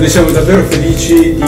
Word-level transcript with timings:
noi 0.00 0.08
siamo 0.08 0.30
davvero 0.30 0.62
felici 0.64 1.34
di 1.34 1.42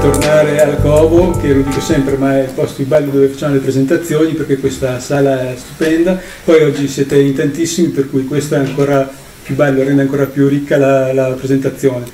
tornare 0.00 0.58
al 0.62 0.80
Covo, 0.80 1.32
che 1.32 1.52
lo 1.52 1.60
dico 1.60 1.80
sempre, 1.82 2.16
ma 2.16 2.38
è 2.38 2.44
il 2.44 2.50
posto 2.54 2.76
più 2.76 2.86
bello 2.86 3.10
dove 3.10 3.26
facciamo 3.26 3.52
le 3.52 3.60
presentazioni 3.60 4.32
perché 4.32 4.56
questa 4.56 4.98
sala 5.00 5.50
è 5.50 5.54
stupenda. 5.54 6.18
Poi 6.42 6.62
oggi 6.62 6.88
siete 6.88 7.18
in 7.18 7.34
tantissimi, 7.34 7.88
per 7.88 8.08
cui 8.08 8.24
questo 8.24 8.54
è 8.54 8.58
ancora 8.58 9.06
più 9.42 9.54
bello, 9.54 9.82
rende 9.82 10.00
ancora 10.00 10.24
più 10.24 10.48
ricca 10.48 10.78
la, 10.78 11.12
la 11.12 11.26
presentazione. 11.32 12.06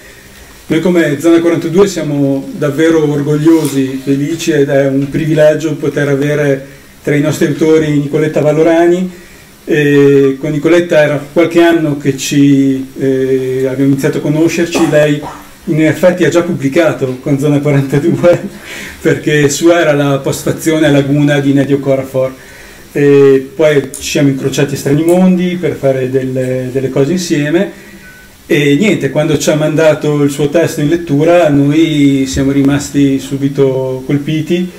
Noi 0.67 0.81
come 0.81 1.21
Zona 1.21 1.39
42 1.39 1.87
siamo 1.87 2.49
davvero 2.57 3.09
orgogliosi, 3.09 4.01
felici 4.03 4.51
ed 4.51 4.69
è 4.69 4.89
un 4.89 5.09
privilegio 5.09 5.77
poter 5.77 6.09
avere 6.09 6.67
tra 7.01 7.15
i 7.15 7.21
nostri 7.21 7.47
autori 7.47 7.97
Nicoletta 7.97 8.41
Valorani. 8.41 9.09
E 9.65 10.37
con 10.41 10.51
Nicoletta 10.51 11.01
era 11.01 11.25
qualche 11.33 11.63
anno 11.63 11.97
che 11.97 12.17
ci, 12.17 12.89
eh, 12.99 13.67
abbiamo 13.69 13.93
iniziato 13.93 14.19
a 14.19 14.21
conoscerci, 14.21 14.91
lei 14.91 15.23
in 15.67 15.85
effetti 15.85 16.25
ha 16.25 16.29
già 16.29 16.43
pubblicato 16.43 17.19
con 17.21 17.39
Zona 17.39 17.61
42 17.61 18.49
perché 19.01 19.49
sua 19.49 19.81
era 19.81 19.93
la 19.93 20.19
postfazione 20.19 20.87
a 20.87 20.91
Laguna 20.91 21.41
di 21.41 21.53
Nedio 21.53 21.79
Corafor. 21.79 22.35
E 22.93 23.51
poi 23.55 23.91
ci 23.95 24.03
siamo 24.11 24.29
incrociati 24.29 24.75
a 24.75 24.77
Strani 24.77 25.03
Mondi 25.03 25.57
per 25.57 25.75
fare 25.75 26.09
delle, 26.11 26.71
delle 26.73 26.89
cose 26.89 27.13
insieme. 27.13 27.85
E 28.47 28.77
niente, 28.77 29.11
quando 29.11 29.37
ci 29.39 29.51
ha 29.51 29.57
mandato 29.57 30.23
il 30.23 30.31
suo 30.31 30.49
testo 30.49 30.81
in 30.81 30.89
lettura 30.89 31.49
noi 31.51 32.27
siamo 32.27 32.53
rimasti 32.53 33.19
subito 33.19 34.03
colpiti. 34.07 34.71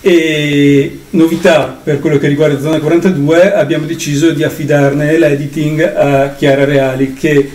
E 0.00 0.98
novità 1.10 1.80
per 1.82 2.00
quello 2.00 2.18
che 2.18 2.28
riguarda 2.28 2.60
Zona 2.60 2.80
42 2.80 3.54
abbiamo 3.54 3.86
deciso 3.86 4.32
di 4.32 4.42
affidarne 4.42 5.16
l'editing 5.16 5.80
a 5.80 6.34
Chiara 6.36 6.64
Reali 6.64 7.14
che 7.14 7.48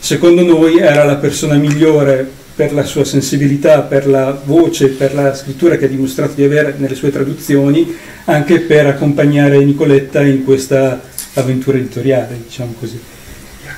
secondo 0.00 0.42
noi 0.42 0.78
era 0.78 1.04
la 1.04 1.16
persona 1.16 1.54
migliore 1.54 2.28
per 2.54 2.72
la 2.74 2.84
sua 2.84 3.04
sensibilità, 3.04 3.82
per 3.82 4.06
la 4.06 4.38
voce, 4.44 4.88
per 4.88 5.14
la 5.14 5.34
scrittura 5.34 5.76
che 5.76 5.84
ha 5.84 5.88
dimostrato 5.88 6.32
di 6.34 6.42
avere 6.42 6.74
nelle 6.76 6.94
sue 6.94 7.10
traduzioni, 7.10 7.96
anche 8.24 8.60
per 8.60 8.86
accompagnare 8.86 9.64
Nicoletta 9.64 10.22
in 10.22 10.44
questa 10.44 11.00
avventura 11.34 11.78
editoriale, 11.78 12.38
diciamo 12.44 12.74
così. 12.78 13.00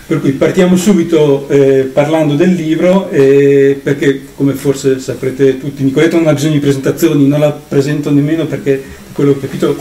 Per 0.04 0.20
cui 0.20 0.32
partiamo 0.32 0.76
subito 0.76 1.48
eh, 1.48 1.90
parlando 1.92 2.34
del 2.34 2.54
libro, 2.54 3.08
eh, 3.10 3.78
perché 3.80 4.22
come 4.34 4.54
forse 4.54 4.98
saprete 4.98 5.58
tutti, 5.58 5.84
Nicoletta 5.84 6.16
non 6.16 6.26
ha 6.26 6.32
bisogno 6.32 6.54
di 6.54 6.58
presentazioni, 6.58 7.28
non 7.28 7.40
la 7.40 7.52
presento 7.52 8.10
nemmeno 8.10 8.46
perché, 8.46 8.82
quello 9.12 9.32
che 9.32 9.38
ho 9.38 9.40
capito, 9.42 9.76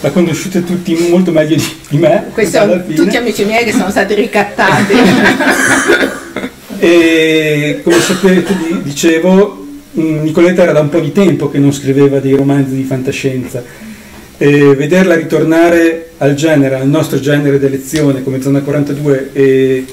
la 0.00 0.10
conosciute 0.10 0.64
tutti 0.64 0.94
molto 1.10 1.32
meglio 1.32 1.56
di, 1.88 1.96
me. 1.98 2.26
Questi 2.32 2.56
sono 2.56 2.84
tutti 2.84 3.16
amici 3.16 3.44
miei 3.44 3.64
che 3.64 3.72
sono 3.72 3.90
stati 3.90 4.14
ricattati. 4.14 4.94
e 6.78 7.80
come 7.82 8.00
sapete, 8.00 8.54
dicevo, 8.82 9.66
Nicoletta 9.92 10.62
era 10.62 10.72
da 10.72 10.80
un 10.80 10.88
po' 10.88 11.00
di 11.00 11.12
tempo 11.12 11.50
che 11.50 11.58
non 11.58 11.72
scriveva 11.72 12.20
dei 12.20 12.34
romanzi 12.34 12.74
di 12.74 12.82
fantascienza 12.82 13.62
e 14.38 14.74
vederla 14.74 15.14
ritornare 15.14 16.10
al 16.18 16.34
genere, 16.34 16.76
al 16.76 16.88
nostro 16.88 17.18
genere 17.18 17.58
d'elezione 17.58 18.22
come 18.22 18.42
Zona 18.42 18.60
42 18.60 19.30
e 19.32 19.84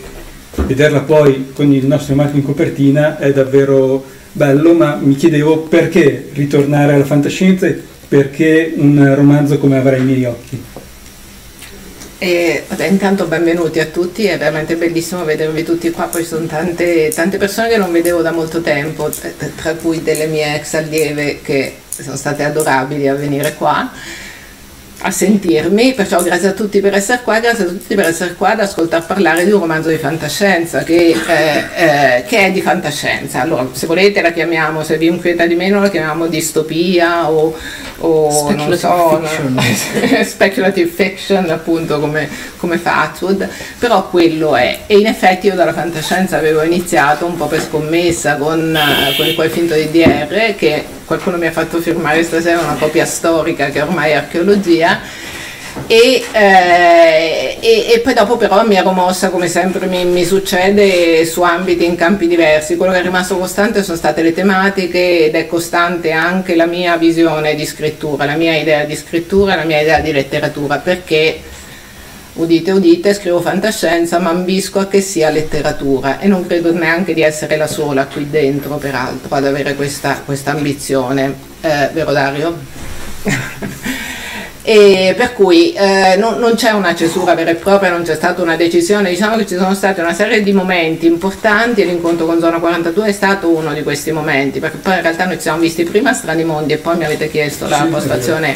vederla 0.65 1.00
poi 1.00 1.51
con 1.53 1.71
il 1.71 1.85
nostro 1.85 2.15
marchio 2.15 2.39
in 2.39 2.45
copertina 2.45 3.17
è 3.17 3.31
davvero 3.31 4.03
bello, 4.31 4.73
ma 4.73 5.00
mi 5.01 5.15
chiedevo 5.15 5.59
perché 5.59 6.29
ritornare 6.33 6.94
alla 6.94 7.05
fantascienza 7.05 7.67
e 7.67 7.81
perché 8.13 8.74
un 8.75 9.15
romanzo 9.15 9.57
come 9.57 9.80
Avrai 9.80 10.01
i 10.01 10.04
miei 10.04 10.25
occhi. 10.25 10.63
E, 12.19 12.63
intanto 12.88 13.25
benvenuti 13.25 13.80
a 13.80 13.88
tutti, 13.88 14.25
è 14.25 14.38
veramente 14.38 14.75
bellissimo 14.75 15.24
vedervi 15.24 15.63
tutti 15.63 15.89
qua, 15.89 16.04
poi 16.04 16.24
sono 16.24 16.45
tante, 16.45 17.12
tante 17.12 17.39
persone 17.39 17.69
che 17.69 17.77
non 17.77 17.92
vedevo 17.92 18.21
da 18.21 18.31
molto 18.31 18.62
tempo, 18.62 19.10
tra 19.56 19.74
cui 19.74 20.04
delle 20.04 20.27
mie 20.27 20.57
ex 20.57 20.75
allieve 20.75 21.39
che 21.42 21.77
sono 21.89 22.15
state 22.15 22.44
adorabili 22.44 23.07
a 23.07 23.15
venire 23.15 23.56
qua 23.56 23.92
a 25.06 25.12
sentirmi, 25.12 25.94
perciò 25.94 26.22
grazie 26.22 26.50
a 26.50 26.51
tutti 26.51 26.80
per 26.80 26.94
essere 26.94 27.22
qua, 27.24 27.40
grazie 27.40 27.66
a 27.66 27.68
tutti 27.68 27.94
per 27.94 28.06
essere 28.06 28.36
qua 28.36 28.51
ad 28.51 28.62
ascoltare 28.62 29.04
parlare 29.06 29.44
di 29.44 29.51
un 29.51 29.60
romanzo 29.60 29.90
di 29.90 29.98
fantascienza 29.98 30.84
che, 30.84 31.16
eh, 31.28 31.63
eh, 31.75 32.24
che 32.25 32.45
è 32.45 32.51
di 32.51 32.62
fantascienza. 32.62 33.42
Allora, 33.42 33.68
se 33.74 33.86
volete 33.86 34.22
la 34.22 34.31
chiamiamo, 34.31 34.84
se 34.84 34.98
vi 34.98 35.07
inquieta 35.07 35.45
di 35.45 35.56
meno 35.56 35.81
la 35.81 35.90
chiamiamo 35.90 36.28
distopia 36.28 37.30
o, 37.30 37.54
o 37.98 38.51
non 38.51 38.78
so, 38.78 39.22
fiction. 39.22 39.60
speculative 40.24 40.90
fiction 40.90 41.50
appunto 41.50 42.00
come, 42.00 42.30
come 42.57 42.78
Fatwood, 42.78 43.48
però 43.80 44.07
quello 44.10 44.56
è. 44.56 44.80
E 44.88 44.98
in 44.98 45.07
effetti 45.07 45.48
io 45.48 45.56
dalla 45.56 45.74
fantascienza 45.74 46.38
avevo 46.38 46.62
iniziato 46.63 47.25
un 47.25 47.36
po' 47.36 47.48
per 47.48 47.62
scommessa 47.62 48.38
con, 48.38 48.78
con 49.18 49.25
il 49.25 49.36
quel 49.36 49.50
finto 49.50 49.74
di 49.74 49.92
DR 49.92 50.56
che 50.56 51.01
qualcuno 51.05 51.38
mi 51.38 51.47
ha 51.47 51.51
fatto 51.51 51.79
firmare 51.79 52.23
stasera 52.23 52.59
una 52.61 52.75
copia 52.75 53.05
storica 53.05 53.69
che 53.69 53.81
ormai 53.81 54.11
è 54.11 54.15
archeologia 54.15 55.01
e, 55.88 56.23
eh, 56.31 57.57
e, 57.59 57.94
e, 57.94 58.00
poi 58.00 58.13
dopo 58.13 58.38
però 58.38 58.65
mi 58.65 58.75
ero 58.75 58.91
mossa 58.91 59.29
come 59.29 59.47
sempre 59.47 59.88
mi, 59.88 60.05
mi, 60.05 60.23
succede 60.23 61.25
su 61.25 61.41
ambiti 61.41 61.83
in 61.85 61.95
campi 61.95 62.27
diversi. 62.27 62.77
Quello 62.77 62.94
che 62.94 63.00
è 63.00 63.01
rimasto 63.01 63.38
costante 63.38 63.83
sono 63.83 63.97
state 63.97 64.21
le 64.21 64.33
tematiche 64.33 65.25
ed 65.25 65.35
è 65.35 65.47
costante 65.47 66.11
anche 66.11 66.55
la 66.55 66.67
mia 66.67 66.95
visione 66.97 67.55
di 67.55 67.65
scrittura 67.65 68.25
la 68.25 68.35
mia 68.35 68.55
idea 68.55 68.83
di 68.85 68.95
scrittura 68.95 69.55
la 69.55 69.63
mia 69.63 69.81
idea 69.81 70.00
di 70.00 70.11
letteratura 70.11 70.77
perché 70.77 71.41
udite 72.33 72.71
udite 72.71 73.13
scrivo 73.13 73.41
fantascienza 73.41 74.19
ma 74.19 74.30
ambisco 74.30 74.80
a 74.80 74.88
che 74.88 75.01
sia 75.01 75.30
letteratura 75.30 76.19
e 76.19 76.27
non 76.27 76.45
credo 76.47 76.74
neanche 76.74 77.13
di 77.13 77.21
essere 77.21 77.57
la 77.57 77.68
sola 77.68 78.07
qui 78.07 78.30
dentro 78.30 78.77
peraltro 78.77 79.35
ad 79.35 79.45
avere 79.45 79.75
questa, 79.75 80.21
questa 80.25 80.51
ambizione 80.51 81.35
eh, 81.62 81.89
vero 81.94 82.12
Dario? 82.12 83.91
E 84.65 85.13
per 85.18 85.33
cui 85.33 85.74
eh, 85.74 86.15
non, 86.18 86.39
non, 86.39 86.56
c'è 86.56 86.71
una 86.71 86.95
cesura 86.95 87.36
vera 87.36 87.51
e 87.51 87.56
propria, 87.56 87.92
non 87.92 88.04
c'è 88.04 88.15
stata 88.15 88.42
una 88.42 88.56
decisione, 88.56 89.10
diciamo 89.10 89.36
che 89.36 89.45
ci 89.45 89.57
sono 89.57 89.74
state 89.74 90.00
una 90.00 90.13
serie 90.13 90.42
di 90.42 90.54
momenti 90.54 91.06
importanti. 91.06 91.81
E 91.81 91.86
l'incontro 91.86 92.25
con 92.25 92.39
Zona 92.39 92.60
42 92.60 93.07
è 93.07 93.12
stato 93.12 93.50
uno 93.50 93.74
di 93.74 93.83
questi 93.83 94.13
momenti, 94.13 94.62
perché 94.62 94.77
poi 94.77 94.95
in 94.95 95.01
realtà 95.01 95.25
noi 95.25 95.36
ci 95.36 95.42
siamo 95.42 95.60
visti 95.60 95.83
prima 95.83 96.12
a 96.12 96.13
Strani 96.13 96.45
Mondi 96.45 96.71
e 96.71 96.77
poi 96.77 96.95
mi 96.95 97.04
avete 97.04 97.30
chiesto 97.30 97.68
la 97.68 97.81
sì, 97.83 97.88
postazione 97.88 98.56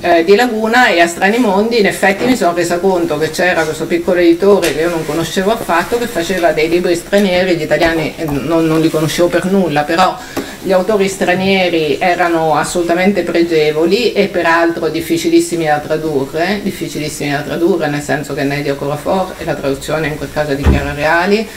eh, 0.00 0.22
di 0.22 0.36
Laguna. 0.36 0.86
E 0.86 1.00
a 1.00 1.08
Strani 1.08 1.38
Mondi 1.38 1.80
in 1.80 1.86
effetti 1.86 2.26
mi 2.26 2.36
sono 2.36 2.54
resa 2.54 2.78
conto 2.78 3.18
che 3.18 3.30
c'era 3.30 3.64
questo 3.64 3.86
piccolo 3.86 4.20
editore 4.20 4.72
che 4.72 4.82
io 4.82 4.90
non 4.90 5.04
conoscevo 5.04 5.50
affatto 5.50 5.98
che 5.98 6.06
faceva 6.06 6.52
dei 6.52 6.68
libri 6.68 6.94
stranieri, 6.94 7.56
gli 7.56 7.62
italiani 7.62 8.14
eh, 8.16 8.24
non, 8.24 8.66
non 8.66 8.80
li 8.80 8.88
conoscevo 8.88 9.26
per 9.26 9.46
nulla, 9.46 9.82
però 9.82 10.16
gli 10.62 10.72
autori 10.72 11.08
stranieri 11.08 11.96
erano 11.98 12.54
assolutamente 12.54 13.22
pregevoli 13.22 14.12
e 14.12 14.28
peraltro 14.28 14.88
difficilissimi 14.88 15.64
da 15.64 15.78
tradurre, 15.78 16.60
difficilissimi 16.62 17.30
da 17.30 17.40
tradurre 17.40 17.88
nel 17.88 18.02
senso 18.02 18.34
che 18.34 18.42
Nedia 18.42 18.74
Corafor 18.74 19.34
e 19.38 19.44
la 19.44 19.54
traduzione 19.54 20.08
in 20.08 20.16
quel 20.16 20.30
caso 20.30 20.52
di 20.54 20.62
Chiara 20.62 20.92
Reali 20.92 21.48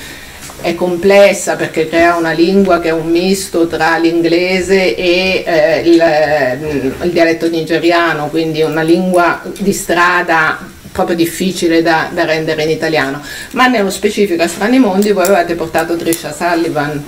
è 0.62 0.76
complessa 0.76 1.58
perché 1.58 1.90
crea 1.90 2.16
una 2.16 2.32
lingua 2.32 2.80
che 2.80 2.88
è 2.88 2.94
un 2.94 3.10
misto 3.10 3.68
tra 3.68 3.98
l'inglese 3.98 4.96
e 4.96 5.44
eh, 5.46 5.80
il, 5.80 6.96
il, 7.04 7.12
dialetto 7.12 7.50
nigeriano, 7.50 8.30
quindi 8.30 8.62
una 8.62 8.82
lingua 8.82 9.42
di 9.58 9.74
strada 9.74 10.60
proprio 10.94 11.18
difficile 11.18 11.82
da, 11.82 12.08
da 12.14 12.24
rendere 12.24 12.64
in 12.64 12.70
italiano. 12.70 13.22
Ma 13.52 13.68
nello 13.68 13.90
specifico 13.90 14.44
a 14.44 14.48
Strani 14.48 14.80
Mondi 14.80 15.12
voi 15.12 15.26
avete 15.26 15.56
portato 15.56 15.98
Trisha 15.98 16.32
Sullivan 16.32 17.04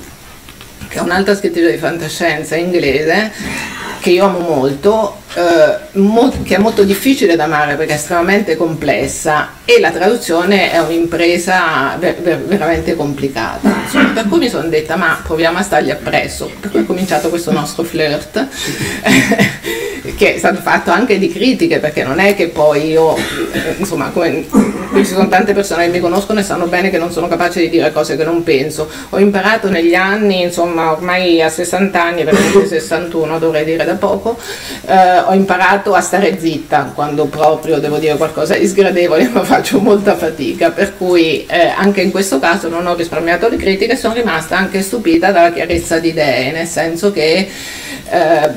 che 0.96 1.02
è 1.02 1.04
un'altra 1.04 1.36
scrittrice 1.36 1.72
di 1.72 1.78
fantascienza 1.78 2.56
inglese 2.56 3.30
che 4.00 4.12
io 4.12 4.24
amo 4.28 4.40
molto, 4.40 5.24
eh, 5.33 6.42
che 6.44 6.56
è 6.56 6.57
molto 6.57 6.83
difficile 6.83 7.36
da 7.36 7.45
amare 7.45 7.75
perché 7.75 7.94
è 7.94 7.95
estremamente 7.95 8.56
complessa 8.56 9.50
e 9.66 9.80
la 9.80 9.92
traduzione 9.92 10.72
è 10.72 10.80
un'impresa 10.80 11.95
ver- 12.00 12.22
ver- 12.22 12.45
veramente 12.45 12.95
complicata. 12.95 13.74
Insomma, 13.83 14.10
per 14.10 14.27
cui 14.27 14.39
mi 14.39 14.50
sono 14.50 14.68
detta 14.68 14.95
ma 14.95 15.19
proviamo 15.22 15.57
a 15.57 15.62
stargli 15.62 15.92
appresso, 15.92 16.50
per 16.60 16.72
cui 16.72 16.81
è 16.81 16.86
cominciato 16.86 17.30
questo 17.30 17.51
nostro 17.51 17.83
flirt. 17.83 18.48
che 20.16 20.36
è 20.36 20.38
stato 20.38 20.62
fatto 20.62 20.92
anche 20.92 21.18
di 21.18 21.30
critiche 21.30 21.80
perché 21.80 22.04
non 22.04 22.19
è 22.19 22.36
che 22.36 22.48
poi 22.48 22.89
io 22.89 23.16
insomma 23.77 24.10
come 24.10 24.45
ci 24.95 25.06
sono 25.06 25.27
tante 25.27 25.54
persone 25.54 25.86
che 25.86 25.92
mi 25.92 26.00
conoscono 26.00 26.39
e 26.39 26.44
sanno 26.44 26.68
bene 26.68 26.89
che 26.89 26.98
non 26.98 27.12
sono 27.12 27.27
capace 27.27 27.62
di 27.62 27.69
dire 27.69 27.92
cose 27.92 28.16
che 28.16 28.24
non 28.24 28.44
penso 28.44 28.89
ho 29.10 29.19
imparato 29.19 29.69
negli 29.69 29.95
anni 29.95 30.44
insomma 30.44 30.92
ormai 30.92 31.42
a 31.42 31.50
60 31.50 32.01
anni 32.01 32.24
veramente 32.24 32.68
61 32.68 33.39
dovrei 33.39 33.66
dire 33.66 33.83
da 33.83 33.95
poco 33.95 34.38
eh, 34.86 35.19
ho 35.27 35.33
imparato 35.33 35.94
a 35.94 36.01
stare 36.01 36.39
zitta 36.39 36.92
quando 36.94 37.25
proprio 37.25 37.80
devo 37.80 37.98
dire 37.98 38.18
qualcosa 38.18 38.56
di 38.56 38.68
sgradevole 38.68 39.27
ma 39.33 39.44
faccio 39.44 39.80
molta 39.80 40.16
fatica 40.16 40.72
per 40.72 40.95
cui 40.98 41.45
eh, 41.45 41.74
anche 41.75 42.01
in 42.01 42.12
questo 42.12 42.39
caso 42.39 42.69
non 42.69 42.86
ho 42.86 42.95
risparmiato 42.95 43.50
le 43.50 43.57
critiche 43.57 43.95
sono 43.95 44.13
rimasta 44.13 44.57
anche 44.57 44.81
stupita 44.81 45.31
dalla 45.31 45.51
chiarezza 45.51 46.00
di 46.00 46.10
idee 46.10 46.51
nel 46.51 46.68
senso 46.68 47.12
che 47.12 47.50
eh, 48.07 48.50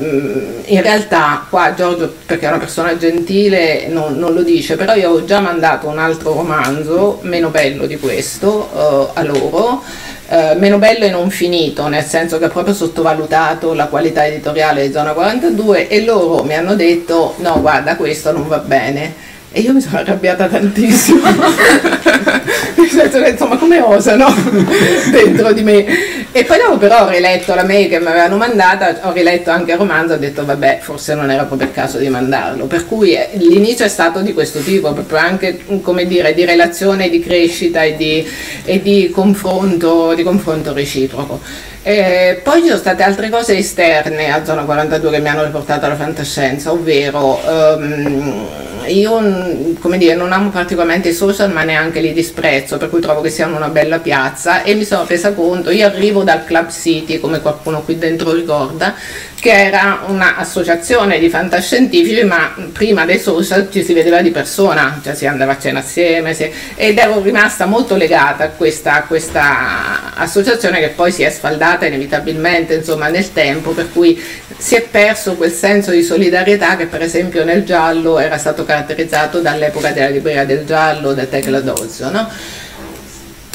in 0.66 0.82
realtà 0.82 1.46
qua 1.48 1.72
Giorgio 1.74 2.14
perché 2.26 2.44
è 2.46 2.48
una 2.48 2.58
persona 2.58 2.96
gentile 2.96 3.86
non, 3.88 4.18
non, 4.18 4.34
lo 4.34 4.42
dice 4.42 4.76
però 4.76 4.94
io 4.94 5.10
ho 5.10 5.24
già 5.24 5.40
mandato 5.40 5.88
un 5.88 5.98
altro 5.98 6.34
romanzo 6.34 7.20
meno 7.22 7.48
bello 7.48 7.86
di 7.86 7.98
questo 7.98 8.68
uh, 8.72 9.18
a 9.18 9.22
loro 9.22 9.82
uh, 10.28 10.58
meno 10.58 10.78
bello 10.78 11.04
e 11.04 11.10
non 11.10 11.30
finito 11.30 11.88
nel 11.88 12.04
senso 12.04 12.38
che 12.38 12.46
ha 12.46 12.48
proprio 12.48 12.74
sottovalutato 12.74 13.72
la 13.74 13.86
qualità 13.86 14.26
editoriale 14.26 14.86
di 14.86 14.92
Zona 14.92 15.12
42 15.12 15.88
e 15.88 16.04
loro 16.04 16.44
mi 16.44 16.54
hanno 16.54 16.74
detto 16.74 17.34
no 17.38 17.60
guarda 17.60 17.96
questo 17.96 18.32
non 18.32 18.46
va 18.46 18.58
bene 18.58 19.26
e 19.50 19.60
io 19.60 19.72
mi 19.72 19.80
sono 19.80 19.98
arrabbiata 19.98 20.46
tantissimo, 20.46 21.22
nel 21.24 22.88
senso 22.88 23.20
che 23.22 23.30
insomma 23.30 23.56
come 23.56 23.80
osano 23.80 24.26
dentro 25.10 25.52
di 25.52 25.62
me. 25.62 25.86
E 26.30 26.44
poi 26.44 26.58
dopo 26.58 26.76
però 26.76 27.06
ho 27.06 27.08
riletto 27.08 27.54
la 27.54 27.64
mail 27.64 27.88
che 27.88 27.98
mi 27.98 28.06
avevano 28.08 28.36
mandata, 28.36 29.00
ho 29.04 29.12
riletto 29.12 29.50
anche 29.50 29.72
il 29.72 29.78
romanzo, 29.78 30.12
ho 30.12 30.18
detto 30.18 30.44
vabbè 30.44 30.80
forse 30.82 31.14
non 31.14 31.30
era 31.30 31.44
proprio 31.44 31.68
il 31.68 31.74
caso 31.74 31.96
di 31.96 32.08
mandarlo. 32.08 32.66
Per 32.66 32.86
cui 32.86 33.14
eh, 33.14 33.30
l'inizio 33.32 33.86
è 33.86 33.88
stato 33.88 34.20
di 34.20 34.34
questo 34.34 34.60
tipo, 34.60 34.92
proprio 34.92 35.18
anche 35.18 35.60
come 35.80 36.06
dire 36.06 36.34
di 36.34 36.44
relazione, 36.44 37.08
di 37.08 37.20
crescita 37.20 37.82
e 37.82 37.96
di, 37.96 38.26
e 38.64 38.82
di, 38.82 39.10
confronto, 39.10 40.12
di 40.14 40.22
confronto 40.22 40.74
reciproco. 40.74 41.40
Eh, 41.88 42.42
poi 42.44 42.60
ci 42.60 42.66
sono 42.66 42.78
state 42.78 43.02
altre 43.02 43.30
cose 43.30 43.56
esterne 43.56 44.30
a 44.30 44.44
Zona 44.44 44.64
42 44.64 45.10
che 45.10 45.20
mi 45.20 45.28
hanno 45.28 45.44
riportato 45.44 45.86
alla 45.86 45.96
fantascienza, 45.96 46.70
ovvero 46.70 47.40
um, 47.42 48.46
io 48.88 49.74
come 49.80 49.96
dire, 49.96 50.14
non 50.14 50.32
amo 50.32 50.50
particolarmente 50.50 51.08
i 51.08 51.14
social 51.14 51.50
ma 51.50 51.62
neanche 51.62 52.00
li 52.00 52.12
disprezzo, 52.12 52.76
per 52.76 52.90
cui 52.90 53.00
trovo 53.00 53.22
che 53.22 53.30
siano 53.30 53.56
una 53.56 53.68
bella 53.68 54.00
piazza 54.00 54.64
e 54.64 54.74
mi 54.74 54.84
sono 54.84 55.06
resa 55.06 55.32
conto, 55.32 55.70
io 55.70 55.86
arrivo 55.86 56.24
dal 56.24 56.44
Club 56.44 56.68
City, 56.70 57.18
come 57.20 57.40
qualcuno 57.40 57.80
qui 57.80 57.96
dentro 57.96 58.34
ricorda, 58.34 58.94
che 59.40 59.52
era 59.52 60.02
un'associazione 60.06 61.18
di 61.18 61.28
fantascientifici, 61.28 62.24
ma 62.24 62.54
prima 62.72 63.04
dei 63.04 63.20
social 63.20 63.68
ci 63.70 63.84
si 63.84 63.92
vedeva 63.92 64.20
di 64.20 64.30
persona, 64.30 65.00
cioè 65.02 65.14
si 65.14 65.26
andava 65.26 65.52
a 65.52 65.58
cena 65.58 65.78
assieme 65.78 66.34
si... 66.34 66.50
ed 66.74 66.98
ero 66.98 67.22
rimasta 67.22 67.66
molto 67.66 67.94
legata 67.94 68.44
a 68.44 68.48
questa, 68.48 68.94
a 68.94 69.02
questa, 69.02 70.14
associazione 70.14 70.80
che 70.80 70.88
poi 70.88 71.12
si 71.12 71.22
è 71.22 71.30
sfaldata 71.30 71.86
inevitabilmente 71.86 72.74
insomma, 72.74 73.08
nel 73.08 73.32
tempo, 73.32 73.70
per 73.70 73.92
cui 73.92 74.20
si 74.56 74.74
è 74.74 74.82
perso 74.82 75.36
quel 75.36 75.52
senso 75.52 75.92
di 75.92 76.02
solidarietà 76.02 76.76
che 76.76 76.86
per 76.86 77.02
esempio 77.02 77.44
nel 77.44 77.64
giallo 77.64 78.18
era 78.18 78.38
stato 78.38 78.64
caratterizzato 78.64 79.38
dall'epoca 79.40 79.90
della 79.92 80.08
libreria 80.08 80.44
del 80.44 80.64
giallo, 80.64 81.12
da 81.12 81.24
Tecla 81.26 81.60
Dozio. 81.60 82.10
No? 82.10 82.28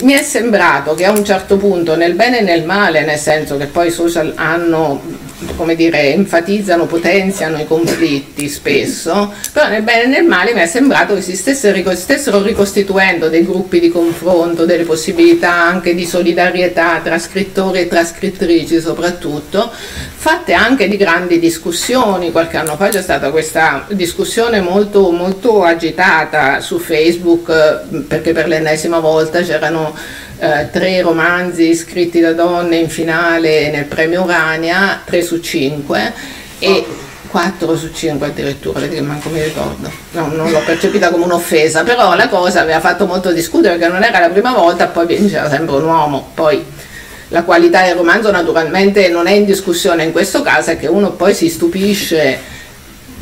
mi 0.03 0.13
è 0.13 0.21
sembrato 0.21 0.95
che 0.95 1.05
a 1.05 1.11
un 1.11 1.23
certo 1.23 1.57
punto, 1.57 1.95
nel 1.95 2.13
bene 2.13 2.39
e 2.39 2.41
nel 2.41 2.65
male, 2.65 3.05
nel 3.05 3.17
senso 3.17 3.57
che 3.57 3.65
poi 3.65 3.87
i 3.87 3.91
social 3.91 4.33
hanno 4.35 5.01
come 5.55 5.75
dire, 5.75 6.13
enfatizzano, 6.13 6.85
potenziano 6.85 7.59
i 7.59 7.65
conflitti 7.65 8.47
spesso, 8.49 9.33
però 9.51 9.67
nel 9.67 9.81
bene 9.81 10.03
e 10.03 10.07
nel 10.07 10.25
male 10.25 10.53
mi 10.53 10.61
è 10.61 10.65
sembrato 10.65 11.15
che 11.15 11.21
si 11.21 11.35
stessero, 11.35 12.41
ricostituendo 12.41 13.29
dei 13.29 13.45
gruppi 13.45 13.79
di 13.79 13.89
confronto, 13.89 14.65
delle 14.65 14.83
possibilità 14.83 15.53
anche 15.53 15.93
di 15.93 16.05
solidarietà 16.05 16.99
tra 17.03 17.17
scrittori 17.19 17.79
e 17.79 17.87
trascrittrici 17.87 18.79
soprattutto, 18.79 19.71
fatte 19.71 20.53
anche 20.53 20.87
di 20.87 20.97
grandi 20.97 21.39
discussioni. 21.39 22.31
Qualche 22.31 22.57
anno 22.57 22.75
fa 22.75 22.89
c'è 22.89 23.01
stata 23.01 23.31
questa 23.31 23.85
discussione 23.89 24.61
molto, 24.61 25.11
molto 25.11 25.63
agitata 25.63 26.61
su 26.61 26.79
Facebook 26.79 27.49
eh, 27.49 27.97
perché 27.99 28.31
per 28.31 28.47
l'ennesima 28.47 28.99
volta 28.99 29.41
c'erano 29.41 29.95
eh, 30.43 30.69
tre 30.71 31.01
romanzi 31.01 31.73
scritti 31.73 32.19
da 32.19 32.33
donne 32.33 32.75
in 32.75 32.89
finale 32.89 33.71
nel 33.71 33.85
premio 33.85 34.23
Urania, 34.23 35.01
3 35.05 35.21
su 35.21 35.39
5 35.39 36.13
e 36.59 36.85
4 37.29 37.77
su 37.77 37.91
5 37.93 38.27
addirittura, 38.27 38.81
vedi 38.81 38.95
che 38.95 39.01
manco 39.01 39.29
mi 39.29 39.41
ricordo, 39.41 39.89
no, 40.11 40.27
non 40.27 40.51
l'ho 40.51 40.61
percepita 40.65 41.11
come 41.11 41.23
un'offesa, 41.23 41.83
però 41.83 42.13
la 42.15 42.27
cosa 42.27 42.59
aveva 42.59 42.81
fatto 42.81 43.05
molto 43.05 43.31
discutere 43.31 43.77
perché 43.77 43.91
non 43.91 44.03
era 44.03 44.19
la 44.19 44.27
prima 44.27 44.51
volta, 44.51 44.87
poi 44.87 45.07
vinceva 45.07 45.49
sempre 45.49 45.75
un 45.75 45.85
uomo, 45.85 46.31
poi 46.33 46.61
la 47.29 47.43
qualità 47.43 47.85
del 47.85 47.95
romanzo 47.95 48.29
naturalmente 48.29 49.07
non 49.07 49.27
è 49.27 49.31
in 49.31 49.45
discussione 49.45 50.03
in 50.03 50.11
questo 50.11 50.41
caso, 50.41 50.71
è 50.71 50.77
che 50.77 50.87
uno 50.87 51.11
poi 51.11 51.33
si 51.33 51.47
stupisce 51.47 52.37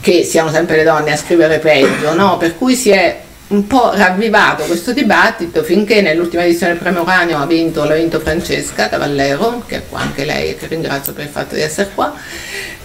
che 0.02 0.24
siano 0.24 0.50
sempre 0.50 0.78
le 0.78 0.84
donne 0.84 1.12
a 1.12 1.18
scrivere 1.18 1.60
peggio, 1.60 2.16
no? 2.16 2.38
per 2.38 2.58
cui 2.58 2.76
si 2.76 2.90
è 2.90 3.30
un 3.52 3.68
po' 3.68 3.92
ravvivato 3.94 4.64
questo 4.64 4.94
dibattito 4.94 5.64
finché 5.64 6.02
nell'ultima 6.02 6.44
edizione 6.44 6.74
del 6.74 6.82
premio 6.82 7.02
Uranio 7.02 7.38
ha 7.38 7.46
vinto, 7.46 7.84
l'ha 7.84 7.96
vinto 7.96 8.20
Francesca 8.20 8.90
Cavallero, 8.90 9.64
che 9.66 9.78
è 9.78 9.82
qua 9.88 10.00
anche 10.00 10.26
lei, 10.26 10.56
che 10.56 10.68
ringrazio 10.68 11.14
per 11.14 11.26
il 11.26 11.30
fatto 11.30 11.56
di 11.56 11.62
essere 11.62 11.90
qua, 11.94 12.14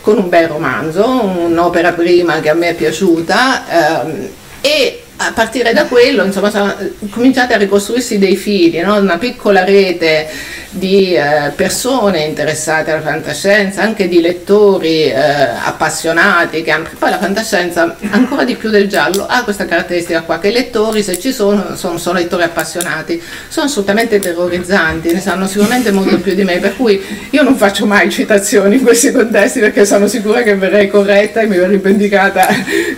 con 0.01 0.19
un 0.19 0.29
bel 0.29 0.49
romanzo, 0.49 1.09
un'opera 1.09 1.93
prima 1.93 2.41
che 2.41 2.51
a 2.51 2.55
me 2.55 2.71
è 2.71 2.75
piaciuta 2.75 4.03
ehm, 4.03 4.29
e 4.61 5.03
a 5.19 5.33
partire 5.33 5.73
da 5.73 5.87
quello 5.87 6.25
insomma 6.25 6.77
cominciate 7.11 7.55
a 7.55 7.57
ricostruirsi 7.57 8.19
dei 8.19 8.37
fili, 8.37 8.81
no? 8.81 8.97
una 8.97 9.19
piccola 9.19 9.65
rete 9.65 10.29
di 10.77 11.15
eh, 11.15 11.53
persone 11.55 12.25
interessate 12.25 12.91
alla 12.91 13.01
fantascienza, 13.01 13.81
anche 13.83 14.09
di 14.09 14.21
lettori 14.21 15.05
eh, 15.05 15.15
appassionati, 15.15 16.63
che 16.63 16.71
hanno, 16.71 16.87
poi 16.99 17.11
la 17.11 17.19
fantascienza 17.19 17.97
ancora 18.11 18.45
di 18.45 18.57
più 18.57 18.69
del 18.69 18.89
giallo 18.89 19.27
ha 19.27 19.43
questa 19.43 19.65
caratteristica 19.65 20.23
qua, 20.23 20.39
che 20.39 20.49
i 20.49 20.53
lettori 20.53 21.03
se 21.03 21.19
ci 21.19 21.33
sono 21.33 21.77
sono, 21.77 21.99
sono 21.99 22.19
lettori 22.19 22.43
appassionati, 22.43 23.21
sono 23.49 23.67
assolutamente 23.67 24.19
terrorizzanti, 24.19 25.13
ne 25.13 25.21
sanno 25.21 25.47
sicuramente 25.47 25.91
molto 25.91 26.19
più 26.19 26.35
di 26.35 26.45
me, 26.45 26.59
per 26.59 26.77
cui 26.77 27.03
io 27.31 27.43
non 27.43 27.57
faccio 27.57 27.87
mai 27.87 28.11
citazioni 28.11 28.77
in 28.77 28.83
questi 28.83 29.13
contesti 29.13 29.61
perché 29.61 29.85
sono 29.87 30.07
sicura 30.07 30.43
che 30.43 30.55
verrei 30.57 30.89
corretta 30.89 31.41
e 31.41 31.47
mi 31.47 31.57
verrei 31.57 31.79
vendicata, 31.79 32.49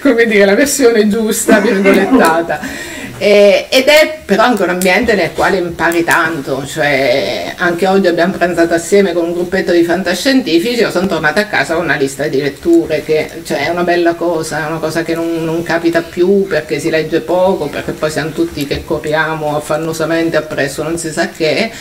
come 0.00 0.26
dire, 0.26 0.44
la 0.44 0.54
versione 0.54 1.06
giusta, 1.08 1.60
Eh, 3.20 3.66
ed 3.68 3.88
è 3.88 4.20
però 4.24 4.44
anche 4.44 4.62
un 4.62 4.68
ambiente 4.68 5.14
nel 5.14 5.32
quale 5.32 5.56
impari 5.56 6.04
tanto, 6.04 6.64
cioè 6.64 7.52
anche 7.56 7.88
oggi 7.88 8.06
abbiamo 8.06 8.34
pranzato 8.34 8.74
assieme 8.74 9.12
con 9.12 9.24
un 9.24 9.32
gruppetto 9.32 9.72
di 9.72 9.82
fantascientifici, 9.82 10.80
io 10.82 10.90
sono 10.92 11.08
tornata 11.08 11.40
a 11.40 11.46
casa 11.46 11.74
con 11.74 11.82
una 11.82 11.96
lista 11.96 12.28
di 12.28 12.40
letture 12.40 13.02
che 13.02 13.28
cioè, 13.42 13.66
è 13.66 13.70
una 13.70 13.82
bella 13.82 14.14
cosa, 14.14 14.64
è 14.64 14.68
una 14.68 14.78
cosa 14.78 15.02
che 15.02 15.16
non, 15.16 15.42
non, 15.44 15.64
capita 15.64 16.00
più 16.00 16.46
perché 16.46 16.78
si 16.78 16.90
legge 16.90 17.18
poco, 17.20 17.66
perché 17.66 17.90
poi 17.90 18.08
siamo 18.08 18.30
tutti 18.30 18.64
che 18.68 18.84
corriamo 18.84 19.56
affannosamente 19.56 20.36
appresso 20.36 20.84
non 20.84 20.96
si 20.96 21.10
sa 21.10 21.28
che. 21.28 21.72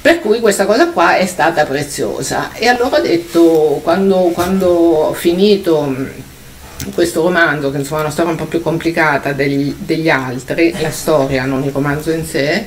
Per 0.00 0.20
cui 0.20 0.40
questa 0.40 0.64
cosa 0.64 0.88
qua 0.88 1.16
è 1.16 1.26
stata 1.26 1.64
preziosa. 1.64 2.50
E 2.54 2.66
allora 2.66 2.98
ho 2.98 3.00
detto, 3.00 3.80
quando, 3.82 4.30
quando 4.32 4.68
ho 4.68 5.12
finito 5.12 5.94
questo 6.94 7.22
romanzo, 7.22 7.70
che 7.70 7.78
insomma 7.78 8.00
è 8.00 8.02
una 8.04 8.12
storia 8.12 8.30
un 8.30 8.36
po' 8.36 8.46
più 8.46 8.62
complicata 8.62 9.32
degli, 9.32 9.74
degli 9.78 10.08
altri, 10.08 10.74
la 10.80 10.90
storia, 10.90 11.44
non 11.44 11.62
il 11.64 11.70
romanzo 11.72 12.10
in 12.10 12.24
sé, 12.24 12.66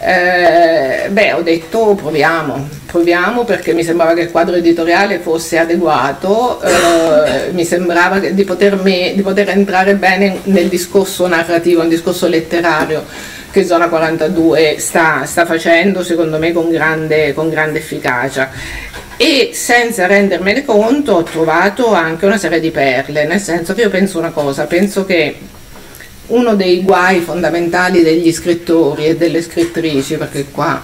eh, 0.00 1.08
beh, 1.10 1.32
ho 1.32 1.42
detto 1.42 1.96
proviamo, 1.96 2.68
proviamo 2.86 3.44
perché 3.44 3.72
mi 3.72 3.82
sembrava 3.82 4.14
che 4.14 4.20
il 4.20 4.30
quadro 4.30 4.54
editoriale 4.54 5.18
fosse 5.18 5.58
adeguato, 5.58 6.60
eh, 6.62 7.50
mi 7.50 7.64
sembrava 7.64 8.20
di, 8.20 8.44
potermi, 8.44 9.14
di 9.14 9.22
poter 9.22 9.48
entrare 9.48 9.94
bene 9.96 10.38
nel 10.44 10.68
discorso 10.68 11.26
narrativo, 11.26 11.80
nel 11.80 11.90
discorso 11.90 12.28
letterario 12.28 13.04
che 13.50 13.64
Zona 13.64 13.88
42 13.88 14.76
sta, 14.78 15.24
sta 15.24 15.46
facendo 15.46 16.02
secondo 16.02 16.38
me 16.38 16.52
con 16.52 16.70
grande, 16.70 17.32
con 17.34 17.48
grande 17.48 17.78
efficacia 17.78 18.50
e 19.16 19.50
senza 19.52 20.06
rendermene 20.06 20.64
conto 20.64 21.14
ho 21.14 21.22
trovato 21.24 21.92
anche 21.92 22.24
una 22.24 22.38
serie 22.38 22.60
di 22.60 22.70
perle, 22.70 23.26
nel 23.26 23.40
senso 23.40 23.74
che 23.74 23.80
io 23.80 23.90
penso 23.90 24.16
una 24.16 24.30
cosa, 24.30 24.66
penso 24.66 25.04
che 25.04 25.36
uno 26.28 26.54
dei 26.54 26.82
guai 26.82 27.20
fondamentali 27.20 28.02
degli 28.02 28.32
scrittori 28.32 29.06
e 29.06 29.16
delle 29.16 29.42
scrittrici, 29.42 30.16
perché 30.16 30.46
qua 30.52 30.80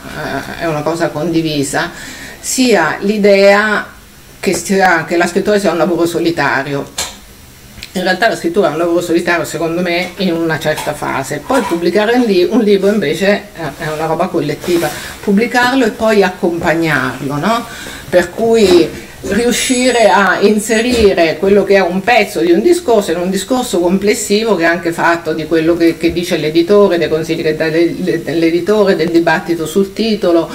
eh, 0.59 0.63
è 0.63 0.67
una 0.67 0.83
cosa 0.83 1.11
condivisa, 1.11 1.91
sia 2.41 2.97
l'idea 3.01 3.87
che, 4.41 4.55
sia, 4.55 5.05
che 5.05 5.17
la 5.17 5.27
scrittura 5.27 5.59
sia 5.59 5.71
un 5.71 5.79
lavoro 5.79 6.05
solitario. 6.05 6.91
In 7.97 8.03
realtà 8.03 8.29
la 8.29 8.35
scrittura 8.35 8.69
è 8.69 8.73
un 8.73 8.79
lavoro 8.79 9.01
solitario 9.01 9.45
secondo 9.45 9.81
me 9.81 10.15
in 10.17 10.33
una 10.33 10.59
certa 10.59 10.95
fase, 10.95 11.41
poi 11.47 11.61
pubblicare 11.63 12.15
un, 12.15 12.23
li- 12.23 12.43
un 12.43 12.59
libro 12.59 12.89
invece 12.91 13.51
è 13.55 13.87
una 13.87 14.07
roba 14.07 14.27
collettiva, 14.27 14.91
pubblicarlo 15.23 15.85
e 15.85 15.91
poi 15.91 16.25
accompagnarlo, 16.25 17.37
no? 17.37 17.65
per 18.09 18.31
cui 18.31 18.91
riuscire 19.29 20.09
a 20.09 20.39
inserire 20.41 21.37
quello 21.39 21.65
che 21.65 21.77
è 21.77 21.81
un 21.81 22.03
pezzo 22.03 22.41
di 22.41 22.53
un 22.53 22.61
discorso 22.61 23.11
in 23.11 23.19
un 23.19 23.31
discorso 23.31 23.81
complessivo 23.81 24.55
che 24.55 24.65
è 24.65 24.67
anche 24.67 24.93
fatto 24.93 25.33
di 25.33 25.47
quello 25.47 25.77
che, 25.77 25.97
che 25.97 26.13
dice 26.13 26.37
l'editore, 26.37 26.99
dei 26.99 27.09
consigli 27.09 27.43
che 27.43 27.57
dà 27.57 27.67
l'editore, 27.67 28.97
del 28.97 29.11
dibattito 29.11 29.65
sul 29.65 29.93
titolo, 29.95 30.51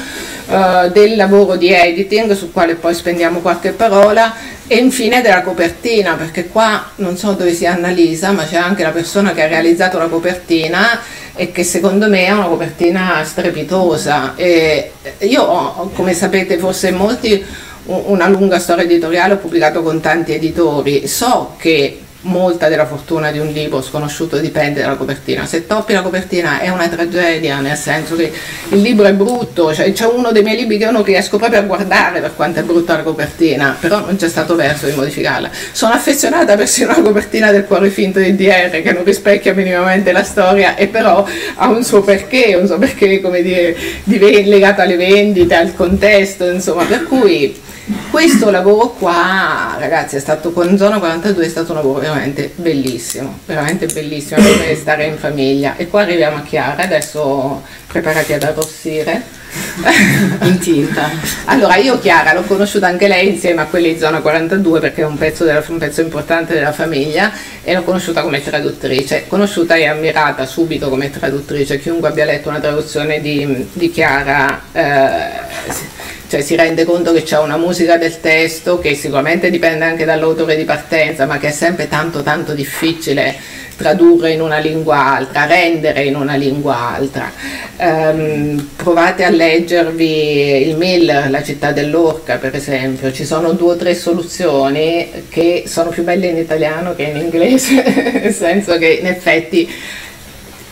uh, 0.47 0.89
del 0.91 1.15
lavoro 1.15 1.55
di 1.55 1.71
editing 1.71 2.33
sul 2.33 2.51
quale 2.51 2.75
poi 2.75 2.93
spendiamo 2.93 3.39
qualche 3.39 3.71
parola 3.71 4.35
e 4.67 4.75
infine 4.75 5.21
della 5.21 5.41
copertina 5.41 6.13
perché 6.13 6.47
qua 6.47 6.91
non 6.97 7.17
so 7.17 7.31
dove 7.31 7.53
sia 7.53 7.73
Annalisa 7.73 8.31
ma 8.31 8.45
c'è 8.45 8.57
anche 8.57 8.83
la 8.83 8.91
persona 8.91 9.33
che 9.33 9.41
ha 9.41 9.47
realizzato 9.47 9.97
la 9.97 10.07
copertina 10.07 10.99
e 11.35 11.51
che 11.51 11.63
secondo 11.63 12.09
me 12.09 12.25
è 12.25 12.31
una 12.31 12.47
copertina 12.47 13.23
strepitosa. 13.23 14.33
E 14.35 14.91
io 15.19 15.89
come 15.95 16.13
sapete 16.13 16.57
forse 16.57 16.91
molti, 16.91 17.43
una 17.89 18.27
lunga 18.27 18.60
storia 18.60 18.84
editoriale, 18.84 19.34
ho 19.34 19.38
pubblicato 19.38 19.81
con 19.81 20.00
tanti 20.00 20.34
editori, 20.34 21.08
so 21.08 21.55
che 21.58 22.01
molta 22.21 22.67
della 22.67 22.85
fortuna 22.85 23.31
di 23.31 23.39
un 23.39 23.47
libro 23.47 23.81
sconosciuto 23.81 24.38
dipende 24.38 24.81
dalla 24.81 24.95
copertina. 24.95 25.45
Se 25.45 25.65
toppi 25.65 25.93
la 25.93 26.01
copertina 26.01 26.59
è 26.59 26.69
una 26.69 26.88
tragedia, 26.89 27.59
nel 27.59 27.77
senso 27.77 28.15
che 28.15 28.31
il 28.69 28.81
libro 28.81 29.05
è 29.05 29.13
brutto, 29.13 29.73
cioè 29.73 29.91
c'è 29.93 30.05
uno 30.05 30.31
dei 30.31 30.43
miei 30.43 30.57
libri 30.57 30.77
che 30.77 30.83
io 30.83 30.91
non 30.91 31.03
riesco 31.03 31.38
proprio 31.38 31.59
a 31.59 31.63
guardare 31.63 32.19
per 32.19 32.35
quanto 32.35 32.59
è 32.59 32.63
brutta 32.63 32.97
la 32.97 33.03
copertina, 33.03 33.77
però 33.79 33.99
non 33.99 34.17
c'è 34.17 34.27
stato 34.27 34.55
verso 34.55 34.88
di 34.88 34.93
modificarla. 34.93 35.49
Sono 35.71 35.93
affezionata 35.93 36.55
persino 36.55 36.91
alla 36.91 37.03
copertina 37.03 37.51
del 37.51 37.65
cuore 37.65 37.89
finto 37.89 38.19
di 38.19 38.35
DR 38.35 38.81
che 38.81 38.91
non 38.91 39.03
rispecchia 39.03 39.53
minimamente 39.53 40.11
la 40.11 40.23
storia 40.23 40.75
e 40.75 40.88
però 40.88 41.25
ha 41.55 41.69
un 41.69 41.83
suo 41.83 42.01
perché, 42.01 42.57
un 42.59 42.67
suo 42.67 42.77
perché 42.77 43.21
come 43.21 43.41
dire, 43.41 43.75
legato 44.03 44.81
alle 44.81 44.97
vendite, 44.97 45.55
al 45.55 45.73
contesto, 45.73 46.49
insomma, 46.49 46.83
per 46.83 47.03
cui 47.03 47.67
questo 48.11 48.51
lavoro 48.51 48.89
qua, 48.89 49.75
ragazzi, 49.79 50.15
è 50.15 50.19
stato 50.19 50.51
con 50.51 50.77
Zona 50.77 50.99
42 50.99 51.45
è 51.45 51.49
stato 51.49 51.71
un 51.71 51.77
lavoro 51.77 51.99
veramente 52.13 52.51
bellissimo, 52.56 53.39
veramente 53.46 53.86
bellissimo 53.88 54.42
per 54.42 54.75
stare 54.75 55.06
in 55.06 55.18
famiglia. 55.18 55.75
E 55.75 55.88
qua 55.88 56.01
arriviamo 56.01 56.38
a 56.38 56.42
Chiara, 56.42 56.84
adesso 56.84 57.63
preparati 57.88 58.34
ad 58.34 58.44
arrossire. 58.44 59.38
in 60.44 60.60
tinta. 60.60 61.10
Allora, 61.46 61.75
io 61.78 62.00
Chiara 62.00 62.34
l'ho 62.34 62.44
conosciuta 62.44 62.88
anche 62.88 63.08
lei 63.08 63.30
insieme 63.30 63.62
a 63.62 63.66
quelli 63.66 63.94
di 63.94 64.00
Zona 64.00 64.20
42 64.20 64.80
perché 64.80 65.01
è 65.01 65.06
un 65.06 65.18
pezzo, 65.18 65.44
della, 65.44 65.63
un 65.68 65.78
pezzo 65.78 66.01
importante 66.01 66.54
della 66.54 66.72
famiglia 66.72 67.32
e 67.63 67.74
l'ho 67.74 67.84
conosciuta 67.84 68.22
come 68.22 68.44
traduttrice. 68.44 69.25
Conosciuta 69.28 69.75
e 69.75 69.88
ammirata 69.88 70.46
subito 70.46 70.89
come 70.89 71.10
traduttrice. 71.10 71.80
Chiunque 71.80 72.10
abbia 72.10 72.25
letto 72.25 72.50
una 72.50 72.60
traduzione 72.60 73.22
di, 73.22 73.68
di 73.74 73.89
Chiara. 73.89 74.62
Eh, 74.72 75.98
cioè 76.29 76.41
si 76.41 76.55
rende 76.55 76.86
conto 76.86 77.12
che 77.12 77.24
c'è 77.24 77.39
una 77.39 77.57
musica 77.57 77.98
del 77.98 78.19
testo 78.21 78.77
che 78.77 78.93
sicuramente 78.93 79.50
dipende 79.50 79.83
anche 79.83 80.05
dall'autore 80.05 80.55
di 80.55 80.63
partenza, 80.63 81.25
ma 81.25 81.39
che 81.39 81.48
è 81.48 81.51
sempre 81.51 81.88
tanto 81.88 82.21
tanto 82.21 82.53
difficile 82.53 83.36
tradurre 83.75 84.33
in 84.33 84.41
una 84.41 84.59
lingua 84.59 85.05
altra, 85.15 85.45
rendere 85.45 86.03
in 86.03 86.15
una 86.15 86.36
lingua 86.36 86.93
altra. 86.95 87.31
Um, 87.77 88.69
provate 88.75 89.24
a 89.24 89.29
leggervi 89.29 90.67
il 90.67 90.75
mail 90.75 91.27
La 91.29 91.41
città 91.41 91.71
dell'orca, 91.71 92.36
per 92.36 92.53
esempio, 92.53 93.12
ci 93.12 93.25
sono 93.25 93.53
due 93.53 93.71
o 93.71 93.75
tre 93.75 93.95
soluzioni 93.95 95.09
che 95.29 95.63
sono 95.65 95.89
più 95.89 96.03
belle 96.03 96.27
in 96.27 96.38
italiano 96.38 96.93
che 96.93 97.03
in 97.03 97.17
inglese, 97.17 97.81
nel 98.21 98.33
senso 98.33 98.77
che 98.77 99.00
in 99.01 99.07
effetti 99.07 99.67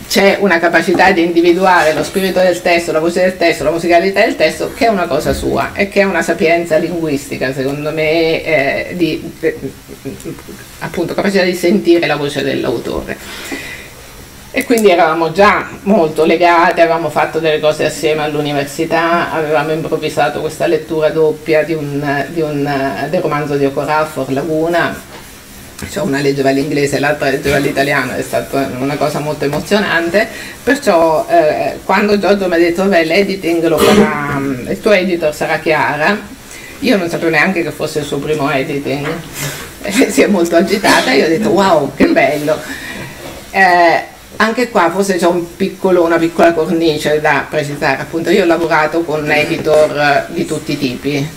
c'è 0.07 0.37
una 0.39 0.57
capacità 0.57 1.11
di 1.11 1.23
individuare 1.23 1.93
lo 1.93 2.03
spirito 2.03 2.39
del 2.39 2.61
testo, 2.61 2.91
la 2.91 2.99
voce 2.99 3.21
del 3.21 3.37
testo, 3.37 3.63
la 3.63 3.71
musicalità 3.71 4.21
del 4.21 4.35
testo, 4.35 4.71
che 4.73 4.85
è 4.85 4.89
una 4.89 5.05
cosa 5.05 5.33
sua 5.33 5.71
e 5.73 5.89
che 5.89 6.01
è 6.01 6.03
una 6.03 6.21
sapienza 6.21 6.77
linguistica, 6.77 7.53
secondo 7.53 7.91
me, 7.91 8.43
eh, 8.43 8.95
di 8.95 9.31
eh, 9.41 9.57
appunto 10.79 11.13
capacità 11.13 11.43
di 11.43 11.53
sentire 11.53 12.07
la 12.07 12.15
voce 12.15 12.41
dell'autore. 12.41 13.17
E 14.49 14.63
quindi 14.63 14.89
eravamo 14.89 15.31
già 15.33 15.67
molto 15.83 16.25
legati, 16.25 16.79
avevamo 16.79 17.09
fatto 17.09 17.39
delle 17.39 17.59
cose 17.59 17.85
assieme 17.85 18.23
all'università, 18.23 19.31
avevamo 19.31 19.71
improvvisato 19.71 20.39
questa 20.39 20.65
lettura 20.65 21.09
doppia 21.09 21.63
di 21.63 21.73
un, 21.73 22.25
di 22.29 22.41
un, 22.41 23.07
del 23.09 23.21
romanzo 23.21 23.55
di 23.55 23.65
Okorafor, 23.65 24.31
Laguna, 24.31 24.99
cioè 25.89 26.03
una 26.03 26.19
leggeva 26.19 26.49
l'inglese 26.49 26.97
e 26.97 26.99
l'altra 26.99 27.29
leggeva 27.29 27.57
l'italiano, 27.57 28.13
è 28.13 28.21
stata 28.21 28.69
una 28.79 28.95
cosa 28.95 29.19
molto 29.19 29.45
emozionante, 29.45 30.27
perciò 30.63 31.25
eh, 31.29 31.79
quando 31.83 32.17
Giorgio 32.17 32.47
mi 32.47 32.55
ha 32.55 32.57
detto 32.57 32.83
beh 32.85 33.05
l'editing 33.05 33.65
lo 33.67 33.77
farà, 33.77 34.39
il 34.39 34.79
tuo 34.81 34.91
editor 34.91 35.33
sarà 35.35 35.59
Chiara, 35.59 36.17
io 36.79 36.97
non 36.97 37.09
sapevo 37.09 37.29
neanche 37.29 37.61
che 37.61 37.71
fosse 37.71 37.99
il 37.99 38.05
suo 38.05 38.17
primo 38.17 38.51
editing, 38.51 39.07
si 40.09 40.21
è 40.21 40.27
molto 40.27 40.55
agitata 40.55 41.11
e 41.11 41.17
io 41.17 41.25
ho 41.25 41.29
detto 41.29 41.49
wow 41.49 41.91
che 41.95 42.07
bello. 42.07 42.57
Eh, 43.51 44.15
anche 44.37 44.69
qua 44.69 44.91
forse 44.91 45.17
c'è 45.17 45.25
un 45.25 45.55
piccolo, 45.55 46.03
una 46.03 46.17
piccola 46.17 46.53
cornice 46.53 47.19
da 47.21 47.45
precisare, 47.49 48.01
appunto 48.01 48.29
io 48.29 48.43
ho 48.43 48.45
lavorato 48.45 49.01
con 49.01 49.29
editor 49.31 50.27
di 50.29 50.45
tutti 50.45 50.73
i 50.73 50.77
tipi, 50.77 51.27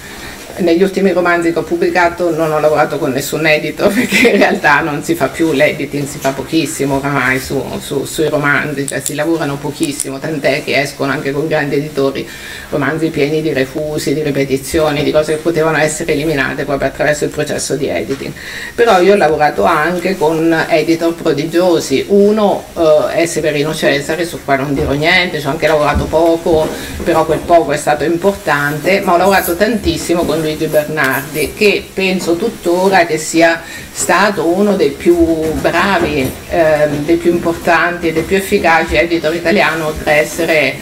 negli 0.61 0.83
ultimi 0.83 1.13
romanzi 1.13 1.53
che 1.53 1.59
ho 1.59 1.63
pubblicato 1.63 2.35
non 2.35 2.53
ho 2.53 2.59
lavorato 2.59 2.99
con 2.99 3.11
nessun 3.13 3.47
editor 3.47 3.93
perché 3.95 4.31
in 4.31 4.39
realtà 4.39 4.81
non 4.81 5.03
si 5.03 5.15
fa 5.15 5.29
più 5.29 5.53
l'editing, 5.53 6.07
si 6.07 6.19
fa 6.19 6.31
pochissimo 6.31 6.97
oramai 6.97 7.39
su, 7.41 7.63
su, 7.81 8.05
sui 8.05 8.29
romanzi, 8.29 8.87
cioè 8.87 9.01
si 9.01 9.15
lavorano 9.15 9.57
pochissimo, 9.57 10.19
tant'è 10.19 10.63
che 10.65 10.81
escono 10.81 11.13
anche 11.13 11.33
con 11.33 11.47
grandi 11.47 11.77
editori 11.77 12.29
romanzi 12.71 13.09
pieni 13.09 13.43
di 13.43 13.53
refusi, 13.53 14.15
di 14.15 14.23
ripetizioni, 14.23 15.03
di 15.03 15.11
cose 15.11 15.35
che 15.35 15.39
potevano 15.41 15.79
essere 15.79 16.13
eliminate 16.13 16.65
proprio 16.65 16.89
attraverso 16.89 17.25
il 17.25 17.31
processo 17.31 17.77
di 17.77 17.89
editing. 17.89 18.33
Però 18.75 19.01
io 19.01 19.15
ho 19.15 19.17
lavorato 19.17 19.65
anche 19.65 20.17
con 20.17 20.67
editor 20.69 21.15
prodigiosi, 21.15 22.07
uno 22.09 22.65
eh, 22.77 23.23
è 23.23 23.27
Severino 23.27 23.75
Cesare, 23.75 24.25
su 24.25 24.39
cui 24.45 24.57
non 24.57 24.75
dirò 24.75 24.93
niente, 24.93 25.41
ci 25.41 25.47
ho 25.47 25.51
anche 25.51 25.67
lavorato 25.67 26.05
poco, 26.05 26.69
però 27.05 27.25
quel 27.25 27.41
poco 27.41 27.73
è 27.73 27.77
stato 27.77 28.05
importante, 28.05 29.01
ma 29.01 29.15
ho 29.15 29.17
lavorato 29.17 29.57
tantissimo 29.57 30.25
con 30.25 30.41
Luigi 30.51 30.67
Bernardi, 30.67 31.53
che 31.55 31.85
penso 31.95 32.35
tuttora 32.35 33.07
che 33.07 33.19
sia 33.19 33.63
stato 33.93 34.47
uno 34.47 34.75
dei 34.75 34.91
più 34.91 35.17
bravi, 35.61 36.29
eh, 36.49 36.89
dei 37.05 37.17
più 37.17 37.33
importanti 37.33 38.13
dei 38.13 38.25
più 38.25 38.37
efficaci 38.37 38.97
editor 38.97 39.33
italiano, 39.35 39.87
oltre 39.89 40.11
a 40.11 40.15
essere 40.15 40.75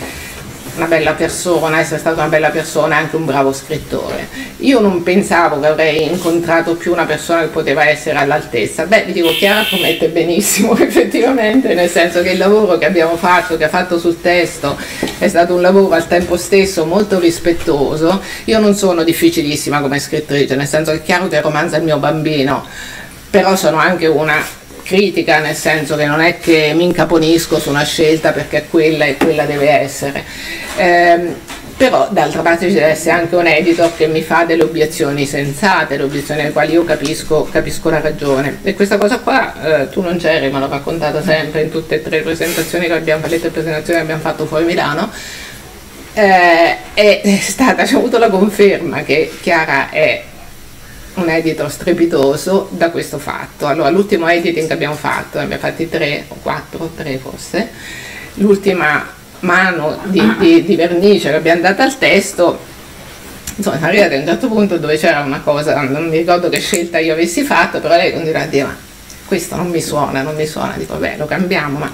una 0.79 0.87
bella 0.87 1.13
persona, 1.13 1.81
essere 1.81 1.99
stata 1.99 2.21
una 2.21 2.29
bella 2.29 2.51
persona 2.51 2.97
e 2.97 2.99
anche 3.03 3.17
un 3.17 3.25
bravo 3.25 3.53
scrittore. 3.53 4.29
Io 4.59 4.81
non 4.81 5.03
pensavo 5.03 5.59
che 5.61 5.67
avrei 5.67 6.05
incontrato 6.05 6.77
più 6.77 6.93
una 6.93 7.05
persona 7.05 7.43
che 7.43 7.49
poteva 7.49 7.87
essere 7.87 8.19
all'altezza. 8.19 8.85
Beh, 8.85 9.05
vi 9.05 9.13
dico, 9.13 9.29
Chiara 9.31 9.65
promette 9.69 10.09
benissimo 10.09 10.77
effettivamente, 10.79 11.75
nel 11.75 11.91
senso 11.91 12.23
che 12.23 12.31
il 12.31 12.39
lavoro 12.39 12.79
che 12.79 12.87
abbiamo 12.87 13.17
fatto, 13.17 13.57
che 13.57 13.65
ha 13.65 13.69
fatto 13.69 13.99
sul 13.99 14.21
testo, 14.21 14.79
è 15.19 15.29
stato 15.29 15.55
un 15.55 15.61
lavoro 15.61 15.95
al 15.95 16.07
tempo 16.07 16.37
stesso 16.37 16.87
molto 16.87 17.19
rispettoso. 17.19 18.23
Io 18.45 18.59
non 18.61 18.75
sono 18.75 19.03
difficilissima 19.03 19.81
come 19.81 19.99
scrittrice, 19.99 20.55
nel 20.55 20.69
senso 20.69 20.93
che 20.93 20.99
è 20.99 21.03
chiaro 21.03 21.29
che 21.29 21.37
il 21.37 21.43
romanzo 21.43 21.75
è 21.75 21.79
il 21.79 21.85
mio 21.85 21.99
bambino, 21.99 22.65
però 23.31 23.57
sono 23.57 23.79
anche 23.79 24.07
una 24.07 24.57
critica, 24.89 25.39
nel 25.39 25.55
senso 25.55 25.97
che 25.97 26.07
non 26.07 26.23
è 26.23 26.39
che 26.39 26.73
mi 26.75 26.85
incaponisco 26.85 27.61
su 27.61 27.69
una 27.69 27.85
scelta 27.85 28.33
perché 28.33 28.65
quella 28.71 29.05
e 29.05 29.19
quella 29.19 29.45
deve 29.45 29.69
essere. 29.69 30.25
Eh, 30.77 31.57
però 31.77 32.09
d'altra 32.11 32.41
parte 32.41 32.69
ci 32.69 32.75
deve 32.75 32.87
essere 32.87 33.21
anche 33.21 33.37
un 33.37 33.47
editor 33.47 33.95
che 33.95 34.07
mi 34.07 34.23
fa 34.23 34.45
delle 34.45 34.63
obiezioni 34.63 35.27
sensate, 35.27 35.99
le 35.99 36.05
obiezioni 36.05 36.41
alle 36.41 36.53
quali 36.53 36.73
io 36.73 36.85
capisco, 36.85 37.47
capisco 37.53 37.91
la 37.91 38.01
ragione. 38.01 38.61
E 38.63 38.75
questa 38.75 38.97
cosa 38.97 39.19
qua 39.19 39.83
eh, 39.83 39.91
tu 39.91 40.01
non 40.01 40.17
c'eri, 40.17 40.49
ma 40.51 40.59
l'ho 40.59 40.69
raccontata 40.69 41.23
sempre 41.23 41.61
in 41.61 41.71
tutte 41.71 41.97
e 41.97 42.03
tre 42.03 42.17
le 42.17 42.23
presentazioni 42.23 42.87
che 42.87 42.95
abbiamo, 42.95 43.27
le 43.27 43.39
tre 43.39 43.51
presentazioni 43.51 43.99
che 43.99 44.05
abbiamo 44.05 44.23
fatto 44.23 44.47
fuori 44.47 44.65
Milano. 44.65 45.11
Eh, 46.15 46.77
è 46.95 47.39
stata, 47.41 47.85
c'è 47.85 47.95
avuto 47.95 48.17
la 48.17 48.31
conferma 48.31 49.03
che 49.03 49.31
Chiara 49.41 49.91
è 49.91 50.25
un 51.15 51.29
editor 51.29 51.71
strepitoso 51.71 52.69
da 52.71 52.91
questo 52.91 53.19
fatto. 53.19 53.67
Allora, 53.67 53.91
l'ultimo 53.91 54.29
editing 54.29 54.67
che 54.67 54.73
abbiamo 54.73 54.95
fatto, 54.95 55.39
ne 55.39 55.45
abbiamo 55.45 55.63
fatti 55.63 55.89
tre 55.89 56.25
o 56.29 56.37
quattro, 56.43 56.91
tre 56.97 57.19
forse, 57.19 57.71
l'ultima 58.35 59.17
mano 59.41 59.99
di, 60.05 60.37
di, 60.39 60.65
di 60.65 60.77
vernice 60.77 61.31
che 61.31 61.37
abbiamo 61.37 61.61
dato 61.61 61.83
al 61.83 61.97
testo, 61.99 62.59
insomma, 63.55 63.79
arrivati 63.81 64.15
a 64.15 64.19
un 64.19 64.27
certo 64.27 64.49
punto 64.49 64.79
dove 64.79 64.97
c'era 64.97 65.21
una 65.21 65.41
cosa, 65.41 65.81
non 65.83 66.09
mi 66.09 66.19
ricordo 66.19 66.49
che 66.49 66.59
scelta 66.59 66.99
io 66.99 67.13
avessi 67.13 67.43
fatto, 67.43 67.81
però 67.81 67.97
lei 67.97 68.13
continua 68.13 68.43
a 68.43 68.47
dire, 68.47 68.65
ma 68.65 68.77
questo 69.27 69.57
non 69.57 69.69
mi 69.69 69.83
suona, 69.83 70.23
non 70.23 70.35
mi 70.35 70.47
suona, 70.47 70.75
dico 70.77 70.95
vabbè 70.95 71.17
lo 71.19 71.27
cambiamo, 71.27 71.79
ma 71.79 71.93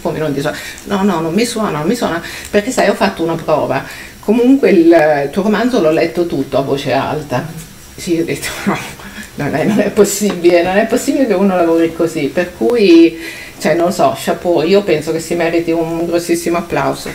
come 0.00 0.18
non 0.18 0.32
ti 0.32 0.40
suona? 0.40 0.56
No, 0.84 1.02
no, 1.02 1.20
non 1.20 1.34
mi 1.34 1.44
suona, 1.44 1.78
non 1.78 1.86
mi 1.86 1.94
suona, 1.94 2.22
perché 2.50 2.70
sai, 2.70 2.88
ho 2.88 2.94
fatto 2.94 3.22
una 3.22 3.34
prova, 3.34 3.84
comunque 4.20 4.70
il 4.70 5.28
tuo 5.30 5.42
romanzo 5.42 5.80
l'ho 5.80 5.90
letto 5.90 6.26
tutto 6.26 6.58
a 6.58 6.62
voce 6.62 6.92
alta, 6.92 7.46
sì, 8.02 8.18
ho 8.18 8.24
detto 8.24 8.48
no, 8.64 8.76
non 9.36 9.54
è, 9.54 9.62
non 9.62 9.78
è 9.78 9.90
possibile, 9.90 10.64
non 10.64 10.76
è 10.76 10.86
possibile 10.86 11.24
che 11.28 11.34
uno 11.34 11.54
lavori 11.54 11.94
così, 11.94 12.26
per 12.26 12.52
cui, 12.56 13.16
cioè 13.58 13.74
non 13.74 13.92
so, 13.92 14.16
chapeau, 14.18 14.62
io 14.62 14.82
penso 14.82 15.12
che 15.12 15.20
si 15.20 15.36
meriti 15.36 15.70
un 15.70 16.04
grossissimo 16.04 16.58
applauso. 16.58 17.10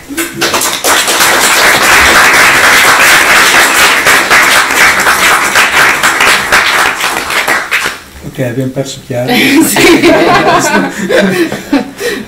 Ok, 8.28 8.40
abbiamo 8.40 8.72
perso 8.72 9.02
chiaro. 9.06 9.34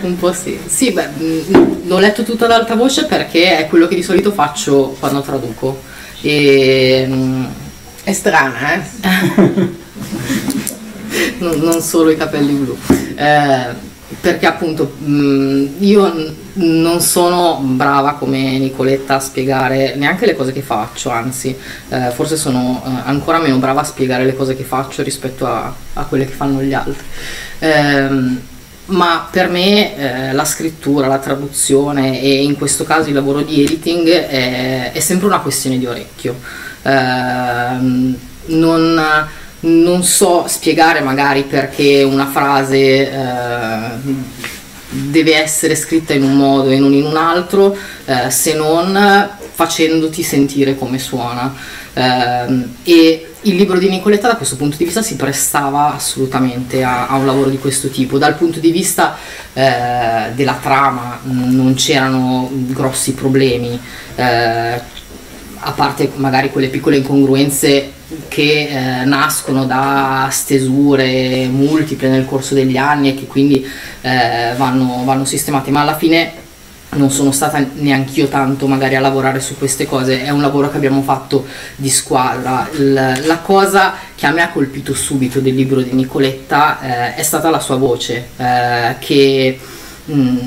un 0.01 0.17
po' 0.17 0.33
sì. 0.33 0.59
Sì, 0.65 0.91
beh, 0.91 1.07
l'ho 1.85 1.99
letto 1.99 2.23
tutto 2.23 2.43
ad 2.43 2.51
alta 2.51 2.75
voce 2.75 3.05
perché 3.05 3.59
è 3.59 3.67
quello 3.67 3.87
che 3.87 3.95
di 3.95 4.03
solito 4.03 4.33
faccio 4.33 4.97
quando 4.99 5.21
traduco. 5.21 5.81
E 6.21 7.07
è 8.09 8.13
strana, 8.13 8.73
eh? 8.73 8.81
non, 11.39 11.59
non, 11.59 11.81
solo 11.81 12.09
i 12.09 12.17
capelli 12.17 12.53
blu. 12.53 12.77
Eh, 13.15 13.87
perché 14.21 14.47
appunto 14.47 14.95
mm, 15.03 15.67
io 15.79 16.33
non 16.53 16.99
sono 16.99 17.59
brava 17.61 18.13
come 18.13 18.57
Nicoletta 18.57 19.15
a 19.15 19.19
spiegare 19.19 19.93
neanche 19.95 20.25
le 20.25 20.35
cose 20.35 20.51
che 20.51 20.61
faccio, 20.61 21.11
anzi 21.11 21.55
eh, 21.89 22.09
forse 22.09 22.35
sono 22.35 22.81
eh, 22.83 22.89
ancora 23.05 23.39
meno 23.39 23.57
brava 23.57 23.81
a 23.81 23.85
spiegare 23.85 24.25
le 24.25 24.35
cose 24.35 24.55
che 24.55 24.63
faccio 24.63 25.03
rispetto 25.03 25.45
a, 25.45 25.73
a 25.93 26.05
quelle 26.05 26.25
che 26.25 26.33
fanno 26.33 26.61
gli 26.61 26.73
altri. 26.73 27.05
Eh, 27.59 28.47
ma 28.85 29.27
per 29.29 29.49
me 29.49 29.95
eh, 29.95 30.33
la 30.33 30.45
scrittura, 30.45 31.05
la 31.05 31.19
traduzione 31.19 32.19
e 32.19 32.41
in 32.41 32.57
questo 32.57 32.85
caso 32.85 33.09
il 33.09 33.13
lavoro 33.13 33.41
di 33.41 33.63
editing 33.63 34.07
è, 34.07 34.91
è 34.91 34.99
sempre 34.99 35.27
una 35.27 35.41
questione 35.41 35.77
di 35.77 35.85
orecchio. 35.85 36.67
Ehm, 36.83 38.17
non, 38.45 39.27
non, 39.59 40.03
so 40.03 40.45
spiegare 40.47 41.01
magari 41.01 41.43
perché 41.43 42.03
una 42.03 42.27
frase 42.27 43.11
eh, 43.11 43.89
deve 44.89 45.35
essere 45.35 45.75
scritta 45.75 46.13
in 46.13 46.23
un 46.23 46.35
modo 46.35 46.69
e 46.69 46.79
non 46.79 46.93
in 46.93 47.05
un 47.05 47.17
altro, 47.17 47.77
eh, 48.05 48.29
se 48.29 48.55
non 48.55 49.29
facendoti 49.53 50.23
sentire 50.23 50.75
come 50.77 50.99
suona. 50.99 51.53
Ehm, 51.93 52.75
e 52.83 53.29
il 53.43 53.55
libro 53.55 53.77
di 53.77 53.87
Nicoletta 53.87 54.27
da 54.27 54.35
questo 54.35 54.57
punto 54.57 54.75
di 54.77 54.83
vista 54.83 55.01
si 55.01 55.15
prestava 55.15 55.93
assolutamente 55.93 56.83
a, 56.83 57.07
a 57.07 57.15
un 57.15 57.25
lavoro 57.25 57.49
di 57.49 57.57
questo 57.57 57.87
tipo. 57.87 58.17
Dal 58.17 58.35
punto 58.35 58.59
di 58.59 58.71
vista 58.71 59.15
eh, 59.53 60.31
della 60.33 60.57
trama 60.61 61.19
non 61.23 61.73
c'erano 61.75 62.49
grossi 62.51 63.13
problemi, 63.13 63.79
eh, 64.15 64.81
a 65.59 65.71
parte 65.71 66.11
magari 66.15 66.51
quelle 66.51 66.69
piccole 66.69 66.97
incongruenze 66.97 67.91
che 68.27 68.67
eh, 68.69 69.05
nascono 69.05 69.65
da 69.65 70.27
stesure 70.31 71.47
multiple 71.47 72.09
nel 72.09 72.25
corso 72.25 72.53
degli 72.53 72.77
anni 72.77 73.09
e 73.09 73.15
che 73.15 73.27
quindi 73.27 73.65
eh, 74.01 74.53
vanno, 74.57 75.03
vanno 75.05 75.25
sistemate, 75.25 75.69
ma 75.71 75.81
alla 75.81 75.97
fine 75.97 76.47
non 76.91 77.11
sono 77.11 77.31
stata 77.31 77.63
neanch'io 77.75 78.27
tanto 78.27 78.65
magari 78.65 78.95
a 78.95 78.99
lavorare 78.99 79.39
su 79.39 79.57
queste 79.57 79.85
cose, 79.85 80.23
è 80.23 80.29
un 80.29 80.41
lavoro 80.41 80.71
che 80.71 80.77
abbiamo 80.77 81.03
fatto 81.03 81.45
di 81.75 81.89
squadra. 81.89 82.67
La 82.77 83.39
cosa 83.43 83.93
che 84.15 84.25
a 84.25 84.31
me 84.31 84.41
ha 84.41 84.49
colpito 84.49 84.95
subito 84.95 85.39
del 85.39 85.53
libro 85.53 85.81
di 85.81 85.91
Nicoletta 85.91 86.79
eh, 86.81 87.15
è 87.15 87.21
stata 87.21 87.49
la 87.49 87.59
sua 87.59 87.75
voce, 87.75 88.29
eh, 88.37 88.95
che 88.99 89.59
mh, 90.05 90.13
mm, 90.13 90.37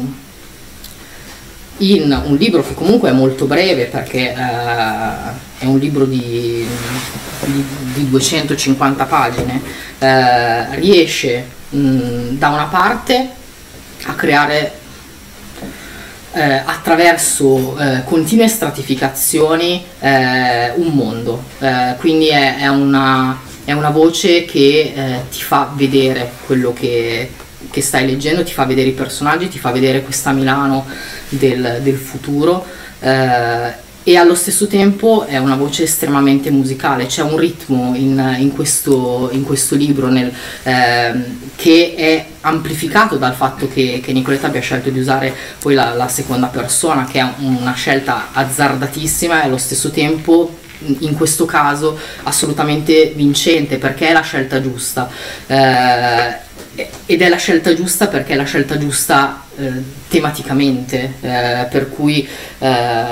in 1.83 2.23
un 2.25 2.37
libro 2.37 2.63
che 2.63 2.75
comunque 2.75 3.11
è 3.11 3.13
molto 3.13 3.47
breve 3.47 3.87
perché 3.87 4.33
eh, 4.33 4.35
è 5.59 5.65
un 5.65 5.79
libro 5.79 6.05
di, 6.05 6.67
di, 7.45 7.65
di 7.95 8.09
250 8.09 9.05
pagine, 9.05 9.61
eh, 9.99 10.75
riesce 10.77 11.47
mh, 11.71 12.37
da 12.39 12.49
una 12.49 12.65
parte 12.65 13.31
a 14.05 14.15
creare 14.15 14.81
eh, 16.33 16.63
attraverso 16.65 17.77
eh, 17.79 18.05
continue 18.05 18.49
stratificazioni 18.49 19.85
eh, 20.01 20.73
un 20.77 20.89
mondo, 20.95 21.45
eh, 21.59 21.95
quindi 21.99 22.29
è, 22.29 22.59
è, 22.59 22.69
una, 22.69 23.39
è, 23.65 23.73
una, 23.73 23.91
voce 23.91 24.45
che 24.45 24.93
eh, 24.95 25.21
ti 25.31 25.43
fa 25.43 25.71
vedere 25.75 26.33
quello 26.47 26.73
che, 26.73 27.31
che, 27.73 27.83
stai 27.83 28.07
leggendo, 28.07 28.45
ti 28.45 28.53
fa 28.53 28.65
vedere 28.65 28.91
i 28.91 28.93
personaggi, 28.93 29.49
ti 29.49 29.59
fa 29.59 29.73
vedere 29.73 30.03
questa 30.03 30.31
Milano 30.31 30.87
del, 31.31 31.81
del 31.83 31.97
futuro 31.97 32.65
eh, 33.01 33.91
e 34.05 34.17
allo 34.17 34.35
stesso 34.35 34.67
tempo 34.67 35.27
è 35.27 35.39
una 35.39 35.55
voce 35.55 35.85
estremamente 35.85 36.51
musicale, 36.51 37.07
c'è 37.07 37.23
un 37.23 37.37
ritmo 37.37 37.95
in, 37.95 38.37
in, 38.39 38.53
questo, 38.53 39.29
in 39.31 39.45
questo, 39.45 39.77
libro 39.77 40.09
nel, 40.09 40.33
ehm, 40.65 41.51
che 41.55 41.95
è 41.97 42.27
amplificato 42.41 43.17
dal 43.17 43.35
fatto 43.35 43.69
che, 43.69 44.01
che, 44.03 44.13
Nicoletta 44.13 44.49
abbia 44.49 44.61
scelto 44.61 44.91
di 44.91 44.99
usare 44.99 45.33
poi 45.61 45.75
la, 45.75 45.95
la, 45.95 46.09
seconda 46.09 46.49
persona, 46.49 47.05
che 47.05 47.21
è 47.21 47.33
una 47.39 47.75
scelta 47.75 48.31
azzardatissima 48.33 49.43
e 49.43 49.47
allo 49.47 49.59
stesso 49.59 49.91
tempo 49.91 50.59
in 50.99 51.15
questo 51.15 51.45
caso 51.45 51.97
assolutamente 52.25 53.13
vincente 53.15 53.79
perché 53.79 54.09
è 54.09 54.13
la 54.13 54.23
scelta 54.23 54.61
giusta. 54.61 55.09
Eh, 55.47 56.51
ed 57.07 57.21
è 57.21 57.29
la 57.29 57.37
scelta 57.37 57.75
giusta 57.75 58.09
perché 58.09 58.33
è 58.33 58.37
la 58.37 58.45
scelta 58.45 58.79
giusta 58.79 59.45
eh, 59.57 59.71
tematicamente, 60.09 61.15
eh, 61.21 61.67
per 61.71 61.91
cui 61.91 62.27
eh, 62.59 63.07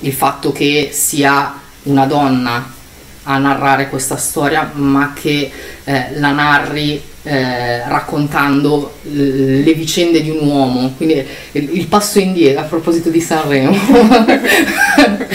il 0.00 0.12
fatto 0.12 0.52
che 0.52 0.90
sia 0.92 1.58
una 1.84 2.06
donna 2.06 2.78
a 3.24 3.38
narrare 3.38 3.88
questa 3.88 4.16
storia, 4.16 4.70
ma 4.74 5.12
che 5.14 5.50
eh, 5.84 6.06
la 6.14 6.32
narri 6.32 7.02
eh, 7.22 7.86
raccontando 7.86 8.94
le 9.02 9.74
vicende 9.74 10.22
di 10.22 10.30
un 10.30 10.46
uomo, 10.46 10.94
quindi 10.96 11.24
il, 11.52 11.86
passo 11.86 12.18
indietro 12.18 12.62
a 12.62 12.64
proposito 12.64 13.10
di 13.10 13.20
Sanremo. 13.20 13.76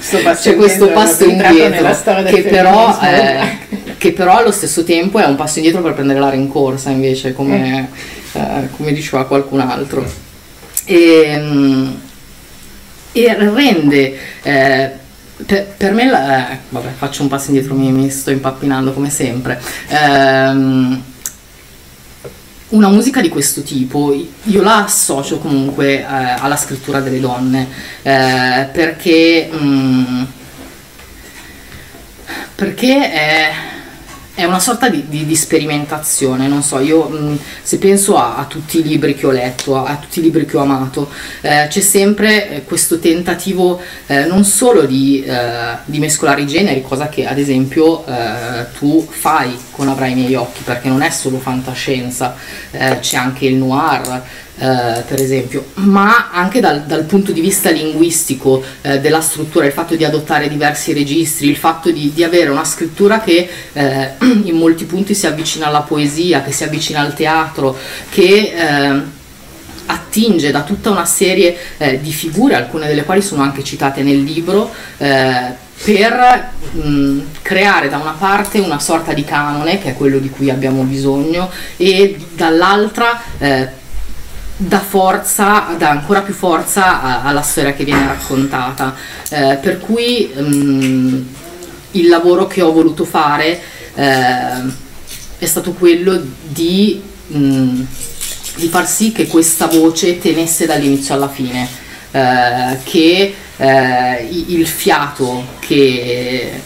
C'è 0.00 0.56
questo 0.56 0.88
passo 0.88 1.24
indietro 1.24 2.24
che 2.24 2.42
però, 2.42 2.98
che 4.00 4.12
però, 4.14 4.38
allo 4.38 4.50
stesso 4.50 4.82
tempo 4.82 5.18
è 5.18 5.26
un 5.26 5.36
passo 5.36 5.58
indietro 5.58 5.82
per 5.82 5.92
prendere 5.92 6.20
la 6.20 6.30
rincorsa 6.30 6.88
invece, 6.88 7.34
come, 7.34 7.90
eh, 8.32 8.70
come 8.74 8.94
diceva 8.94 9.26
qualcun 9.26 9.60
altro. 9.60 10.10
E, 10.86 11.22
ehm, 11.26 12.00
e 13.12 13.34
rende 13.34 14.18
eh, 14.42 14.90
per, 15.44 15.66
per, 15.76 15.92
me, 15.92 16.06
la, 16.06 16.52
eh, 16.52 16.58
vabbè, 16.70 16.88
faccio 16.96 17.20
un 17.20 17.28
passo 17.28 17.48
indietro, 17.48 17.74
mi, 17.74 17.92
mi 17.92 18.08
sto 18.08 18.30
impappinando 18.30 18.94
come 18.94 19.10
sempre. 19.10 19.60
Ehm, 19.88 21.02
una 22.68 22.88
musica 22.88 23.20
di 23.20 23.28
questo 23.28 23.60
tipo 23.60 24.14
io 24.44 24.62
la 24.62 24.84
associo 24.84 25.40
comunque 25.40 25.98
eh, 25.98 26.04
alla 26.04 26.56
scrittura 26.56 27.00
delle 27.00 27.20
donne 27.20 27.66
eh, 28.00 28.66
perché, 28.72 29.50
mh, 29.50 29.66
mm, 29.66 30.22
perché 32.54 33.12
è 33.12 33.52
è 34.34 34.44
una 34.44 34.60
sorta 34.60 34.88
di, 34.88 35.06
di, 35.08 35.26
di 35.26 35.36
sperimentazione, 35.36 36.46
non 36.46 36.62
so, 36.62 36.78
io 36.78 37.08
mh, 37.08 37.16
mm, 37.16 37.36
se 37.62 37.78
penso 37.78 38.16
a, 38.16 38.36
a, 38.36 38.44
tutti 38.44 38.78
i 38.78 38.82
libri 38.82 39.14
che 39.14 39.26
ho 39.26 39.30
letto, 39.30 39.76
a, 39.76 39.90
a 39.90 39.96
tutti 39.96 40.20
i 40.20 40.22
libri 40.22 40.46
che 40.46 40.56
ho 40.56 40.60
amato, 40.60 41.10
eh, 41.40 41.66
c'è 41.68 41.80
sempre 41.80 42.50
eh, 42.50 42.64
questo 42.64 42.98
tentativo 42.98 43.80
eh, 44.06 44.24
non 44.24 44.44
solo 44.44 44.86
di, 44.86 45.22
eh, 45.22 45.76
di, 45.84 45.98
mescolare 45.98 46.42
i 46.42 46.46
generi, 46.46 46.82
cosa 46.82 47.08
che 47.08 47.26
ad 47.26 47.38
esempio 47.38 48.06
eh, 48.06 48.66
tu 48.78 49.06
fai 49.08 49.56
con 49.70 49.88
Avrai 49.88 50.12
i 50.12 50.14
miei 50.14 50.34
occhi, 50.34 50.62
perché 50.62 50.88
non 50.88 51.02
è 51.02 51.10
solo 51.10 51.38
fantascienza, 51.38 52.34
eh, 52.70 52.98
c'è 53.00 53.16
anche 53.16 53.46
il 53.46 53.56
noir, 53.56 54.22
eh, 54.60 55.02
per 55.06 55.18
esempio, 55.18 55.68
ma 55.76 56.28
anche 56.30 56.60
dal, 56.60 56.82
dal, 56.82 57.04
punto 57.04 57.32
di 57.32 57.40
vista 57.40 57.70
linguistico 57.70 58.62
eh, 58.82 59.00
della 59.00 59.22
struttura, 59.22 59.64
il 59.64 59.72
fatto 59.72 59.96
di 59.96 60.04
adottare 60.04 60.50
diversi 60.50 60.92
registri, 60.92 61.48
il 61.48 61.56
fatto 61.56 61.90
di, 61.90 62.12
di 62.12 62.22
avere 62.22 62.50
una 62.50 62.64
scrittura 62.64 63.20
che 63.20 63.48
eh, 63.72 64.10
in 64.20 64.56
molti 64.56 64.84
punti 64.84 65.14
si 65.14 65.26
avvicina 65.26 65.68
alla 65.68 65.80
poesia, 65.80 66.42
che 66.42 66.52
si 66.52 66.62
avvicina 66.62 67.00
al 67.00 67.14
teatro, 67.14 67.74
che 68.10 68.52
eh, 68.54 69.00
attinge 69.86 70.50
da 70.50 70.62
tutta 70.62 70.90
una 70.90 71.06
serie 71.06 71.56
eh, 71.78 71.98
di 71.98 72.12
figure, 72.12 72.54
alcune 72.54 72.86
delle 72.86 73.04
quali 73.04 73.22
sono 73.22 73.40
anche 73.40 73.64
citate 73.64 74.02
nel 74.02 74.22
libro, 74.22 74.70
eh, 74.98 75.68
per 75.82 76.50
mh, 76.72 77.20
creare 77.40 77.88
da 77.88 77.96
una 77.96 78.14
parte 78.18 78.58
una 78.58 78.78
sorta 78.78 79.14
di 79.14 79.24
canone, 79.24 79.80
che 79.80 79.88
è 79.88 79.94
quello 79.94 80.18
di 80.18 80.28
cui 80.28 80.50
abbiamo 80.50 80.82
bisogno, 80.82 81.50
e 81.78 82.18
dall'altra 82.34 83.22
eh, 83.38 83.78
dà 84.62 84.78
forza, 84.80 85.74
dà 85.78 85.88
ancora 85.88 86.20
più 86.20 86.34
forza 86.34 87.22
alla 87.22 87.40
storia 87.40 87.72
che 87.72 87.84
viene 87.84 88.06
raccontata. 88.06 88.94
Eh, 89.30 89.58
per 89.60 89.78
cui 89.78 90.26
mh, 90.26 91.26
il 91.92 92.08
lavoro 92.08 92.46
che 92.46 92.60
ho 92.60 92.70
voluto 92.70 93.04
fare 93.06 93.58
eh, 93.94 94.88
è 95.38 95.46
stato 95.46 95.72
quello 95.72 96.22
di, 96.46 97.00
mh, 97.28 97.82
di, 98.56 98.68
far 98.68 98.86
sì 98.86 99.12
che 99.12 99.26
questa 99.26 99.66
voce 99.66 100.18
tenesse 100.18 100.66
dall'inizio 100.66 101.14
alla 101.14 101.30
fine, 101.30 101.66
eh, 102.10 102.78
che 102.84 103.34
eh, 103.56 104.28
il 104.30 104.66
fiato 104.66 105.46
che, 105.58 106.60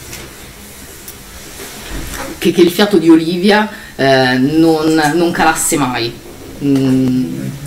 che, 2.38 2.48
il 2.48 2.70
fiato 2.70 2.98
di 2.98 3.09
Olivia 3.09 3.70
eh, 3.94 4.37
non, 4.37 5.12
non 5.14 5.30
calasse 5.30 5.76
mai. 5.76 6.22
Mm, 6.64 7.62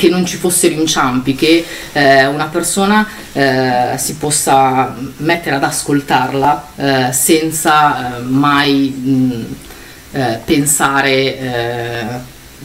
che 0.00 0.08
non 0.08 0.24
ci 0.24 0.38
fossero 0.38 0.72
inciampi, 0.72 1.34
che 1.34 1.62
eh, 1.92 2.24
una 2.24 2.46
persona 2.46 3.06
eh, 3.34 3.98
si 3.98 4.14
possa 4.14 4.96
mettere 5.18 5.56
ad 5.56 5.62
ascoltarla 5.62 6.68
eh, 6.76 7.12
senza 7.12 8.16
eh, 8.16 8.22
mai 8.22 8.88
mh, 8.88 9.54
eh, 10.12 10.40
pensare 10.42 11.38
eh, 11.38 12.04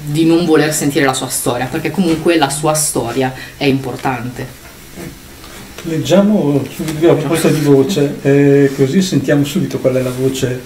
di 0.06 0.26
non 0.26 0.46
voler 0.46 0.74
sentire 0.74 1.04
la 1.04 1.14
sua 1.14 1.28
storia, 1.28 1.66
perché 1.66 1.92
comunque 1.92 2.38
la 2.38 2.50
sua 2.50 2.74
storia 2.74 3.34
è 3.58 3.66
importante. 3.66 4.48
Leggiamo 5.84 6.64
a 6.64 7.14
proposito 7.14 7.50
di 7.50 7.60
voce, 7.60 8.72
così 8.76 9.02
sentiamo 9.02 9.44
subito 9.44 9.78
qual 9.80 9.96
è 9.96 10.02
la 10.02 10.10
voce 10.10 10.62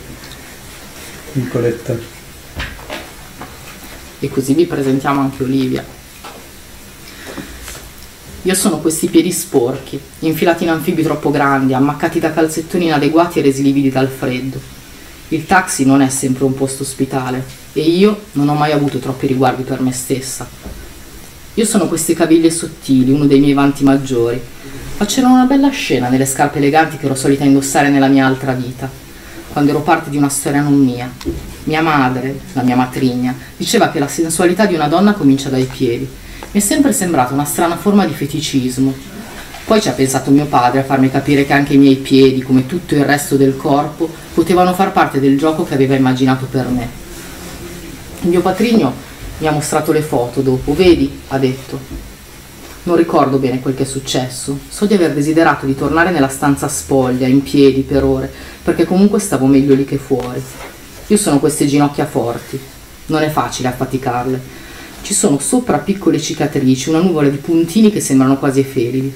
Nicoletta. 1.34 1.96
E 4.20 4.30
così 4.30 4.54
vi 4.54 4.66
presentiamo 4.66 5.20
anche 5.22 5.44
Olivia. 5.44 5.98
Io 8.44 8.54
sono 8.54 8.78
questi 8.80 9.08
piedi 9.08 9.34
sporchi, 9.34 10.00
infilati 10.20 10.64
in 10.64 10.70
anfibi 10.70 11.04
troppo 11.04 11.30
grandi, 11.30 11.74
ammaccati 11.74 12.22
da 12.22 12.32
calzettoni 12.32 12.86
inadeguati 12.86 13.40
e 13.40 13.42
resi 13.42 13.62
lividi 13.62 13.90
dal 13.90 14.08
freddo. 14.08 14.58
Il 15.28 15.46
taxi 15.46 15.84
non 15.84 16.02
è 16.02 16.08
sempre 16.08 16.46
un 16.46 16.54
posto 16.54 16.84
ospitale 16.84 17.44
e 17.74 17.82
io 17.82 18.18
non 18.34 18.48
ho 18.48 18.54
mai 18.54 18.72
avuto 18.72 19.00
troppi 19.00 19.28
riguardi 19.28 19.64
per 19.64 19.82
me 19.82 19.92
stessa. 19.92 20.48
Io 21.56 21.66
sono 21.66 21.90
queste 21.90 22.14
caviglie 22.14 22.50
sottili, 22.50 23.12
uno 23.12 23.26
dei 23.26 23.42
miei 23.42 23.52
vanti 23.52 23.84
maggiori. 23.84 24.42
Facevano 24.96 25.34
una 25.34 25.46
bella 25.46 25.70
scena 25.70 26.08
nelle 26.08 26.26
scarpe 26.26 26.60
eleganti 26.60 26.96
che 26.96 27.08
ero 27.08 27.16
solita 27.16 27.44
indossare 27.44 27.90
nella 27.90 28.08
mia 28.08 28.26
altra 28.26 28.54
vita, 28.54 28.90
quando 29.52 29.72
ero 29.72 29.82
parte 29.82 30.10
di 30.10 30.16
una 30.16 30.30
storia 30.30 30.62
non 30.62 30.80
mia. 30.80 31.12
Mia 31.66 31.82
madre, 31.82 32.40
la 32.54 32.64
mia 32.64 32.78
matrigna, 32.78 33.36
diceva 33.58 33.90
che 33.90 34.00
la 34.00 34.08
sensualità 34.08 34.66
di 34.66 34.76
una 34.76 34.88
donna 34.88 35.12
comincia 35.12 35.50
dai 35.50 35.66
piedi 35.66 36.10
mi 36.52 36.60
è 36.60 36.64
sempre 36.64 36.94
sembrata 36.94 37.34
una 37.34 37.46
strana 37.46 37.78
forma 37.78 38.06
di 38.08 38.14
feticismo. 38.14 38.94
Poi 39.66 39.80
ci 39.80 39.88
ha 39.88 39.92
pensato 39.92 40.32
mio 40.32 40.46
padre 40.46 40.80
a 40.80 40.84
farmi 40.84 41.12
capire 41.12 41.46
che 41.46 41.54
anche 41.54 41.74
i 41.74 41.78
miei 41.78 41.98
piedi, 41.98 42.42
come 42.42 42.66
tutto 42.66 42.96
il 42.96 43.06
resto 43.06 43.36
del 43.36 43.56
corpo, 43.56 44.10
potevano 44.34 44.74
far 44.74 44.92
parte 44.92 45.20
del 45.20 45.38
gioco 45.38 45.64
che 45.64 45.76
aveva 45.76 45.94
immaginato 45.94 46.48
per 46.50 46.68
me. 46.68 46.90
Il 48.22 48.30
mio 48.30 48.42
patrigno 48.42 48.92
mi 49.38 49.48
ha 49.48 49.52
mostrato 49.52 49.92
le 49.92 50.02
foto 50.02 50.42
dopo, 50.42 50.74
vedi, 50.74 51.20
ha 51.28 51.38
detto. 51.38 51.80
Non 52.84 52.96
ricordo 52.96 53.38
bene 53.38 53.60
quel 53.60 53.76
che 53.76 53.84
è 53.84 53.86
successo, 53.86 54.58
so 54.68 54.86
di 54.88 54.96
aver 54.96 55.14
desiderato 55.14 55.68
di 55.68 55.76
tornare 55.76 56.10
nella 56.10 56.30
stanza 56.30 56.68
spoglia, 56.68 57.28
in 57.28 57.44
piedi 57.44 57.82
per 57.82 58.04
ore, 58.04 58.32
perché 58.64 58.86
comunque 58.86 59.20
stavo 59.20 59.46
meglio 59.46 59.76
lì 59.76 59.86
che 59.86 59.98
fuori. 59.98 60.42
Io 61.06 61.18
sono 61.18 61.40
queste 61.40 61.68
ginocchia 61.68 62.08
forti, 62.08 62.60
non 63.08 63.22
è 63.22 63.30
facile 63.30 63.68
affaticarle, 63.68 64.42
ci 65.02 65.14
sono 65.14 65.40
sopra 65.40 65.78
piccole 65.78 66.20
cicatrici, 66.20 66.90
una 66.90 67.02
nuvola 67.02 67.30
di 67.30 67.38
puntini 67.38 67.92
che 67.92 68.00
sembrano 68.00 68.38
quasi 68.38 68.60
efemeri. 68.60 69.14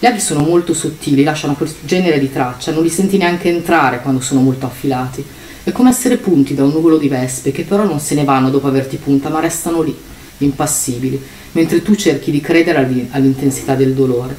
Gli 0.00 0.06
aghi 0.06 0.20
sono 0.20 0.40
molto 0.40 0.74
sottili, 0.74 1.24
lasciano 1.24 1.54
quel 1.54 1.72
genere 1.84 2.18
di 2.18 2.30
traccia, 2.32 2.72
non 2.72 2.82
li 2.82 2.88
senti 2.88 3.16
neanche 3.16 3.48
entrare 3.48 4.00
quando 4.00 4.20
sono 4.20 4.40
molto 4.40 4.66
affilati. 4.66 5.24
È 5.64 5.72
come 5.72 5.90
essere 5.90 6.16
punti 6.16 6.54
da 6.54 6.64
un 6.64 6.70
nuvolo 6.70 6.98
di 6.98 7.08
vespe 7.08 7.50
che 7.50 7.64
però 7.64 7.84
non 7.84 8.00
se 8.00 8.14
ne 8.14 8.24
vanno 8.24 8.48
dopo 8.48 8.68
averti 8.68 8.96
punta, 8.96 9.28
ma 9.28 9.40
restano 9.40 9.82
lì, 9.82 9.94
impassibili, 10.38 11.20
mentre 11.52 11.82
tu 11.82 11.94
cerchi 11.94 12.30
di 12.30 12.40
credere 12.40 13.08
all'intensità 13.10 13.74
del 13.74 13.92
dolore. 13.92 14.36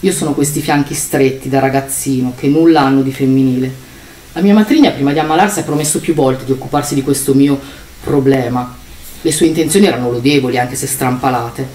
Io 0.00 0.12
sono 0.12 0.32
questi 0.32 0.60
fianchi 0.60 0.94
stretti 0.94 1.50
da 1.50 1.60
ragazzino 1.60 2.32
che 2.34 2.48
nulla 2.48 2.80
hanno 2.80 3.02
di 3.02 3.12
femminile. 3.12 3.88
La 4.32 4.40
mia 4.40 4.54
matrigna 4.54 4.90
prima 4.92 5.12
di 5.12 5.18
ammalarsi 5.18 5.58
ha 5.58 5.62
promesso 5.62 6.00
più 6.00 6.14
volte 6.14 6.46
di 6.46 6.52
occuparsi 6.52 6.94
di 6.94 7.02
questo 7.02 7.34
mio 7.34 7.60
problema, 8.02 8.78
le 9.22 9.32
sue 9.32 9.46
intenzioni 9.46 9.86
erano 9.86 10.10
lodevoli, 10.10 10.58
anche 10.58 10.76
se 10.76 10.86
strampalate. 10.86 11.68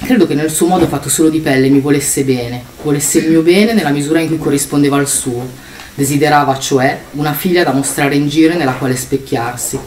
Credo 0.00 0.26
che 0.26 0.34
nel 0.34 0.50
suo 0.50 0.68
modo 0.68 0.86
fatto 0.86 1.08
solo 1.08 1.28
di 1.28 1.40
pelle 1.40 1.68
mi 1.68 1.80
volesse 1.80 2.22
bene, 2.22 2.62
volesse 2.82 3.18
il 3.18 3.30
mio 3.30 3.42
bene 3.42 3.72
nella 3.72 3.90
misura 3.90 4.20
in 4.20 4.28
cui 4.28 4.38
corrispondeva 4.38 4.96
al 4.96 5.08
suo. 5.08 5.46
Desiderava, 5.94 6.56
cioè, 6.58 7.00
una 7.12 7.32
figlia 7.32 7.64
da 7.64 7.72
mostrare 7.72 8.14
in 8.14 8.28
giro 8.28 8.52
e 8.52 8.56
nella 8.56 8.74
quale 8.74 8.94
specchiarsi. 8.94 9.78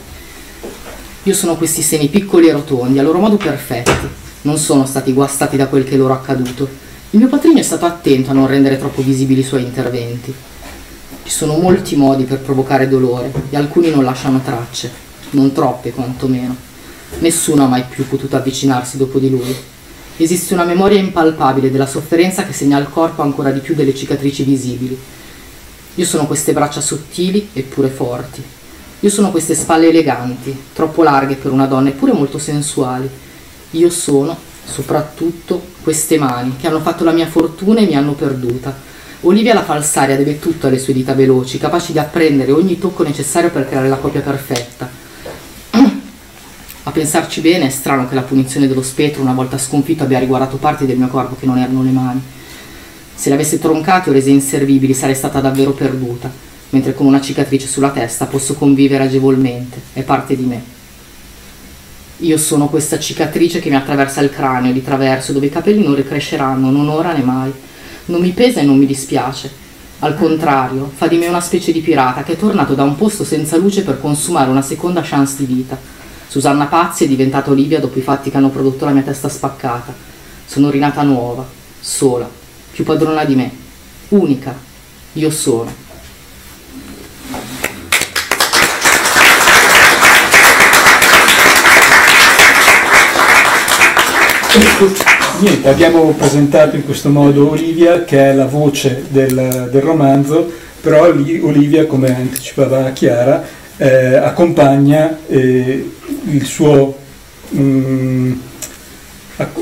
Io 1.24 1.34
sono 1.34 1.56
questi 1.56 1.82
seni 1.82 2.10
piccoli 2.10 2.50
e 2.50 2.52
rotondi, 2.52 3.00
a 3.00 3.04
loro 3.04 3.20
modo 3.20 3.38
perfetti. 3.38 4.08
Non 4.42 4.58
sono 4.58 4.86
stati 4.86 5.14
guastati 5.14 5.56
da 5.56 5.68
quel 5.68 5.86
che 5.86 5.96
loro 5.96 6.14
accaduto. 6.14 6.68
Il 7.12 7.20
mio 7.20 7.30
patrigno 7.30 7.60
è 7.60 7.64
stato 7.64 7.86
attento 7.86 8.32
a 8.32 8.34
non 8.34 8.48
rendere 8.48 8.78
troppo 8.78 9.02
visibili 9.02 9.40
i 9.40 9.46
suoi 9.46 9.64
interventi. 9.64 10.34
Ci 11.24 11.32
sono 11.32 11.56
molti 11.56 11.96
modi 11.96 12.24
per 12.24 12.40
provocare 12.40 12.90
dolore 12.90 13.32
e 13.50 13.56
alcuni 13.56 13.90
non 13.90 14.04
lasciano 14.04 14.42
tracce, 14.44 14.92
non 15.32 15.52
troppe 15.52 15.92
quantomeno. 15.92 16.56
Nessuno 17.20 17.64
ha 17.64 17.68
mai 17.68 17.84
più 17.88 18.08
potuto 18.08 18.36
avvicinarsi 18.36 18.98
dopo 18.98 19.20
di 19.20 19.30
lui. 19.30 19.56
Esiste 20.18 20.54
una 20.54 20.64
memoria 20.64 21.00
impalpabile 21.00 21.72
della 21.72 21.86
sofferenza 21.86 22.46
che 22.46 22.54
segna 22.54 22.78
il 22.78 22.90
corpo 22.90 23.22
ancora 23.22 23.52
di 23.52 23.60
più 23.60 23.76
delle 23.76 23.96
cicatrici 23.96 24.44
visibili. 24.44 24.98
Io 25.96 26.06
sono 26.06 26.28
queste 26.28 26.54
braccia 26.54 26.82
sottili 26.82 27.50
eppure 27.54 27.90
forti. 27.90 28.44
Io 29.00 29.10
sono 29.10 29.32
queste 29.32 29.56
spalle 29.56 29.90
eleganti, 29.90 30.56
troppo 30.74 31.04
larghe 31.04 31.36
per 31.36 31.52
una 31.52 31.66
donna 31.66 31.90
eppure 31.90 32.14
molto 32.14 32.38
sensuali. 32.38 33.10
Io 33.72 33.90
sono, 33.90 34.38
soprattutto, 34.64 35.62
queste 35.82 36.18
mani 36.18 36.56
che 36.58 36.68
hanno 36.68 36.82
fatto 36.82 37.04
la 37.04 37.12
mia 37.12 37.28
fortuna 37.28 37.80
e 37.80 37.86
mi 37.86 37.96
hanno 37.96 38.14
perduta 38.14 38.90
Olivia 39.24 39.54
la 39.54 39.64
falsaria 39.64 40.16
deve 40.16 40.40
tutto 40.40 40.66
alle 40.66 40.80
sue 40.80 40.94
dita 40.94 41.14
veloci, 41.14 41.60
capaci 41.60 41.92
di 41.92 42.00
apprendere 42.00 42.52
ogni 42.52 42.80
tocco 42.80 43.04
necessario 43.04 43.52
per 43.52 43.68
creare 43.68 43.88
la 43.88 43.98
coppia 43.98 44.22
perfetta. 44.22 44.90
A 46.84 46.92
pensarci 46.92 47.42
bene 47.42 47.68
è 47.68 47.70
strano 47.70 48.08
che 48.08 48.16
la 48.16 48.22
punizione 48.22 48.68
dello 48.68 48.82
spettro, 48.82 49.22
una 49.22 49.34
volta 49.34 49.58
sconfitto, 49.58 50.04
abbia 50.04 50.20
riguardato 50.20 50.58
parti 50.58 50.86
del 50.86 50.98
mio 50.98 51.08
corpo 51.08 51.36
che 51.40 51.46
non 51.46 51.58
erano 51.58 51.84
le 51.84 51.92
mani. 51.92 52.22
Se 53.14 53.30
le 53.30 53.36
avesse 53.36 53.60
troncate 53.60 54.10
o 54.10 54.14
rese 54.14 54.32
inservibili 54.32 54.94
sarei 54.94 55.16
stata 55.16 55.40
davvero 55.40 55.72
perduta, 55.72 56.32
mentre 56.70 56.94
con 56.94 57.06
una 57.06 57.22
cicatrice 57.22 57.68
sulla 57.68 57.92
testa 57.92 58.26
posso 58.26 58.56
convivere 58.56 59.04
agevolmente, 59.04 59.80
è 59.94 60.02
parte 60.02 60.36
di 60.36 60.44
me. 60.44 60.64
Io 62.18 62.38
sono 62.38 62.68
questa 62.68 62.98
cicatrice 62.98 63.60
che 63.60 63.70
mi 63.70 63.76
attraversa 63.76 64.22
il 64.22 64.32
cranio 64.32 64.74
di 64.74 64.84
traverso, 64.84 65.34
dove 65.34 65.48
i 65.48 65.52
capelli 65.52 65.84
non 65.84 65.96
ricresceranno, 65.96 66.72
non 66.72 66.90
ora 66.90 67.14
né 67.14 67.24
mai 67.24 67.52
non 68.06 68.22
mi 68.22 68.32
pesa 68.32 68.60
e 68.60 68.64
non 68.64 68.78
mi 68.78 68.86
dispiace. 68.86 69.50
Al 70.00 70.18
contrario, 70.18 70.92
fa 70.94 71.08
di 71.08 71.18
me 71.18 71.28
una 71.28 71.42
specie 71.42 71.72
di 71.72 71.82
pirata 71.82 72.24
che 72.24 72.34
è 72.34 72.38
tornato 72.38 72.74
da 72.74 72.84
un 72.84 72.96
posto 72.96 73.24
senza 73.24 73.58
luce 73.58 73.84
per 73.84 74.00
consumare 74.00 74.50
una 74.50 74.62
seconda 74.62 75.02
chance 75.04 75.36
di 75.38 75.46
vita. 75.46 75.78
Susanna 76.32 76.68
Pazzi 76.68 77.04
è 77.04 77.08
diventata 77.10 77.52
Olivia 77.52 77.82
dopo 77.82 78.00
i 78.00 78.02
fatti 78.02 78.32
che 78.32 78.38
hanno 78.38 78.52
prodotto 78.52 78.86
la 78.86 78.92
mia 78.92 79.02
testa 79.02 79.28
spaccata. 79.28 79.94
Sono 80.46 80.70
rinata 80.70 81.02
nuova, 81.02 81.46
sola, 81.78 82.26
più 82.72 82.86
padrona 82.86 83.26
di 83.26 83.36
me, 83.36 83.52
unica. 84.08 84.56
Io 85.12 85.30
sono. 85.30 85.74
Niente, 95.40 95.68
abbiamo 95.68 96.14
presentato 96.14 96.78
in 96.78 96.86
questo 96.86 97.10
modo 97.10 97.50
Olivia, 97.50 98.06
che 98.06 98.30
è 98.30 98.34
la 98.34 98.46
voce 98.46 99.04
del, 99.10 99.68
del 99.70 99.82
romanzo, 99.82 100.50
però 100.80 101.10
Olivia, 101.10 101.86
come 101.88 102.16
anticipava 102.16 102.90
Chiara, 102.92 103.44
eh, 103.76 104.16
accompagna 104.16 105.18
eh, 105.28 106.00
il 106.30 106.46
suo, 106.46 106.98
mm, 107.56 108.34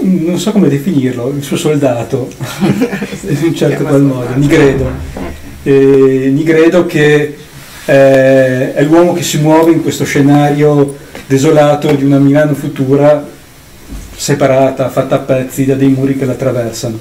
non 0.02 0.38
so 0.40 0.52
come 0.52 0.68
definirlo, 0.68 1.34
il 1.36 1.44
suo 1.44 1.58
soldato, 1.58 2.30
in 3.28 3.38
un 3.44 3.56
certo 3.56 3.84
qual 3.84 4.02
modo, 4.02 4.36
Nigredo. 4.36 4.92
Eh, 5.64 6.30
Nigredo 6.34 6.86
che 6.86 7.36
eh, 7.86 8.74
è 8.74 8.84
l'uomo 8.84 9.14
che 9.14 9.24
si 9.24 9.40
muove 9.40 9.72
in 9.72 9.82
questo 9.82 10.04
scenario 10.04 10.96
desolato 11.26 11.92
di 11.94 12.04
una 12.04 12.18
Milano 12.18 12.54
futura 12.54 13.28
separata, 14.16 14.90
fatta 14.90 15.16
a 15.16 15.20
pezzi 15.20 15.66
da 15.66 15.76
dei 15.76 15.90
muri 15.90 16.18
che 16.18 16.26
la 16.26 16.34
attraversano. 16.34 17.00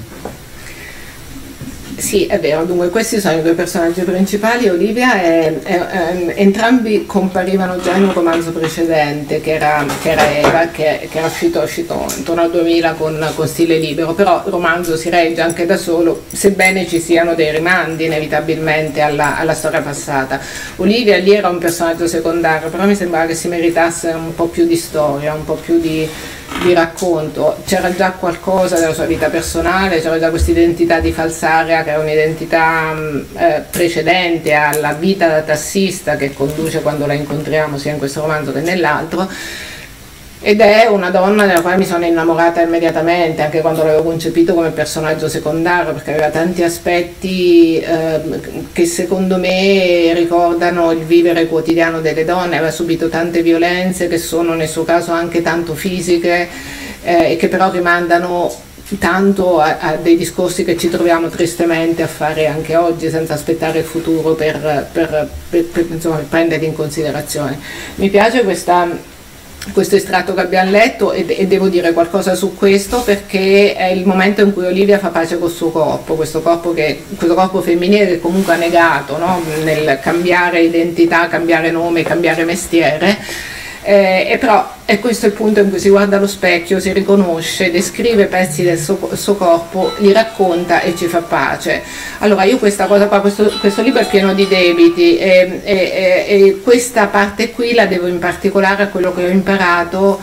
Sì, 1.99 2.25
è 2.27 2.39
vero, 2.39 2.63
dunque 2.63 2.89
questi 2.89 3.19
sono 3.19 3.39
i 3.39 3.41
due 3.41 3.53
personaggi 3.53 4.01
principali, 4.03 4.69
Olivia 4.69 5.21
e, 5.21 5.59
e, 5.63 5.75
e 5.75 6.33
entrambi 6.37 7.05
comparivano 7.05 7.77
già 7.79 7.95
in 7.95 8.05
un 8.05 8.13
romanzo 8.13 8.51
precedente 8.51 9.41
che 9.41 9.55
era, 9.55 9.85
che 10.01 10.11
era 10.11 10.31
Eva, 10.31 10.67
che, 10.67 11.07
che, 11.11 11.17
era 11.17 11.27
uscito, 11.27 11.59
uscito 11.59 12.05
intorno 12.15 12.43
al 12.43 12.51
2000 12.51 12.93
con, 12.93 13.31
con, 13.35 13.47
stile 13.47 13.77
libero, 13.77 14.13
però 14.13 14.43
il 14.45 14.51
romanzo 14.51 14.95
si 14.95 15.09
regge 15.09 15.41
anche 15.41 15.65
da 15.65 15.75
solo, 15.75 16.23
sebbene 16.31 16.87
ci 16.87 17.01
siano 17.01 17.35
dei 17.35 17.51
rimandi 17.51 18.05
inevitabilmente 18.05 19.01
alla, 19.01 19.37
alla 19.37 19.53
storia 19.53 19.81
passata. 19.81 20.39
Olivia 20.77 21.17
lì 21.17 21.33
era 21.33 21.49
un 21.49 21.57
personaggio 21.57 22.07
secondario, 22.07 22.69
però 22.69 22.85
mi 22.85 22.95
sembrava 22.95 23.25
che 23.25 23.35
si 23.35 23.49
meritasse 23.49 24.07
un 24.11 24.33
po' 24.33 24.47
più 24.47 24.65
di 24.65 24.77
storia, 24.77 25.33
un 25.33 25.43
po' 25.43 25.55
più 25.55 25.79
di 25.79 26.07
di 26.61 26.73
racconto, 26.73 27.57
c'era 27.65 27.93
già 27.95 28.11
qualcosa 28.11 28.79
della 28.79 28.93
sua 28.93 29.05
vita 29.05 29.29
personale, 29.29 30.01
c'era 30.01 30.19
già 30.19 30.29
questa 30.29 30.51
identità 30.51 30.99
di 30.99 31.11
falsaria 31.11 31.83
che 31.83 31.91
è 31.91 31.97
un'identità 31.97 32.93
mm, 32.93 33.19
eh, 33.37 33.63
precedente 33.69 34.53
alla 34.53 34.93
vita 34.93 35.27
da 35.27 35.41
tassista 35.41 36.15
che 36.15 36.33
conduce 36.33 36.81
quando 36.81 37.05
la 37.05 37.13
incontriamo 37.13 37.77
sia 37.77 37.91
in 37.91 37.97
questo 37.97 38.21
romanzo 38.21 38.51
che 38.51 38.61
nell'altro 38.61 39.29
ed 40.41 40.61
è 40.61 40.87
una 40.87 41.09
donna 41.09 41.45
della 41.45 41.61
quale 41.61 41.75
mi 41.75 41.85
sono 41.85 42.05
innamorata 42.05 42.61
immediatamente, 42.61 43.41
anche 43.41 43.59
quando 43.59 43.83
l'avevo 43.83 44.03
concepito 44.03 44.53
come 44.53 44.69
personaggio 44.69 45.27
secondario, 45.27 45.91
perché 45.91 46.11
aveva 46.11 46.29
tanti 46.29 46.63
aspetti 46.63 47.77
eh, 47.79 48.21
che 48.71 48.85
secondo 48.85 49.37
me 49.37 50.13
ricordano 50.13 50.91
il 50.91 51.03
vivere 51.03 51.47
quotidiano 51.47 51.99
delle 51.99 52.23
donne, 52.23 52.55
aveva 52.55 52.71
subito 52.71 53.09
tante 53.09 53.41
violenze 53.41 54.07
che 54.07 54.17
sono 54.17 54.53
nel 54.53 54.69
suo 54.69 54.85
caso 54.85 55.11
anche 55.11 55.41
tanto 55.41 55.75
fisiche 55.75 56.47
eh, 57.03 57.31
e 57.31 57.35
che 57.35 57.49
però 57.49 57.69
rimandano 57.69 58.49
tanto 58.97 59.59
a, 59.59 59.77
a, 59.79 59.95
dei 59.97 60.15
discorsi 60.15 60.63
che 60.63 60.77
ci 60.77 60.89
troviamo 60.89 61.27
tristemente 61.27 62.01
a 62.01 62.07
fare 62.07 62.47
anche 62.47 62.77
oggi 62.77 63.09
senza 63.09 63.33
aspettare 63.33 63.79
il 63.79 63.85
futuro 63.85 64.33
per, 64.33 64.87
per, 64.91 65.29
per, 65.49 65.65
per 65.65 65.85
insomma, 65.89 66.23
prenderli 66.27 66.65
in 66.65 66.73
considerazione. 66.73 67.59
Mi 67.95 68.09
piace 68.09 68.43
questa 68.43 69.17
questo 69.73 69.95
estratto 69.95 70.33
che 70.33 70.41
abbiamo 70.41 70.71
letto 70.71 71.11
e, 71.11 71.25
e, 71.27 71.47
devo 71.47 71.67
dire 71.69 71.93
qualcosa 71.93 72.35
su 72.35 72.55
questo 72.55 73.01
perché 73.01 73.75
è 73.75 73.85
il 73.85 74.05
momento 74.05 74.41
in 74.41 74.53
cui 74.53 74.65
Olivia 74.65 74.99
fa 74.99 75.09
pace 75.09 75.37
col 75.37 75.51
suo 75.51 75.69
corpo, 75.71 76.15
questo 76.15 76.41
corpo, 76.41 76.73
che, 76.73 77.03
questo 77.15 77.35
corpo 77.35 77.61
femminile 77.61 78.07
che 78.07 78.19
comunque 78.19 78.53
ha 78.53 78.57
negato 78.57 79.17
no? 79.17 79.41
nel 79.63 79.99
cambiare 80.01 80.61
identità, 80.61 81.27
cambiare 81.27 81.71
nome, 81.71 82.03
cambiare 82.03 82.43
mestiere 82.43 83.17
eh, 83.81 84.27
e 84.29 84.37
però 84.37 84.77
è 84.85 84.99
questo 84.99 85.27
il 85.27 85.31
punto 85.31 85.59
in 85.59 85.69
cui 85.69 85.79
si 85.79 85.89
guarda 85.89 86.17
allo 86.17 86.27
specchio, 86.27 86.79
si 86.79 86.91
riconosce, 86.91 87.71
descrive 87.71 88.25
pezzi 88.25 88.63
del 88.63 88.79
suo, 88.79 89.09
suo 89.13 89.35
corpo, 89.35 89.93
li 89.97 90.11
racconta 90.11 90.81
e 90.81 90.95
ci 90.95 91.07
fa 91.07 91.19
pace. 91.19 91.81
Allora 92.19 92.43
io 92.43 92.57
questa 92.57 92.87
cosa 92.87 93.07
qua, 93.07 93.21
questo, 93.21 93.51
questo 93.59 93.81
libro 93.81 94.01
è 94.01 94.07
pieno 94.07 94.33
di 94.33 94.47
debiti 94.47 95.17
e, 95.17 95.61
e, 95.63 96.25
e 96.27 96.61
questa 96.63 97.07
parte 97.07 97.51
qui 97.51 97.73
la 97.73 97.85
devo 97.85 98.07
in 98.07 98.19
particolare 98.19 98.83
a 98.83 98.87
quello 98.87 99.13
che 99.13 99.25
ho 99.25 99.29
imparato 99.29 100.19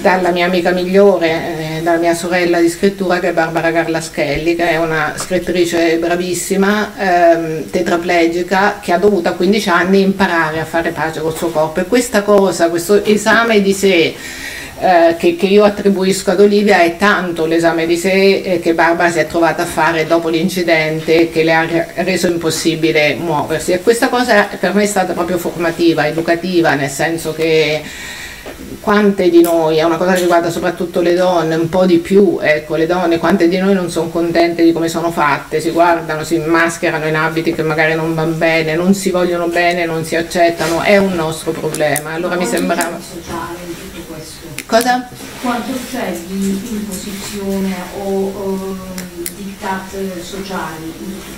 dalla 0.00 0.30
mia 0.30 0.46
amica 0.46 0.70
migliore, 0.70 1.78
eh, 1.78 1.82
dalla 1.82 1.98
mia 1.98 2.14
sorella 2.14 2.60
di 2.60 2.68
scrittura 2.68 3.18
che 3.18 3.28
è 3.28 3.32
Barbara 3.32 3.70
Carlaschelli, 3.70 4.54
che 4.54 4.70
è 4.70 4.76
una 4.78 5.14
scrittrice 5.16 5.98
bravissima, 5.98 6.92
ehm, 6.96 7.70
tetraplegica, 7.70 8.78
che 8.80 8.92
ha 8.92 8.98
dovuto 8.98 9.28
a 9.28 9.32
15 9.32 9.68
anni 9.68 10.00
imparare 10.00 10.60
a 10.60 10.64
fare 10.64 10.90
pace 10.90 11.20
col 11.20 11.36
suo 11.36 11.50
corpo. 11.50 11.80
E 11.80 11.84
questa 11.84 12.22
cosa, 12.22 12.68
questo 12.68 13.04
esame 13.04 13.60
di 13.60 13.72
sé 13.72 14.14
eh, 14.80 15.14
che, 15.16 15.36
che, 15.36 15.46
io 15.46 15.62
attribuisco 15.64 16.32
ad 16.32 16.40
Olivia 16.40 16.82
è 16.82 16.96
tanto 16.96 17.46
l'esame 17.46 17.86
di 17.86 17.96
sé 17.96 18.40
eh, 18.40 18.58
che 18.60 18.74
Barbara 18.74 19.10
si 19.10 19.18
è 19.18 19.26
trovata 19.26 19.62
a 19.62 19.66
fare 19.66 20.06
dopo 20.06 20.28
l'incidente 20.28 21.30
che 21.30 21.44
le 21.44 21.54
ha 21.54 21.86
reso 21.96 22.26
impossibile 22.26 23.14
muoversi. 23.14 23.72
E 23.72 23.80
questa 23.80 24.08
cosa 24.08 24.48
per 24.58 24.74
me 24.74 24.82
è 24.82 24.86
stata 24.86 25.12
proprio 25.12 25.38
formativa, 25.38 26.06
educativa, 26.06 26.74
nel 26.74 26.90
senso 26.90 27.32
che 27.32 27.82
quante 28.82 29.30
di 29.30 29.40
noi, 29.42 29.76
è 29.76 29.84
una 29.84 29.96
cosa 29.96 30.14
che 30.14 30.22
riguarda 30.22 30.50
soprattutto 30.50 31.00
le 31.00 31.14
donne, 31.14 31.54
un 31.54 31.68
po' 31.68 31.86
di 31.86 31.98
più, 31.98 32.40
ecco, 32.42 32.74
le 32.74 32.86
donne, 32.86 33.18
quante 33.18 33.46
di 33.46 33.56
noi 33.56 33.74
non 33.74 33.88
sono 33.88 34.08
contente 34.08 34.64
di 34.64 34.72
come 34.72 34.88
sono 34.88 35.12
fatte, 35.12 35.60
si 35.60 35.70
guardano, 35.70 36.24
si 36.24 36.38
mascherano 36.38 37.06
in 37.06 37.14
abiti 37.14 37.54
che 37.54 37.62
magari 37.62 37.94
non 37.94 38.12
vanno 38.12 38.34
bene, 38.34 38.74
non 38.74 38.92
si 38.92 39.10
vogliono 39.10 39.46
bene, 39.46 39.86
non 39.86 40.04
si 40.04 40.16
accettano, 40.16 40.82
è 40.82 40.96
un 40.98 41.12
nostro 41.12 41.52
problema. 41.52 42.14
Allora 42.14 42.34
mi 42.34 42.44
sembrava... 42.44 42.98
Cosa? 44.66 45.08
Quanto 45.40 45.72
c'è 45.88 46.18
di 46.26 46.60
imposizione 46.70 47.74
o, 48.02 48.32
o 48.34 48.76
diktat 49.36 50.20
sociali 50.22 50.84
in 50.84 50.98
tutto? 50.98 51.31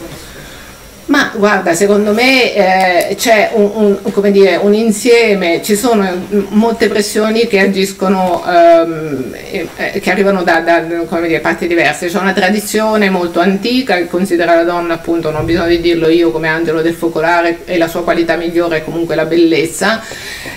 Ma 1.07 1.31
guarda, 1.37 1.75
secondo 1.75 2.12
me 2.14 2.55
eh, 2.55 3.14
c'è 3.17 3.51
un, 3.53 3.99
un, 4.03 4.31
dire, 4.33 4.57
un, 4.57 4.73
insieme, 4.73 5.61
ci 5.62 5.77
sono 5.77 6.09
molte 6.49 6.88
pressioni 6.88 7.47
che 7.47 7.59
agiscono, 7.59 8.43
ehm, 8.47 9.35
eh, 9.77 10.01
che 10.01 10.11
arrivano 10.11 10.43
da, 10.43 10.61
da 10.61 10.79
dire, 10.81 11.40
parti 11.40 11.67
diverse. 11.67 12.07
C'è 12.07 12.19
una 12.19 12.33
tradizione 12.33 13.11
molto 13.11 13.40
antica 13.40 13.97
che 13.97 14.07
considera 14.07 14.55
la 14.55 14.62
donna, 14.62 14.95
appunto, 14.95 15.31
non 15.31 15.43
ho 15.43 15.45
bisogno 15.45 15.69
di 15.69 15.81
dirlo 15.83 16.09
io 16.09 16.31
come 16.31 16.49
angelo 16.49 16.81
del 16.81 16.95
focolare, 16.95 17.59
e 17.67 17.77
la 17.77 17.88
sua 17.88 18.03
qualità 18.03 18.37
migliore 18.37 18.79
è 18.79 18.85
comunque 18.85 19.14
la 19.14 19.27
bellezza. 19.27 20.03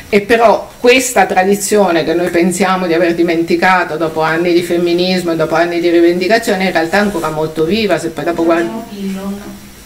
E 0.10 0.22
però 0.22 0.70
questa 0.80 1.26
tradizione 1.26 2.06
che 2.06 2.14
noi 2.14 2.30
pensiamo 2.30 2.88
di 2.88 2.94
aver 2.94 3.16
dimenticato 3.16 3.98
dopo 3.98 4.22
anni 4.22 4.54
di 4.54 4.64
femminismo 4.64 5.34
e 5.34 5.36
dopo 5.36 5.56
anni 5.56 5.82
di 5.82 5.90
rivendicazione, 5.90 6.64
in 6.64 6.72
realtà 6.72 6.96
è 6.96 7.02
ancora 7.02 7.32
molto 7.32 7.66
viva. 7.66 8.00
Se 8.00 8.12
poi 8.12 8.24
dopo 8.24 8.46
guardi 8.46 8.70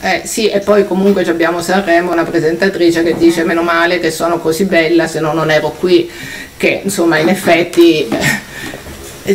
eh, 0.01 0.21
sì, 0.25 0.49
e 0.49 0.59
poi 0.59 0.85
comunque 0.85 1.23
abbiamo 1.29 1.61
Sanremo, 1.61 2.11
una 2.11 2.23
presentatrice 2.23 3.03
che 3.03 3.15
dice 3.15 3.43
meno 3.43 3.61
male 3.61 3.99
che 3.99 4.11
sono 4.11 4.39
così 4.39 4.65
bella 4.65 5.07
se 5.07 5.19
no 5.19 5.31
non 5.33 5.51
ero 5.51 5.69
qui, 5.69 6.09
che 6.57 6.81
insomma 6.83 7.17
in 7.17 7.29
effetti 7.29 8.07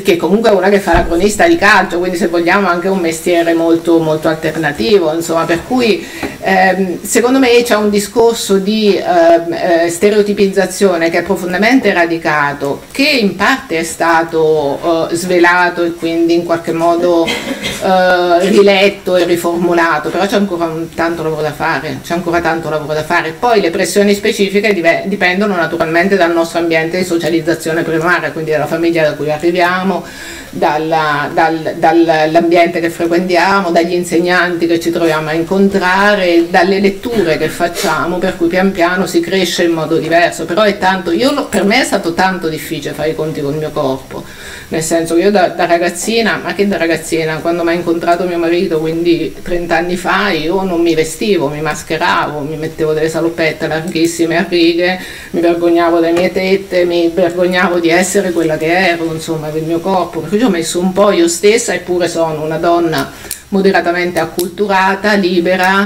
che 0.02 0.16
comunque 0.16 0.50
è 0.50 0.52
una 0.52 0.68
che 0.68 0.80
fa 0.80 0.92
la 0.92 1.04
cronista 1.04 1.46
di 1.46 1.56
calcio, 1.56 1.98
quindi 1.98 2.16
se 2.16 2.28
vogliamo 2.28 2.68
anche 2.68 2.88
un 2.88 2.98
mestiere 2.98 3.54
molto, 3.54 3.98
molto 3.98 4.28
alternativo, 4.28 5.12
insomma, 5.12 5.44
per 5.44 5.64
cui 5.66 6.06
ehm, 6.40 7.02
secondo 7.02 7.38
me 7.38 7.62
c'è 7.62 7.74
un 7.74 7.90
discorso 7.90 8.58
di 8.58 8.96
ehm, 8.96 9.52
eh, 9.52 9.88
stereotipizzazione 9.88 11.10
che 11.10 11.18
è 11.18 11.22
profondamente 11.22 11.92
radicato, 11.92 12.82
che 12.90 13.08
in 13.08 13.36
parte 13.36 13.78
è 13.78 13.82
stato 13.82 15.08
eh, 15.10 15.14
svelato 15.14 15.82
e 15.84 15.92
quindi 15.94 16.34
in 16.34 16.44
qualche 16.44 16.72
modo 16.72 17.26
eh, 17.26 18.48
riletto 18.48 19.16
e 19.16 19.24
riformulato, 19.24 20.10
però 20.10 20.26
c'è 20.26 20.36
ancora 20.36 20.70
tanto 20.94 21.22
lavoro 21.22 21.42
da 21.42 21.52
fare, 21.52 22.00
c'è 22.02 22.14
ancora 22.14 22.40
tanto 22.40 22.68
lavoro 22.70 22.94
da 22.94 23.04
fare. 23.04 23.32
Poi 23.38 23.60
le 23.60 23.70
pressioni 23.70 24.14
specifiche 24.14 24.72
dipendono 25.06 25.54
naturalmente 25.54 26.16
dal 26.16 26.32
nostro 26.32 26.58
ambiente 26.58 26.98
di 26.98 27.04
socializzazione 27.04 27.82
primaria, 27.82 28.32
quindi 28.32 28.50
dalla 28.50 28.66
famiglia 28.66 29.02
da 29.02 29.14
cui 29.14 29.30
arriviamo 29.30 29.85
abbiamo, 29.86 30.04
dalla, 30.50 31.30
dal, 31.32 31.74
dall'ambiente 31.76 32.80
che 32.80 32.90
frequentiamo, 32.90 33.70
dagli 33.70 33.92
insegnanti 33.92 34.66
che 34.66 34.80
ci 34.80 34.90
troviamo 34.90 35.28
a 35.28 35.32
incontrare, 35.32 36.46
dalle 36.50 36.80
letture 36.80 37.36
che 37.36 37.48
facciamo, 37.48 38.18
per 38.18 38.36
cui 38.36 38.48
pian 38.48 38.72
piano 38.72 39.06
si 39.06 39.20
cresce 39.20 39.64
in 39.64 39.72
modo 39.72 39.98
diverso. 39.98 40.44
Però 40.44 40.62
è 40.62 40.78
tanto, 40.78 41.10
io, 41.12 41.46
per 41.46 41.64
me 41.64 41.80
è 41.80 41.84
stato 41.84 42.14
tanto 42.14 42.48
difficile 42.48 42.94
fare 42.94 43.10
i 43.10 43.14
conti 43.14 43.40
con 43.40 43.52
il 43.52 43.58
mio 43.58 43.70
corpo, 43.70 44.24
nel 44.68 44.82
senso 44.82 45.14
che 45.14 45.22
io 45.22 45.30
da, 45.30 45.48
da 45.48 45.66
ragazzina, 45.66 46.40
ma 46.42 46.54
che 46.54 46.66
da 46.66 46.76
ragazzina, 46.76 47.36
quando 47.36 47.62
mi 47.62 47.70
ha 47.70 47.72
incontrato 47.72 48.24
mio 48.24 48.38
marito, 48.38 48.80
quindi 48.80 49.34
30 49.42 49.76
anni 49.76 49.96
fa, 49.96 50.30
io 50.30 50.62
non 50.62 50.80
mi 50.80 50.94
vestivo, 50.94 51.48
mi 51.48 51.60
mascheravo, 51.60 52.40
mi 52.40 52.56
mettevo 52.56 52.92
delle 52.92 53.08
salopette 53.08 53.66
larghissime 53.66 54.38
a 54.38 54.46
righe, 54.48 54.98
mi 55.30 55.40
vergognavo 55.40 56.00
delle 56.00 56.18
mie 56.18 56.32
tette, 56.32 56.84
mi 56.84 57.10
vergognavo 57.14 57.78
di 57.78 57.90
essere 57.90 58.32
quella 58.32 58.56
che 58.56 58.66
ero, 58.66 59.04
insomma, 59.12 59.50
del 59.50 59.64
mio 59.66 59.80
corpo, 59.80 60.20
perché 60.20 60.44
ho 60.44 60.50
messo 60.50 60.80
un 60.80 60.92
po' 60.92 61.10
io 61.10 61.28
stessa, 61.28 61.74
eppure 61.74 62.08
sono 62.08 62.42
una 62.42 62.58
donna 62.58 63.10
moderatamente 63.48 64.18
acculturata, 64.18 65.14
libera, 65.14 65.84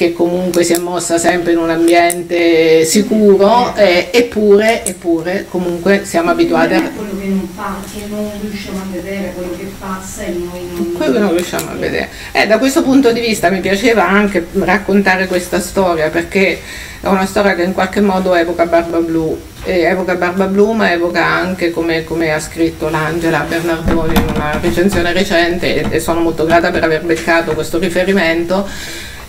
che 0.00 0.14
comunque 0.14 0.64
si 0.64 0.72
è 0.72 0.78
mossa 0.78 1.18
sempre 1.18 1.52
in 1.52 1.58
un 1.58 1.68
ambiente 1.68 2.86
sicuro, 2.86 3.74
eh, 3.76 4.08
eppure, 4.10 4.82
eppure 4.86 5.44
comunque 5.50 6.06
siamo 6.06 6.30
abituati 6.30 6.72
a... 6.72 6.80
quello 6.80 7.18
che 7.18 7.26
non 7.26 7.48
che 7.92 8.06
non 8.08 8.30
riusciamo 8.40 8.78
a 8.78 8.86
vedere, 8.90 9.32
quello 9.34 9.54
che 9.58 9.70
passa 9.78 10.22
e 10.22 10.30
noi 10.30 10.66
non... 10.72 10.92
Quello 10.94 11.12
che 11.12 11.18
non 11.18 11.36
riusciamo 11.36 11.70
a 11.70 11.74
vedere. 11.74 12.08
Eh, 12.32 12.46
da 12.46 12.56
questo 12.58 12.82
punto 12.82 13.12
di 13.12 13.20
vista 13.20 13.50
mi 13.50 13.60
piaceva 13.60 14.08
anche 14.08 14.46
raccontare 14.52 15.26
questa 15.26 15.60
storia 15.60 16.08
perché 16.08 16.58
è 17.02 17.06
una 17.06 17.26
storia 17.26 17.54
che 17.54 17.64
in 17.64 17.74
qualche 17.74 18.00
modo 18.00 18.34
evoca 18.34 18.64
Barba 18.64 19.00
Blu, 19.00 19.38
e 19.64 19.80
evoca 19.82 20.14
Barba 20.14 20.46
Blu 20.46 20.72
ma 20.72 20.92
evoca 20.92 21.24
anche 21.24 21.70
come, 21.70 22.04
come 22.04 22.32
ha 22.32 22.40
scritto 22.40 22.88
l'Angela 22.88 23.44
Bernardoni 23.48 24.14
in 24.14 24.24
una 24.34 24.58
recensione 24.60 25.12
recente 25.12 25.90
e 25.90 26.00
sono 26.00 26.20
molto 26.20 26.44
grata 26.44 26.70
per 26.70 26.84
aver 26.84 27.02
beccato 27.02 27.52
questo 27.52 27.78
riferimento 27.78 28.68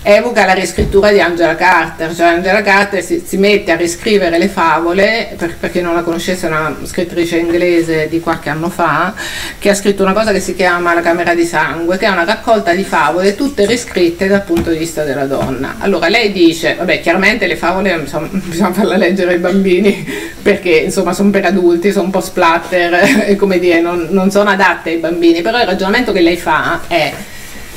evoca 0.04 0.46
la 0.46 0.54
riscrittura 0.54 1.12
di 1.12 1.22
Angela 1.22 1.56
Carter, 1.56 2.16
cioè 2.16 2.28
Angela 2.28 2.62
Carter 2.64 3.04
si, 3.04 3.24
si 3.24 3.38
mette 3.38 3.72
a 3.72 3.76
riscrivere 3.76 4.40
le 4.40 4.48
favole, 4.48 5.36
per, 5.38 5.56
per, 5.60 5.70
chi 5.70 5.82
non 5.82 5.94
la 5.94 6.02
conoscesse 6.02 6.48
è 6.48 6.50
una 6.50 6.76
scrittrice 6.84 7.38
inglese 7.38 8.08
di 8.10 8.20
qualche 8.20 8.50
anno 8.50 8.70
fa, 8.70 9.14
che 9.60 9.70
ha 9.70 9.76
scritto 9.76 10.02
una 10.02 10.14
cosa 10.14 10.32
che 10.32 10.40
si 10.40 10.56
chiama 10.56 10.96
La 10.96 11.02
Camera 11.02 11.36
di 11.36 11.46
Sangue, 11.46 11.98
che 11.98 12.08
è 12.08 12.10
una 12.10 12.24
raccolta 12.24 12.74
di 12.74 12.84
favole 12.84 13.36
tutte 13.36 13.66
riscritte 13.68 14.28
dal 14.28 14.44
punto 14.44 14.72
di 14.72 14.78
vista 14.78 15.04
della 15.04 15.26
donna. 15.26 15.76
Allora 15.80 16.10
lei 16.10 16.32
dice, 16.32 16.76
vabbè 16.76 17.00
chiaramente 17.00 17.46
le 17.46 17.56
favole 17.56 17.92
insomma, 17.92 18.28
bisogna 18.32 18.74
farle 18.74 18.98
leggere 18.98 19.34
ai 19.34 19.40
bambini 19.40 20.04
perché 20.42 20.72
insomma 20.72 21.14
sono 21.14 21.30
per 21.30 21.46
adulti, 21.46 21.92
sono 21.92 22.06
un 22.06 22.12
po' 22.12 22.22
splatter 22.22 23.26
e 23.30 23.36
come 23.36 23.60
dire 23.60 23.82
non, 23.82 24.08
non 24.10 24.32
sono 24.32 24.50
adatte 24.50 24.90
ai 24.90 24.98
bambini, 24.98 25.42
però 25.42 25.60
il 25.60 25.68
ragionamento 25.68 26.12
che 26.12 26.22
lei 26.22 26.38
fa 26.38 26.82
è 26.88 27.14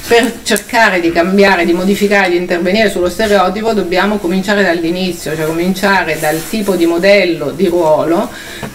per 0.06 0.40
cercare 0.42 1.00
di 1.00 1.10
cambiare, 1.10 1.64
di 1.64 1.72
modificare, 1.72 2.28
di 2.30 2.36
intervenire 2.36 2.90
sullo 2.90 3.08
stereotipo 3.08 3.72
dobbiamo 3.72 4.18
cominciare 4.18 4.62
dall'inizio, 4.62 5.34
cioè 5.34 5.46
cominciare 5.46 6.18
dal 6.20 6.46
tipo 6.48 6.76
di 6.76 6.84
modello 6.84 7.50
di 7.50 7.66
ruolo 7.66 8.30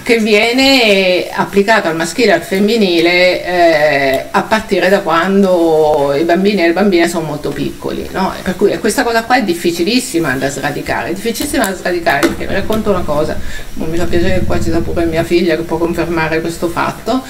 che 0.10 0.18
viene 0.18 1.28
applicato 1.32 1.88
al 1.88 1.96
maschile 1.96 2.30
e 2.30 2.32
al 2.32 2.42
femminile 2.42 3.46
eh, 3.46 4.26
a 4.32 4.42
partire 4.42 4.90
da 4.90 5.02
quando 5.02 6.16
i 6.18 6.24
bambini 6.24 6.64
e 6.64 6.66
le 6.66 6.74
bambine 6.74 7.08
sono 7.08 7.28
molto 7.28 7.52
piccoli. 7.52 8.10
No? 8.12 8.34
Per 8.42 8.56
cui 8.56 8.76
questa 8.80 9.04
cosa 9.04 9.22
qua 9.22 9.36
è 9.36 9.44
difficilissima 9.44 10.34
da 10.34 10.50
sradicare, 10.50 11.10
è 11.10 11.14
difficilissima 11.14 11.66
da 11.66 11.76
sradicare 11.76 12.26
perché 12.26 12.48
vi 12.48 12.54
racconto 12.56 12.90
una 12.90 13.04
cosa, 13.04 13.38
non 13.74 13.88
mi 13.88 13.98
fa 13.98 14.06
piacere 14.06 14.40
che 14.40 14.46
qua 14.48 14.56
ci 14.60 14.72
sia 14.72 14.80
pure 14.80 15.06
mia 15.06 15.24
figlia 15.24 15.56
che 15.56 15.62
può 15.62 15.78
confermare 15.78 16.42
questo 16.42 16.70
fatto. 16.70 17.22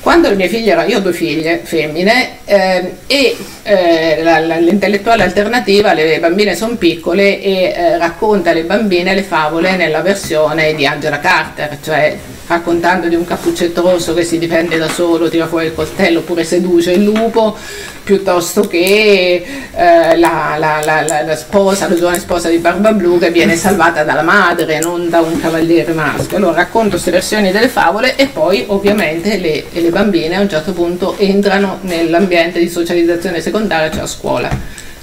Quando 0.00 0.28
le 0.28 0.34
mie 0.34 0.48
figlie 0.48 0.72
erano, 0.72 0.88
io 0.88 0.98
ho 0.98 1.02
due 1.02 1.12
figlie 1.12 1.60
femmine 1.62 2.38
eh, 2.46 2.96
e 3.06 3.36
eh, 3.62 4.22
la, 4.24 4.40
la, 4.40 4.56
l'intellettuale 4.56 5.22
alternativa, 5.22 5.92
le 5.92 6.18
bambine 6.18 6.56
sono 6.56 6.74
piccole 6.74 7.40
e 7.40 7.72
eh, 7.76 7.96
racconta 7.96 8.50
alle 8.50 8.64
bambine 8.64 9.14
le 9.14 9.22
favole 9.22 9.76
nella 9.76 10.02
versione 10.02 10.74
di 10.74 10.84
Angela 10.84 11.20
Carter, 11.20 11.78
cioè 11.80 12.16
raccontando 12.46 13.08
di 13.08 13.14
un 13.14 13.24
cappuccetto 13.24 13.80
rosso 13.80 14.14
che 14.14 14.22
si 14.22 14.38
difende 14.38 14.76
da 14.76 14.88
solo, 14.88 15.28
tira 15.28 15.46
fuori 15.46 15.66
il 15.66 15.74
coltello 15.74 16.18
oppure 16.20 16.44
seduce 16.44 16.92
il 16.92 17.02
lupo, 17.02 17.56
piuttosto 18.02 18.62
che 18.62 19.44
eh, 19.74 20.16
la, 20.18 20.56
la, 20.58 21.22
la, 21.24 21.36
sposa, 21.36 21.88
la 21.88 21.94
giovane 21.94 22.18
sposa 22.18 22.48
di 22.48 22.58
Barba 22.58 22.92
Blu 22.92 23.18
che 23.18 23.30
viene 23.30 23.56
salvata 23.56 24.04
dalla 24.04 24.22
madre, 24.22 24.78
non 24.80 25.08
da 25.08 25.20
un 25.20 25.40
cavaliere 25.40 25.92
maschio. 25.92 26.36
Allora 26.36 26.56
racconto 26.56 26.90
queste 26.90 27.10
versioni 27.10 27.50
delle 27.50 27.68
favole 27.68 28.16
e 28.16 28.26
poi 28.26 28.64
ovviamente 28.68 29.38
le, 29.38 29.64
le 29.70 29.88
bambine 29.90 30.36
a 30.36 30.40
un 30.40 30.48
certo 30.48 30.72
punto 30.72 31.16
entrano 31.16 31.78
nell'ambiente 31.82 32.58
di 32.58 32.68
socializzazione 32.68 33.40
secondaria, 33.40 33.90
cioè 33.90 34.02
a 34.02 34.06
scuola, 34.06 34.50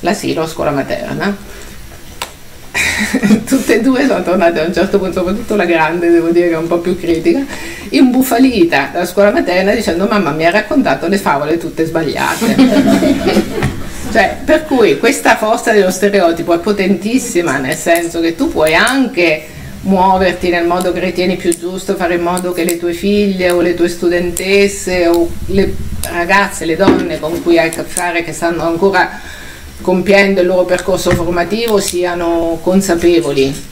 l'asilo, 0.02 0.44
a 0.44 0.48
scuola 0.48 0.72
materna 0.72 1.51
tutte 3.46 3.76
e 3.76 3.82
due 3.82 4.06
sono 4.06 4.24
tornate 4.24 4.62
a 4.62 4.66
un 4.66 4.74
certo 4.74 5.00
punto, 5.00 5.20
soprattutto 5.20 5.56
la 5.56 5.66
grande, 5.66 6.10
devo 6.10 6.30
dire 6.30 6.50
che 6.50 6.54
è 6.54 6.58
un 6.58 6.68
po' 6.68 6.80
più 6.80 6.98
critica, 6.98 7.44
imbufalita 7.90 8.90
dalla 8.92 9.06
scuola 9.06 9.32
materna 9.32 9.74
dicendo 9.74 10.08
mamma 10.08 10.32
mi 10.32 10.46
ha 10.46 10.52
raccontato 10.52 11.08
le 11.08 11.18
favole 11.18 11.58
tutte 11.58 11.86
sbagliate. 11.86 12.56
cioè, 14.12 14.38
per 14.44 14.66
cui 14.66 14.98
questa 15.00 15.36
forza 15.36 15.72
dello 15.72 15.92
stereotipo 15.92 16.54
è 16.54 16.60
potentissima, 16.60 17.58
nel 17.58 17.76
senso 17.76 18.20
che 18.20 18.36
tu 18.36 18.50
puoi 18.50 18.76
anche 18.76 19.60
muoverti 19.84 20.50
nel 20.50 20.68
modo 20.68 20.92
che 20.92 21.00
ritieni 21.00 21.38
più 21.38 21.58
giusto, 21.58 21.96
fare 21.96 22.16
in 22.16 22.22
modo 22.22 22.52
che 22.52 22.64
le 22.64 22.78
tue 22.78 22.94
figlie 22.94 23.52
o 23.52 23.62
le 23.62 23.74
tue 23.74 23.88
studentesse 23.88 25.08
o 25.08 25.30
le 25.48 25.74
ragazze, 26.12 26.66
le 26.66 26.76
donne 26.76 27.20
con 27.20 27.42
cui 27.42 27.58
hai 27.58 27.68
a 27.68 27.72
che 27.72 27.84
fare 27.84 28.24
che 28.24 28.34
stanno 28.34 28.64
ancora 28.64 29.10
compiendo 29.82 30.42
il 30.42 30.48
loro 30.48 30.66
percorso 30.66 31.12
formativo 31.12 31.80
siano 31.80 32.60
consapevoli 32.62 33.70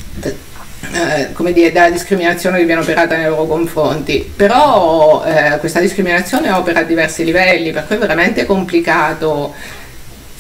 eh, 0.92 1.34
come 1.34 1.54
dire, 1.54 1.72
della 1.72 1.90
discriminazione 1.90 2.58
che 2.58 2.66
viene 2.66 2.82
operata 2.82 3.16
nei 3.16 3.28
loro 3.28 3.46
confronti. 3.46 4.32
Però 4.36 5.24
eh, 5.26 5.58
questa 5.60 5.80
discriminazione 5.80 6.52
opera 6.52 6.80
a 6.80 6.84
diversi 6.84 7.24
livelli, 7.24 7.72
per 7.72 7.86
cui 7.86 7.96
è 7.96 8.00
veramente 8.00 8.46
complicato 8.46 9.54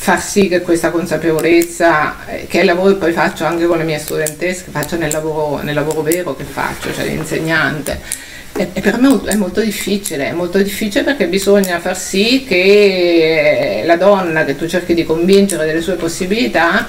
far 0.01 0.21
sì 0.21 0.47
che 0.47 0.61
questa 0.61 0.91
consapevolezza, 0.91 2.25
eh, 2.25 2.47
che 2.47 2.59
è 2.59 2.61
il 2.61 2.67
lavoro 2.67 2.93
che 2.93 2.99
poi 2.99 3.11
faccio 3.11 3.43
anche 3.45 3.65
con 3.65 3.77
le 3.77 3.83
mie 3.83 3.99
studentesse, 3.99 4.65
che 4.65 4.71
faccio 4.71 4.95
nel 4.95 5.11
lavoro, 5.11 5.61
nel 5.61 5.75
lavoro 5.75 6.01
vero 6.01 6.35
che 6.35 6.45
faccio, 6.45 6.93
cioè 6.93 7.05
l'insegnante, 7.05 7.99
e, 8.73 8.81
per 8.81 8.99
me 8.99 9.21
è 9.25 9.35
molto 9.35 9.61
difficile, 9.61 10.27
è 10.27 10.33
molto 10.33 10.57
difficile 10.57 11.03
perché 11.05 11.27
bisogna 11.27 11.79
far 11.79 11.97
sì 11.97 12.43
che 12.45 13.83
la 13.85 13.95
donna 13.95 14.43
che 14.43 14.57
tu 14.57 14.67
cerchi 14.67 14.93
di 14.93 15.05
convincere 15.05 15.65
delle 15.65 15.81
sue 15.81 15.95
possibilità 15.95 16.85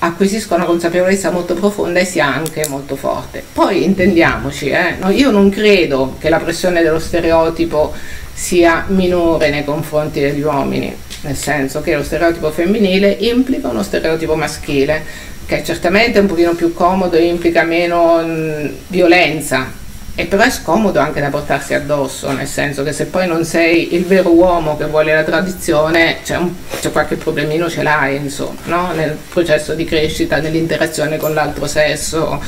acquisisca 0.00 0.54
una 0.54 0.64
consapevolezza 0.64 1.30
molto 1.30 1.54
profonda 1.54 1.98
e 1.98 2.04
sia 2.04 2.32
anche 2.32 2.66
molto 2.68 2.94
forte. 2.94 3.42
Poi 3.52 3.82
intendiamoci, 3.82 4.68
eh, 4.68 4.94
io 5.10 5.30
non 5.32 5.50
credo 5.50 6.14
che 6.20 6.28
la 6.28 6.38
pressione 6.38 6.82
dello 6.82 7.00
stereotipo 7.00 7.92
sia 8.32 8.84
minore 8.86 9.50
nei 9.50 9.64
confronti 9.64 10.20
degli 10.20 10.42
uomini, 10.42 10.94
nel 11.22 11.36
senso 11.36 11.80
che 11.80 11.96
lo 11.96 12.04
stereotipo 12.04 12.52
femminile 12.52 13.16
implica 13.18 13.66
uno 13.68 13.82
stereotipo 13.82 14.36
maschile, 14.36 15.02
che 15.46 15.64
certamente 15.64 16.18
è 16.18 16.20
un 16.20 16.28
pochino 16.28 16.54
più 16.54 16.72
comodo 16.72 17.16
e 17.16 17.24
implica 17.24 17.64
meno 17.64 18.22
mh, 18.22 18.70
violenza, 18.86 19.86
e 20.20 20.26
però 20.26 20.42
è 20.42 20.50
scomodo 20.50 20.98
anche 20.98 21.20
da 21.20 21.28
portarsi 21.28 21.74
addosso, 21.74 22.32
nel 22.32 22.48
senso 22.48 22.82
che 22.82 22.92
se 22.92 23.06
poi 23.06 23.28
non 23.28 23.44
sei 23.44 23.94
il 23.94 24.04
vero 24.04 24.34
uomo 24.34 24.76
che 24.76 24.86
vuole 24.86 25.14
la 25.14 25.22
tradizione, 25.22 26.16
c'è, 26.24 26.36
un, 26.36 26.52
c'è 26.80 26.90
qualche 26.90 27.14
problemino 27.14 27.70
ce 27.70 27.84
l'hai, 27.84 28.16
insomma, 28.16 28.58
no? 28.64 28.92
nel 28.94 29.16
processo 29.28 29.74
di 29.74 29.84
crescita, 29.84 30.40
nell'interazione 30.40 31.18
con 31.18 31.34
l'altro 31.34 31.68
sesso 31.68 32.42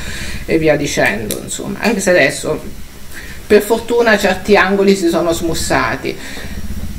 e 0.46 0.58
via 0.58 0.74
dicendo, 0.74 1.38
insomma. 1.44 1.78
Anche 1.82 2.00
se 2.00 2.10
adesso, 2.10 2.60
per 3.46 3.62
fortuna, 3.62 4.18
certi 4.18 4.56
angoli 4.56 4.96
si 4.96 5.08
sono 5.08 5.32
smussati. 5.32 6.18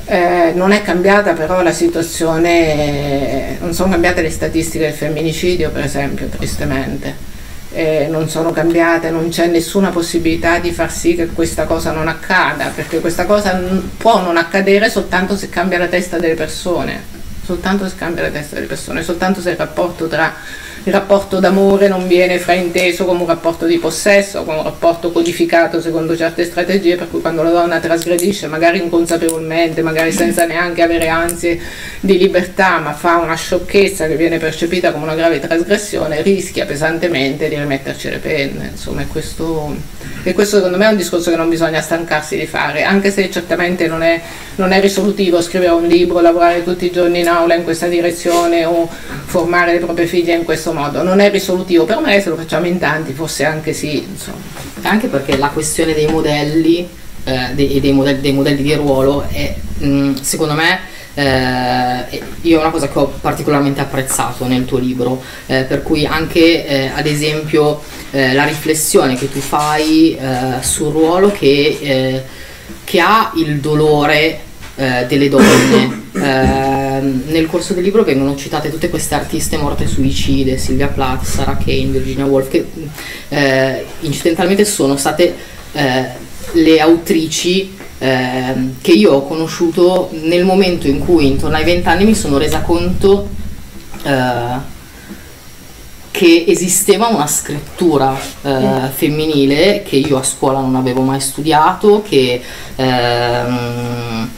Eh, 0.05 0.53
non 0.55 0.72
è 0.72 0.82
cambiata 0.84 1.34
però 1.34 1.61
la 1.61 1.74
situazione, 1.74 3.57
non 3.59 3.74
sono 3.74 3.89
cambiate 3.89 4.22
le 4.22 4.32
statistiche 4.32 4.86
del 4.86 4.93
femminicidio, 4.93 5.69
per 5.69 5.84
esempio, 5.84 6.28
tristemente 6.28 7.30
eh, 7.74 8.07
non 8.09 8.30
sono 8.30 8.51
cambiate, 8.51 9.09
non 9.09 9.30
c'è 9.30 9.47
nessuna 9.47 9.89
possibilità 9.89 10.59
di 10.59 10.72
far 10.72 10.91
sì 10.91 11.15
che 11.15 11.28
questa 11.28 11.65
cosa 11.65 11.91
non 11.91 12.07
accada, 12.07 12.72
perché 12.74 12.99
questa 12.99 13.26
cosa 13.26 13.53
n- 13.53 13.91
può 13.97 14.22
non 14.22 14.38
accadere 14.38 14.89
soltanto 14.89 15.38
se 15.38 15.49
cambia 15.49 15.78
la 15.78 15.88
testa 15.88 16.17
delle 16.17 16.36
persone, 16.36 17.01
soltanto 17.43 17.88
se 17.88 17.95
cambia 17.95 18.24
la 18.24 18.30
testa 18.30 18.55
delle 18.55 18.67
persone, 18.67 19.03
soltanto 19.03 19.41
se 19.41 19.51
il 19.51 19.57
rapporto 19.57 20.07
tra 20.07 20.34
il 20.84 20.91
rapporto 20.91 21.39
d'amore 21.39 21.88
non 21.88 22.07
viene 22.07 22.39
frainteso 22.39 23.05
come 23.05 23.21
un 23.21 23.27
rapporto 23.27 23.67
di 23.67 23.77
possesso, 23.77 24.43
come 24.43 24.57
un 24.57 24.63
rapporto 24.63 25.11
codificato 25.11 25.79
secondo 25.79 26.17
certe 26.17 26.43
strategie, 26.43 26.95
per 26.95 27.07
cui 27.09 27.21
quando 27.21 27.43
la 27.43 27.51
donna 27.51 27.79
trasgredisce, 27.79 28.47
magari 28.47 28.82
inconsapevolmente, 28.82 29.84
magari 29.84 30.11
senza 30.11 30.45
neanche 30.45 30.82
avere 30.82 31.07
ansie 31.07 31.59
di 31.99 32.17
libertà, 32.17 32.79
ma 32.79 32.93
fa 32.93 33.17
una 33.17 33.36
sciocchezza 33.36 34.07
che 34.07 34.15
viene 34.15 34.39
percepita 34.39 34.91
come 34.91 35.03
una 35.03 35.15
grave 35.15 35.39
trasgressione, 35.39 36.23
rischia 36.23 36.65
pesantemente 36.65 37.47
di 37.47 37.55
rimetterci 37.55 38.09
le 38.09 38.17
penne. 38.17 38.69
Insomma, 38.71 39.05
questo, 39.05 39.75
e 40.24 40.34
questo 40.34 40.57
secondo 40.57 40.78
me 40.78 40.86
è 40.86 40.89
un 40.89 40.97
discorso 40.97 41.30
che 41.30 41.36
non 41.36 41.49
bisogna 41.49 41.82
stancarsi 41.82 42.38
di 42.38 42.45
fare, 42.45 42.84
anche 42.84 43.11
se 43.11 43.30
certamente 43.32 43.88
non 43.88 44.03
è, 44.03 44.22
non 44.55 44.72
è 44.72 44.80
risolutivo 44.80 45.41
scrivere 45.41 45.72
un 45.72 45.88
libro, 45.88 46.19
lavorare 46.19 46.63
tutti 46.63 46.86
i 46.86 46.91
giorni 46.91 47.19
in 47.19 47.28
aula 47.28 47.55
in 47.55 47.63
questa 47.63 47.88
direzione 47.88 48.65
o 48.65 48.89
formare 49.26 49.74
le 49.74 49.80
proprie 49.80 50.05
figlie 50.05 50.34
in 50.34 50.43
questo 50.43 50.74
modo, 50.74 51.03
non 51.03 51.19
è 51.19 51.30
risolutivo, 51.30 51.86
per 51.86 51.99
me 51.99 52.22
se 52.22 52.30
lo 52.30 52.36
facciamo 52.36 52.67
in 52.67 52.78
tanti 52.78 53.13
forse 53.13 53.45
anche 53.45 53.74
sì. 53.74 54.03
Insomma. 54.03 54.38
Anche 54.84 55.07
perché 55.07 55.38
la 55.38 55.49
questione 55.49 55.93
dei 55.93 56.07
modelli 56.07 56.88
eh, 57.24 57.49
dei, 57.53 57.80
dei, 57.80 57.91
modelli, 57.93 58.19
dei, 58.19 58.34
modelli, 58.34 58.63
di 58.63 58.74
ruolo 58.74 59.28
è 59.30 59.53
mh, 59.78 60.22
secondo 60.22 60.53
me 60.53 60.80
eh, 61.13 62.22
io 62.41 62.57
è 62.57 62.61
una 62.61 62.72
cosa 62.72 62.88
che 62.88 62.97
ho 62.97 63.13
particolarmente 63.22 63.82
apprezzato 63.82 64.47
nel 64.47 64.65
tuo 64.65 64.78
libro, 64.78 65.22
eh, 65.45 65.63
per 65.63 65.84
cui 65.84 66.05
anche 66.05 66.65
eh, 66.65 66.91
ad 66.93 67.05
esempio 67.05 67.82
eh, 68.12 68.34
la 68.34 68.45
riflessione 68.45 69.16
che 69.16 69.32
tu 69.32 69.39
fai 69.39 70.16
eh, 70.16 70.62
sul 70.62 70.91
ruolo 70.91 71.32
che, 71.32 71.78
eh, 71.82 72.24
che, 72.84 72.99
ha 72.99 73.32
il 73.36 73.59
dolore 73.59 74.49
delle 74.76 75.30
donne. 75.30 75.99
Ehm, 76.14 77.24
nel 77.28 77.47
corso 77.47 77.74
del 77.74 77.84
libro 77.84 78.03
vengono 78.03 78.36
citate 78.36 78.70
tutte 78.70 78.89
queste 78.89 79.16
artiste 79.16 79.55
morte 79.55 79.88
suicide, 79.88 80.57
Silvia 80.57 80.88
Plath, 80.88 81.24
Sarah 81.24 81.55
Kane, 81.55 81.86
Virginia 81.86 82.26
Woolf, 82.26 82.49
che 82.49 82.66
incidentalmente 84.01 84.66
sono 84.66 84.97
state 84.97 85.34
le 85.72 86.80
autrici 86.82 87.78
eh, 88.01 88.55
che 88.82 88.91
io 88.93 89.14
ho 89.14 89.28
conosciuto 89.28 90.09
nel 90.24 90.43
momento 90.43 90.88
in 90.88 90.99
cui 90.99 91.28
intorno 91.28 91.55
ai 91.55 91.64
vent'anni 91.64 92.03
mi 92.03 92.16
sono 92.16 92.39
resa 92.39 92.62
conto 92.62 93.30
eh, 94.03 94.70
che 96.12 96.43
esisteva 96.47 97.07
una 97.07 97.26
scrittura 97.26 98.16
eh, 98.43 98.89
femminile 98.93 99.82
che 99.84 99.95
io 99.95 100.18
a 100.18 100.24
scuola 100.24 100.59
non 100.59 100.76
avevo 100.76 101.01
mai 101.01 101.22
studiato, 101.22 102.03
che 102.07 102.41
ehm, 102.76 104.30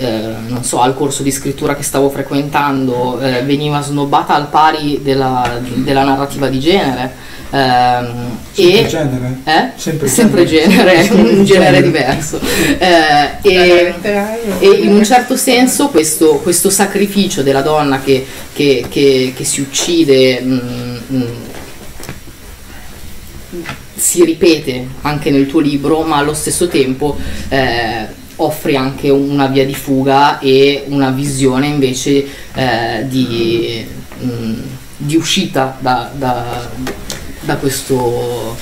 eh, 0.00 0.34
non 0.46 0.64
so, 0.64 0.80
al 0.80 0.94
corso 0.94 1.22
di 1.22 1.30
scrittura 1.30 1.74
che 1.76 1.82
stavo 1.82 2.10
frequentando 2.10 3.20
eh, 3.20 3.42
veniva 3.42 3.80
snobbata 3.80 4.34
al 4.34 4.48
pari 4.48 5.00
della, 5.02 5.60
della 5.62 6.04
narrativa 6.04 6.48
di 6.48 6.58
genere. 6.58 7.28
Um, 7.50 8.38
sempre 8.52 8.84
e, 8.84 8.86
genere? 8.86 9.38
Eh? 9.42 9.70
Sempre, 9.74 10.06
sempre 10.06 10.46
genere, 10.46 11.02
genere 11.02 11.30
un 11.34 11.44
genere 11.44 11.82
diverso. 11.82 12.38
Eh, 12.80 13.36
e, 13.42 13.94
e, 14.60 14.68
in 14.68 14.94
un 14.94 15.04
certo 15.04 15.36
senso 15.36 15.88
questo, 15.88 16.36
questo 16.36 16.70
sacrificio 16.70 17.42
della 17.42 17.60
donna 17.60 18.00
che, 18.00 18.24
che, 18.52 18.86
che, 18.88 19.32
che 19.36 19.44
si 19.44 19.60
uccide 19.60 20.40
mh, 20.40 20.52
mm, 20.52 20.96
mm, 21.10 21.42
si 23.94 24.24
ripete 24.24 24.86
anche 25.02 25.30
nel 25.30 25.46
tuo 25.46 25.60
libro, 25.60 26.02
ma 26.02 26.16
allo 26.16 26.34
stesso 26.34 26.68
tempo 26.68 27.16
eh, 27.48 28.06
offri 28.36 28.76
anche 28.76 29.10
una 29.10 29.46
via 29.46 29.66
di 29.66 29.74
fuga 29.74 30.38
e 30.38 30.84
una 30.88 31.10
visione 31.10 31.66
invece 31.66 32.26
eh, 32.54 33.04
di, 33.06 33.84
mh, 34.18 34.26
mm, 34.26 34.60
di, 34.96 35.16
uscita 35.16 35.76
da, 35.80 36.10
da 36.14 36.68
da 37.40 37.56
questo, 37.56 38.56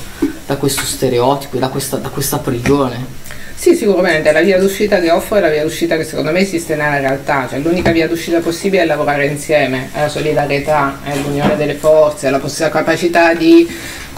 da 0.46 0.56
questo 0.56 0.82
stereotipo, 0.82 1.58
da 1.58 1.68
questa, 1.68 1.96
da 1.96 2.08
questa 2.08 2.38
prigione. 2.38 3.26
Sì, 3.58 3.74
sicuramente, 3.74 4.30
la 4.30 4.40
via 4.40 4.56
d'uscita 4.56 5.00
che 5.00 5.10
offro 5.10 5.34
è 5.34 5.40
la 5.40 5.48
via 5.48 5.64
d'uscita 5.64 5.96
che 5.96 6.04
secondo 6.04 6.30
me 6.30 6.38
esiste 6.38 6.76
nella 6.76 7.00
realtà, 7.00 7.48
cioè 7.50 7.58
l'unica 7.58 7.90
via 7.90 8.06
d'uscita 8.06 8.38
possibile 8.38 8.82
è 8.82 8.86
lavorare 8.86 9.26
insieme, 9.26 9.90
è 9.92 10.02
la 10.02 10.08
solidarietà, 10.08 11.00
è 11.02 11.16
l'unione 11.16 11.56
delle 11.56 11.74
forze, 11.74 12.28
è 12.28 12.30
la, 12.30 12.40
capacità 12.70 13.34
di 13.34 13.68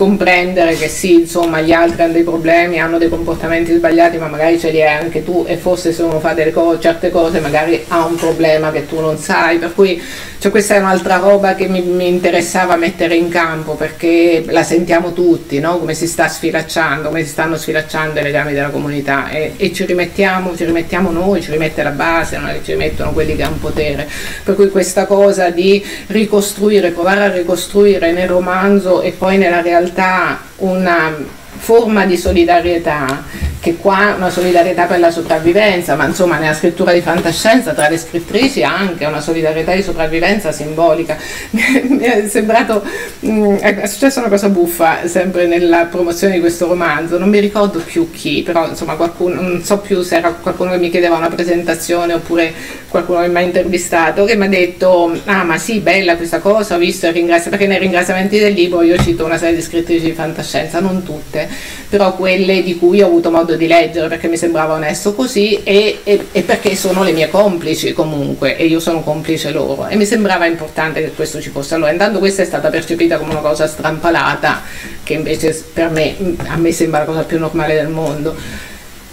comprendere 0.01 0.77
che 0.77 0.89
sì, 0.89 1.13
insomma, 1.13 1.61
gli 1.61 1.73
altri 1.73 2.01
hanno 2.01 2.15
dei 2.15 2.23
problemi, 2.23 2.81
hanno 2.81 2.97
dei 2.97 3.11
comportamenti 3.11 3.75
sbagliati, 3.75 4.17
ma 4.17 4.29
magari 4.29 4.59
ce 4.59 4.71
li 4.71 4.81
hai 4.81 4.97
anche 4.97 5.23
tu 5.23 5.45
e 5.47 5.59
forse 5.59 5.93
se 5.93 6.03
uno 6.03 6.21
fa 6.21 6.35
co- 6.55 6.79
certe 6.79 7.11
cose 7.11 7.39
magari 7.39 7.85
ha 7.89 8.07
un 8.07 8.15
problema 8.15 8.73
che 8.73 8.87
tu 8.87 8.99
non 8.99 9.19
sai, 9.19 9.59
per 9.59 9.75
cui 9.75 10.03
cioè, 10.41 10.51
questa 10.51 10.77
è 10.77 10.79
un'altra 10.79 11.19
roba 11.19 11.55
che 11.55 11.69
mi, 11.69 11.83
mi, 11.83 12.09
interessava 12.09 12.77
mettere 12.77 13.15
in 13.15 13.29
campo 13.29 13.75
perché 13.75 14.43
la 14.49 14.63
sentiamo 14.63 15.13
tutti, 15.13 15.61
no? 15.61 15.79
come 15.79 15.93
si 15.93 16.07
sta 16.07 16.29
sfilacciando, 16.29 17.09
come 17.09 17.25
si 17.25 17.29
stanno 17.29 17.59
sfilacciando 17.59 18.21
i 18.21 18.23
legami 18.23 18.55
della 18.55 18.71
comunità. 18.71 19.29
E, 19.29 19.53
e 19.59 19.71
ci, 19.75 19.85
rimettiamo, 19.85 20.57
ci 20.57 20.65
rimettiamo 20.65 21.11
noi, 21.11 21.43
ci 21.43 21.51
rimette 21.51 21.83
la 21.83 21.91
base, 21.91 22.39
non 22.39 22.49
è 22.49 22.53
che 22.55 22.65
ci 22.65 22.71
rimettono 22.73 23.13
quelli 23.13 23.37
che 23.37 23.43
hanno 23.43 23.59
potere, 23.61 24.09
per 24.43 24.55
cui 24.55 24.71
questa 24.71 25.05
cosa 25.05 25.51
di 25.51 25.85
ricostruire, 26.07 26.91
provare 26.93 27.25
a 27.25 27.31
ricostruire 27.31 28.11
nel 28.13 28.29
romanzo 28.29 29.03
e 29.03 29.11
poi 29.11 29.37
nella 29.37 29.61
realtà 29.61 29.90
realtà 29.91 30.39
una 30.59 31.15
forma 31.61 32.07
di 32.07 32.17
solidarietà 32.17 33.25
che 33.61 33.77
qua 33.77 34.09
è 34.09 34.15
una 34.15 34.31
solidarietà 34.31 34.87
per 34.87 34.99
la 34.99 35.11
sopravvivenza, 35.11 35.95
ma 35.95 36.07
insomma 36.07 36.39
nella 36.39 36.55
scrittura 36.55 36.93
di 36.93 37.03
fantascienza 37.03 37.75
tra 37.75 37.91
le 37.91 37.99
scrittrici 37.99 38.63
anche 38.63 39.05
una 39.05 39.21
solidarietà 39.21 39.75
di 39.75 39.83
sopravvivenza 39.83 40.51
simbolica. 40.51 41.19
Mi 41.53 41.99
è 41.99 42.27
sembrato, 42.27 42.83
mm, 43.27 43.57
è 43.57 43.87
successa 43.87 44.21
una 44.21 44.31
cosa 44.31 44.49
buffa 44.49 45.07
sempre 45.07 45.47
nella 45.47 45.85
promozione 45.85 46.35
di 46.35 46.41
questo 46.41 46.67
romanzo, 46.69 47.19
non 47.19 47.29
mi 47.29 47.39
ricordo 47.39 47.81
più 47.81 48.11
chi, 48.11 48.43
però 48.43 48.67
insomma 48.67 48.95
qualcuno, 48.95 49.43
non 49.43 49.63
so 49.63 49.79
più 49.79 50.01
se 50.01 50.17
era 50.17 50.33
qualcuno 50.33 50.71
che 50.71 50.79
mi 50.79 50.89
chiedeva 50.89 51.17
una 51.17 51.29
presentazione 51.29 52.15
oppure 52.15 52.53
qualcuno 52.89 53.21
che 53.21 53.29
mi 53.29 53.37
ha 53.37 53.41
intervistato, 53.41 54.25
che 54.25 54.37
mi 54.37 54.47
ha 54.47 54.49
detto, 54.49 55.21
ah 55.27 55.45
ma 55.45 55.59
sì, 55.59 55.81
bella 55.81 56.17
questa 56.17 56.39
cosa, 56.39 56.77
ho 56.77 56.79
visto 56.79 57.07
il 57.07 57.13
ringraziamento, 57.13 57.51
perché 57.51 57.67
nei 57.67 57.79
ringraziamenti 57.79 58.39
del 58.39 58.55
libro 58.55 58.81
io 58.81 58.97
cito 58.97 59.27
una 59.27 59.37
serie 59.37 59.55
di 59.55 59.63
scrittrici 59.63 60.07
di 60.07 60.13
fantascienza, 60.13 60.81
non 60.81 61.03
tutte, 61.03 61.49
però 61.89 62.15
quelle 62.15 62.63
di 62.63 62.77
cui 62.79 63.03
ho 63.03 63.07
avuto 63.07 63.31
modo 63.31 63.57
di 63.57 63.67
leggere 63.67 64.09
perché 64.09 64.29
mi 64.29 64.37
sembrava 64.37 64.75
onesto 64.75 65.15
così 65.15 65.63
e, 65.63 66.01
e, 66.05 66.27
e, 66.33 66.43
perché 66.43 66.77
sono 66.77 67.03
le 67.03 67.13
mie 67.13 67.29
complici 67.29 67.93
comunque 67.93 68.57
e 68.57 68.67
io 68.67 68.81
sono 68.81 69.03
complice 69.03 69.51
loro 69.51 69.87
e 69.87 69.97
mi 69.97 70.07
sembrava 70.07 70.47
importante 70.47 71.03
che 71.03 71.13
questo 71.13 71.41
ci 71.41 71.51
fosse. 71.51 71.75
Allora 71.75 71.91
intanto 71.91 72.19
questa 72.19 72.43
è 72.43 72.45
stata 72.45 72.69
percepita 72.69 73.19
come 73.19 73.33
una 73.33 73.41
cosa 73.41 73.67
strampalata 73.67 74.63
che 75.03 75.15
invece 75.15 75.65
per 75.73 75.91
me, 75.91 76.15
a 76.47 76.57
me 76.57 76.73
sembra 76.73 77.01
la 77.01 77.07
cosa 77.07 77.23
più 77.23 77.39
normale 77.39 77.75
del 77.75 77.89
mondo 77.89 78.69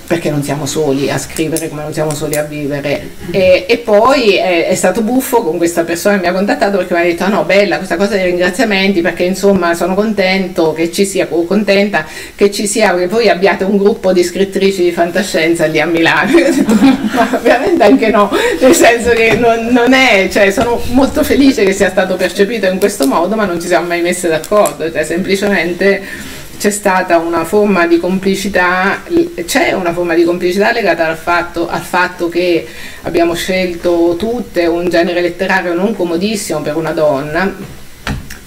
perché 0.08 0.30
non 0.30 0.41
siamo 0.41 0.66
soli 0.66 1.12
a 1.12 1.18
scrivere 1.18 1.68
come 1.68 1.84
non 1.84 1.91
siamo 1.91 2.14
soli 2.14 2.38
a 2.38 2.43
vivere. 2.43 3.10
E, 3.30 3.66
e 3.68 3.78
poi 3.80 4.36
è, 4.38 4.68
è, 4.68 4.76
stato 4.76 5.01
buffo 5.01 5.43
con 5.43 5.58
questa 5.58 5.84
persona 5.84 6.16
che 6.16 6.22
mi 6.22 6.28
ha 6.28 6.32
contattato 6.32 6.78
perché 6.78 6.93
mi 6.93 7.01
ha 7.01 7.03
detto: 7.03 7.26
ah 7.26 7.28
no, 7.28 7.43
bella 7.43 7.76
questa 7.76 7.97
cosa 7.97 8.16
dei 8.16 8.24
ringraziamenti, 8.24 9.01
perché 9.01 9.24
insomma 9.24 9.74
sono 9.74 9.95
contento 9.95 10.72
che 10.72 10.91
ci 10.93 11.05
sia, 11.05 11.28
contenta 11.28 12.05
che 12.36 12.49
ci 12.51 12.68
sia, 12.68 12.95
che 12.95 13.08
voi 13.08 13.28
abbiate 13.28 13.66
un 13.66 13.78
gruppo 13.78 14.14
di 14.14 14.24
scrittrici 14.24 14.82
di 14.82 14.91
fantascienza 14.93 15.66
lì 15.66 15.82
a 15.82 15.86
Milano. 15.86 16.32
Detto, 16.39 16.74
ma 17.14 17.30
ovviamente 17.34 17.84
anche 17.84 18.10
no, 18.10 18.32
nel 18.62 18.74
senso 18.74 19.10
che 19.10 19.36
non, 19.36 19.68
non, 19.72 19.91
è, 19.91 20.30
cioè 20.32 20.49
sono 20.51 20.82
molto 20.91 21.22
felice 21.24 21.66
che 21.66 21.74
sia 21.74 21.89
stato 21.89 22.16
percepito 22.16 22.66
in 22.68 22.80
questo 22.80 23.05
modo, 23.08 23.36
ma 23.36 23.43
non 23.43 23.60
ci 23.60 23.68
siamo 23.68 23.88
mai 23.88 24.01
messi 24.01 24.30
d'accordo, 24.30 24.89
cioè 24.89 25.03
semplicemente 25.03 26.36
c'è 26.58 26.72
stata 26.72 27.18
una 27.18 27.45
forma 27.45 27.86
di 27.86 27.97
complicità, 27.99 29.03
c'è 29.45 29.74
una 29.74 29.93
forma 29.93 30.16
di 30.16 30.24
complicità 30.24 30.72
legata 30.72 31.08
al 31.08 31.18
fatto, 31.18 31.70
al 31.70 31.82
fatto, 31.82 32.30
che 32.30 32.68
abbiamo 33.03 33.36
scelto 33.36 34.16
tutte 34.18 34.66
un 34.66 34.89
genere 34.89 35.22
letterario 35.22 35.74
non 35.74 35.95
comodissimo 35.95 36.62
per 36.62 36.76
una 36.76 36.91
donna. 36.91 37.76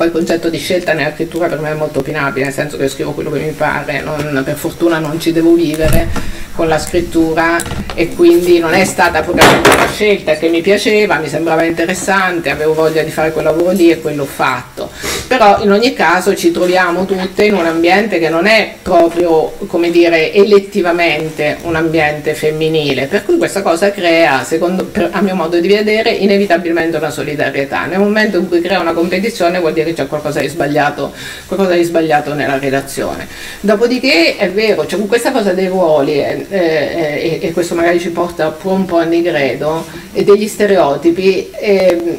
Poi 0.00 0.08
il 0.08 0.14
concetto 0.14 0.48
di 0.48 0.56
scelta 0.56 0.94
nella 0.94 1.12
scrittura 1.12 1.46
per 1.46 1.58
me 1.58 1.72
è 1.72 1.74
molto 1.74 1.98
opinabile, 1.98 2.46
nel 2.46 2.54
senso 2.54 2.78
che 2.78 2.88
scrivo 2.88 3.12
quello 3.12 3.30
che 3.30 3.40
mi 3.40 3.50
pare, 3.50 4.00
non, 4.00 4.40
per 4.42 4.56
fortuna 4.56 4.98
non 4.98 5.20
ci 5.20 5.30
devo 5.30 5.52
vivere 5.52 6.08
con 6.54 6.68
la 6.68 6.78
scrittura 6.78 7.58
e 7.94 8.14
quindi 8.14 8.58
non 8.58 8.72
è 8.74 8.84
stata 8.84 9.22
propriamente 9.22 9.68
una 9.68 9.88
scelta 9.90 10.36
che 10.36 10.48
mi 10.48 10.62
piaceva, 10.62 11.18
mi 11.18 11.28
sembrava 11.28 11.64
interessante, 11.64 12.50
avevo 12.50 12.74
voglia 12.74 13.02
di 13.02 13.10
fare 13.10 13.32
quel 13.32 13.44
lavoro 13.44 13.72
lì 13.72 13.90
e 13.90 14.00
quello 14.00 14.22
ho 14.22 14.26
fatto. 14.26 14.90
Però 15.26 15.62
in 15.62 15.70
ogni 15.70 15.94
caso 15.94 16.34
ci 16.34 16.50
troviamo 16.50 17.04
tutte 17.04 17.44
in 17.44 17.54
un 17.54 17.64
ambiente 17.64 18.18
che 18.18 18.28
non 18.28 18.46
è 18.46 18.74
proprio, 18.82 19.52
come 19.66 19.90
dire, 19.90 20.32
elettivamente 20.32 21.58
un 21.62 21.76
ambiente 21.76 22.34
femminile, 22.34 23.06
per 23.06 23.24
cui 23.24 23.36
questa 23.36 23.62
cosa 23.62 23.90
crea, 23.90 24.42
secondo, 24.44 24.84
per, 24.84 25.10
a 25.12 25.20
mio 25.20 25.34
modo 25.34 25.58
di 25.60 25.68
vedere, 25.68 26.10
inevitabilmente 26.10 26.96
una 26.96 27.10
solidarietà. 27.10 27.84
Nel 27.86 28.00
momento 28.00 28.38
in 28.38 28.48
cui 28.48 28.60
crea 28.60 28.80
una 28.80 28.92
competizione 28.92 29.60
vuol 29.60 29.72
dire 29.72 29.89
che 29.90 30.02
c'è 30.02 30.06
qualcosa 30.06 30.40
di 30.40 30.48
sbagliato, 30.48 31.12
qualcosa 31.46 31.74
di 31.74 31.82
sbagliato 31.82 32.34
nella 32.34 32.58
redazione. 32.58 33.26
Dopodiché 33.60 34.36
è 34.36 34.50
vero, 34.50 34.86
cioè, 34.86 35.00
questa 35.06 35.32
cosa 35.32 35.52
dei 35.52 35.68
ruoli 35.68 36.14
eh, 36.14 36.46
eh, 36.48 36.58
e, 36.58 37.38
e, 37.42 37.52
questo 37.52 37.74
magari 37.74 38.00
ci 38.00 38.10
porta 38.10 38.56
un 38.62 38.84
po' 38.84 38.98
a 38.98 39.04
Nigredo, 39.04 39.84
e 40.12 40.24
degli 40.24 40.48
stereotipi, 40.48 41.50
eh, 41.50 42.18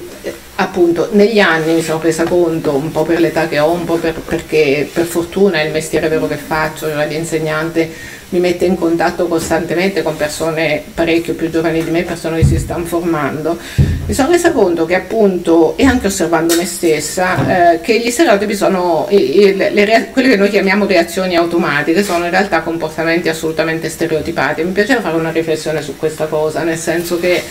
appunto 0.62 1.09
negli 1.12 1.39
anni 1.39 1.74
mi 1.74 1.82
sono 1.82 1.99
presa 1.99 2.24
conto, 2.24 2.76
un 2.76 2.91
po' 2.91 3.03
per 3.03 3.20
l'età 3.20 3.47
che 3.47 3.59
ho, 3.59 3.72
un 3.72 3.86
po' 3.86 3.95
per, 3.95 4.14
perché 4.14 4.89
per 4.91 5.05
fortuna 5.05 5.62
il 5.62 5.72
mestiere 5.72 6.07
vero 6.07 6.28
che 6.28 6.38
faccio, 6.38 6.89
cioè 6.89 7.07
di 7.07 7.16
insegnante, 7.16 8.20
mi 8.30 8.39
mette 8.39 8.66
in 8.66 8.78
contatto 8.78 9.28
costantemente 9.28 10.01
con 10.01 10.16
persone 10.16 10.84
parecchio 10.93 11.34
più 11.34 11.49
giovani 11.49 11.84
di 11.84 11.91
me, 11.91 12.03
persone 12.03 12.39
che 12.39 12.45
si 12.45 12.59
stanno 12.59 12.86
formando, 12.86 13.57
mi 14.05 14.14
sono 14.14 14.32
resa 14.32 14.51
conto 14.51 14.86
che 14.86 14.95
appunto, 14.95 15.76
e 15.78 15.84
anche 15.84 16.07
osservando 16.07 16.55
me 16.55 16.66
stessa, 16.66 17.74
eh, 17.74 17.82
che 17.82 17.99
gli 17.99 18.09
stereotipi 18.09 18.55
sono, 18.55 19.07
le, 19.09 19.70
le, 19.72 20.09
quelle 20.12 20.30
che 20.30 20.38
noi 20.38 20.49
chiamiamo 20.49 20.86
reazioni 20.86 21.36
automatiche, 21.36 22.03
sono 22.03 22.24
in 22.24 22.32
realtà 22.32 22.62
comportamenti 22.62 23.28
assolutamente 23.28 23.89
stereotipati. 23.89 24.64
Mi 24.64 24.72
piaceva 24.72 25.01
fare 25.01 25.18
una 25.18 25.32
riflessione 25.32 25.82
su 25.82 25.97
questa 25.97 26.28
cosa, 26.28 26.64
nel 26.64 26.78
senso 26.78 27.20
che 27.20 27.43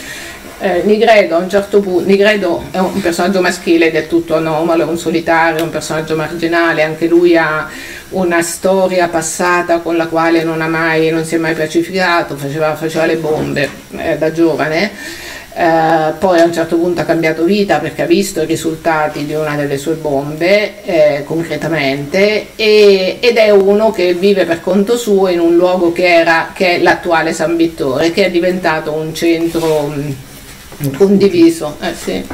eh, 0.61 0.81
Nigredo 0.83 1.35
a 1.35 1.39
un 1.39 1.49
certo 1.49 1.79
punto, 1.79 2.07
Nigredo 2.07 2.65
è 2.69 2.77
un 2.77 3.01
personaggio 3.01 3.41
maschile 3.41 3.91
del 3.91 4.07
tutto 4.07 4.35
anomalo, 4.35 4.83
è 4.83 4.85
un 4.85 4.97
solitario, 4.97 5.63
un 5.63 5.71
personaggio 5.71 6.15
marginale, 6.15 6.83
anche 6.83 7.07
lui 7.07 7.35
ha 7.35 7.67
una 8.09 8.41
storia 8.43 9.07
passata 9.07 9.79
con 9.79 9.97
la 9.97 10.07
quale 10.07 10.43
non, 10.43 10.59
mai, 10.69 11.09
non 11.09 11.25
si 11.25 11.35
è 11.35 11.37
mai 11.39 11.55
pacificato, 11.55 12.35
faceva, 12.37 12.75
faceva 12.75 13.05
le 13.05 13.15
bombe 13.17 13.69
eh, 13.97 14.17
da 14.17 14.31
giovane. 14.31 14.91
Eh, 15.53 16.13
poi 16.17 16.39
a 16.39 16.45
un 16.45 16.53
certo 16.53 16.77
punto 16.77 17.01
ha 17.01 17.03
cambiato 17.03 17.43
vita 17.43 17.79
perché 17.79 18.03
ha 18.03 18.05
visto 18.05 18.41
i 18.41 18.45
risultati 18.45 19.25
di 19.25 19.33
una 19.33 19.55
delle 19.55 19.77
sue 19.77 19.95
bombe 19.95 20.81
eh, 20.85 21.23
concretamente 21.25 22.55
e, 22.55 23.17
ed 23.19 23.35
è 23.35 23.49
uno 23.49 23.91
che 23.91 24.13
vive 24.13 24.45
per 24.45 24.61
conto 24.61 24.95
suo 24.95 25.27
in 25.27 25.41
un 25.41 25.57
luogo 25.57 25.91
che, 25.91 26.05
era, 26.05 26.51
che 26.53 26.75
è 26.75 26.79
l'attuale 26.79 27.33
San 27.33 27.57
Vittore, 27.57 28.11
che 28.11 28.27
è 28.27 28.31
diventato 28.31 28.93
un 28.93 29.13
centro 29.13 29.93
condiviso, 30.89 31.77
eh, 31.81 31.93
sì. 31.93 32.25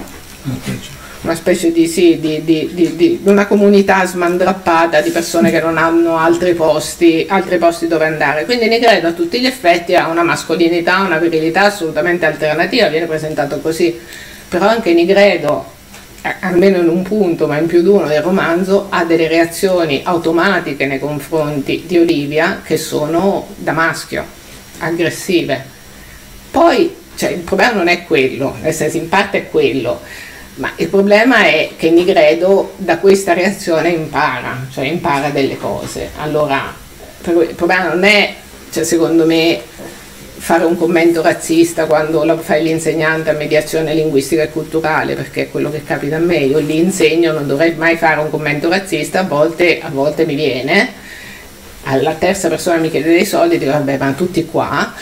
una 1.21 1.35
specie 1.35 1.71
di, 1.71 1.87
sì, 1.87 2.19
di, 2.19 2.43
di, 2.43 2.71
di, 2.95 3.19
una 3.23 3.47
comunità 3.47 4.05
smandrappata 4.05 5.01
di 5.01 5.09
persone 5.09 5.51
che 5.51 5.59
non 5.59 5.77
hanno 5.77 6.17
altri 6.17 6.53
posti, 6.53 7.25
altri 7.27 7.57
posti 7.57 7.87
dove 7.87 8.05
andare. 8.05 8.45
Quindi 8.45 8.67
Negredo 8.67 9.07
a 9.07 9.11
tutti 9.11 9.39
gli 9.39 9.45
effetti 9.45 9.95
ha 9.95 10.07
una 10.07 10.23
mascolinità, 10.23 10.99
una 10.99 11.17
virilità 11.17 11.63
assolutamente 11.63 12.25
alternativa, 12.25 12.87
viene 12.87 13.07
presentato 13.07 13.59
così. 13.59 13.99
Però 14.49 14.65
anche 14.67 14.93
Nigredo, 14.93 15.73
almeno 16.39 16.77
in 16.77 16.87
un 16.87 17.01
punto, 17.03 17.47
ma 17.47 17.57
in 17.57 17.65
più 17.65 17.81
di 17.81 17.89
uno 17.89 18.07
del 18.07 18.21
romanzo, 18.21 18.87
ha 18.89 19.03
delle 19.03 19.27
reazioni 19.27 20.01
automatiche 20.03 20.85
nei 20.85 20.99
confronti 20.99 21.83
di 21.85 21.97
Olivia 21.97 22.61
che 22.63 22.77
sono 22.77 23.47
da 23.57 23.73
maschio, 23.73 24.23
aggressive. 24.79 25.75
Poi 26.49 27.05
cioè, 27.17 27.31
il 27.31 27.39
problema 27.39 27.73
non 27.73 27.87
è 27.87 28.03
quello, 28.03 28.55
nel 28.61 28.73
senso 28.73 28.97
in 28.97 29.09
parte 29.09 29.39
è 29.39 29.49
quello, 29.49 30.01
ma 30.55 30.71
il 30.75 30.87
problema 30.87 31.45
è 31.45 31.71
che 31.75 31.89
Nigredo 31.89 32.73
da 32.77 32.99
questa 32.99 33.33
reazione 33.33 33.89
impara, 33.89 34.67
cioè 34.71 34.85
impara 34.85 35.29
delle 35.29 35.57
cose. 35.57 36.11
Allora, 36.17 36.73
il 37.25 37.53
problema 37.55 37.87
non 37.93 38.03
è, 38.03 38.35
cioè, 38.71 38.83
secondo 38.83 39.25
me, 39.25 39.59
fare 40.37 40.63
un 40.63 40.77
commento 40.77 41.23
razzista 41.23 41.85
quando 41.85 42.37
fai 42.37 42.61
l'insegnante 42.61 43.31
a 43.31 43.33
mediazione 43.33 43.95
linguistica 43.95 44.43
e 44.43 44.51
culturale, 44.51 45.15
perché 45.15 45.43
è 45.43 45.49
quello 45.49 45.71
che 45.71 45.83
capita 45.83 46.17
a 46.17 46.19
me, 46.19 46.37
io 46.37 46.59
lì 46.59 46.77
insegno, 46.77 47.31
non 47.31 47.47
dovrei 47.47 47.73
mai 47.73 47.97
fare 47.97 48.19
un 48.19 48.29
commento 48.29 48.69
razzista, 48.69 49.21
a 49.21 49.23
volte, 49.23 49.79
a 49.81 49.89
volte 49.89 50.23
mi 50.25 50.35
viene, 50.35 50.93
alla 51.83 52.13
terza 52.13 52.47
persona 52.47 52.77
mi 52.77 52.91
chiede 52.91 53.09
dei 53.09 53.25
soldi, 53.25 53.57
dico 53.57 53.71
vabbè 53.71 53.97
ma 53.97 54.11
tutti 54.11 54.45
qua, 54.45 54.93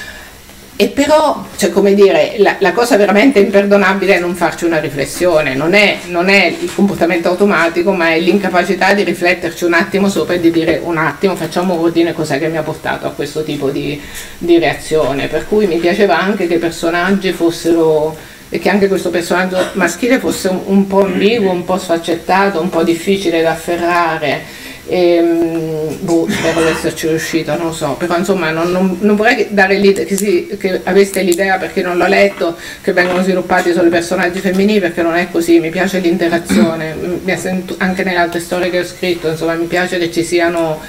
e 0.77 0.89
però, 0.89 1.45
cioè, 1.55 1.69
come 1.69 1.93
dire, 1.93 2.35
la, 2.39 2.57
la, 2.59 2.73
cosa 2.73 2.97
veramente 2.97 3.39
imperdonabile 3.39 4.15
è 4.15 4.19
non 4.19 4.35
farci 4.35 4.65
una 4.65 4.79
riflessione, 4.79 5.55
non 5.55 5.73
è, 5.73 5.99
non 6.07 6.27
è, 6.27 6.47
il 6.47 6.73
comportamento 6.73 7.29
automatico, 7.29 7.93
ma 7.93 8.09
è 8.09 8.19
l'incapacità 8.19 8.93
di 8.93 9.03
rifletterci 9.03 9.63
un 9.63 9.71
attimo 9.71 10.09
sopra 10.09 10.33
e 10.33 10.41
di 10.41 10.51
dire 10.51 10.81
un 10.83 10.97
attimo, 10.97 11.37
facciamo 11.37 11.79
ordine, 11.79 12.11
cos'è 12.11 12.39
che 12.39 12.49
mi 12.49 12.57
ha 12.57 12.61
portato 12.61 13.07
a 13.07 13.11
questo 13.11 13.41
tipo 13.43 13.69
di, 13.69 14.01
di 14.37 14.59
reazione. 14.59 15.27
Per 15.27 15.47
cui 15.47 15.65
mi 15.65 15.77
piaceva 15.77 16.19
anche 16.19 16.45
che 16.45 16.55
i 16.55 16.59
personaggi 16.59 17.31
fossero, 17.31 18.33
e 18.49 18.59
che 18.59 18.69
anche 18.69 18.89
questo 18.89 19.09
personaggio 19.09 19.57
maschile 19.73 20.19
fosse 20.19 20.49
un, 20.49 20.59
un 20.65 20.87
po' 20.87 21.05
ambiguo, 21.05 21.51
un 21.51 21.63
po' 21.63 21.77
sfaccettato, 21.77 22.59
un 22.59 22.69
po' 22.69 22.83
difficile 22.83 23.41
da 23.41 23.51
afferrare 23.51 24.63
e, 24.87 25.15
ehm, 25.15 25.97
boh, 26.01 26.27
spero 26.29 26.61
di 26.61 26.69
esserci 26.69 27.07
riuscita, 27.07 27.55
non 27.55 27.67
lo 27.67 27.73
so, 27.73 27.93
però 27.93 28.17
insomma 28.17 28.51
non, 28.51 28.71
non, 28.71 28.97
non 28.99 29.15
vorrei 29.15 29.47
dare 29.49 29.77
l'idea 29.77 30.05
che, 30.05 30.15
si, 30.15 30.55
che, 30.59 30.81
aveste 30.83 31.21
l'idea 31.21 31.57
perché 31.57 31.81
non 31.81 31.97
l'ho 31.97 32.07
letto 32.07 32.55
che 32.81 32.93
vengono 32.93 33.23
sviluppati 33.23 33.73
solo 33.73 33.87
i 33.87 33.91
personaggi 33.91 34.39
femminili 34.39 34.79
perché 34.79 35.01
non 35.01 35.15
è 35.15 35.29
così, 35.31 35.59
mi 35.59 35.69
piace 35.69 35.99
l'interazione, 35.99 36.95
anche 37.77 38.03
nelle 38.03 38.17
altre 38.17 38.39
storie 38.39 38.69
che 38.69 38.79
ho 38.79 38.85
scritto, 38.85 39.29
insomma 39.29 39.55
mi 39.55 39.65
piace 39.65 39.97
che 39.97 40.11
ci 40.11 40.23
siano, 40.23 40.79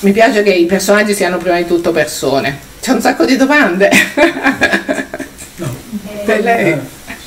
mi 0.00 0.12
piace 0.12 0.42
che 0.42 0.52
i 0.52 0.66
personaggi 0.66 1.14
siano 1.14 1.38
prima 1.38 1.56
di 1.56 1.66
tutto 1.66 1.90
persone. 1.90 2.74
C'è 2.80 2.92
un 2.92 3.00
sacco 3.00 3.24
di 3.24 3.36
domande. 3.36 3.90
no. 5.56 5.74
Per 6.24 6.40
lei. 6.40 6.72
Ah, 6.72 6.78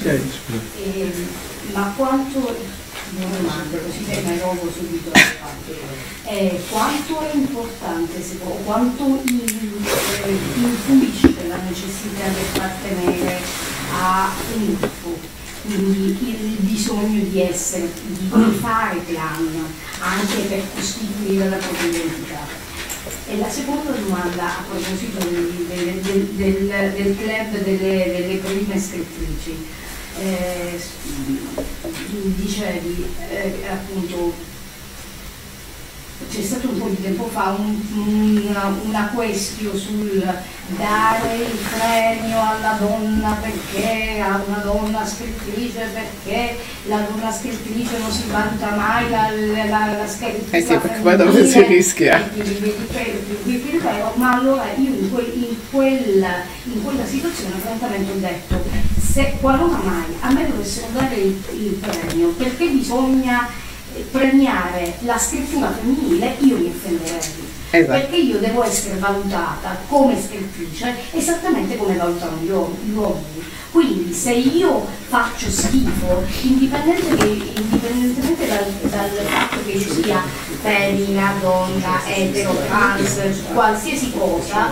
eh, 0.04 1.12
ma 1.74 1.94
quanto 1.98 2.56
una 3.18 3.38
domanda, 3.38 3.78
così 3.78 4.06
te 4.06 4.22
ne 4.22 4.40
rogo 4.40 4.72
subito 4.74 5.12
eh, 6.30 6.62
quanto 6.70 7.22
è 7.22 7.34
importante, 7.34 8.22
secondo, 8.22 8.54
quanto 8.64 9.20
eh, 9.26 10.38
influisce 10.58 11.48
la 11.48 11.58
necessità 11.68 12.28
del 12.28 12.46
partenere 12.54 13.40
a 14.00 14.30
un 14.56 14.76
gruppo, 14.78 15.18
quindi 15.66 16.18
il 16.20 16.58
bisogno 16.60 17.24
di 17.24 17.42
essere, 17.42 17.90
di, 18.06 18.30
di 18.30 18.58
fare 18.60 19.04
clan, 19.06 19.66
anche 20.02 20.36
per 20.42 20.62
costituire 20.76 21.50
la 21.50 21.56
propria 21.56 21.90
identità. 21.90 22.68
E 23.26 23.38
la 23.38 23.50
seconda 23.50 23.90
domanda 23.92 24.60
a 24.60 24.64
proposito 24.70 25.18
del, 25.30 25.66
del, 25.68 26.26
del, 26.36 26.94
del 26.94 27.18
club 27.18 27.64
delle, 27.64 27.78
delle 27.78 28.36
prime 28.36 28.80
scrittrici 28.80 29.66
eh, 30.20 30.80
dicevi 32.36 33.06
eh, 33.30 33.68
appunto 33.68 34.34
c'è 36.28 36.42
stato 36.42 36.68
un 36.70 36.80
po' 36.80 36.88
di 36.90 37.02
tempo 37.02 37.28
fa 37.32 37.56
un, 37.58 37.80
una, 38.50 38.76
una 38.84 39.12
question 39.14 39.76
sul 39.78 40.22
dare 40.78 41.36
il 41.36 41.58
premio 41.72 42.38
alla 42.42 42.78
donna 42.78 43.38
perché 43.42 44.20
a 44.20 44.42
una 44.46 44.58
donna 44.58 45.06
scrittrice 45.06 45.90
perché 45.94 46.58
la 46.88 47.08
donna 47.10 47.32
scrittrice 47.32 47.98
non 48.00 48.12
si 48.12 48.24
valuta 48.30 48.70
mai 48.76 49.10
la, 49.10 49.30
la, 49.66 49.98
la 49.98 50.08
scrittrice 50.08 50.58
eh 50.58 50.62
sì 50.62 50.78
perché 50.78 51.00
poi 51.00 51.16
dopo 51.16 51.46
si 51.46 51.62
rischia. 51.64 52.30
Ma 54.16 54.34
allora 54.34 54.66
io 54.76 54.90
in, 54.90 55.12
quel, 55.12 55.32
in, 55.34 55.56
quel, 55.72 56.26
in 56.66 56.84
quella 56.84 57.06
situazione 57.06 57.56
francamente 57.60 58.12
ho 58.12 58.16
detto 58.16 58.64
se 59.00 59.38
qualora 59.40 59.78
mai 59.78 60.16
a 60.20 60.32
me 60.32 60.48
dovessero 60.48 60.88
dare 60.92 61.16
il, 61.16 61.42
il 61.54 61.80
premio 61.80 62.28
perché 62.38 62.68
bisogna 62.68 63.48
premiare 64.12 64.96
la 65.02 65.18
scrittura 65.18 65.72
femminile 65.72 66.36
io 66.40 66.58
mi 66.58 66.74
offenderei. 66.74 67.48
Esatto. 67.72 68.00
Perché 68.00 68.16
io 68.16 68.40
devo 68.40 68.64
essere 68.64 68.98
valutata 68.98 69.78
come 69.88 70.20
scrittrice 70.20 70.96
esattamente 71.12 71.78
come 71.78 71.96
valutano 71.96 72.38
gli 72.42 72.50
uomini. 72.50 73.44
Quindi 73.72 74.12
se 74.12 74.32
io 74.32 74.88
faccio 75.08 75.50
schifo, 75.52 76.24
indipendentemente, 76.42 77.62
indipendentemente 77.62 78.48
dal, 78.48 78.66
dal, 78.90 79.10
fatto 79.28 79.58
che 79.64 79.72
io 79.72 79.94
sia 79.94 80.24
femmina, 80.62 81.34
donna, 81.40 82.02
etero, 82.08 82.56
trans, 82.66 83.20
qualsiasi 83.54 84.12
cosa, 84.18 84.72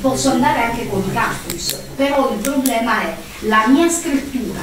posso 0.00 0.30
andare 0.30 0.62
anche 0.62 0.88
con 0.88 1.04
i 1.06 1.12
cactus, 1.12 1.78
però 1.94 2.32
il 2.32 2.38
problema 2.38 3.02
è 3.02 3.16
la 3.40 3.66
mia 3.68 3.88
scrittura 3.90 4.60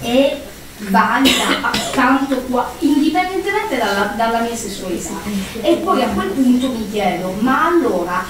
è 0.00 0.40
valida 0.78 1.70
tanto 1.92 2.36
qua, 2.48 2.70
indipendentemente 2.80 3.76
dalla, 3.76 4.14
dalla 4.16 4.40
mia 4.40 4.54
sessualità. 4.54 5.14
E 5.60 5.74
poi 5.76 6.02
a 6.02 6.08
quel 6.08 6.28
punto 6.28 6.68
mi 6.68 6.88
chiedo, 6.90 7.34
ma 7.38 7.66
allora 7.66 8.24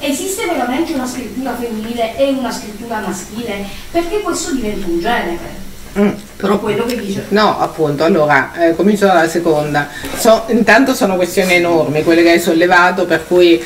esiste 0.00 0.46
veramente 0.46 0.92
una 0.92 1.06
scrittura 1.06 1.54
femminile 1.54 2.16
e 2.16 2.30
una 2.30 2.50
scrittura 2.50 3.00
maschile? 3.00 3.64
Perché 3.90 4.20
questo 4.20 4.52
diventa 4.52 4.86
un 4.86 5.00
genere. 5.00 5.64
Mm. 5.98 6.10
Però 6.36 6.58
quello 6.58 6.84
che 6.84 6.96
dice. 7.00 7.24
No, 7.30 7.58
appunto, 7.58 8.04
allora 8.04 8.52
eh, 8.54 8.76
comincio 8.76 9.06
dalla 9.06 9.26
seconda. 9.26 9.88
So, 10.18 10.44
intanto 10.48 10.94
sono 10.94 11.16
questioni 11.16 11.54
enormi 11.54 12.04
quelle 12.04 12.22
che 12.22 12.32
hai 12.32 12.40
sollevato, 12.40 13.06
per 13.06 13.26
cui 13.26 13.62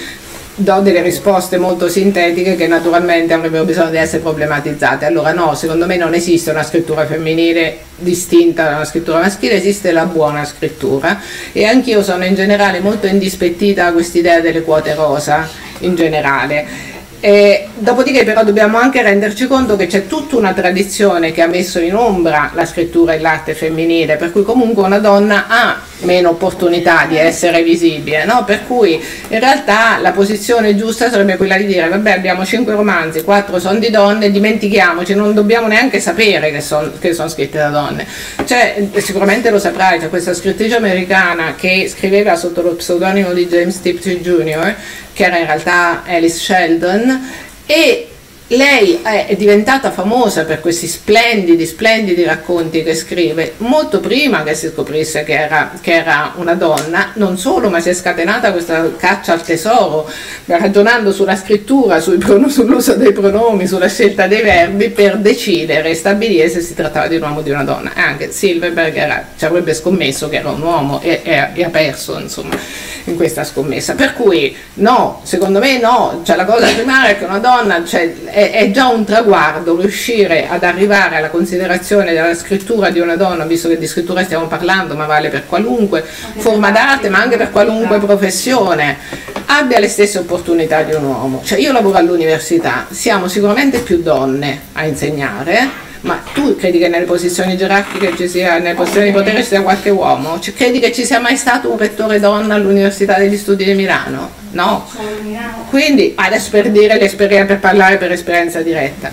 do 0.60 0.80
delle 0.80 1.00
risposte 1.00 1.56
molto 1.56 1.88
sintetiche 1.88 2.54
che 2.54 2.66
naturalmente 2.66 3.32
avrebbero 3.32 3.64
bisogno 3.64 3.90
di 3.90 3.96
essere 3.96 4.22
problematizzate. 4.22 5.06
Allora 5.06 5.32
no, 5.32 5.54
secondo 5.54 5.86
me 5.86 5.96
non 5.96 6.12
esiste 6.12 6.50
una 6.50 6.62
scrittura 6.62 7.06
femminile 7.06 7.78
distinta 7.96 8.64
da 8.64 8.76
una 8.76 8.84
scrittura 8.84 9.20
maschile, 9.20 9.54
esiste 9.54 9.90
la 9.90 10.04
buona 10.04 10.44
scrittura 10.44 11.18
e 11.52 11.64
anch'io 11.64 12.02
sono 12.02 12.24
in 12.24 12.34
generale 12.34 12.80
molto 12.80 13.06
indispettita 13.06 13.86
a 13.86 13.92
quest'idea 13.92 14.40
delle 14.40 14.62
quote 14.62 14.94
rosa 14.94 15.48
in 15.80 15.94
generale 15.94 16.88
e 17.20 17.68
dopodiché 17.76 18.24
però 18.24 18.44
dobbiamo 18.44 18.78
anche 18.78 19.02
renderci 19.02 19.46
conto 19.46 19.76
che 19.76 19.86
c'è 19.86 20.06
tutta 20.06 20.36
una 20.36 20.52
tradizione 20.52 21.32
che 21.32 21.42
ha 21.42 21.46
messo 21.46 21.78
in 21.78 21.94
ombra 21.94 22.50
la 22.54 22.64
scrittura 22.64 23.12
e 23.12 23.20
l'arte 23.20 23.54
femminile, 23.54 24.16
per 24.16 24.32
cui 24.32 24.42
comunque 24.42 24.82
una 24.82 24.98
donna 24.98 25.46
ha 25.48 25.80
meno 26.00 26.30
opportunità 26.30 27.06
di 27.06 27.16
essere 27.16 27.62
visibile, 27.62 28.24
no? 28.24 28.44
per 28.44 28.66
cui 28.66 28.94
in 29.28 29.38
realtà 29.38 29.98
la 29.98 30.12
posizione 30.12 30.76
giusta 30.76 31.10
sarebbe 31.10 31.36
quella 31.36 31.56
di 31.56 31.66
dire 31.66 31.88
vabbè 31.88 32.12
abbiamo 32.12 32.44
cinque 32.44 32.74
romanzi, 32.74 33.22
quattro 33.22 33.58
sono 33.58 33.78
di 33.78 33.90
donne, 33.90 34.30
dimentichiamoci, 34.30 35.14
non 35.14 35.34
dobbiamo 35.34 35.66
neanche 35.66 36.00
sapere 36.00 36.50
che, 36.50 36.60
son, 36.60 36.92
che 36.98 37.12
sono 37.12 37.28
scritte 37.28 37.58
da 37.58 37.68
donne. 37.68 38.06
Cioè, 38.44 38.88
sicuramente 38.96 39.50
lo 39.50 39.58
saprai, 39.58 39.98
c'è 39.98 40.08
questa 40.08 40.34
scrittrice 40.34 40.76
americana 40.76 41.54
che 41.54 41.88
scriveva 41.88 42.36
sotto 42.36 42.62
lo 42.62 42.74
pseudonimo 42.74 43.32
di 43.32 43.46
James 43.46 43.80
Tiptree 43.80 44.20
Jr., 44.20 44.74
che 45.12 45.24
era 45.24 45.38
in 45.38 45.46
realtà 45.46 46.02
Alice 46.06 46.38
Sheldon, 46.38 47.28
e 47.66 48.09
lei 48.56 49.00
è 49.02 49.36
diventata 49.36 49.92
famosa 49.92 50.44
per 50.44 50.60
questi 50.60 50.88
splendidi, 50.88 51.64
splendidi 51.64 52.24
racconti 52.24 52.82
che 52.82 52.96
scrive, 52.96 53.54
molto 53.58 54.00
prima 54.00 54.42
che 54.42 54.54
si 54.54 54.68
scoprisse 54.68 55.22
che 55.22 55.38
era, 55.38 55.72
che 55.80 55.92
era, 55.92 56.32
una 56.36 56.54
donna, 56.54 57.12
non 57.14 57.38
solo, 57.38 57.70
ma 57.70 57.78
si 57.78 57.90
è 57.90 57.94
scatenata 57.94 58.50
questa 58.50 58.96
caccia 58.96 59.34
al 59.34 59.42
tesoro, 59.42 60.10
ragionando 60.46 61.12
sulla 61.12 61.36
scrittura, 61.36 62.00
sull'uso 62.00 62.94
dei 62.94 63.12
pronomi, 63.12 63.68
sulla 63.68 63.88
scelta 63.88 64.26
dei 64.26 64.42
verbi, 64.42 64.90
per 64.90 65.18
decidere 65.18 65.90
e 65.90 65.94
stabilire 65.94 66.48
se 66.48 66.60
si 66.60 66.74
trattava 66.74 67.06
di 67.06 67.16
un 67.16 67.22
uomo 67.22 67.38
o 67.38 67.42
di 67.42 67.50
una 67.50 67.62
donna. 67.62 67.92
Anche 67.94 68.32
Silverberg 68.32 69.24
ci 69.36 69.44
avrebbe 69.44 69.74
scommesso 69.74 70.28
che 70.28 70.36
era 70.36 70.50
un 70.50 70.62
uomo 70.62 71.00
e, 71.00 71.20
e, 71.22 71.48
e 71.54 71.64
ha 71.64 71.70
perso, 71.70 72.18
insomma, 72.18 72.56
in 73.04 73.14
questa 73.14 73.44
scommessa. 73.44 73.94
Per 73.94 74.14
cui 74.14 74.56
no, 74.74 75.20
secondo 75.22 75.60
me 75.60 75.78
no, 75.78 76.22
cioè, 76.24 76.34
la 76.34 76.44
cosa 76.44 76.66
primaria 76.66 77.10
è 77.10 77.18
che 77.18 77.24
una 77.24 77.38
donna... 77.38 77.84
Cioè, 77.84 78.38
è, 78.40 78.52
è, 78.52 78.70
già 78.70 78.88
un 78.88 79.04
traguardo 79.04 79.78
riuscire 79.78 80.48
ad 80.48 80.64
arrivare 80.64 81.16
alla 81.16 81.28
considerazione 81.28 82.14
della 82.14 82.34
scrittura 82.34 82.88
di 82.88 82.98
una 82.98 83.16
donna, 83.16 83.44
visto 83.44 83.68
che 83.68 83.76
di 83.76 83.86
scrittura 83.86 84.24
stiamo 84.24 84.46
parlando, 84.46 84.96
ma 84.96 85.04
vale 85.04 85.28
per 85.28 85.46
qualunque 85.46 86.02
forma 86.02 86.70
d'arte, 86.70 87.10
ma 87.10 87.20
anche 87.20 87.36
per 87.36 87.50
qualunque 87.50 87.98
professione, 87.98 88.96
abbia 89.46 89.78
le 89.78 89.88
stesse 89.88 90.18
opportunità 90.18 90.82
di 90.82 90.94
un 90.94 91.04
uomo. 91.04 91.42
Cioè 91.44 91.58
io 91.58 91.72
lavoro 91.72 91.98
all'università, 91.98 92.86
siamo 92.88 93.28
sicuramente 93.28 93.80
più 93.80 94.00
donne 94.00 94.60
a 94.72 94.86
insegnare, 94.86 95.88
ma 96.02 96.22
tu 96.32 96.56
credi 96.56 96.78
che 96.78 96.88
nelle 96.88 97.04
posizioni 97.04 97.56
gerarchiche 97.56 98.16
ci 98.16 98.28
sia, 98.28 98.58
nelle 98.58 98.74
posizioni 98.74 99.06
di 99.06 99.12
potere 99.12 99.42
ci 99.42 99.48
sia 99.48 99.62
qualche 99.62 99.90
uomo? 99.90 100.40
Cioè, 100.40 100.54
credi 100.54 100.80
che 100.80 100.92
ci 100.92 101.04
sia 101.04 101.20
mai 101.20 101.36
stato 101.36 101.70
un 101.70 101.78
rettore 101.78 102.20
donna 102.20 102.54
all'Università 102.54 103.18
degli 103.18 103.36
Studi 103.36 103.64
di 103.64 103.74
Milano? 103.74 104.30
No. 104.52 104.88
Quindi, 105.68 106.12
adesso 106.16 106.50
per 106.50 106.70
dire 106.70 106.98
per 106.98 107.58
parlare 107.58 107.96
per 107.96 108.12
esperienza 108.12 108.62
diretta. 108.62 109.10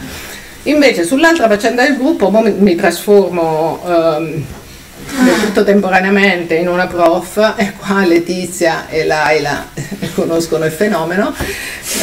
Invece 0.64 1.06
sull'altra 1.06 1.48
faccenda 1.48 1.84
del 1.84 1.98
gruppo 1.98 2.30
mi, 2.30 2.76
trasformo 2.76 3.80
um, 3.84 4.46
del 5.24 5.42
tutto 5.42 5.64
temporaneamente 5.64 6.56
in 6.56 6.68
una 6.68 6.88
prof 6.88 7.54
e 7.56 7.74
qua 7.78 8.06
Letizia 8.06 8.88
e 8.90 9.06
Laila 9.06 9.70
conoscono 10.14 10.66
il 10.66 10.72
fenomeno. 10.72 11.34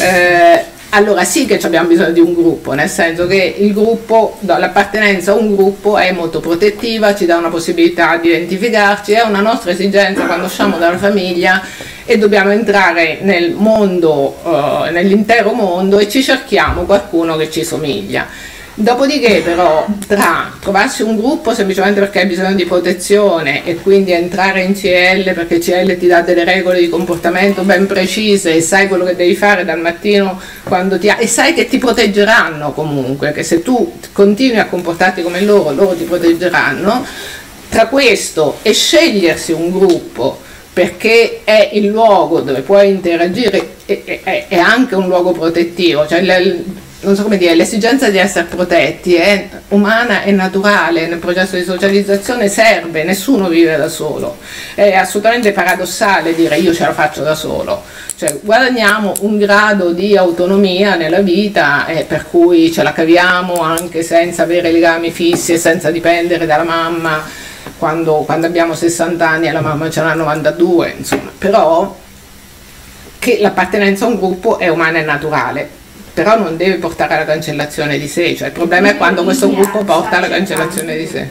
Eh, 0.01 0.73
allora 0.95 1.25
sì 1.25 1.45
che 1.45 1.59
abbiamo 1.61 1.89
bisogno 1.89 2.11
di 2.11 2.21
un 2.21 2.33
gruppo, 2.33 2.71
nel 2.71 2.87
senso 2.87 3.27
che 3.27 3.55
il 3.59 3.73
gruppo, 3.73 4.37
l'appartenenza 4.45 5.33
a 5.33 5.35
un 5.35 5.53
gruppo 5.53 5.97
è 5.97 6.13
molto 6.13 6.39
protettiva, 6.39 7.13
ci 7.13 7.25
dà 7.25 7.35
una 7.35 7.49
possibilità 7.49 8.15
di 8.15 8.29
identificarci, 8.29 9.11
è 9.11 9.21
una 9.21 9.41
nostra 9.41 9.71
esigenza 9.71 10.25
quando 10.25 10.45
usciamo 10.45 10.77
dalla 10.77 10.97
famiglia 10.97 11.61
e 12.05 12.17
dobbiamo 12.17 12.51
entrare 12.51 13.17
nel 13.21 13.51
mondo, 13.51 14.37
uh, 14.41 14.91
nell'intero 14.91 15.51
mondo 15.51 15.99
e 15.99 16.07
ci 16.07 16.23
cerchiamo 16.23 16.83
qualcuno 16.83 17.35
che 17.35 17.51
ci 17.51 17.65
somiglia. 17.65 18.53
Dopodiché 18.77 19.41
però 19.41 19.85
tra 20.05 20.51
trovarsi 20.59 21.01
un 21.01 21.15
gruppo 21.15 21.53
semplicemente 21.53 22.01
perché 22.01 22.19
hai 22.19 22.25
bisogno 22.25 22.55
di 22.55 22.65
protezione 22.65 23.65
e 23.65 23.75
quindi 23.75 24.11
entrare 24.11 24.63
in 24.63 24.73
CL 24.73 25.33
perché 25.33 25.59
CL 25.59 25.97
ti 25.97 26.07
dà 26.07 26.19
delle 26.19 26.43
regole 26.43 26.81
di 26.81 26.89
comportamento 26.89 27.61
ben 27.61 27.87
precise 27.87 28.53
e 28.53 28.59
sai 28.59 28.89
quello 28.89 29.05
che 29.05 29.15
devi 29.15 29.33
fare 29.33 29.63
dal 29.63 29.79
mattino 29.79 30.41
quando 30.63 30.99
ti 30.99 31.09
ha 31.09 31.15
e 31.17 31.25
sai 31.25 31.53
che 31.53 31.67
ti 31.67 31.77
proteggeranno 31.77 32.73
comunque, 32.73 33.31
che 33.31 33.43
se 33.43 33.61
tu 33.61 33.93
continui 34.11 34.59
a 34.59 34.65
comportarti 34.65 35.21
come 35.21 35.39
loro, 35.39 35.71
loro 35.71 35.95
ti 35.95 36.03
proteggeranno, 36.03 37.05
tra 37.69 37.87
questo 37.87 38.57
e 38.61 38.73
scegliersi 38.73 39.53
un 39.53 39.71
gruppo 39.71 40.41
perché 40.73 41.43
è 41.45 41.69
il 41.71 41.85
luogo 41.85 42.41
dove 42.41 42.59
puoi 42.59 42.89
interagire, 42.89 43.75
è, 43.85 44.47
è 44.49 44.57
anche 44.57 44.95
un 44.95 45.07
luogo 45.07 45.31
protettivo, 45.31 46.05
cioè 46.05 46.21
non 47.05 47.15
so 47.15 47.21
come 47.21 47.37
dire, 47.37 47.53
l'esigenza 47.53 48.09
di 48.09 48.17
essere 48.17 48.45
protetti 48.45 49.13
è 49.13 49.47
umana 49.69 50.23
e 50.23 50.31
naturale 50.31 51.07
nel 51.07 51.19
processo 51.19 51.55
di 51.55 51.63
socializzazione 51.63 52.49
serve, 52.49 53.03
nessuno 53.03 53.47
vive 53.47 53.77
da 53.77 53.87
solo. 53.87 54.37
È 54.73 54.93
assolutamente 54.93 55.51
paradossale 55.51 56.33
dire 56.33 56.57
io 56.57 56.73
ce 56.73 56.83
la 56.83 56.93
faccio 56.93 57.21
da 57.21 57.35
solo. 57.35 57.83
Cioè, 58.17 58.39
guadagniamo 58.41 59.13
un 59.19 59.37
grado 59.37 59.91
di 59.91 60.17
autonomia 60.17 60.95
nella 60.95 61.19
vita 61.19 61.85
eh, 61.85 62.03
per 62.03 62.25
cui 62.29 62.71
ce 62.71 62.81
la 62.81 62.91
caviamo 62.91 63.61
anche 63.61 64.01
senza 64.01 64.43
avere 64.43 64.71
legami 64.71 65.11
fissi 65.11 65.53
e 65.53 65.57
senza 65.57 65.91
dipendere 65.91 66.45
dalla 66.45 66.63
mamma 66.63 67.23
quando, 67.77 68.23
quando 68.25 68.47
abbiamo 68.47 68.73
60 68.73 69.27
anni 69.27 69.47
e 69.47 69.51
la 69.51 69.61
mamma 69.61 69.89
ce 69.91 70.01
n'ha 70.01 70.15
92, 70.15 70.95
insomma. 70.97 71.31
Però 71.37 71.95
che 73.19 73.37
l'appartenenza 73.39 74.05
a 74.05 74.07
un 74.07 74.15
gruppo 74.15 74.57
è 74.57 74.69
umana 74.69 74.97
e 74.97 75.03
naturale 75.03 75.83
però 76.15 76.39
non 76.39 76.55
deve 76.55 76.75
portare 76.75 77.13
alla 77.15 77.25
cancellazione 77.25 77.99
di 77.99 78.07
sé, 78.07 78.37
cioè 78.37 78.47
il 78.47 78.53
problema 78.53 78.87
è 78.87 78.95
quando 78.95 79.25
questo 79.25 79.49
gruppo 79.49 79.83
porta 79.83 80.15
alla 80.15 80.29
cancellazione 80.29 80.95
di 80.95 81.05
sé. 81.05 81.29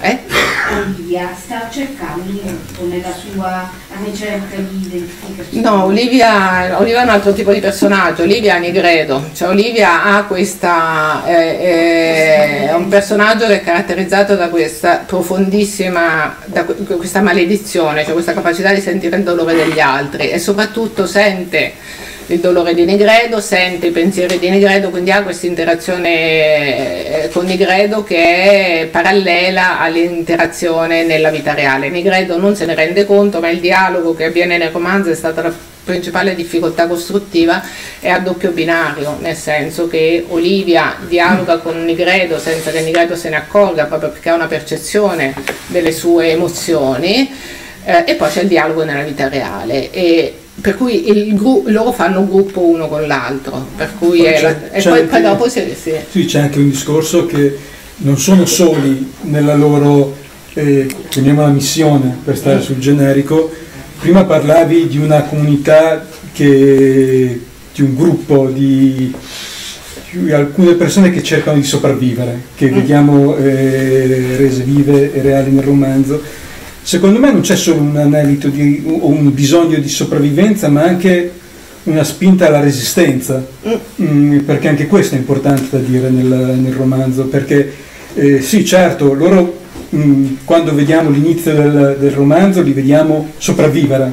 Eh? 0.00 0.18
Olivia 0.74 1.28
sta 1.38 1.68
cercando 1.70 2.40
nella 2.88 3.12
sua 3.12 3.70
ricerca 4.02 4.56
di 4.56 4.86
identificazione. 4.86 5.60
No, 5.60 5.84
Olivia, 5.84 6.78
Olivia, 6.78 7.00
è 7.00 7.04
un 7.04 7.10
altro 7.10 7.34
tipo 7.34 7.52
di 7.52 7.60
personaggio, 7.60 8.22
Olivia 8.22 8.56
è 8.56 8.60
Nigredo, 8.60 9.28
cioè 9.34 9.48
Olivia 9.48 10.04
ha 10.04 10.24
questa, 10.24 11.22
eh, 11.26 12.68
è 12.68 12.74
un 12.74 12.88
personaggio 12.88 13.46
che 13.46 13.60
è 13.60 13.62
caratterizzato 13.62 14.36
da 14.36 14.48
questa 14.48 15.04
profondissima, 15.06 16.38
da 16.46 16.64
questa 16.64 17.20
maledizione, 17.20 18.04
cioè 18.04 18.14
questa 18.14 18.32
capacità 18.32 18.72
di 18.72 18.80
sentire 18.80 19.18
il 19.18 19.22
dolore 19.22 19.54
degli 19.54 19.80
altri 19.80 20.30
e 20.30 20.38
soprattutto 20.38 21.06
sente 21.06 21.74
il 22.28 22.40
dolore 22.40 22.74
di 22.74 22.84
Nigredo, 22.84 23.40
sente 23.40 23.86
i 23.86 23.90
pensieri 23.92 24.38
di 24.38 24.50
Nigredo, 24.50 24.90
quindi 24.90 25.12
ha 25.12 25.22
questa 25.22 25.46
interazione 25.46 27.24
eh, 27.24 27.28
con 27.30 27.44
Nigredo 27.44 28.02
che 28.02 28.80
è 28.80 28.86
parallela 28.86 29.78
all'interazione 29.78 31.04
nella 31.04 31.30
vita 31.30 31.54
reale. 31.54 31.88
Nigredo 31.88 32.36
non 32.36 32.56
se 32.56 32.66
ne 32.66 32.74
rende 32.74 33.06
conto, 33.06 33.38
ma 33.38 33.48
il 33.48 33.60
dialogo 33.60 34.14
che 34.14 34.24
avviene 34.24 34.58
nel 34.58 34.70
romanzo 34.70 35.10
è 35.10 35.14
stata 35.14 35.42
la 35.42 35.52
principale 35.84 36.34
difficoltà 36.34 36.88
costruttiva 36.88 37.62
è 38.00 38.08
a 38.08 38.18
doppio 38.18 38.50
binario, 38.50 39.18
nel 39.20 39.36
senso 39.36 39.86
che 39.86 40.24
Olivia 40.28 40.96
dialoga 41.06 41.58
con 41.58 41.84
Nigredo 41.84 42.40
senza 42.40 42.72
che 42.72 42.80
Nigredo 42.80 43.14
se 43.14 43.28
ne 43.28 43.36
accorga, 43.36 43.84
proprio 43.84 44.10
perché 44.10 44.30
ha 44.30 44.34
una 44.34 44.48
percezione 44.48 45.32
delle 45.66 45.92
sue 45.92 46.32
emozioni, 46.32 47.32
eh, 47.84 48.02
e 48.04 48.14
poi 48.14 48.28
c'è 48.30 48.40
il 48.40 48.48
dialogo 48.48 48.82
nella 48.82 49.04
vita 49.04 49.28
reale. 49.28 49.92
E 49.92 50.34
per 50.60 50.76
cui 50.76 51.08
il 51.08 51.34
gru- 51.34 51.68
loro 51.68 51.92
fanno 51.92 52.20
un 52.20 52.26
gruppo 52.28 52.60
uno 52.60 52.88
con 52.88 53.06
l'altro, 53.06 53.66
per 53.76 53.92
cui 53.98 54.18
poi 54.18 54.40
la, 54.40 54.70
e 54.70 54.82
poi, 54.82 54.92
anche, 54.92 55.04
poi, 55.04 55.22
dopo 55.22 55.48
si, 55.48 55.74
sì. 55.80 55.92
sì. 56.10 56.24
c'è 56.24 56.40
anche 56.40 56.58
un 56.58 56.70
discorso 56.70 57.26
che 57.26 57.56
non 57.98 58.18
sono 58.18 58.46
soli 58.46 59.12
nella 59.22 59.54
loro, 59.54 60.16
eh, 60.54 60.86
chiamiamola 61.08 61.48
missione 61.48 62.16
per 62.24 62.36
stare 62.36 62.62
sul 62.62 62.78
generico, 62.78 63.50
prima 63.98 64.24
parlavi 64.24 64.86
di 64.88 64.98
una 64.98 65.22
comunità 65.22 66.06
che, 66.32 67.40
di 67.74 67.82
un 67.82 67.94
gruppo 67.94 68.48
di, 68.48 69.14
di 70.10 70.32
alcune 70.32 70.74
persone 70.74 71.10
che 71.10 71.22
cercano 71.22 71.58
di 71.58 71.64
sopravvivere, 71.64 72.42
che 72.54 72.70
mm. 72.70 72.74
vediamo 72.74 73.36
eh, 73.36 74.36
rese 74.36 74.62
vive 74.62 75.12
e 75.12 75.20
reali 75.20 75.50
nel 75.50 75.64
romanzo. 75.64 76.44
Secondo 76.86 77.18
me 77.18 77.32
non 77.32 77.40
c'è 77.40 77.56
solo 77.56 77.80
un 77.80 77.96
anelito 77.96 78.46
di, 78.46 78.80
o 78.86 79.08
un 79.08 79.34
bisogno 79.34 79.76
di 79.78 79.88
sopravvivenza, 79.88 80.68
ma 80.68 80.84
anche 80.84 81.32
una 81.82 82.04
spinta 82.04 82.46
alla 82.46 82.60
resistenza, 82.60 83.44
mm. 83.66 84.04
mm. 84.04 84.38
perché 84.44 84.68
anche 84.68 84.86
questo 84.86 85.16
è 85.16 85.18
importante 85.18 85.64
da 85.68 85.78
dire 85.78 86.10
nel, 86.10 86.56
nel 86.56 86.72
romanzo, 86.72 87.24
perché 87.24 87.72
eh, 88.14 88.40
sì 88.40 88.64
certo, 88.64 89.12
loro 89.14 89.58
mh, 89.88 89.98
mm, 89.98 90.26
quando 90.44 90.72
vediamo 90.76 91.10
l'inizio 91.10 91.54
del, 91.54 91.96
del, 91.98 92.12
romanzo 92.12 92.62
li 92.62 92.72
vediamo 92.72 93.32
sopravvivere, 93.36 94.12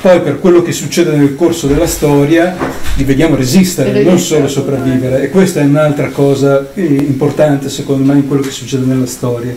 poi 0.00 0.22
per 0.22 0.40
quello 0.40 0.62
che 0.62 0.72
succede 0.72 1.14
nel 1.14 1.36
corso 1.36 1.66
della 1.66 1.86
storia 1.86 2.56
li 2.94 3.04
vediamo 3.04 3.36
resistere, 3.36 4.02
non 4.02 4.18
solo 4.18 4.48
sopravvivere, 4.48 5.20
e 5.22 5.28
questa 5.28 5.60
è 5.60 5.64
un'altra 5.64 6.08
cosa 6.08 6.66
eh, 6.72 6.82
importante 6.82 7.68
secondo 7.68 8.10
me 8.10 8.20
in 8.20 8.26
quello 8.26 8.40
che 8.40 8.50
succede 8.50 8.86
nella 8.86 9.04
storia. 9.04 9.54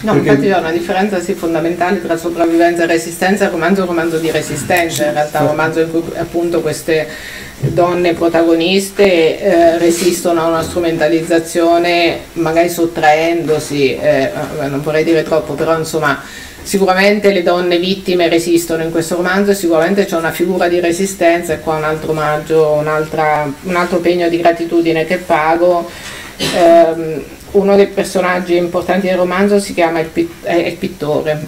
No, 0.00 0.12
Perché... 0.12 0.28
infatti 0.28 0.48
c'è 0.48 0.58
una 0.58 0.70
differenza 0.70 1.20
sì, 1.20 1.34
fondamentale 1.34 2.00
tra 2.00 2.16
sopravvivenza 2.16 2.84
e 2.84 2.86
resistenza. 2.86 3.44
Il 3.44 3.50
romanzo 3.50 3.80
è 3.80 3.82
un 3.82 3.88
romanzo 3.88 4.18
di 4.18 4.30
resistenza, 4.30 5.06
in 5.06 5.12
realtà 5.12 5.40
è 5.40 5.42
un 5.42 5.48
romanzo 5.48 5.80
in 5.80 5.90
cui 5.90 6.02
appunto 6.16 6.60
queste 6.60 7.08
donne 7.60 8.12
protagoniste 8.12 9.40
eh, 9.40 9.78
resistono 9.78 10.42
a 10.42 10.46
una 10.46 10.62
strumentalizzazione, 10.62 12.18
magari 12.34 12.68
sottraendosi, 12.68 13.96
eh, 13.96 14.30
non 14.68 14.80
vorrei 14.82 15.02
dire 15.02 15.24
troppo, 15.24 15.54
però 15.54 15.76
insomma 15.76 16.22
sicuramente 16.62 17.32
le 17.32 17.42
donne 17.42 17.78
vittime 17.78 18.28
resistono 18.28 18.84
in 18.84 18.92
questo 18.92 19.16
romanzo 19.16 19.50
e 19.50 19.54
sicuramente 19.54 20.04
c'è 20.04 20.16
una 20.16 20.30
figura 20.30 20.68
di 20.68 20.78
resistenza 20.78 21.54
e 21.54 21.60
qua 21.60 21.74
un 21.74 21.84
altro 21.84 22.12
omaggio, 22.12 22.72
un, 22.74 22.86
un 23.62 23.76
altro 23.76 23.98
pegno 23.98 24.28
di 24.28 24.36
gratitudine 24.36 25.04
che 25.04 25.16
pago. 25.16 25.90
Eh, 26.36 27.36
uno 27.52 27.76
dei 27.76 27.86
personaggi 27.88 28.56
importanti 28.56 29.06
del 29.06 29.16
romanzo 29.16 29.58
si 29.58 29.74
chiama 29.74 30.00
il, 30.00 30.06
pit- 30.06 30.48
il 30.48 30.76
pittore, 30.76 31.40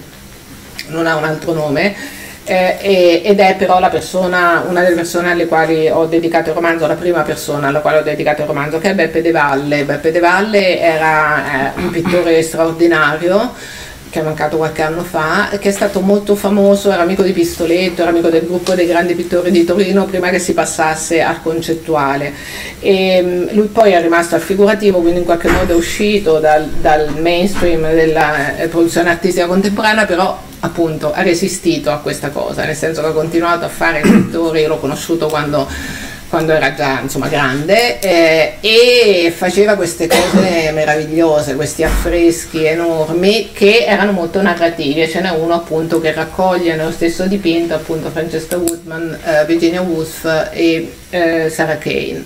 non 0.88 1.06
ha 1.06 1.16
un 1.16 1.24
altro 1.24 1.52
nome, 1.52 1.94
eh, 2.44 3.22
ed 3.24 3.38
è 3.38 3.54
però 3.56 3.78
persona, 3.88 4.64
una 4.66 4.82
delle 4.82 4.96
persone 4.96 5.30
alle 5.30 5.46
quali 5.46 5.88
ho 5.88 6.06
dedicato 6.06 6.48
il 6.48 6.56
romanzo, 6.56 6.86
la 6.86 6.94
prima 6.94 7.22
persona 7.22 7.68
alla 7.68 7.80
quale 7.80 7.98
ho 7.98 8.02
dedicato 8.02 8.42
il 8.42 8.48
romanzo, 8.48 8.78
che 8.78 8.90
è 8.90 8.94
Beppe 8.94 9.22
De 9.22 9.30
Valle. 9.30 9.84
Beppe 9.84 10.10
De 10.10 10.18
Valle 10.18 10.80
era 10.80 11.74
eh, 11.74 11.80
un 11.80 11.90
pittore 11.90 12.42
straordinario 12.42 13.54
che 14.10 14.20
è 14.20 14.22
mancato 14.22 14.56
qualche 14.56 14.82
anno 14.82 15.02
fa, 15.02 15.48
che 15.58 15.68
è 15.68 15.72
stato 15.72 16.00
molto 16.00 16.34
famoso, 16.34 16.90
era 16.90 17.02
amico 17.02 17.22
di 17.22 17.32
Pistoletto, 17.32 18.02
era 18.02 18.10
amico 18.10 18.28
del 18.28 18.44
gruppo 18.44 18.74
dei 18.74 18.86
grandi 18.86 19.14
pittori 19.14 19.50
di 19.52 19.64
Torino 19.64 20.04
prima 20.04 20.30
che 20.30 20.40
si 20.40 20.52
passasse 20.52 21.22
al 21.22 21.40
concettuale. 21.40 22.32
E 22.80 23.22
mm, 23.22 23.48
lui 23.52 23.68
poi 23.68 23.92
è 23.92 24.00
rimasto 24.02 24.34
al 24.34 24.40
figurativo, 24.40 24.98
quindi 25.00 25.20
in 25.20 25.24
qualche 25.24 25.48
modo 25.48 25.72
è 25.72 25.76
uscito 25.76 26.38
dal, 26.40 26.66
dal 26.66 27.14
mainstream 27.18 27.92
della 27.94 28.56
eh, 28.56 28.66
produzione 28.66 29.10
artistica 29.10 29.46
contemporanea, 29.46 30.04
però 30.04 30.38
appunto 30.60 31.12
ha 31.12 31.22
resistito 31.22 31.90
a 31.90 31.98
questa 31.98 32.30
cosa, 32.30 32.64
nel 32.64 32.76
senso 32.76 33.00
che 33.00 33.06
ha 33.08 33.12
continuato 33.12 33.64
a 33.64 33.68
fare 33.68 34.00
io 34.00 34.68
l'ho 34.68 34.78
conosciuto 34.78 35.28
quando 35.28 35.66
quando 36.30 36.52
era 36.52 36.72
già 36.74 37.00
insomma, 37.00 37.26
grande 37.26 37.98
eh, 37.98 38.54
e 38.60 39.32
faceva 39.36 39.74
queste 39.74 40.06
cose 40.06 40.70
meravigliose, 40.72 41.56
questi 41.56 41.82
affreschi 41.82 42.64
enormi 42.64 43.50
che 43.52 43.84
erano 43.84 44.12
molto 44.12 44.40
narrativi. 44.40 45.06
Ce 45.08 45.20
n'è 45.20 45.30
uno 45.30 45.54
appunto 45.54 46.00
che 46.00 46.12
raccoglie 46.12 46.76
nello 46.76 46.92
stesso 46.92 47.26
dipinto 47.26 47.74
appunto 47.74 48.10
Francesca 48.10 48.56
Woodman, 48.56 49.18
eh, 49.24 49.44
Virginia 49.44 49.82
Woolf 49.82 50.48
e 50.52 50.92
eh, 51.10 51.50
Sarah 51.50 51.78
Kane 51.78 52.24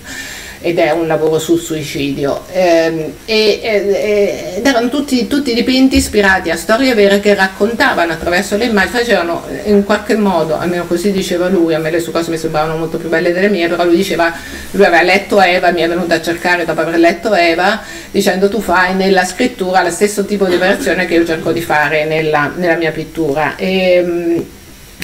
ed 0.64 0.78
è 0.78 0.92
un 0.92 1.06
lavoro 1.06 1.38
sul 1.38 1.60
suicidio 1.60 2.44
ehm, 2.50 3.12
e, 3.26 3.60
e, 3.62 4.54
ed 4.56 4.66
erano 4.66 4.88
tutti, 4.88 5.26
tutti, 5.26 5.52
dipinti 5.52 5.96
ispirati 5.96 6.48
a 6.48 6.56
storie 6.56 6.94
vere 6.94 7.20
che 7.20 7.34
raccontavano 7.34 8.12
attraverso 8.12 8.56
le 8.56 8.64
immagini, 8.64 8.96
facevano 8.96 9.44
in 9.64 9.84
qualche 9.84 10.16
modo, 10.16 10.58
almeno 10.58 10.86
così 10.86 11.12
diceva 11.12 11.48
lui, 11.48 11.74
a 11.74 11.78
me 11.78 11.90
le 11.90 12.00
sue 12.00 12.12
cose 12.12 12.30
mi 12.30 12.38
sembravano 12.38 12.78
molto 12.78 12.96
più 12.96 13.10
belle 13.10 13.30
delle 13.34 13.50
mie, 13.50 13.68
però 13.68 13.84
lui 13.84 13.96
diceva, 13.96 14.32
lui 14.70 14.84
aveva 14.86 15.02
letto 15.02 15.38
Eva, 15.38 15.70
mi 15.70 15.82
è 15.82 15.88
venuto 15.88 16.14
a 16.14 16.22
cercare 16.22 16.64
dopo 16.64 16.80
aver 16.80 16.98
letto 16.98 17.34
Eva, 17.34 17.82
dicendo 18.10 18.48
tu 18.48 18.62
fai 18.62 18.94
nella 18.94 19.26
scrittura 19.26 19.82
lo 19.82 19.90
stesso 19.90 20.24
tipo 20.24 20.46
di 20.46 20.54
operazione 20.54 21.04
che 21.04 21.12
io 21.12 21.26
cerco 21.26 21.52
di 21.52 21.60
fare 21.60 22.06
nella, 22.06 22.50
nella 22.56 22.76
mia 22.76 22.90
pittura. 22.90 23.54
E, 23.56 23.92
ehm, 23.96 24.44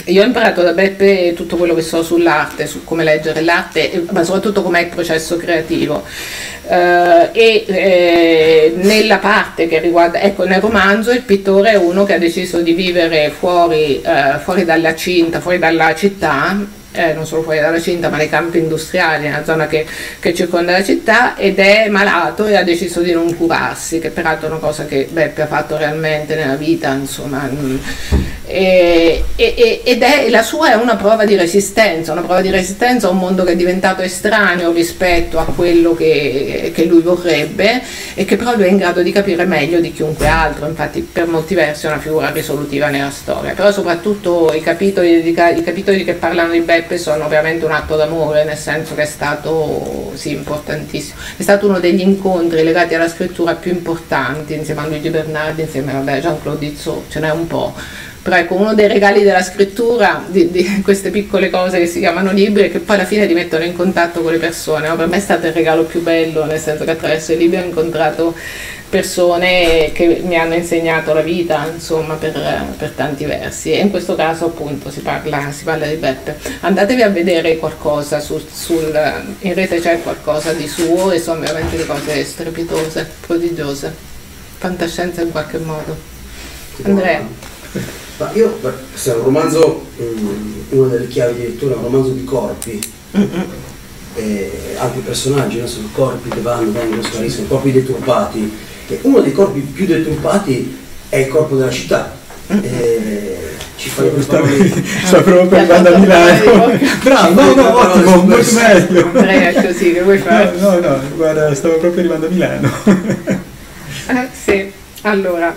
io 0.07 0.23
ho 0.23 0.27
imparato 0.27 0.63
da 0.63 0.73
Beppe 0.73 1.33
tutto 1.35 1.57
quello 1.57 1.75
che 1.75 1.83
so 1.83 2.03
sull'arte, 2.03 2.67
su 2.67 2.85
come 2.85 3.05
leggere 3.05 3.43
l'arte, 3.43 4.05
ma 4.11 4.23
soprattutto 4.23 4.63
com'è 4.63 4.81
il 4.81 4.89
processo 4.89 5.37
creativo. 5.37 6.05
Uh, 6.63 7.31
e 7.33 7.65
eh, 7.67 8.73
nella 8.77 9.19
parte 9.19 9.67
che 9.67 9.81
riguarda, 9.81 10.21
ecco, 10.21 10.45
nel 10.45 10.61
romanzo 10.61 11.11
il 11.11 11.23
pittore 11.23 11.73
è 11.73 11.77
uno 11.77 12.05
che 12.05 12.15
ha 12.15 12.19
deciso 12.19 12.61
di 12.61 12.73
vivere 12.73 13.31
fuori, 13.37 14.01
uh, 14.05 14.39
fuori 14.39 14.65
dalla 14.65 14.95
cinta, 14.95 15.41
fuori 15.41 15.59
dalla 15.59 15.95
città, 15.97 16.57
eh, 16.93 17.13
non 17.13 17.27
solo 17.27 17.43
fuori 17.43 17.59
dalla 17.59 17.81
cinta, 17.81 18.09
ma 18.09 18.17
nei 18.17 18.29
campi 18.29 18.59
industriali, 18.59 19.25
nella 19.25 19.45
zona 19.45 19.67
che, 19.67 19.85
che, 20.21 20.35
circonda 20.35 20.73
la 20.73 20.85
città, 20.85 21.37
ed 21.37 21.59
è 21.59 21.89
malato 21.89 22.47
e 22.47 22.57
ha 22.57 22.63
deciso 22.63 23.01
di 23.01 23.13
non 23.13 23.37
curarsi, 23.37 23.99
che 23.99 24.11
peraltro 24.11 24.47
è 24.47 24.51
una 24.51 24.61
cosa 24.61 24.87
che 24.87 25.09
Beppe 25.11 25.43
ha 25.43 25.47
fatto 25.47 25.77
realmente 25.77 26.37
nella 26.37 26.57
vita, 26.57 26.93
insomma. 26.93 27.49
Mm, 27.51 27.77
e, 28.51 29.25
e, 29.37 29.81
ed 29.85 30.03
è, 30.03 30.29
la 30.29 30.43
sua 30.43 30.73
è 30.73 30.75
una 30.75 30.97
prova 30.97 31.25
di 31.25 31.37
resistenza, 31.37 32.13
una 32.13 32.23
prova 32.23 32.41
di 32.41 32.51
resistenza 32.51 33.07
a 33.07 33.11
un 33.11 33.19
mondo 33.19 33.45
che 33.45 33.53
è 33.53 33.57
diventato 33.57 34.03
estraneo 34.03 34.73
rispetto 34.73 35.39
a 35.39 35.45
quello 35.45 35.95
che, 35.95 36.73
che 36.75 36.85
lui 36.85 37.01
vorrebbe 37.01 37.81
e 38.15 38.25
che 38.25 38.37
però 38.37 38.55
lui 38.55 38.65
è 38.65 38.69
in 38.69 38.77
grado 38.77 39.03
di 39.03 39.13
capire 39.13 39.45
meglio 39.45 39.81
di 39.81 39.93
chiunque 39.93 40.27
altro, 40.27 40.67
infatti 40.67 41.01
per 41.01 41.27
molti 41.27 41.55
versi 41.55 41.87
è 41.87 41.89
una 41.89 42.01
figura 42.01 42.31
risolutiva 42.31 42.89
nella 42.89 43.11
storia, 43.11 43.55
però 43.55 43.71
soprattutto 43.71 44.53
i 44.53 44.61
capitoli, 44.61 45.29
i 45.29 45.33
capitoli 45.33 46.05
che 46.05 46.15
parlano 46.15 46.53
di 46.53 46.61
Beppe 46.61 46.99
sono 46.99 47.25
ovviamente 47.25 47.65
un 47.65 47.73
atto 47.73 47.97
d'amore, 47.97 48.45
nel 48.45 48.59
senso 48.59 48.95
che 48.95 49.03
è 49.03 49.07
stato 49.07 50.11
sì, 50.15 50.33
importantissimo, 50.33 51.21
è 51.37 51.43
stato 51.43 51.67
uno 51.67 51.79
degli 51.79 52.01
incontri 52.01 52.65
legati 52.65 52.95
alla 52.95 53.09
scrittura 53.09 53.55
più 53.55 53.71
importanti 53.71 54.55
insieme 54.55 54.81
a 54.81 54.87
Luigi 54.87 55.11
Bernardi, 55.11 55.63
insieme 55.63 55.97
a 55.97 56.19
Jean-Claude 56.19 56.65
Izzot, 56.67 57.11
ce 57.11 57.21
n'è 57.21 57.31
un 57.31 57.47
po' 57.47 58.09
però 58.23 58.37
ecco 58.37 58.55
uno 58.55 58.75
dei 58.75 58.87
regali 58.87 59.23
della 59.23 59.43
scrittura 59.43 60.23
di, 60.27 60.51
di, 60.51 60.83
queste 60.83 61.11
piccole 61.11 61.49
cose 61.49 61.79
che 61.79 61.87
si 61.87 62.01
chiamano 62.01 62.33
libri 62.33 62.65
e 62.65 62.71
che 62.71 62.81
poi 62.81 62.97
alla 62.97 63.07
fine 63.07 63.27
ti 63.27 63.33
mettono 63.33 63.65
in 63.65 63.75
contatto 63.75 64.21
con 64.21 64.33
le 64.33 64.39
persone 64.39 64.89
no? 64.89 64.97
per 64.97 65.07
me 65.07 65.17
è 65.17 65.21
stato 65.21 65.47
il 65.47 65.53
regalo 65.53 65.85
più 65.85 66.03
bello 66.03 66.45
nel 66.45 66.59
senso 66.59 66.85
che 66.85 66.91
attraverso 66.91 67.33
i 67.33 67.39
libri 67.39 67.59
ho 67.59 67.65
incontrato 67.65 68.35
persone 68.91 69.93
che 69.93 70.21
mi 70.25 70.37
hanno 70.37 70.55
insegnato 70.55 71.15
la 71.15 71.23
vita 71.23 71.71
insomma 71.73 72.15
per, 72.15 72.75
per 72.77 72.91
tanti 72.91 73.25
versi. 73.25 73.71
E 73.71 73.79
in 73.79 73.91
questo 73.91 74.17
caso 74.17 74.47
appunto 74.47 74.91
si 74.91 75.01
parla, 75.01 75.53
si 75.53 75.63
parla 75.63 75.87
di 75.87 75.95
Beppe. 75.95 76.37
Andatevi 76.61 77.01
a 77.03 77.09
vedere 77.09 77.57
qualcosa 77.57 78.19
su, 78.19 78.45
sul, 78.53 78.93
in 79.39 79.55
rete 79.55 79.79
c'è 79.79 80.03
qualcosa 80.03 80.53
di 80.53 80.67
suo 80.67 81.13
e 81.13 81.21
sono 81.21 81.39
veramente 81.41 81.87
cose 81.87 82.25
strepitose 82.25 83.09
prodigiose. 83.25 83.95
Fantascienza 84.59 85.23
in 85.23 85.31
qualche 85.31 85.59
modo. 85.59 85.97
Andrea 86.83 87.25
ma 88.21 88.31
io, 88.35 88.59
questo 88.91 89.13
è 89.13 89.17
un 89.17 89.25
romanzo, 89.25 89.87
um, 89.97 90.65
una 90.71 90.89
delle 90.89 91.09
chiavi 91.09 91.35
di 91.37 91.43
lettura, 91.43 91.73
è 91.73 91.77
un 91.79 91.85
romanzo 91.85 92.11
di 92.11 92.25
corpi, 92.25 92.79
mm-hmm. 93.17 93.41
e 94.15 94.77
altri 94.77 95.01
personaggi, 95.01 95.59
no? 95.59 95.67
sono 95.67 95.89
corpi 95.93 96.29
che 96.29 96.41
vanno, 96.41 96.71
vengono, 96.71 97.03
spariscono, 97.03 97.47
corpi 97.47 97.73
deturpati. 97.73 98.59
E 98.89 98.99
uno 99.03 99.21
dei 99.21 99.33
corpi 99.33 99.61
più 99.61 99.87
deturpati 99.87 100.79
è 101.09 101.17
il 101.17 101.29
corpo 101.29 101.57
della 101.57 101.71
città. 101.71 102.19
E 102.49 103.39
ci 103.77 103.89
fai 103.89 104.11
questa 104.11 104.43
sta 105.05 105.23
proprio 105.23 105.47
per 105.47 105.71
andare 105.71 105.95
a 105.95 105.99
Milano. 105.99 106.79
Bravo 107.03 107.43
no 107.43 107.55
no 107.55 107.79
ottimo 107.79 108.17
molto 108.25 108.53
meglio. 108.53 109.07
Andrea 109.15 109.63
così 109.63 109.93
che 109.93 110.03
vuoi 110.03 110.19
fare? 110.19 110.57
No 110.59 110.73
no 110.73 110.81
no 110.81 111.01
guarda 111.15 111.55
stavo 111.55 111.79
proprio 111.79 112.01
arrivando 112.01 112.27
a 112.27 112.29
Milano. 112.29 112.71
Eh, 114.09 114.29
sì 114.33 114.73
allora 115.03 115.55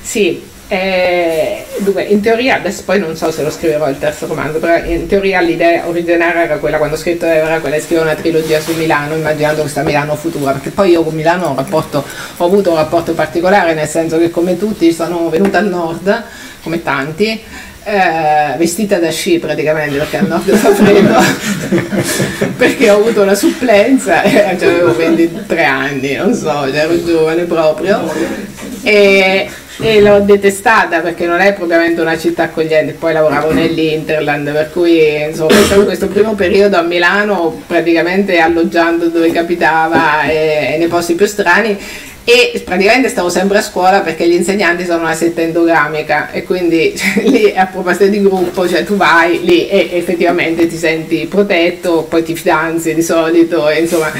sì 0.00 0.40
eh, 0.72 1.64
dunque, 1.78 2.04
in 2.04 2.20
teoria, 2.20 2.54
adesso 2.54 2.84
poi 2.84 3.00
non 3.00 3.16
so 3.16 3.32
se 3.32 3.42
lo 3.42 3.50
scriverò 3.50 3.88
il 3.88 3.98
terzo 3.98 4.28
romanzo, 4.28 4.60
però 4.60 4.76
in 4.84 5.08
teoria 5.08 5.40
l'idea 5.40 5.88
originaria 5.88 6.44
era 6.44 6.58
quella, 6.58 6.76
quando 6.76 6.94
ho 6.94 6.98
scritto 6.98 7.24
era 7.26 7.58
quella 7.58 7.74
di 7.74 7.82
scrivere 7.82 8.06
una 8.06 8.14
trilogia 8.14 8.60
su 8.60 8.74
Milano, 8.74 9.16
immaginando 9.16 9.62
questa 9.62 9.82
Milano 9.82 10.14
futura, 10.14 10.52
perché 10.52 10.70
poi 10.70 10.90
io 10.90 11.02
con 11.02 11.12
Milano 11.12 11.46
ho, 11.46 11.54
rapporto, 11.56 12.04
ho 12.36 12.44
avuto 12.44 12.70
un 12.70 12.76
rapporto 12.76 13.14
particolare, 13.14 13.74
nel 13.74 13.88
senso 13.88 14.16
che 14.18 14.30
come 14.30 14.56
tutti 14.56 14.92
sono 14.92 15.28
venuta 15.28 15.58
al 15.58 15.66
nord, 15.66 16.22
come 16.62 16.84
tanti, 16.84 17.42
eh, 17.82 18.56
vestita 18.56 18.98
da 18.98 19.10
sci 19.10 19.40
praticamente 19.40 19.96
perché 19.96 20.18
al 20.18 20.28
nord 20.28 20.54
fa 20.54 20.72
freddo 20.72 21.18
perché 22.56 22.90
ho 22.90 22.98
avuto 22.98 23.22
una 23.22 23.34
supplenza 23.34 24.20
e 24.22 24.56
cioè 24.58 24.68
avevo 24.68 24.94
23 24.94 25.64
anni 25.64 26.14
non 26.14 26.34
so 26.34 26.66
ero 26.66 27.02
giovane 27.02 27.44
proprio 27.44 28.12
e 28.82 29.48
e 29.80 30.00
l'ho 30.00 30.20
detestata 30.20 31.00
perché 31.00 31.26
non 31.26 31.40
è 31.40 31.54
propriamente 31.54 32.00
una 32.00 32.18
città 32.18 32.44
accogliente, 32.44 32.92
poi 32.92 33.12
lavoravo 33.12 33.52
nell'Interland, 33.54 34.52
per 34.52 34.70
cui 34.70 35.22
insomma 35.22 35.54
questo 35.84 36.08
primo 36.08 36.34
periodo 36.34 36.76
a 36.76 36.82
Milano 36.82 37.62
praticamente 37.66 38.38
alloggiando 38.38 39.08
dove 39.08 39.32
capitava 39.32 40.24
e, 40.24 40.72
e 40.74 40.76
nei 40.78 40.88
posti 40.88 41.14
più 41.14 41.26
strani 41.26 41.78
e 42.24 42.62
praticamente 42.64 43.08
stavo 43.08 43.28
sempre 43.28 43.58
a 43.58 43.62
scuola 43.62 44.00
perché 44.00 44.28
gli 44.28 44.34
insegnanti 44.34 44.84
sono 44.84 45.00
una 45.00 45.14
setta 45.14 45.40
endogamica 45.40 46.30
e 46.30 46.44
quindi 46.44 46.94
cioè, 46.96 47.24
lì 47.28 47.52
a 47.56 47.66
proposito 47.66 48.06
di 48.06 48.20
gruppo, 48.22 48.68
cioè 48.68 48.84
tu 48.84 48.96
vai 48.96 49.44
lì 49.44 49.68
e 49.68 49.90
effettivamente 49.92 50.66
ti 50.66 50.76
senti 50.76 51.26
protetto, 51.26 52.06
poi 52.08 52.22
ti 52.22 52.36
fidanzi 52.36 52.94
di 52.94 53.02
solito 53.02 53.68
e, 53.68 53.80
insomma, 53.80 54.12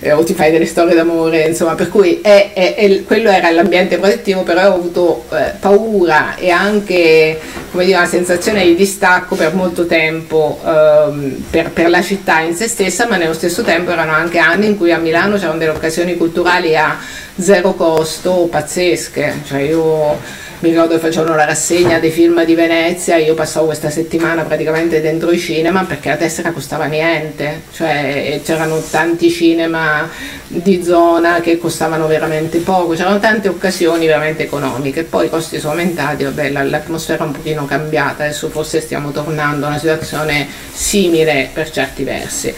eh, 0.00 0.12
o 0.12 0.22
ti 0.22 0.34
fai 0.34 0.50
delle 0.50 0.66
storie 0.66 0.94
d'amore, 0.94 1.46
insomma, 1.46 1.74
per 1.74 1.88
cui 1.88 2.20
è, 2.20 2.52
è, 2.52 2.74
è, 2.74 3.04
quello 3.04 3.30
era 3.30 3.50
l'ambiente 3.50 3.98
protettivo, 3.98 4.42
però 4.42 4.70
ho 4.70 4.74
avuto 4.74 5.24
eh, 5.32 5.52
paura 5.58 6.36
e 6.36 6.50
anche 6.50 7.38
come 7.70 7.84
dire, 7.84 7.98
una 7.98 8.06
sensazione 8.06 8.64
di 8.64 8.74
distacco 8.74 9.34
per 9.34 9.54
molto 9.54 9.86
tempo 9.86 10.60
ehm, 10.64 11.44
per, 11.50 11.70
per 11.70 11.90
la 11.90 12.02
città 12.02 12.40
in 12.40 12.54
se 12.54 12.68
stessa, 12.68 13.06
ma 13.06 13.16
nello 13.16 13.34
stesso 13.34 13.62
tempo 13.62 13.90
erano 13.90 14.12
anche 14.12 14.38
anni 14.38 14.66
in 14.66 14.76
cui 14.76 14.92
a 14.92 14.98
Milano 14.98 15.36
c'erano 15.36 15.58
delle 15.58 15.72
occasioni 15.72 16.16
culturali 16.16 16.76
a 16.76 16.96
zero 17.38 17.74
costo 17.74 18.48
pazzesche, 18.50 19.42
cioè 19.46 19.60
io 19.60 20.18
mi 20.60 20.70
ricordo 20.70 20.94
che 20.94 21.00
facevano 21.00 21.36
la 21.36 21.44
rassegna 21.44 21.98
dei 21.98 22.10
film 22.10 22.42
di 22.44 22.54
Venezia, 22.54 23.16
io 23.16 23.34
passavo 23.34 23.66
questa 23.66 23.90
settimana 23.90 24.42
praticamente 24.42 25.02
dentro 25.02 25.30
i 25.30 25.38
cinema 25.38 25.84
perché 25.84 26.08
la 26.08 26.16
tessera 26.16 26.50
costava 26.50 26.86
niente, 26.86 27.64
cioè 27.74 28.40
c'erano 28.42 28.80
tanti 28.80 29.30
cinema 29.30 30.08
di 30.46 30.82
zona 30.82 31.40
che 31.40 31.58
costavano 31.58 32.06
veramente 32.06 32.58
poco, 32.58 32.94
c'erano 32.94 33.20
tante 33.20 33.48
occasioni 33.48 34.06
veramente 34.06 34.44
economiche, 34.44 35.02
poi 35.02 35.26
i 35.26 35.30
costi 35.30 35.58
sono 35.58 35.72
aumentati, 35.72 36.24
vabbè 36.24 36.48
l'atmosfera 36.48 37.24
è 37.24 37.26
un 37.26 37.32
pochino 37.32 37.66
cambiata, 37.66 38.24
adesso 38.24 38.48
forse 38.48 38.80
stiamo 38.80 39.10
tornando 39.10 39.66
a 39.66 39.68
una 39.68 39.78
situazione 39.78 40.48
simile 40.72 41.50
per 41.52 41.70
certi 41.70 42.02
versi. 42.02 42.54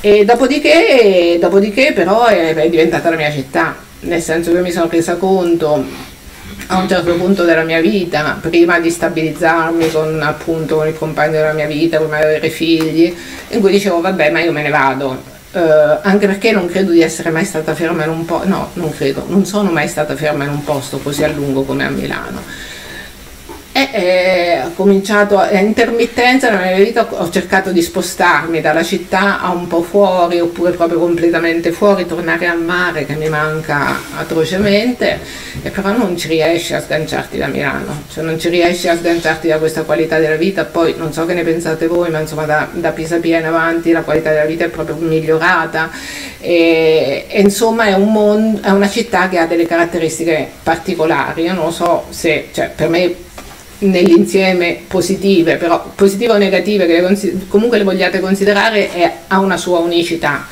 E 0.00 0.24
dopodiché, 0.24 1.38
dopodiché 1.40 1.92
però 1.92 2.26
è, 2.26 2.52
è 2.54 2.68
diventata 2.68 3.10
la 3.10 3.16
mia 3.16 3.30
città, 3.30 3.86
nel 4.00 4.22
senso 4.22 4.52
che 4.52 4.60
mi 4.60 4.70
sono 4.70 4.88
resa 4.88 5.16
conto 5.16 5.84
a 6.68 6.78
un 6.78 6.88
certo 6.88 7.14
punto 7.14 7.44
della 7.44 7.62
mia 7.62 7.80
vita, 7.80 8.38
prima 8.40 8.78
di 8.78 8.90
stabilizzarmi 8.90 9.90
con 9.90 10.20
appunto 10.22 10.84
il 10.84 10.96
compagno 10.96 11.32
della 11.32 11.52
mia 11.52 11.66
vita, 11.66 11.98
prima 11.98 12.18
di 12.18 12.24
avere 12.24 12.50
figli, 12.50 13.14
in 13.48 13.60
cui 13.60 13.70
dicevo 13.70 14.00
vabbè 14.00 14.30
ma 14.30 14.40
io 14.40 14.52
me 14.52 14.62
ne 14.62 14.70
vado. 14.70 15.36
Uh, 15.50 15.98
anche 16.02 16.26
perché 16.26 16.52
non 16.52 16.66
credo 16.66 16.92
di 16.92 17.00
essere 17.00 17.30
mai 17.30 17.46
stata 17.46 17.74
ferma 17.74 18.04
in 18.04 18.10
un 18.10 18.26
posto, 18.26 18.46
no, 18.48 18.70
non 18.74 18.94
credo, 18.94 19.24
non 19.28 19.46
sono 19.46 19.70
mai 19.70 19.88
stata 19.88 20.14
ferma 20.14 20.44
in 20.44 20.50
un 20.50 20.62
posto 20.62 20.98
così 20.98 21.24
a 21.24 21.28
lungo 21.28 21.62
come 21.62 21.86
a 21.86 21.88
Milano 21.88 22.42
e 23.92 24.00
eh, 24.00 24.62
ho 24.64 24.72
cominciato 24.74 25.38
a 25.38 25.56
intermittenza 25.60 26.50
nella 26.50 26.74
mia 26.74 26.84
vita 26.84 27.06
ho 27.08 27.30
cercato 27.30 27.70
di 27.70 27.80
spostarmi 27.80 28.60
dalla 28.60 28.82
città 28.82 29.40
a 29.40 29.50
un 29.50 29.68
po' 29.68 29.82
fuori 29.82 30.40
oppure 30.40 30.72
proprio 30.72 30.98
completamente 30.98 31.70
fuori 31.70 32.04
tornare 32.04 32.48
al 32.48 32.60
mare 32.60 33.06
che 33.06 33.14
mi 33.14 33.28
manca 33.28 34.00
atrocemente 34.16 35.20
e 35.62 35.70
però 35.70 35.96
non 35.96 36.16
ci 36.16 36.26
riesci 36.26 36.74
a 36.74 36.80
sganciarti 36.80 37.38
da 37.38 37.46
Milano. 37.46 38.02
Cioè 38.10 38.24
non 38.24 38.38
ci 38.38 38.48
riesci 38.48 38.88
a 38.88 38.96
sganciarti 38.96 39.46
da 39.46 39.58
questa 39.58 39.82
qualità 39.82 40.18
della 40.18 40.36
vita 40.36 40.64
poi 40.64 40.94
non 40.96 41.12
so 41.12 41.24
che 41.24 41.34
ne 41.34 41.44
pensate 41.44 41.86
voi 41.86 42.10
ma 42.10 42.18
insomma 42.18 42.46
da, 42.46 42.68
da 42.72 42.90
Pisa 42.90 43.18
Pia 43.18 43.38
in 43.38 43.46
avanti 43.46 43.92
la 43.92 44.02
qualità 44.02 44.30
della 44.30 44.44
vita 44.44 44.64
è 44.64 44.68
proprio 44.68 44.96
migliorata. 44.96 45.90
E, 46.40 47.26
e 47.28 47.40
insomma 47.40 47.84
è, 47.84 47.94
un 47.94 48.12
mondo, 48.12 48.60
è 48.62 48.70
una 48.70 48.88
città 48.88 49.28
che 49.28 49.38
ha 49.38 49.46
delle 49.46 49.66
caratteristiche 49.66 50.48
particolari. 50.62 51.42
Io 51.42 51.54
non 51.54 51.72
so 51.72 52.06
se 52.10 52.48
cioè, 52.52 52.70
per 52.74 52.88
me 52.88 53.26
nell'insieme 53.80 54.80
positive, 54.86 55.56
però 55.56 55.92
positive 55.94 56.32
o 56.32 56.36
negative, 56.36 56.86
che 56.86 57.00
le 57.00 57.46
comunque 57.48 57.78
le 57.78 57.84
vogliate 57.84 58.20
considerare, 58.20 58.92
è, 58.92 59.12
ha 59.28 59.38
una 59.38 59.56
sua 59.56 59.78
unicità 59.78 60.46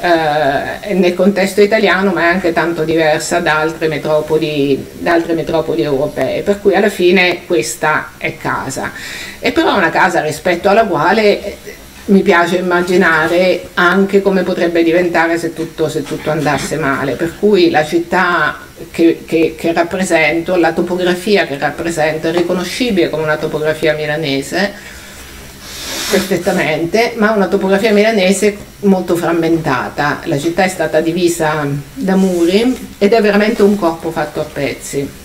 eh, 0.00 0.94
nel 0.94 1.14
contesto 1.14 1.60
italiano, 1.60 2.12
ma 2.12 2.22
è 2.22 2.26
anche 2.26 2.52
tanto 2.52 2.84
diversa 2.84 3.40
da 3.40 3.58
altre, 3.58 3.88
metropoli, 3.88 4.84
da 4.98 5.12
altre 5.12 5.34
metropoli 5.34 5.82
europee, 5.82 6.42
per 6.42 6.60
cui 6.60 6.74
alla 6.74 6.88
fine 6.88 7.40
questa 7.46 8.12
è 8.16 8.36
casa. 8.36 8.92
E 9.38 9.52
però 9.52 9.74
è 9.74 9.78
una 9.78 9.90
casa 9.90 10.20
rispetto 10.20 10.68
alla 10.68 10.84
quale 10.84 11.56
mi 12.06 12.22
piace 12.22 12.56
immaginare 12.56 13.68
anche 13.74 14.22
come 14.22 14.42
potrebbe 14.42 14.82
diventare 14.82 15.38
se 15.38 15.52
tutto, 15.52 15.88
se 15.88 16.02
tutto 16.02 16.30
andasse 16.30 16.76
male, 16.76 17.14
per 17.14 17.38
cui 17.38 17.70
la 17.70 17.84
città 17.84 18.58
che, 18.90 19.22
che, 19.24 19.54
che, 19.56 19.72
rappresento, 19.72 20.56
la 20.56 20.72
topografia 20.72 21.46
che 21.46 21.58
rappresento 21.58 22.28
è 22.28 22.32
riconoscibile 22.32 23.08
come 23.08 23.22
una 23.22 23.36
topografia 23.36 23.94
milanese 23.94 24.72
perfettamente, 26.10 27.14
ma 27.16 27.30
una 27.30 27.46
topografia 27.46 27.92
milanese 27.92 28.56
molto 28.80 29.14
frammentata. 29.16 30.20
La 30.24 30.38
città 30.38 30.64
è 30.64 30.68
stata 30.68 31.00
divisa 31.00 31.66
da 31.94 32.16
muri 32.16 32.94
ed 32.98 33.12
è 33.12 33.22
veramente 33.22 33.62
un 33.62 33.76
corpo 33.76 34.10
fatto 34.10 34.40
a 34.40 34.44
pezzi 34.44 35.20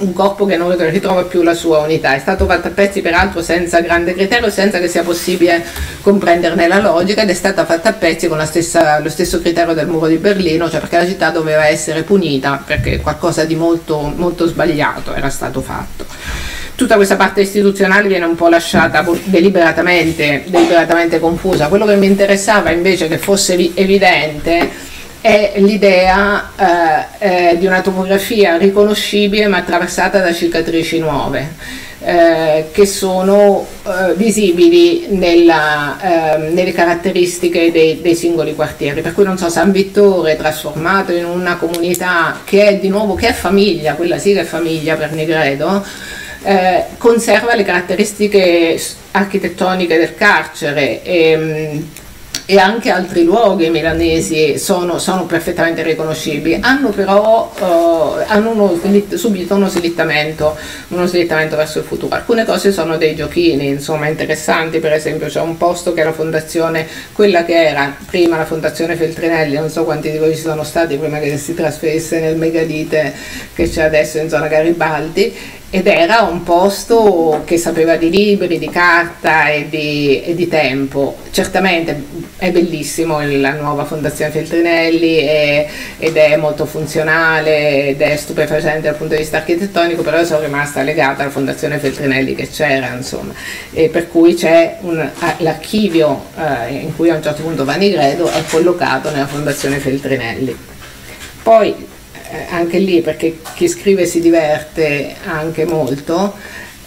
un 0.00 0.12
corpo 0.12 0.44
che 0.46 0.56
non 0.56 0.74
ritrova 0.90 1.24
più 1.24 1.42
la 1.42 1.54
sua 1.54 1.78
unità. 1.78 2.14
È 2.14 2.18
stato 2.18 2.46
fatto 2.46 2.68
a 2.68 2.70
pezzi 2.70 3.00
peraltro 3.00 3.42
senza 3.42 3.80
grande 3.80 4.14
criterio, 4.14 4.50
senza 4.50 4.78
che 4.78 4.88
sia 4.88 5.02
possibile 5.02 5.64
comprenderne 6.02 6.68
la 6.68 6.80
logica 6.80 7.22
ed 7.22 7.30
è 7.30 7.34
stata 7.34 7.64
fatta 7.64 7.90
a 7.90 7.92
pezzi 7.92 8.28
con 8.28 8.44
stessa, 8.46 9.00
lo 9.00 9.08
stesso 9.08 9.40
criterio 9.40 9.74
del 9.74 9.88
muro 9.88 10.06
di 10.06 10.16
Berlino, 10.16 10.70
cioè 10.70 10.80
perché 10.80 10.96
la 10.98 11.06
città 11.06 11.30
doveva 11.30 11.66
essere 11.66 12.02
punita 12.02 12.62
perché 12.64 13.00
qualcosa 13.00 13.44
di 13.44 13.54
molto, 13.54 14.12
molto 14.14 14.46
sbagliato 14.46 15.14
era 15.14 15.30
stato 15.30 15.60
fatto. 15.60 16.06
Tutta 16.74 16.94
questa 16.94 17.16
parte 17.16 17.40
istituzionale 17.40 18.06
viene 18.06 18.24
un 18.24 18.36
po' 18.36 18.48
lasciata 18.48 19.04
deliberatamente, 19.24 20.44
deliberatamente 20.46 21.18
confusa. 21.18 21.66
Quello 21.66 21.84
che 21.84 21.96
mi 21.96 22.06
interessava 22.06 22.70
invece 22.70 23.08
che 23.08 23.18
fosse 23.18 23.54
evidente 23.74 24.86
è 25.20 25.54
l'idea 25.56 26.50
eh, 27.18 27.50
eh, 27.50 27.58
di 27.58 27.66
una 27.66 27.80
topografia 27.80 28.56
riconoscibile 28.56 29.46
ma 29.46 29.58
attraversata 29.58 30.20
da 30.20 30.32
cicatrici 30.32 30.98
nuove. 30.98 31.86
Eh, 32.00 32.66
che 32.70 32.86
sono 32.86 33.66
eh, 33.82 34.14
visibili 34.14 35.06
nella, 35.08 35.98
ehm, 36.00 36.54
nelle 36.54 36.72
caratteristiche 36.72 37.72
dei, 37.72 38.00
dei, 38.00 38.14
singoli 38.14 38.54
quartieri. 38.54 39.00
Per 39.00 39.12
cui 39.12 39.24
non 39.24 39.36
so, 39.36 39.48
San 39.48 39.72
Vittore 39.72 40.36
trasformato 40.36 41.10
in 41.10 41.24
una 41.24 41.56
comunità 41.56 42.38
che 42.44 42.68
è 42.68 42.78
di 42.78 42.88
nuovo 42.88 43.14
che 43.14 43.28
è 43.28 43.32
famiglia, 43.32 43.94
quella 43.94 44.16
sì 44.16 44.32
che 44.32 44.42
è 44.42 44.44
famiglia 44.44 44.94
per 44.94 45.10
Negredo, 45.10 45.84
eh, 46.44 46.84
conserva 46.98 47.56
le 47.56 47.64
caratteristiche 47.64 48.80
architettoniche 49.10 49.98
del 49.98 50.14
carcere. 50.14 51.02
E, 51.02 51.30
ehm, 51.32 51.88
e 52.50 52.56
anche 52.56 52.88
altri 52.88 53.24
luoghi 53.24 53.68
milanesi 53.68 54.58
sono, 54.58 54.98
sono 54.98 55.26
perfettamente 55.26 55.82
riconoscibili, 55.82 56.56
hanno 56.62 56.88
però 56.88 57.52
uh, 57.58 58.24
hanno 58.26 58.52
uno, 58.52 58.80
subito 59.16 59.54
uno 59.54 59.68
slittamento, 59.68 60.56
uno 60.88 61.04
slittamento 61.04 61.56
verso 61.56 61.80
il 61.80 61.84
futuro. 61.84 62.14
Alcune 62.14 62.46
cose 62.46 62.72
sono 62.72 62.96
dei 62.96 63.14
giochini, 63.14 63.66
insomma, 63.66 64.08
interessanti, 64.08 64.78
per 64.78 64.94
esempio 64.94 65.26
c'è 65.26 65.42
un 65.42 65.58
posto 65.58 65.92
che 65.92 66.00
è 66.00 66.04
la 66.04 66.14
fondazione, 66.14 66.86
quella 67.12 67.44
che 67.44 67.66
era 67.66 67.94
prima 68.08 68.38
la 68.38 68.46
fondazione 68.46 68.96
Feltrinelli, 68.96 69.56
non 69.56 69.68
so 69.68 69.84
quanti 69.84 70.10
di 70.10 70.16
voi 70.16 70.34
ci 70.34 70.40
sono 70.40 70.64
stati 70.64 70.96
prima 70.96 71.18
che 71.18 71.36
si 71.36 71.52
trasferisse 71.52 72.18
nel 72.18 72.38
megalite 72.38 73.12
che 73.52 73.68
c'è 73.68 73.82
adesso 73.82 74.16
in 74.16 74.30
zona 74.30 74.46
Garibaldi, 74.46 75.36
ed 75.70 75.86
era 75.86 76.22
un 76.22 76.42
posto 76.44 77.42
che 77.44 77.58
sapeva 77.58 77.96
di 77.96 78.08
libri, 78.08 78.58
di 78.58 78.70
carta 78.70 79.50
e 79.50 79.68
di, 79.68 80.22
e 80.22 80.34
di 80.34 80.48
tempo. 80.48 81.18
Certamente 81.30 82.04
è 82.38 82.50
bellissimo 82.50 83.20
la 83.20 83.52
nuova 83.52 83.84
Fondazione 83.84 84.30
Feltrinelli 84.30 85.16
è, 85.16 85.68
ed 85.98 86.16
è 86.16 86.36
molto 86.36 86.64
funzionale 86.64 87.88
ed 87.88 88.00
è 88.00 88.16
stupefacente 88.16 88.80
dal 88.80 88.94
punto 88.94 89.12
di 89.12 89.20
vista 89.20 89.36
architettonico, 89.36 90.00
però 90.00 90.24
sono 90.24 90.40
rimasta 90.40 90.80
legata 90.80 91.22
alla 91.22 91.30
Fondazione 91.30 91.76
Feltrinelli 91.76 92.34
che 92.34 92.48
c'era, 92.48 92.94
insomma, 92.94 93.34
e 93.70 93.90
per 93.90 94.08
cui 94.08 94.32
c'è 94.32 94.78
un, 94.80 95.06
l'archivio 95.38 96.24
eh, 96.38 96.76
in 96.76 96.96
cui 96.96 97.10
a 97.10 97.14
un 97.14 97.22
certo 97.22 97.42
punto 97.42 97.66
va 97.66 97.74
Nigredo 97.74 98.30
è 98.30 98.42
collocato 98.48 99.10
nella 99.10 99.26
Fondazione 99.26 99.76
Feltrinelli. 99.76 100.56
Poi 101.42 101.96
anche 102.50 102.78
lì 102.78 103.00
perché 103.00 103.38
chi 103.54 103.68
scrive 103.68 104.06
si 104.06 104.20
diverte 104.20 105.14
anche 105.24 105.64
molto. 105.64 106.34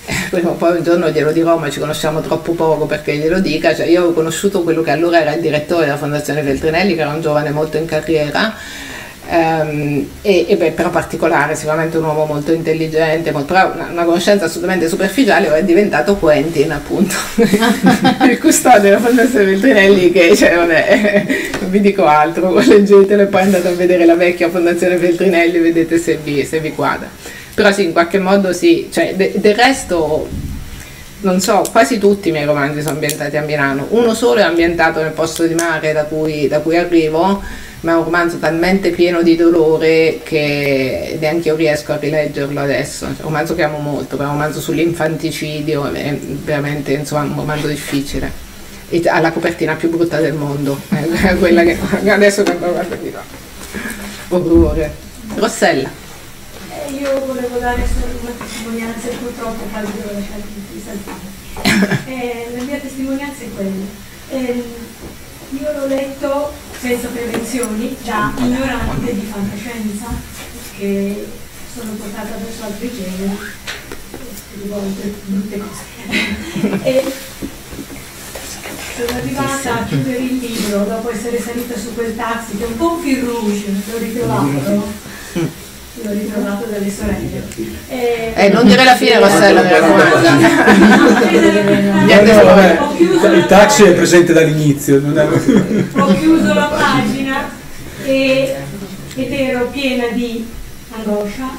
Eh, 0.06 0.14
prima 0.30 0.50
o 0.50 0.54
poi 0.54 0.78
un 0.78 0.84
giorno 0.84 1.10
glielo 1.10 1.32
dirò 1.32 1.58
ma 1.58 1.70
ci 1.70 1.80
conosciamo 1.80 2.22
troppo 2.22 2.54
poco 2.54 2.86
perché 2.86 3.16
glielo 3.16 3.40
dica. 3.40 3.76
Cioè 3.76 3.86
io 3.86 4.06
ho 4.06 4.14
conosciuto 4.14 4.64
quello 4.64 4.82
che 4.82 4.92
allora 4.92 5.22
era 5.22 5.34
il 5.34 5.42
direttore 5.42 5.86
della 5.86 5.98
fondazione 5.98 6.42
Feltrinelli 6.42 6.96
che 6.96 7.02
era 7.02 7.12
un 7.12 7.22
giovane 7.22 7.52
molto 7.52 7.78
in 7.78 7.86
carriera 7.86 8.56
Um, 9.32 10.06
e, 10.24 10.46
e 10.50 10.58
beh, 10.58 10.72
però 10.72 10.90
particolare, 10.90 11.56
sicuramente 11.56 11.98
un 11.98 12.04
uomo 12.04 12.26
molto 12.26 12.52
intelligente, 12.52 13.32
molto, 13.32 13.54
però 13.54 13.72
una, 13.74 13.88
una, 13.90 14.04
conoscenza 14.04 14.44
assolutamente 14.44 14.90
superficiale, 14.90 15.50
è 15.54 15.64
diventato 15.64 16.18
Quentin 16.18 16.74
appunto, 16.74 17.16
il 18.30 18.38
custode 18.42 18.82
della 18.82 19.00
Fondazione 19.00 19.46
Feltrinelli 19.46 20.12
che, 20.12 20.36
cioè, 20.36 20.54
vabbè, 20.54 21.26
non 21.62 21.70
vi 21.70 21.80
dico 21.80 22.04
altro, 22.04 22.60
leggetelo 22.60 23.22
e 23.22 23.28
poi 23.28 23.44
andate 23.44 23.70
a 23.70 23.72
vedere 23.72 24.04
la 24.04 24.16
vecchia 24.16 24.50
Fondazione 24.50 24.98
Feltrinelli, 24.98 25.60
vedete 25.60 25.98
se 25.98 26.20
vi, 26.22 26.44
se 26.44 26.60
vi 26.60 26.74
quadra. 26.74 27.08
Però 27.54 27.72
sì, 27.72 27.86
in 27.86 27.94
qualche 27.94 28.20
modo 28.20 28.52
sì, 28.52 28.90
cioè, 28.92 29.14
de- 29.16 29.32
del 29.36 29.56
resto 29.56 30.28
non 31.22 31.40
so, 31.40 31.64
quasi 31.72 32.00
tutti 32.00 32.30
i 32.30 32.32
miei 32.34 32.46
romanzi 32.46 32.82
sono 32.82 32.96
ambientati 32.96 33.38
a 33.38 33.44
Milano. 33.44 33.88
Uno 33.92 34.14
solo 34.14 34.40
è 34.40 34.44
ambientato 34.44 35.02
nel 35.02 35.12
posto 35.12 35.46
di 35.46 35.54
mare 35.54 35.94
da 35.94 36.04
cui, 36.04 36.50
da 36.50 36.60
cui 36.60 36.76
arrivo, 36.76 37.42
ma 37.82 37.94
è 37.94 37.96
un 37.96 38.04
romanzo 38.04 38.38
talmente 38.38 38.92
pieno 38.92 39.24
di 39.24 39.36
dolore 39.36 40.20
che 40.24 41.18
neanche 41.20 41.48
io 41.48 41.56
riesco 41.56 41.94
a 41.94 41.98
rileggerlo 41.98 42.60
adesso. 42.60 43.06
È 43.06 43.10
un 43.10 43.16
romanzo 43.20 43.56
che 43.56 43.64
amo 43.64 43.80
molto, 43.80 44.18
è 44.18 44.20
un 44.20 44.28
romanzo 44.28 44.62
sull'infanticidio, 44.62 45.92
è 45.92 46.16
veramente 46.16 46.94
insomma, 46.94 47.24
un 47.24 47.36
romanzo 47.36 47.68
difficile. 47.68 48.50
E 48.90 49.02
ha 49.06 49.20
la 49.20 49.32
copertina 49.32 49.76
più 49.76 49.90
brutta 49.90 50.20
del 50.20 50.34
mondo, 50.34 50.80
è 50.90 51.36
quella 51.38 51.64
che 51.64 51.78
adesso 52.08 52.44
quando 52.44 52.72
guardo 52.72 52.96
di 52.96 53.12
là. 53.12 53.24
Orrore. 54.30 55.10
Rossella. 55.36 55.90
Eh, 56.70 56.92
io 56.92 57.26
volevo 57.26 57.58
dare 57.58 57.84
solo 57.88 58.20
una 58.22 58.32
testimonianza 58.38 59.08
purtroppo 59.08 59.64
poi 59.72 59.82
devo 59.82 60.12
lasciarti 60.14 60.48
di 60.72 60.84
saltare. 60.86 61.40
Eh, 62.06 62.48
la 62.56 62.64
mia 62.64 62.78
testimonianza 62.78 63.44
è 63.44 63.48
quella. 63.56 63.86
Eh, 64.30 64.64
io 65.50 65.72
l'ho 65.78 65.88
letto 65.88 66.52
senza 66.82 67.10
prevenzioni, 67.10 67.96
da 68.04 68.34
ignorante 68.38 69.14
di 69.14 69.28
fantascienza, 69.32 70.08
che 70.76 71.28
sono 71.76 71.92
portata 71.92 72.38
verso 72.44 72.64
altri 72.64 72.92
generi, 72.92 73.38
di 74.54 74.68
volte 74.68 75.14
brutte 75.26 75.60
cose. 75.60 76.82
e 76.84 77.14
sono 78.96 79.18
arrivata 79.18 79.80
a 79.80 79.84
chiudere 79.86 80.18
il 80.18 80.38
libro 80.38 80.84
dopo 80.86 81.12
essere 81.12 81.40
salita 81.40 81.78
su 81.78 81.94
quel 81.94 82.16
taxi 82.16 82.58
che 82.58 82.64
è 82.64 82.68
un 82.68 82.78
po' 82.78 82.94
un 82.94 83.02
fil 83.02 83.24
rouge, 83.24 83.66
l'ho 83.70 83.98
ritrovato. 84.00 85.10
L'ho 85.94 86.12
ritrovato 86.14 86.66
dalle 86.72 86.90
sorelle. 86.90 87.44
E... 87.90 88.34
Eh, 88.34 88.50
non 88.50 88.66
dire 88.66 88.84
la 88.84 88.96
fine, 88.96 89.20
Rossella, 89.20 89.62
mi 89.62 89.70
raccomando. 89.70 90.20
Il 93.36 93.46
taxi 93.46 93.84
è 93.84 93.94
presente 93.94 94.32
dall'inizio. 94.32 95.02
non 95.02 95.20
è- 95.20 95.28
ho 96.00 96.18
chiuso 96.18 96.54
la 96.54 96.66
pagina 96.66 97.50
e, 98.04 98.56
ed 99.16 99.34
ero 99.34 99.68
piena 99.68 100.08
di 100.08 100.48
angoscia, 100.92 101.50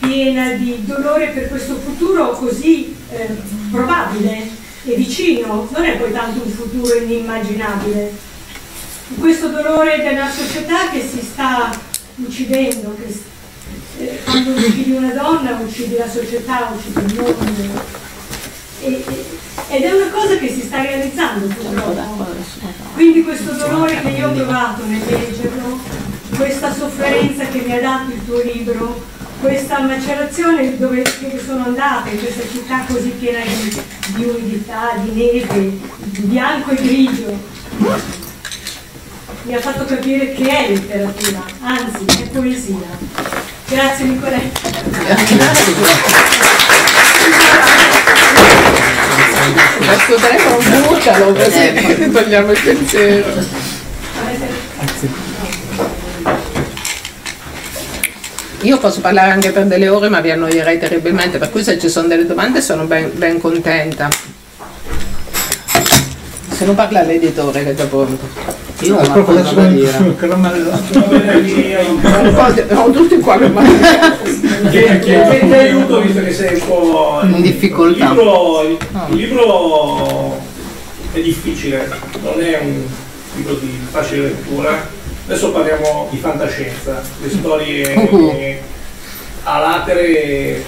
piena 0.00 0.50
di 0.52 0.84
dolore 0.84 1.28
per 1.28 1.48
questo 1.48 1.76
futuro 1.76 2.30
così 2.32 2.96
eh, 3.10 3.28
probabile 3.70 4.48
e 4.84 4.94
vicino, 4.96 5.68
non 5.72 5.84
è 5.84 5.96
poi 5.96 6.12
tanto 6.12 6.42
un 6.44 6.50
futuro 6.50 6.94
inimmaginabile. 6.94 8.12
Questo 9.18 9.48
dolore 9.48 10.02
della 10.02 10.28
società 10.28 10.90
che 10.90 11.00
si 11.00 11.20
sta 11.20 11.70
uccidendo, 12.16 12.96
che 13.00 13.12
quando 14.24 14.50
uccidi 14.50 14.92
una 14.92 15.12
donna 15.12 15.58
uccidi 15.60 15.96
la 15.96 16.08
società, 16.08 16.72
uccidi 16.74 17.12
il 17.12 17.20
mondo. 17.20 18.04
E- 18.80 19.04
ed 19.68 19.82
è 19.82 19.90
una 19.90 20.10
cosa 20.10 20.36
che 20.36 20.48
si 20.48 20.60
sta 20.60 20.80
realizzando 20.80 21.46
purtroppo. 21.46 22.26
Quindi 22.94 23.24
questo 23.24 23.52
dolore 23.52 24.00
che 24.00 24.08
io 24.08 24.28
ho 24.28 24.32
provato 24.32 24.84
nel 24.84 25.02
leggerlo, 25.04 25.80
questa 26.36 26.72
sofferenza 26.72 27.46
che 27.46 27.60
mi 27.60 27.72
ha 27.72 27.80
dato 27.80 28.12
il 28.12 28.24
tuo 28.24 28.40
libro, 28.42 29.02
questa 29.40 29.80
macerazione 29.80 30.76
dove, 30.78 31.02
dove 31.20 31.42
sono 31.44 31.64
andata, 31.64 32.10
in 32.10 32.18
questa 32.18 32.42
città 32.50 32.84
così 32.86 33.08
piena 33.18 33.44
di, 33.44 33.82
di 34.14 34.24
umidità, 34.24 34.92
di 35.02 35.10
neve, 35.12 35.78
di 36.04 36.20
bianco 36.20 36.70
e 36.70 36.74
grigio, 36.76 37.38
mi 39.42 39.54
ha 39.54 39.60
fatto 39.60 39.84
capire 39.84 40.32
che 40.32 40.48
è 40.48 40.68
letteratura, 40.70 41.44
anzi 41.60 42.04
è 42.22 42.28
poesia. 42.28 43.45
Grazie 43.68 44.04
Nicoletta. 44.04 44.68
Il 49.80 50.00
suo 50.04 50.14
telefono 50.14 50.86
buttalo 50.86 51.32
così 51.32 52.10
togliamo 52.12 52.52
il 52.52 52.60
pensiero. 52.62 53.44
Io 58.60 58.78
posso 58.78 59.00
parlare 59.00 59.32
anche 59.32 59.50
per 59.50 59.66
delle 59.66 59.88
ore 59.88 60.08
ma 60.08 60.20
vi 60.20 60.30
annoierei 60.30 60.78
terribilmente, 60.78 61.38
per 61.38 61.50
cui 61.50 61.64
se 61.64 61.76
ci 61.80 61.88
sono 61.88 62.06
delle 62.06 62.24
domande 62.24 62.60
sono 62.60 62.84
ben, 62.84 63.10
ben 63.14 63.40
contenta. 63.40 64.08
Se 66.56 66.64
non 66.64 66.74
parla 66.74 67.02
l'editore 67.02 67.62
che 67.62 67.70
è 67.70 67.74
già 67.74 67.84
pronto. 67.84 68.26
Io 68.80 68.96
ho 68.96 69.22
cosa 69.24 69.52
da 69.52 69.66
dire. 69.66 69.96
Un 69.98 70.16
po' 72.34 72.50
di- 72.52 72.64
Siamo 72.66 72.90
tutti 72.90 73.18
qua 73.18 73.36
per 73.36 73.52
Che, 74.70 74.98
ti 75.00 75.12
aiuto 75.52 76.00
visto 76.00 76.22
che 76.22 76.32
sei 76.32 76.54
un 76.54 76.66
po' 76.66 77.20
In 77.24 77.42
difficoltà. 77.42 78.04
Il 78.04 78.10
libro, 78.10 78.62
il, 78.62 78.78
il 79.10 79.16
libro 79.16 80.40
è 81.12 81.20
difficile, 81.20 81.90
non 82.22 82.40
è 82.42 82.58
un 82.62 82.82
libro 83.34 83.54
di 83.54 83.78
facile 83.90 84.22
lettura. 84.22 84.88
Adesso 85.26 85.50
parliamo 85.50 86.08
di 86.10 86.16
fantascienza, 86.18 87.02
le 87.22 87.28
storie 87.30 87.94
Uh-huh. 88.08 88.54
a 89.42 89.58
latere 89.58 90.62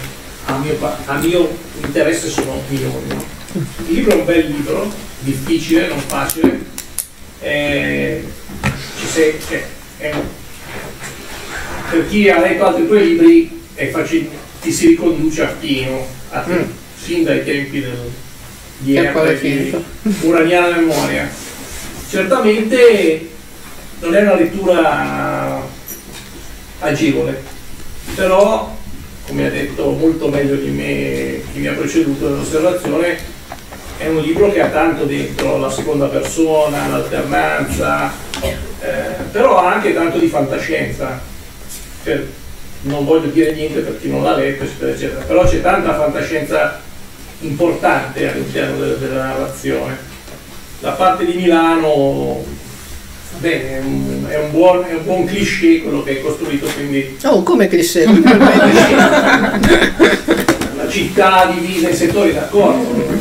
a 0.46 0.56
mio, 0.58 0.76
a 1.06 1.14
mio 1.18 1.48
interesse 1.82 2.28
sono 2.28 2.60
milioni. 2.68 3.06
Il 3.86 3.94
libro 3.94 4.12
è 4.12 4.16
un 4.16 4.24
bel 4.24 4.46
libro, 4.46 4.90
difficile, 5.20 5.88
non 5.88 5.98
facile. 6.00 6.66
eh, 7.40 8.24
sei- 9.12 9.38
cioè, 9.48 9.64
un- 10.12 10.26
per 11.90 12.08
chi 12.08 12.28
ha 12.28 12.40
letto 12.40 12.66
altri 12.66 12.86
tuoi 12.86 13.06
libri 13.08 13.60
è 13.74 13.88
facile, 13.90 14.28
ti 14.60 14.72
si 14.72 14.88
riconduce 14.88 15.42
appieno 15.42 16.04
a 16.30 16.40
te, 16.40 16.66
sin 17.02 17.22
dai 17.24 17.44
tempi 17.44 17.80
del, 17.80 18.10
di 18.78 18.96
Ercole. 18.96 19.38
Uraniana 20.22 20.76
Memoria. 20.76 21.30
Certamente 22.10 23.28
non 24.00 24.14
è 24.14 24.22
una 24.22 24.34
lettura 24.34 25.62
agevole, 26.80 27.42
però 28.14 28.76
come 29.26 29.46
ha 29.46 29.50
detto 29.50 29.90
molto 29.90 30.28
meglio 30.28 30.54
di 30.56 30.70
me 30.70 31.42
chi 31.52 31.60
mi 31.60 31.66
ha 31.66 31.72
preceduto 31.72 32.28
nell'osservazione, 32.30 33.18
è 33.98 34.06
un 34.06 34.20
libro 34.20 34.50
che 34.52 34.60
ha 34.60 34.68
tanto 34.68 35.04
dentro 35.04 35.58
la 35.58 35.70
seconda 35.70 36.06
persona, 36.06 36.86
l'alternanza, 36.88 38.12
eh, 38.40 38.54
però 39.32 39.58
ha 39.58 39.74
anche 39.74 39.92
tanto 39.92 40.18
di 40.18 40.28
fantascienza. 40.28 41.20
Per- 42.04 42.26
non 42.82 43.04
voglio 43.04 43.28
dire 43.30 43.52
niente 43.54 43.80
per 43.80 43.98
chi 44.00 44.08
non 44.08 44.22
l'ha 44.22 44.36
letto, 44.36 44.62
eccetera, 44.62 44.92
eccetera, 44.92 45.20
però 45.24 45.44
c'è 45.44 45.60
tanta 45.60 45.96
fantascienza 45.96 46.80
importante 47.40 48.30
all'interno 48.30 48.84
de- 48.84 48.98
della 48.98 49.24
narrazione. 49.24 49.96
La 50.80 50.92
parte 50.92 51.24
di 51.24 51.32
Milano, 51.32 52.44
bene, 53.38 53.78
è 53.78 53.80
un, 53.80 54.26
è 54.28 54.38
un 54.38 54.50
buon, 54.52 54.84
è 54.84 54.94
un 54.94 55.04
buon 55.04 55.24
cliché 55.24 55.82
quello 55.82 56.04
che 56.04 56.18
è 56.18 56.20
costruito, 56.22 56.66
quindi 56.72 57.18
Oh, 57.24 57.42
come 57.42 57.66
cliché. 57.66 58.04
la 60.76 60.88
città 60.88 61.50
divisa 61.52 61.88
in 61.88 61.96
settori 61.96 62.32
d'accordo, 62.32 63.17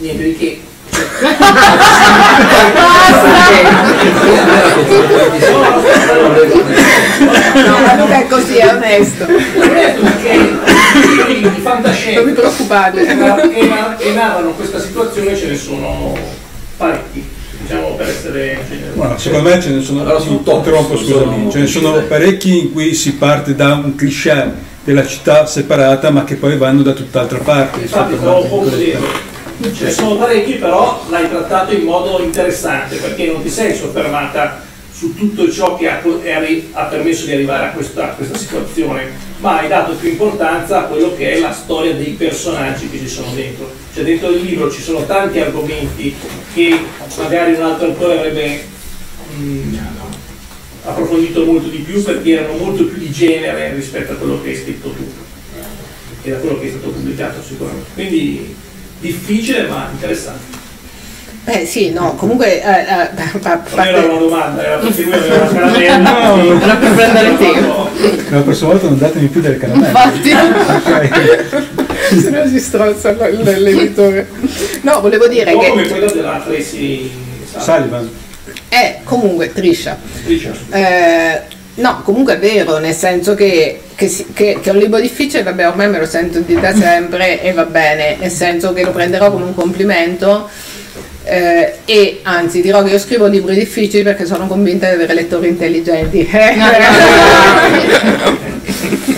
niente 0.00 0.22
di 0.24 0.36
che. 0.36 0.60
No, 7.64 7.94
non 7.96 8.12
è 8.12 8.26
così, 8.28 8.56
è 8.56 8.74
onesto. 8.74 9.26
Di 9.26 11.40
Non 11.40 11.54
fantascienza 11.62 12.20
preoccupate. 12.22 13.06
e, 13.06 13.58
e 13.58 13.68
e 13.98 14.12
narrano 14.14 14.50
questa 14.50 14.80
situazione 14.80 15.36
ce 15.36 15.46
ne 15.48 15.56
sono 15.56 16.16
parecchi, 16.76 17.24
diciamo 17.60 17.94
per 17.96 18.08
essere 18.08 18.58
generosi. 18.68 18.96
Guarda, 18.96 19.18
secondo 19.18 19.48
me 19.48 19.60
ce 19.60 19.68
ne 19.70 19.82
sono, 19.82 20.00
Allora, 20.00 20.18
top, 20.18 20.56
interrompo, 20.56 20.96
sul 20.96 21.06
scusami, 21.06 21.50
ce 21.50 21.58
ne 21.58 21.66
sono 21.66 21.92
parecchi 22.08 22.58
in 22.58 22.72
cui 22.72 22.94
si 22.94 23.14
parte 23.14 23.54
da 23.54 23.74
un 23.74 23.94
cliché 23.94 24.68
della 24.82 25.06
città 25.06 25.44
separata 25.46 26.10
ma 26.10 26.24
che 26.24 26.36
poi 26.36 26.56
vanno 26.56 26.82
da 26.82 26.92
tutt'altra 26.92 27.38
parte. 27.38 27.80
Infatti 27.80 28.14
stavo. 28.16 28.64
Ce 29.60 29.90
sono 29.90 30.16
parecchi, 30.16 30.54
però 30.54 31.04
l'hai 31.10 31.28
trattato 31.28 31.74
in 31.74 31.84
modo 31.84 32.22
interessante 32.22 32.96
perché 32.96 33.26
non 33.26 33.42
ti 33.42 33.50
sei 33.50 33.76
soffermata 33.76 34.62
su 34.90 35.14
tutto 35.14 35.50
ciò 35.50 35.76
che 35.76 35.88
ha, 35.88 36.00
ha 36.72 36.84
permesso 36.84 37.26
di 37.26 37.32
arrivare 37.32 37.66
a 37.66 37.70
questa, 37.70 38.12
a 38.12 38.14
questa 38.14 38.38
situazione, 38.38 39.10
ma 39.38 39.58
hai 39.58 39.68
dato 39.68 39.96
più 39.96 40.08
importanza 40.08 40.80
a 40.80 40.84
quello 40.84 41.14
che 41.14 41.32
è 41.32 41.40
la 41.40 41.52
storia 41.52 41.94
dei 41.94 42.12
personaggi 42.12 42.88
che 42.88 42.98
ci 42.98 43.08
sono 43.08 43.32
dentro. 43.34 43.70
Cioè 43.92 44.02
dentro 44.02 44.30
il 44.30 44.42
libro 44.42 44.70
ci 44.70 44.80
sono 44.80 45.04
tanti 45.04 45.40
argomenti 45.40 46.14
che 46.54 46.78
magari 47.18 47.52
un 47.52 47.62
altro 47.62 47.86
autore 47.88 48.18
avrebbe 48.18 48.64
mm, 49.36 49.74
approfondito 50.84 51.44
molto 51.44 51.68
di 51.68 51.78
più 51.78 52.02
perché 52.02 52.30
erano 52.30 52.56
molto 52.56 52.84
più 52.84 52.96
di 52.96 53.10
genere 53.10 53.74
rispetto 53.74 54.12
a 54.12 54.16
quello 54.16 54.40
che 54.42 54.48
hai 54.48 54.56
scritto 54.56 54.88
tu 54.90 55.06
e 56.22 56.30
da 56.30 56.36
quello 56.38 56.58
che 56.58 56.66
è 56.66 56.70
stato 56.70 56.88
pubblicato 56.88 57.42
sicuramente. 57.42 57.90
Quindi 57.94 58.68
difficile 59.00 59.66
ma 59.66 59.88
interessante. 59.92 60.58
Eh 61.46 61.64
sì, 61.66 61.90
no, 61.90 62.14
comunque 62.16 62.62
eh, 62.62 62.64
eh, 62.64 62.90
a 62.92 63.10
Non 63.14 63.18
era 63.32 63.38
parte- 63.48 63.98
una 64.04 64.18
domanda, 64.18 64.64
era 64.64 64.76
perché 64.76 65.02
lui 65.02 65.12
aveva 65.14 65.36
una 65.36 65.50
caramella. 65.52 66.60
Era 66.62 66.74
per 66.76 66.92
prendere 66.94 67.36
tempo. 67.38 67.88
La 68.28 68.40
prossima 68.40 68.68
volta 68.70 68.86
non 68.88 68.98
datemi 68.98 69.26
più 69.28 69.40
delle 69.40 69.56
caramelle. 69.56 69.88
Infatti. 69.88 70.30
Se 72.20 72.30
no 72.30 72.46
si 72.46 72.60
strozza 72.60 73.12
l'editore. 73.12 74.28
No, 74.82 75.00
volevo 75.00 75.28
dire 75.28 75.56
che 75.56 75.68
come 75.68 75.88
quello 75.88 76.10
della 76.10 76.42
Tracy 76.44 77.10
Sullivan. 77.56 78.08
è 78.68 79.00
comunque 79.04 79.52
Trisha. 79.52 79.96
Trisha. 80.24 80.52
Eh, 80.70 81.40
no, 81.76 82.02
comunque 82.04 82.34
è 82.34 82.38
vero, 82.38 82.78
nel 82.78 82.94
senso 82.94 83.34
che, 83.34 83.80
che, 84.00 84.08
si- 84.08 84.26
che- 84.32 84.58
che 84.62 84.70
è 84.70 84.72
un 84.72 84.78
libro 84.78 84.98
difficile, 84.98 85.42
vabbè, 85.42 85.68
ormai 85.68 85.90
me 85.90 85.98
lo 85.98 86.06
sento 86.06 86.40
di 86.40 86.58
da 86.58 86.74
sempre 86.74 87.42
e 87.42 87.52
va 87.52 87.66
bene, 87.66 88.16
nel 88.18 88.30
senso 88.30 88.72
che 88.72 88.82
lo 88.82 88.92
prenderò 88.92 89.30
come 89.30 89.44
un 89.44 89.54
complimento. 89.54 90.48
eh, 91.22 91.74
e 91.84 92.20
anzi 92.22 92.62
dirò 92.62 92.82
che 92.82 92.92
io 92.92 92.98
scrivo 92.98 93.26
libri 93.26 93.54
difficili 93.54 94.02
perché 94.02 94.24
sono 94.24 94.46
convinta 94.46 94.88
di 94.88 94.94
avere 94.94 95.12
lettori 95.12 95.48
intelligenti. 95.48 96.26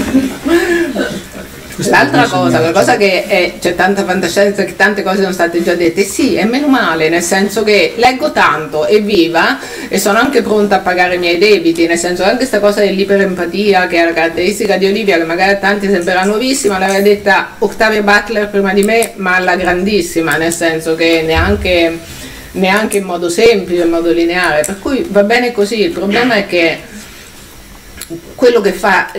L'altra 1.89 2.27
cosa, 2.27 2.61
la 2.61 2.73
cosa 2.73 2.97
che 2.97 3.55
c'è 3.61 3.75
tanta 3.75 4.05
fantascienza, 4.05 4.65
che 4.65 4.77
tante 4.77 5.03
cose 5.03 5.21
sono 5.23 5.33
state 5.33 5.63
già 5.63 5.75
dette, 5.75 6.03
sì, 6.05 6.35
è 6.35 6.45
meno 6.45 6.69
male, 6.69 7.09
nel 7.09 7.23
senso 7.23 7.63
che 7.63 7.95
leggo 7.97 8.33
tanto, 8.33 8.87
evviva, 8.87 9.59
e 9.89 9.99
sono 9.99 10.19
anche 10.19 10.43
pronta 10.43 10.77
a 10.77 10.79
pagare 10.81 11.17
i 11.17 11.19
miei 11.19 11.39
debiti, 11.39 11.87
nel 11.87 11.99
senso 11.99 12.23
che 12.23 12.29
anche 12.29 12.39
questa 12.39 12.61
cosa 12.61 12.81
dell'iperempatia, 12.81 13.87
che 13.87 13.99
è 13.99 14.05
la 14.05 14.13
caratteristica 14.13 14.77
di 14.77 14.87
Olivia, 14.87 15.17
che 15.17 15.25
magari 15.25 15.53
a 15.53 15.57
tanti 15.57 15.89
sembrerà 15.89 16.25
nuovissima, 16.25 16.79
l'aveva 16.79 17.01
detta 17.01 17.57
Octavia 17.59 18.03
Butler 18.03 18.49
prima 18.49 18.73
di 18.73 18.83
me, 18.83 19.13
ma 19.17 19.37
alla 19.37 19.57
grandissima, 19.57 20.37
nel 20.37 20.53
senso 20.53 20.95
che 20.95 21.23
neanche, 21.25 21.99
neanche 22.53 22.99
in 22.99 23.05
modo 23.05 23.29
semplice, 23.29 23.83
in 23.83 23.91
modo 23.91 24.11
lineare, 24.13 24.63
per 24.65 24.79
cui 24.79 25.07
va 25.09 25.23
bene 25.23 25.53
così, 25.53 25.81
il 25.81 25.91
problema 25.91 26.35
è 26.35 26.47
che 26.47 26.79
quello 28.35 28.61
che 28.61 28.73
fa 28.73 29.11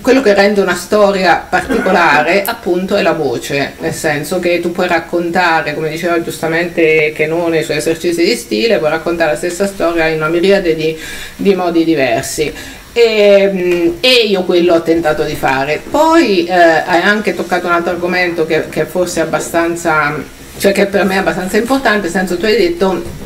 quello 0.00 0.20
che 0.20 0.34
rende 0.34 0.60
una 0.60 0.74
storia 0.74 1.44
particolare 1.48 2.42
appunto 2.46 2.96
è 2.96 3.02
la 3.02 3.12
voce, 3.12 3.74
nel 3.78 3.92
senso 3.92 4.38
che 4.38 4.60
tu 4.60 4.72
puoi 4.72 4.88
raccontare, 4.88 5.74
come 5.74 5.90
diceva 5.90 6.22
giustamente 6.22 7.12
Chenone 7.14 7.62
sui 7.62 7.76
esercizi 7.76 8.24
di 8.24 8.34
stile, 8.34 8.78
puoi 8.78 8.90
raccontare 8.90 9.32
la 9.32 9.36
stessa 9.36 9.66
storia 9.66 10.06
in 10.06 10.16
una 10.16 10.28
miriade 10.28 10.74
di, 10.74 10.96
di 11.36 11.54
modi 11.54 11.84
diversi. 11.84 12.52
E, 12.92 13.50
mm, 13.52 13.88
e 14.00 14.26
io 14.28 14.44
quello 14.44 14.74
ho 14.74 14.82
tentato 14.82 15.24
di 15.24 15.34
fare. 15.34 15.82
Poi 15.90 16.44
eh, 16.44 16.52
hai 16.52 17.02
anche 17.02 17.34
toccato 17.34 17.66
un 17.66 17.72
altro 17.72 17.90
argomento 17.92 18.46
che, 18.46 18.68
che 18.68 18.84
forse 18.84 19.20
è 19.20 19.24
abbastanza, 19.24 20.14
cioè 20.58 20.72
che 20.72 20.86
per 20.86 21.04
me 21.04 21.14
è 21.14 21.18
abbastanza 21.18 21.56
importante, 21.56 22.02
nel 22.02 22.10
senso 22.10 22.36
tu 22.36 22.44
hai 22.44 22.56
detto 22.56 23.22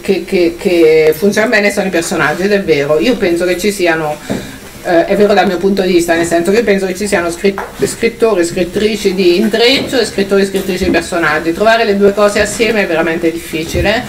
che, 0.00 0.24
che- 0.24 0.56
che 0.58 1.14
funziona 1.16 1.48
bene 1.48 1.70
sono 1.70 1.86
i 1.86 1.90
personaggi 1.90 2.42
ed 2.42 2.52
è 2.52 2.62
vero, 2.62 2.98
io 2.98 3.16
penso 3.16 3.44
che 3.44 3.58
ci 3.58 3.70
siano, 3.70 4.16
eh, 4.82 5.04
è 5.04 5.16
vero 5.16 5.34
dal 5.34 5.46
mio 5.46 5.58
punto 5.58 5.82
di 5.82 5.92
vista, 5.92 6.14
nel 6.14 6.26
senso 6.26 6.50
che 6.50 6.62
penso 6.62 6.86
che 6.86 6.94
ci 6.94 7.06
siano 7.06 7.30
scritt- 7.30 7.84
scrittori 7.84 8.40
e 8.40 8.44
scrittrici 8.44 9.14
di 9.14 9.36
intreccio 9.36 9.98
e 9.98 10.04
scrittori 10.04 10.42
e 10.42 10.46
scrittrici 10.46 10.84
di 10.84 10.90
personaggi, 10.90 11.52
trovare 11.52 11.84
le 11.84 11.96
due 11.96 12.12
cose 12.14 12.40
assieme 12.40 12.82
è 12.82 12.86
veramente 12.86 13.30
difficile 13.30 14.02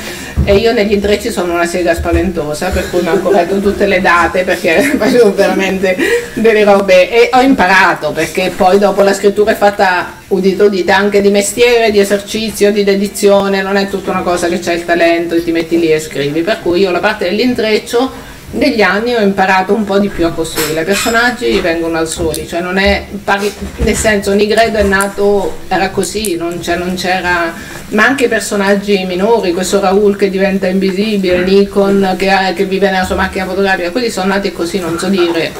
e 0.43 0.55
io 0.55 0.73
negli 0.73 0.93
intrecci 0.93 1.31
sono 1.31 1.53
una 1.53 1.65
sega 1.65 1.93
spaventosa 1.93 2.69
per 2.69 2.89
cui 2.89 3.01
mi 3.01 3.09
ho 3.09 3.19
corretto 3.19 3.59
tutte 3.59 3.85
le 3.85 4.01
date 4.01 4.43
perché 4.43 4.81
facevo 4.97 5.33
veramente 5.33 5.95
delle 6.33 6.63
robe 6.63 7.09
e 7.09 7.29
ho 7.31 7.41
imparato 7.41 8.11
perché 8.11 8.51
poi 8.55 8.79
dopo 8.79 9.03
la 9.03 9.13
scrittura 9.13 9.51
è 9.51 9.55
fatta 9.55 10.19
udito 10.29 10.65
udite 10.65 10.91
anche 10.91 11.21
di 11.21 11.29
mestiere, 11.29 11.91
di 11.91 11.99
esercizio, 11.99 12.71
di 12.71 12.83
dedizione, 12.83 13.61
non 13.61 13.75
è 13.75 13.87
tutta 13.87 14.11
una 14.11 14.21
cosa 14.21 14.47
che 14.47 14.59
c'è 14.59 14.73
il 14.73 14.85
talento 14.85 15.35
e 15.35 15.43
ti 15.43 15.51
metti 15.51 15.77
lì 15.77 15.91
e 15.91 15.99
scrivi, 15.99 16.41
per 16.41 16.61
cui 16.61 16.79
io 16.79 16.91
la 16.91 16.99
parte 16.99 17.25
dell'intreccio 17.25 18.29
negli 18.53 18.81
anni 18.81 19.13
ho 19.15 19.21
imparato 19.21 19.73
un 19.73 19.85
po' 19.85 19.97
di 19.97 20.09
più 20.09 20.25
a 20.25 20.31
costruire, 20.31 20.81
i 20.81 20.85
personaggi 20.85 21.59
vengono 21.61 21.97
al 21.97 22.07
soli, 22.07 22.47
cioè 22.47 22.59
non 22.59 22.77
è, 22.77 23.05
pari- 23.23 23.53
nel 23.77 23.95
senso 23.95 24.33
Nigredo 24.33 24.77
è 24.77 24.83
nato, 24.83 25.59
era 25.67 25.89
così, 25.89 26.35
non, 26.35 26.59
c'è- 26.59 26.75
non 26.77 26.95
c'era, 26.95 27.53
ma 27.89 28.05
anche 28.05 28.25
i 28.25 28.27
personaggi 28.27 29.05
minori, 29.05 29.53
questo 29.53 29.79
Raul 29.79 30.17
che 30.17 30.29
diventa 30.29 30.67
invisibile, 30.67 31.43
Nikon 31.45 32.15
che, 32.17 32.29
ha- 32.29 32.53
che 32.53 32.65
vive 32.65 32.89
nella 32.91 33.05
sua 33.05 33.15
macchina 33.15 33.45
fotografica, 33.45 33.89
quelli 33.91 34.09
sono 34.09 34.27
nati 34.33 34.51
così, 34.51 34.79
non 34.79 34.99
so 34.99 35.07
dire, 35.07 35.51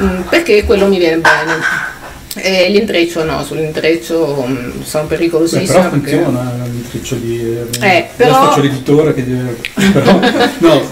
mm, 0.00 0.20
perché 0.22 0.64
quello 0.64 0.86
mi 0.88 0.98
viene 0.98 1.18
bene. 1.18 1.90
E 2.34 2.70
l'intreccio 2.70 3.24
no, 3.24 3.44
sull'intreccio 3.44 4.44
mm, 4.48 4.80
sono 4.82 5.04
Beh, 5.04 5.14
pericolosissima. 5.16 5.78
però 5.80 5.90
perché- 5.90 6.10
funziona 6.22 6.52
l'intreccio 6.64 7.14
di... 7.16 7.58
Eh, 7.80 8.08
però- 8.16 8.30
Adesso 8.36 8.48
faccio 8.48 8.60
l'editore 8.62 9.14
che 9.14 9.24
deve... 9.26 9.56
però, 9.92 10.18
no, 10.58 10.90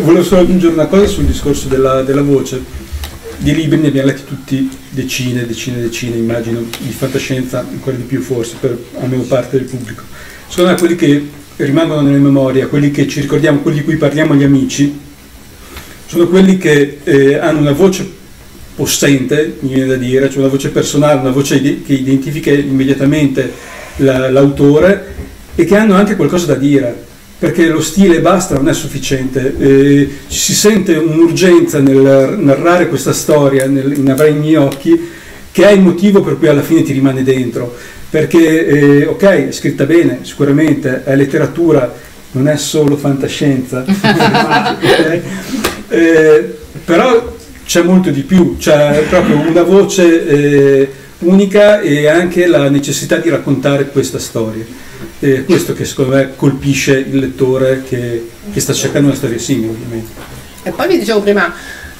volevo 0.00 0.24
solo 0.24 0.42
aggiungere 0.42 0.72
una 0.72 0.86
cosa 0.86 1.06
sul 1.06 1.24
discorso 1.24 1.68
della, 1.68 2.02
della 2.02 2.22
voce. 2.22 2.90
Di 3.38 3.54
libri 3.54 3.78
ne 3.78 3.88
abbiamo 3.88 4.08
letti 4.08 4.24
tutti 4.24 4.70
decine, 4.90 5.46
decine, 5.46 5.80
decine, 5.80 6.16
immagino, 6.16 6.60
di 6.78 6.90
fantascienza, 6.90 7.60
ancora 7.60 7.96
di 7.96 8.04
più 8.04 8.20
forse, 8.20 8.56
per 8.60 8.78
almeno 9.00 9.22
parte 9.22 9.58
del 9.58 9.66
pubblico. 9.66 10.02
Secondo 10.48 10.70
me 10.70 10.78
quelli 10.78 10.96
che 10.96 11.28
rimangono 11.56 12.02
nella 12.02 12.18
memoria, 12.18 12.68
quelli 12.68 12.90
che 12.90 13.08
ci 13.08 13.20
ricordiamo, 13.20 13.60
quelli 13.60 13.78
di 13.78 13.84
cui 13.84 13.96
parliamo 13.96 14.32
agli 14.32 14.44
amici, 14.44 14.98
sono 16.06 16.28
quelli 16.28 16.58
che 16.58 16.98
eh, 17.02 17.34
hanno 17.34 17.60
una 17.60 17.72
voce 17.72 18.08
possente, 18.74 19.56
mi 19.60 19.74
viene 19.74 19.88
da 19.88 19.96
dire, 19.96 20.28
cioè 20.28 20.38
una 20.40 20.48
voce 20.48 20.70
personale, 20.70 21.20
una 21.20 21.30
voce 21.30 21.60
che 21.60 21.92
identifica 21.92 22.50
immediatamente 22.50 23.52
la- 23.96 24.30
l'autore 24.30 25.14
e 25.54 25.64
che 25.64 25.76
hanno 25.76 25.94
anche 25.94 26.16
qualcosa 26.16 26.46
da 26.46 26.54
dire, 26.54 27.10
perché 27.42 27.66
lo 27.66 27.80
stile 27.80 28.20
basta 28.20 28.54
non 28.54 28.68
è 28.68 28.72
sufficiente, 28.72 29.56
eh, 29.58 30.08
si 30.28 30.54
sente 30.54 30.94
un'urgenza 30.94 31.80
nel 31.80 32.36
narrare 32.38 32.86
questa 32.86 33.12
storia, 33.12 33.66
nel, 33.66 33.98
in 33.98 34.08
Avrai 34.08 34.30
i 34.30 34.38
miei 34.38 34.54
occhi, 34.54 35.10
che 35.50 35.66
è 35.66 35.72
il 35.72 35.80
motivo 35.80 36.20
per 36.20 36.38
cui 36.38 36.46
alla 36.46 36.62
fine 36.62 36.84
ti 36.84 36.92
rimane 36.92 37.24
dentro, 37.24 37.74
perché 38.08 38.64
eh, 38.64 39.06
ok, 39.06 39.48
è 39.48 39.50
scritta 39.50 39.86
bene, 39.86 40.20
sicuramente, 40.22 41.02
è 41.02 41.16
letteratura, 41.16 41.92
non 42.30 42.46
è 42.46 42.56
solo 42.56 42.96
fantascienza, 42.96 43.84
ok? 43.90 45.20
Eh, 45.88 46.54
però 46.84 47.36
c'è 47.66 47.82
molto 47.82 48.10
di 48.10 48.22
più, 48.22 48.56
c'è 48.56 49.02
proprio 49.08 49.40
una 49.40 49.64
voce 49.64 50.28
eh, 50.28 50.88
unica 51.18 51.80
e 51.80 52.06
anche 52.06 52.46
la 52.46 52.70
necessità 52.70 53.16
di 53.16 53.30
raccontare 53.30 53.88
questa 53.88 54.20
storia. 54.20 54.91
E 55.24 55.44
questo 55.44 55.72
che 55.72 55.84
secondo 55.84 56.16
me 56.16 56.32
colpisce 56.34 56.98
il 56.98 57.16
lettore 57.16 57.84
che, 57.84 58.28
che 58.52 58.58
sta 58.58 58.72
cercando 58.72 59.06
una 59.06 59.16
storia 59.16 59.38
simile, 59.38 59.70
ovviamente. 59.70 60.10
E 60.64 60.72
poi 60.72 60.88
vi 60.88 60.98
dicevo 60.98 61.20
prima, 61.20 61.54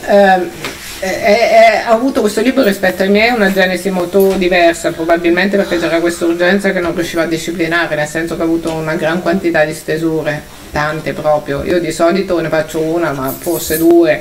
ehm, 0.09 0.51
eh, 0.99 1.07
eh, 1.07 1.89
ho 1.89 1.93
avuto 1.93 2.21
questo 2.21 2.41
libro 2.41 2.65
rispetto 2.65 3.03
ai 3.03 3.11
miei 3.11 3.33
una 3.33 3.53
genesi 3.53 3.91
molto 3.91 4.33
diversa, 4.33 4.91
probabilmente 4.91 5.57
perché 5.57 5.79
c'era 5.79 6.01
questa 6.01 6.25
urgenza 6.25 6.73
che 6.73 6.81
non 6.81 6.97
riuscivo 6.97 7.23
a 7.23 7.27
disciplinare, 7.27 7.95
nel 7.95 8.09
senso 8.09 8.35
che 8.35 8.43
ho 8.43 8.45
avuto 8.45 8.73
una 8.73 8.97
gran 8.97 9.23
quantità 9.23 9.65
di 9.65 9.73
stesure, 9.73 10.43
tante 10.73 11.13
proprio. 11.13 11.63
Io 11.63 11.79
di 11.79 11.93
solito 11.93 12.41
ne 12.41 12.49
faccio 12.49 12.81
una, 12.81 13.13
ma 13.13 13.31
forse 13.31 13.79
due. 13.79 14.21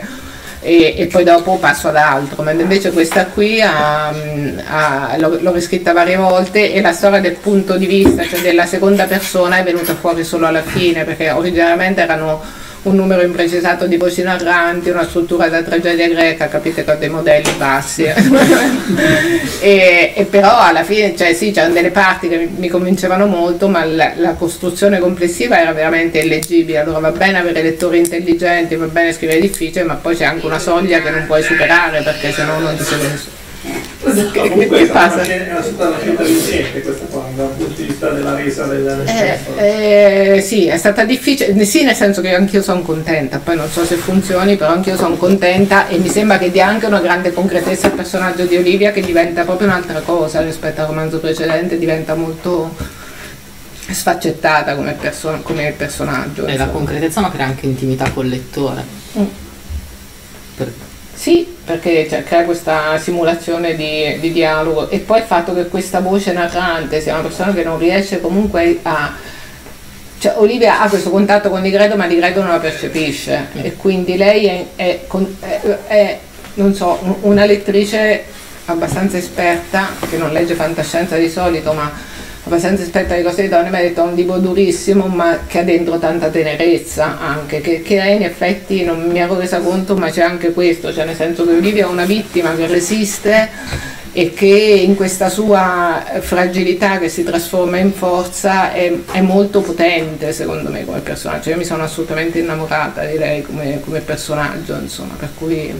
E, 0.64 0.93
e 0.95 1.07
poi 1.07 1.24
dopo 1.24 1.57
passo 1.57 1.88
ad 1.88 1.95
altro, 1.95 2.43
mentre 2.43 2.62
invece 2.64 2.91
questa 2.91 3.26
qui 3.26 3.59
ha- 3.62 4.09
ha- 4.09 5.16
l'ho, 5.18 5.39
l'ho 5.41 5.51
riscritta 5.51 5.91
varie 5.91 6.18
volte 6.18 6.72
e 6.72 6.82
la 6.82 6.93
storia 6.93 7.20
del 7.20 7.34
punto 7.38 7.78
di 7.78 7.88
vista, 7.88 8.24
cioè 8.28 8.41
della 8.41 8.68
seconda 8.68 9.05
persona, 9.05 9.57
è 9.57 9.64
venuta 9.64 9.95
fuori 9.95 10.24
solo 10.24 10.45
alla 10.45 10.62
fine, 10.62 11.03
perché 11.03 11.32
originariamente 11.32 12.01
erano 12.01 12.43
un 12.84 12.96
numero 12.96 13.22
imprecisato 13.22 13.86
di 13.86 13.98
voci 13.98 14.24
narranti, 14.24 14.90
una 14.90 15.06
struttura 15.08 15.48
da 15.50 15.62
tragedia 15.62 16.08
greca, 16.08 16.48
capite 16.48 16.84
con 16.84 16.98
dei 16.98 17.10
modelli 17.10 17.52
bassi. 17.58 18.04
e, 19.60 20.14
e 20.16 20.26
però 20.30 20.58
alla 20.58 20.84
fine, 20.84 21.16
cioè 21.16 21.34
sì, 21.34 21.52
c'erano 21.52 21.74
delle 21.74 21.92
parti 21.92 22.28
che 22.28 22.38
mi, 22.38 22.50
mi 22.56 22.68
convincevano 22.70 23.28
molto, 23.28 23.68
ma 23.68 23.86
la, 23.86 24.14
la 24.16 24.34
costruzione 24.34 24.98
complessiva 24.98 25.60
era 25.60 25.74
veramente 25.74 26.20
illeggibile. 26.20 26.80
Allora 26.80 27.00
va 27.00 27.12
bene 27.12 27.38
avere 27.38 27.62
lettori 27.62 28.00
intelligenti, 28.00 28.76
va 28.76 28.88
bene 28.88 29.14
scrivere 29.14 29.39
difficile, 29.39 29.84
ma 29.84 29.96
poi 29.96 30.16
c'è 30.16 30.26
anche 30.26 30.46
una 30.47 30.60
soglia 30.60 31.01
che 31.01 31.12
non 31.12 31.26
puoi 31.28 31.43
superare 31.43 32.01
perché 32.01 32.32
sennò 32.32 32.58
non 32.58 32.76
ti 32.76 32.84
segue 32.84 33.08
nessuno. 33.08 33.41
Che, 34.13 34.32
che- 34.32 34.50
Comunque 34.50 34.78
che 34.78 34.83
è 34.83 34.88
stata 34.88 35.16
passa? 35.16 35.32
è 35.32 35.50
una 35.51 35.62
scelta 35.62 35.89
vincente 36.24 36.82
questa 36.82 37.05
qua, 37.05 37.25
dal 37.36 37.47
punto 37.50 37.74
di 37.82 37.83
vista 37.88 38.09
della 38.09 38.36
resa 38.36 38.66
del, 38.66 39.04
Eh, 39.58 40.36
eh, 40.36 40.42
sì, 40.42 40.67
è 40.67 40.78
stata 40.78 41.04
difficile, 41.05 41.66
sì 41.66 41.83
nel 41.83 41.96
senso 41.96 42.21
che 42.21 42.33
anch'io 42.33 42.62
sono 42.62 42.82
contenta, 42.82 43.39
poi 43.43 43.55
non 43.55 43.70
so 43.70 43.86
se 43.86 43.96
funzioni, 43.96 44.55
però 44.58 44.71
anch'io 44.71 44.96
sono 44.97 45.16
contenta 45.16 45.88
e 45.88 45.97
mi 45.97 46.09
sembra 46.09 46.38
che 46.38 46.51
dia 46.51 46.67
anche 46.67 46.86
una 46.88 47.00
grande 47.00 47.32
concretezza 47.33 47.88
al 47.88 47.93
personaggio 47.93 48.46
di 48.46 48.55
Olivia 48.58 48.92
che 48.92 49.01
diventa 49.01 49.43
proprio 49.43 49.67
un'altra 49.67 50.00
cosa 50.01 50.42
rispetto 50.42 50.82
al 50.82 50.88
romanzo 50.88 51.20
precedente, 51.20 51.78
diventa 51.78 52.16
molto 52.16 52.75
sfaccettata 53.89 54.75
come, 54.75 54.93
perso- 54.93 55.39
come 55.43 55.74
personaggio. 55.75 56.43
E 56.43 56.46
la 56.46 56.51
insomma. 56.63 56.71
concretezza 56.71 57.21
ma 57.21 57.32
crea 57.32 57.46
anche 57.47 57.66
intimità 57.66 58.09
col 58.12 58.28
lettore. 58.28 58.83
Mm. 59.17 59.24
Per- 60.55 60.74
Sì, 61.22 61.46
perché 61.64 62.08
cioè, 62.10 62.24
crea 62.24 62.46
questa 62.46 62.98
simulazione 62.98 63.76
di, 63.76 64.18
di 64.20 64.32
dialogo. 64.32 64.89
E 64.89 64.98
poi 64.98 65.20
il 65.20 65.26
fatto 65.26 65.54
che 65.54 65.68
questa 65.68 66.00
voce 66.00 66.32
narrante 66.32 67.00
sia 67.00 67.14
una 67.14 67.22
persona 67.22 67.54
che 67.54 67.64
non 67.64 67.78
riesce 67.78 68.20
comunque 68.20 68.80
a... 68.82 69.14
Cioè, 70.18 70.34
Olivia 70.38 70.82
ha 70.82 70.89
questo 70.89 71.12
contatto 71.12 71.52
con 71.52 71.62
Nigredo 71.62 71.96
ma 71.96 72.06
Nigredo 72.06 72.42
non 72.42 72.50
la 72.50 72.58
percepisce. 72.58 73.50
E 73.62 73.76
quindi 73.76 74.18
lei 74.18 74.48
è, 74.48 74.66
è 74.76 75.00
è- 75.42 75.78
è 75.86 76.20
non 76.56 76.74
so, 76.74 76.98
una 77.22 77.46
lettrice 77.46 78.24
abbastanza 78.66 79.18
esperta, 79.18 79.89
che 80.10 80.18
non 80.18 80.32
legge 80.32 80.56
fantascienza 80.56 81.18
di 81.18 81.30
solito, 81.30 81.72
ma 81.74 81.92
abbastanza 82.52 82.84
esperta 82.84 83.16
di 83.16 83.24
cose 83.24 83.44
di 83.44 83.48
donne, 83.48 83.70
mi 83.70 83.78
ha 83.78 83.82
detto 83.82 84.04
un 84.04 84.14
libro 84.14 84.38
durissimo, 84.38 85.08
ma 85.08 85.40
che 85.48 85.60
ha 85.60 85.64
dentro 85.64 85.98
tanta 86.00 86.28
tenerezza 86.28 87.18
anche, 87.18 87.62
che, 87.62 87.82
che 87.82 87.96
in 87.96 88.24
effetti 88.24 88.84
non 88.84 89.08
mi 89.10 89.20
ero 89.20 89.40
resa 89.40 89.60
conto, 89.60 89.96
ma 89.96 90.10
c'è 90.10 90.22
anche 90.22 90.52
questo, 90.52 90.94
cioè 90.94 91.06
nel 91.06 91.16
senso 91.16 91.46
che 91.46 91.54
Olivia 91.54 91.86
è 91.86 91.88
una 91.88 92.04
vittima 92.04 92.54
che 92.54 92.68
resiste 92.68 93.50
e 94.12 94.34
che 94.34 94.46
in 94.46 94.96
questa 94.96 95.30
sua 95.30 96.04
fragilità 96.20 97.00
che 97.00 97.08
si 97.08 97.24
trasforma 97.24 97.78
in 97.78 97.94
forza 97.94 98.74
è, 98.74 98.92
è 99.12 99.22
molto 99.22 99.62
potente 99.62 100.34
secondo 100.34 100.70
me 100.70 100.84
come 100.84 101.00
personaggio. 101.00 101.52
Io 101.52 101.56
mi 101.56 101.64
sono 101.64 101.84
assolutamente 101.84 102.40
innamorata 102.40 103.06
di 103.06 103.18
lei 103.18 103.42
come, 103.44 103.80
come 103.80 104.02
personaggio, 104.02 104.76
insomma, 104.76 105.14
per 105.18 105.30
cui 105.38 105.74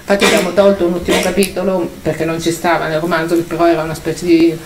infatti 0.00 0.24
abbiamo 0.24 0.52
tolto 0.52 0.86
un 0.86 0.94
ultimo 0.94 1.20
capitolo 1.20 1.88
perché 2.02 2.24
non 2.24 2.40
ci 2.40 2.50
stava 2.50 2.88
nel 2.88 2.98
romanzo, 2.98 3.36
che 3.36 3.42
però 3.42 3.68
era 3.68 3.84
una 3.84 3.94
specie 3.94 4.24
di 4.24 4.58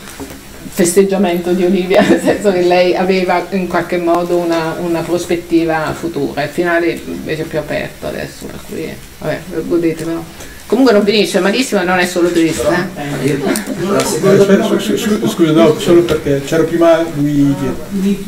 festeggiamento 0.77 1.53
di 1.53 1.65
Olivia, 1.65 2.03
nel 2.07 2.20
senso 2.23 2.53
che 2.53 2.61
lei 2.61 2.94
aveva 2.94 3.47
in 3.53 3.66
qualche 3.66 3.97
modo 3.97 4.36
una, 4.36 4.77
una 4.78 5.01
prospettiva 5.01 5.94
futura. 5.98 6.43
Il 6.43 6.51
finale 6.51 7.01
invece 7.07 7.43
è 7.43 7.47
più 7.47 7.59
aperto 7.59 8.07
adesso, 8.07 8.44
per 8.44 8.61
cui 8.66 8.94
vabbè, 9.19 9.40
godetevelo. 9.65 10.24
Comunque 10.66 10.93
non 10.93 11.03
finisce 11.03 11.40
malissimo 11.40 11.81
e 11.81 11.85
non 11.85 11.98
è 11.98 12.05
solo 12.05 12.28
triste. 12.31 12.66
Eh? 12.94 13.31
Eh, 13.31 13.40
Scusa, 15.28 15.53
no, 15.53 15.78
solo 15.78 16.03
perché 16.03 16.43
c'era 16.44 16.65
prima 16.65 17.03
lui 17.15 17.55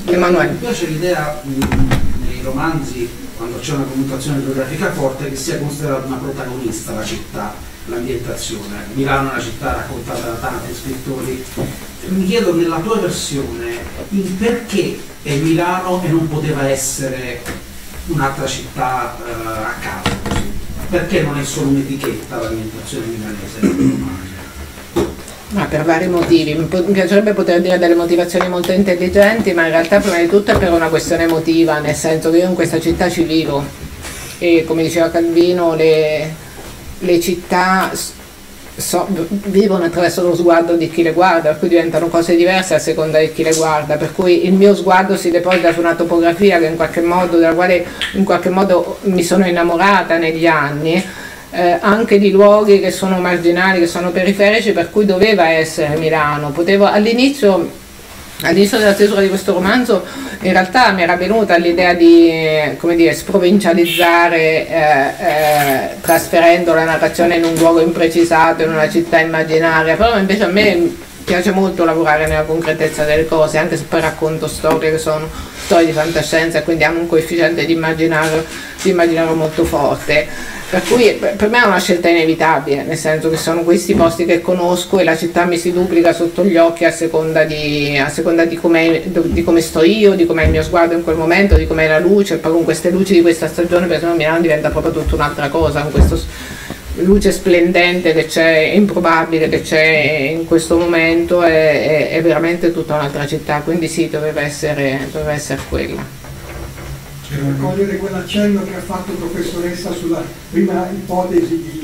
Emanuele. 0.07 0.53
Mi 0.53 0.59
piace 0.59 0.87
l'idea 0.87 1.43
nei 1.45 2.41
romanzi, 2.43 3.07
quando 3.37 3.59
c'è 3.59 3.75
una 3.75 3.85
connotazione 3.85 4.43
geografica 4.43 4.91
forte, 4.93 5.29
che 5.29 5.37
sia 5.37 5.59
considerata 5.59 6.07
una 6.07 6.17
protagonista 6.17 6.95
la 6.95 7.05
città, 7.05 7.55
l'ambientazione. 7.87 8.87
Milano 8.95 9.29
è 9.29 9.33
una 9.33 9.43
città 9.43 9.73
raccontata 9.73 10.29
da 10.29 10.35
tanti 10.37 10.73
scrittori. 10.73 11.45
Mi 12.07 12.25
chiedo 12.27 12.55
nella 12.55 12.79
tua 12.79 12.99
versione 12.99 13.77
il 14.11 14.31
perché 14.39 14.99
è 15.23 15.35
Milano 15.35 16.03
e 16.03 16.09
non 16.09 16.29
poteva 16.29 16.67
essere 16.69 17.41
un'altra 18.07 18.47
città 18.47 19.19
uh, 19.21 19.49
a 19.49 19.75
caso 19.81 20.19
perché 20.91 21.21
non 21.23 21.39
è 21.39 21.45
solo 21.45 21.69
un'etichetta 21.69 22.41
l'alimentazione 22.41 23.07
milanese? 23.07 24.17
Ma 25.51 25.65
per 25.65 25.85
vari 25.85 26.09
motivi, 26.09 26.55
mi 26.55 26.67
piacerebbe 26.93 27.33
poter 27.33 27.61
dire 27.63 27.79
delle 27.79 27.95
motivazioni 27.95 28.49
molto 28.49 28.73
intelligenti, 28.73 29.53
ma 29.53 29.65
in 29.65 29.71
realtà 29.71 29.99
prima 29.99 30.19
di 30.19 30.29
tutto 30.29 30.51
è 30.51 30.59
per 30.59 30.73
una 30.73 30.89
questione 30.89 31.23
emotiva, 31.25 31.79
nel 31.79 31.95
senso 31.95 32.31
che 32.31 32.39
io 32.39 32.49
in 32.49 32.55
questa 32.55 32.79
città 32.81 33.09
ci 33.09 33.23
vivo. 33.23 33.65
E 34.39 34.65
come 34.67 34.83
diceva 34.83 35.11
Calvino 35.11 35.75
le, 35.75 36.35
le 36.99 37.21
città 37.21 37.91
so, 38.79 39.07
vivono 39.29 39.85
attraverso 39.85 40.23
lo 40.23 40.35
sguardo 40.35 40.75
di 40.75 40.89
chi 40.89 41.03
le 41.03 41.13
guarda, 41.13 41.51
per 41.51 41.59
cui 41.59 41.69
diventano 41.69 42.07
cose 42.07 42.37
diverse 42.37 42.75
a 42.75 42.79
seconda 42.79 43.19
di 43.19 43.33
chi 43.33 43.43
le 43.43 43.53
guarda, 43.55 43.97
per 43.97 44.13
cui 44.13 44.47
il 44.47 44.53
mio 44.53 44.75
sguardo 44.75 45.17
si 45.17 45.31
deposita 45.31 45.73
su 45.73 45.81
una 45.81 45.95
topografia 45.95 46.59
modo, 47.03 47.37
della 47.39 47.55
quale 47.55 47.85
in 48.15 48.25
qualche 48.25 48.51
modo 48.51 48.99
mi 49.03 49.23
sono 49.23 49.47
innamorata 49.47 50.17
negli 50.17 50.47
anni, 50.47 51.05
eh, 51.51 51.79
anche 51.81 52.19
di 52.19 52.31
luoghi 52.31 52.79
che 52.79 52.91
sono 52.91 53.19
marginali, 53.19 53.81
che 53.81 53.87
sono 53.87 54.11
periferici, 54.11 54.73
per 54.73 54.91
cui 54.91 55.05
doveva 55.05 55.49
essere 55.49 55.97
Milano. 55.97 56.51
Potevo, 56.51 56.87
all'inizio 56.87 57.87
All'inizio 58.43 58.79
della 58.79 58.95
stesura 58.95 59.21
di 59.21 59.29
questo 59.29 59.53
romanzo 59.53 60.05
in 60.43 60.53
realtà 60.53 60.93
mi 60.93 61.03
era 61.03 61.17
venuta 61.17 61.57
l'idea 61.57 61.93
di 61.95 62.31
dire, 62.95 63.13
sprovincializzare 63.13 64.69
eh, 64.69 64.75
eh, 65.19 65.89
trasferendo 66.01 66.73
la 66.73 66.85
narrazione 66.85 67.37
in 67.37 67.45
un 67.45 67.55
luogo 67.55 67.81
imprecisato, 67.81 68.63
in 68.63 68.71
una 68.71 68.89
città 68.89 69.19
immaginaria, 69.19 69.97
però 69.97 70.17
invece 70.17 70.45
a 70.45 70.49
me 70.49 70.95
piace 71.25 71.51
molto 71.51 71.85
lavorare 71.85 72.29
nella 72.29 72.45
concretezza 72.45 73.05
delle 73.05 73.27
cose, 73.27 73.59
anche 73.59 73.77
se 73.77 73.85
poi 73.85 74.01
racconto 74.01 74.47
storie 74.47 74.93
che 74.93 74.99
sono 74.99 75.29
storie 75.65 75.87
di 75.87 75.93
fantascienza 75.93 76.59
e 76.59 76.63
quindi 76.63 76.85
hanno 76.85 77.01
un 77.01 77.07
coefficiente 77.09 77.67
di 77.67 77.73
immaginario, 77.73 78.45
di 78.81 78.91
immaginario 78.91 79.35
molto 79.35 79.65
forte. 79.65 80.27
Per 80.71 80.83
cui 80.83 81.15
per 81.15 81.49
me 81.49 81.63
è 81.63 81.67
una 81.67 81.81
scelta 81.81 82.11
inevitabile, 82.11 82.83
nel 82.83 82.99
senso 82.99 83.31
che 83.31 83.39
sono 83.39 83.63
questi 83.63 83.95
posti 83.95 84.27
che 84.27 84.43
conosco 84.43 84.99
e 84.99 85.05
la 85.05 85.17
città 85.17 85.47
mi 85.47 85.57
si 85.57 85.73
duplica 85.73 86.13
sotto 86.13 86.45
gli 86.45 86.59
occhi 86.59 86.85
a 86.85 86.91
seconda 86.91 87.45
di, 87.45 87.97
a 87.97 88.11
seconda 88.11 88.45
di, 88.45 88.61
di 88.61 89.43
come 89.43 89.61
sto 89.63 89.83
io, 89.83 90.15
di 90.15 90.27
com'è 90.27 90.45
il 90.45 90.51
mio 90.51 90.63
sguardo 90.63 90.93
in 90.93 91.03
quel 91.03 91.17
momento, 91.17 91.57
di 91.57 91.67
com'è 91.67 91.89
la 91.89 91.99
luce, 91.99 92.37
poi 92.37 92.53
con 92.53 92.65
queste 92.65 92.91
luci 92.91 93.15
di 93.15 93.23
questa 93.23 93.49
stagione 93.49 93.87
per 93.87 93.97
esempio 93.97 94.19
Milano 94.19 94.43
diventa 94.43 94.69
proprio 94.69 94.93
tutta 94.93 95.15
un'altra 95.15 95.49
cosa, 95.49 95.81
con 95.81 95.91
questa 95.91 96.17
luce 96.97 97.33
splendente 97.33 98.13
che 98.13 98.27
c'è, 98.27 98.73
improbabile 98.75 99.49
che 99.49 99.63
c'è 99.63 100.35
in 100.35 100.45
questo 100.45 100.77
momento, 100.77 101.43
è, 101.43 102.11
è, 102.11 102.11
è 102.11 102.23
veramente 102.23 102.73
tutta 102.73 102.95
un'altra 102.95 103.27
città, 103.27 103.61
quindi 103.61 103.89
sì, 103.89 104.11
doveva 104.11 104.43
essere, 104.43 105.09
doveva 105.13 105.33
essere 105.33 105.63
quella. 105.67 106.17
Per 107.29 107.57
cogliere 107.61 107.99
quell'accenno 107.99 108.65
che 108.65 108.75
ha 108.75 108.81
fatto 108.81 109.13
professoressa 109.13 109.93
sulla 109.93 110.25
prima 110.51 110.89
ipotesi 110.91 111.63
di 111.63 111.79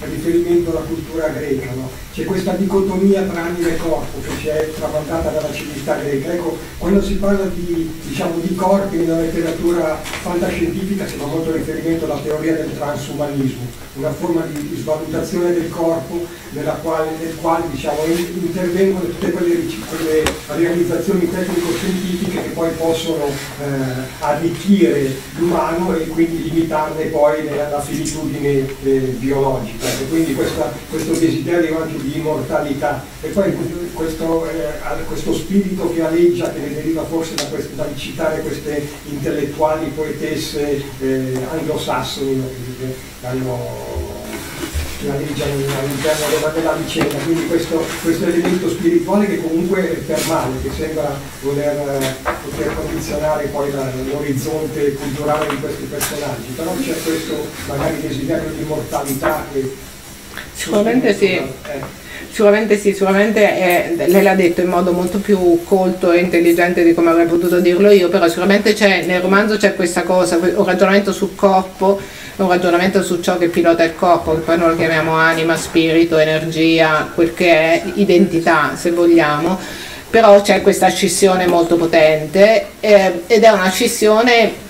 riferimento 0.00 0.70
alla 0.70 0.80
cultura 0.80 1.28
greca. 1.28 1.72
No? 1.74 1.90
C'è 2.12 2.24
questa 2.24 2.52
dicotomia 2.52 3.22
tra 3.22 3.44
anima 3.44 3.68
e 3.68 3.76
corpo 3.76 4.20
che 4.20 4.30
ci 4.40 4.48
è 4.48 4.70
tramandata 4.74 5.30
dalla 5.30 5.52
civiltà 5.52 5.96
greca. 5.96 6.32
Ecco, 6.32 6.58
quando 6.78 7.02
si 7.02 7.14
parla 7.14 7.44
di, 7.46 7.90
diciamo, 8.04 8.40
di 8.40 8.54
corpi 8.54 8.96
nella 8.96 9.20
letteratura 9.20 9.96
fantascientifica 10.02 11.06
si 11.06 11.16
fa 11.16 11.26
molto 11.26 11.52
riferimento 11.52 12.06
alla 12.06 12.20
teoria 12.22 12.54
del 12.54 12.74
transumanismo, 12.74 13.62
una 13.94 14.12
forma 14.12 14.42
di, 14.46 14.68
svalutazione 14.80 15.52
del 15.52 15.68
corpo 15.70 16.26
nella 16.50 16.72
quale, 16.72 17.10
nel 17.20 17.36
quale 17.36 17.64
diciamo, 17.70 17.98
intervengono 18.06 19.04
tutte 19.04 19.30
quelle, 19.30 19.66
quelle 19.88 20.22
realizzazioni 20.46 21.30
tecnico-scientifiche 21.30 22.42
che 22.42 22.48
poi 22.48 22.70
possono 22.72 23.26
eh, 23.26 23.64
arricchire 24.20 25.14
l'umano 25.36 25.94
e 25.94 26.06
quindi 26.08 26.50
limitarne 26.50 27.04
poi 27.04 27.44
la 27.44 27.80
finitudine 28.10 28.66
eh, 28.82 28.98
biologica. 29.18 29.86
E 29.86 30.08
quindi 30.08 30.34
questa, 30.34 30.72
questo 30.90 31.12
desiderio 31.12 31.82
anche 31.82 32.02
di 32.02 32.18
immortalità 32.18 33.04
e 33.20 33.28
poi 33.28 33.54
questo, 33.94 34.48
eh, 34.50 35.04
questo 35.06 35.34
spirito 35.34 35.92
che 35.92 36.02
aleggia, 36.02 36.52
che 36.52 36.58
ne 36.58 36.74
deriva 36.74 37.04
forse 37.04 37.34
da 37.34 37.44
queste, 37.44 37.74
dal 37.76 37.96
citare 37.96 38.40
queste 38.40 38.86
intellettuali 39.08 39.90
poetesse 39.94 40.82
eh, 41.00 41.38
anglosassoni 41.52 42.42
che 42.78 43.26
hanno 43.26 44.09
all'interno 45.08 46.26
della, 46.28 46.48
della 46.48 46.72
vicenda, 46.72 47.14
quindi 47.24 47.46
questo, 47.46 47.84
questo, 48.02 48.26
elemento 48.26 48.68
spirituale 48.68 49.26
che 49.26 49.40
comunque 49.40 50.02
permane, 50.06 50.60
che 50.62 50.70
sembra 50.76 51.18
voler 51.40 52.16
poter 52.44 52.74
condizionare 52.74 53.46
poi 53.46 53.70
la, 53.72 53.90
l'orizzonte 54.10 54.92
culturale 54.94 55.48
di 55.48 55.56
questi 55.56 55.84
personaggi, 55.84 56.52
però 56.54 56.74
c'è 56.74 56.94
questo 57.02 57.46
magari 57.66 58.00
desiderio 58.00 58.50
di 58.50 58.62
immortalità 58.62 59.46
che 59.52 59.74
sicuramente 60.52 61.14
sì. 61.14 61.34
Eh. 61.34 61.98
Sicuramente 62.32 62.78
sì, 62.78 62.92
sicuramente 62.92 63.40
è, 63.42 64.06
lei 64.06 64.22
l'ha 64.22 64.36
detto 64.36 64.60
in 64.60 64.68
modo 64.68 64.92
molto 64.92 65.18
più 65.18 65.64
colto 65.64 66.12
e 66.12 66.20
intelligente 66.20 66.84
di 66.84 66.94
come 66.94 67.10
avrei 67.10 67.26
potuto 67.26 67.58
dirlo 67.58 67.90
io, 67.90 68.08
però 68.08 68.28
sicuramente 68.28 68.72
c'è, 68.72 69.04
nel 69.04 69.20
romanzo 69.20 69.56
c'è 69.56 69.74
questa 69.74 70.04
cosa, 70.04 70.36
un 70.36 70.64
ragionamento 70.64 71.12
sul 71.12 71.34
corpo 71.34 72.00
un 72.36 72.48
ragionamento 72.48 73.02
su 73.02 73.20
ciò 73.20 73.38
che 73.38 73.48
pilota 73.48 73.82
il 73.82 73.94
corpo, 73.94 74.34
che 74.34 74.40
poi 74.40 74.58
noi 74.58 74.70
lo 74.70 74.76
chiamiamo 74.76 75.14
anima, 75.14 75.56
spirito, 75.56 76.18
energia, 76.18 77.10
quel 77.14 77.34
che 77.34 77.50
è, 77.50 77.82
identità 77.94 78.72
se 78.74 78.90
vogliamo, 78.90 79.58
però 80.08 80.40
c'è 80.40 80.60
questa 80.62 80.88
scissione 80.88 81.46
molto 81.46 81.76
potente 81.76 82.66
eh, 82.80 83.22
ed 83.26 83.42
è 83.42 83.50
una 83.50 83.70
scissione 83.70 84.68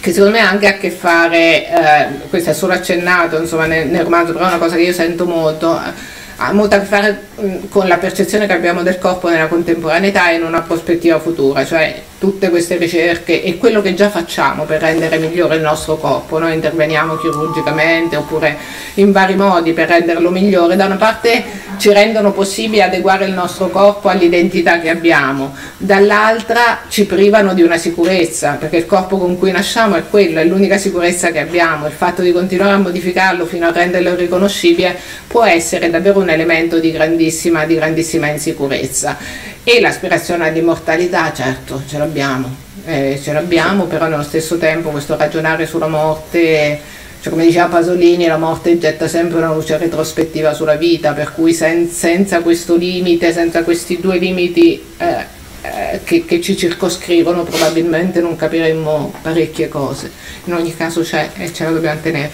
che 0.00 0.12
secondo 0.12 0.36
me 0.36 0.40
ha 0.40 0.48
anche 0.48 0.66
a 0.66 0.78
che 0.78 0.90
fare, 0.90 1.68
eh, 1.68 2.06
questo 2.30 2.50
è 2.50 2.52
solo 2.54 2.72
accennato 2.72 3.38
insomma, 3.38 3.66
nel, 3.66 3.88
nel 3.88 4.04
romanzo, 4.04 4.32
però 4.32 4.46
è 4.46 4.48
una 4.48 4.58
cosa 4.58 4.76
che 4.76 4.82
io 4.82 4.92
sento 4.92 5.26
molto, 5.26 5.72
ha 5.72 6.52
molto 6.52 6.76
a 6.76 6.78
che 6.78 6.86
fare 6.86 7.26
con 7.68 7.86
la 7.86 7.98
percezione 7.98 8.46
che 8.46 8.52
abbiamo 8.52 8.82
del 8.82 8.98
corpo 8.98 9.28
nella 9.28 9.46
contemporaneità 9.46 10.30
e 10.30 10.36
in 10.36 10.44
una 10.44 10.62
prospettiva 10.62 11.18
futura, 11.20 11.66
cioè 11.66 12.02
tutte 12.20 12.50
queste 12.50 12.76
ricerche 12.76 13.42
e 13.42 13.56
quello 13.56 13.80
che 13.80 13.94
già 13.94 14.10
facciamo 14.10 14.64
per 14.64 14.82
rendere 14.82 15.16
migliore 15.16 15.56
il 15.56 15.62
nostro 15.62 15.96
corpo, 15.96 16.38
noi 16.38 16.52
interveniamo 16.52 17.16
chirurgicamente 17.16 18.14
oppure 18.14 18.58
in 18.96 19.10
vari 19.10 19.36
modi 19.36 19.72
per 19.72 19.88
renderlo 19.88 20.28
migliore, 20.28 20.76
da 20.76 20.84
una 20.84 20.96
parte 20.96 21.42
ci 21.78 21.90
rendono 21.90 22.32
possibile 22.32 22.82
adeguare 22.82 23.24
il 23.24 23.32
nostro 23.32 23.70
corpo 23.70 24.10
all'identità 24.10 24.80
che 24.80 24.90
abbiamo, 24.90 25.54
dall'altra 25.78 26.80
ci 26.88 27.06
privano 27.06 27.54
di 27.54 27.62
una 27.62 27.78
sicurezza, 27.78 28.58
perché 28.60 28.76
il 28.76 28.86
corpo 28.86 29.16
con 29.16 29.38
cui 29.38 29.50
nasciamo 29.50 29.96
è 29.96 30.02
quello, 30.06 30.40
è 30.40 30.44
l'unica 30.44 30.76
sicurezza 30.76 31.30
che 31.30 31.38
abbiamo, 31.38 31.86
il 31.86 31.92
fatto 31.92 32.20
di 32.20 32.32
continuare 32.32 32.72
a 32.72 32.78
modificarlo 32.78 33.46
fino 33.46 33.66
a 33.66 33.72
renderlo 33.72 34.14
riconoscibile 34.14 34.94
può 35.26 35.44
essere 35.44 35.88
davvero 35.88 36.20
un 36.20 36.28
elemento 36.28 36.78
di 36.80 36.92
grandissima, 36.92 37.64
di 37.64 37.76
grandissima 37.76 38.26
insicurezza 38.26 39.48
e 39.72 39.80
l'aspirazione 39.80 40.48
all'immortalità, 40.48 41.32
certo, 41.32 41.82
ce 41.86 41.96
l'abbiamo, 41.96 42.52
eh, 42.84 43.20
ce 43.22 43.32
l'abbiamo, 43.32 43.84
però 43.84 44.08
nello 44.08 44.24
stesso 44.24 44.58
tempo 44.58 44.90
questo 44.90 45.16
ragionare 45.16 45.64
sulla 45.64 45.86
morte 45.86 46.80
cioè, 47.20 47.30
come 47.30 47.44
diceva 47.44 47.66
Pasolini, 47.66 48.26
la 48.26 48.38
morte 48.38 48.78
getta 48.78 49.06
sempre 49.06 49.36
una 49.36 49.52
luce 49.52 49.76
retrospettiva 49.76 50.54
sulla 50.54 50.74
vita, 50.74 51.12
per 51.12 51.32
cui 51.32 51.52
sen- 51.52 51.88
senza 51.88 52.40
questo 52.40 52.76
limite, 52.76 53.32
senza 53.32 53.62
questi 53.62 54.00
due 54.00 54.16
limiti 54.16 54.82
eh, 54.96 55.26
eh, 55.60 56.00
che, 56.02 56.24
che, 56.24 56.40
ci 56.40 56.56
circoscrivono, 56.56 57.44
probabilmente 57.44 58.20
non 58.20 58.36
capiremmo 58.36 59.12
parecchie 59.20 59.68
cose. 59.68 60.10
In 60.44 60.54
ogni 60.54 60.74
caso 60.74 61.02
c'è 61.02 61.30
e 61.36 61.52
ce 61.52 61.64
la 61.64 61.70
dobbiamo 61.70 62.00
tenere. 62.00 62.32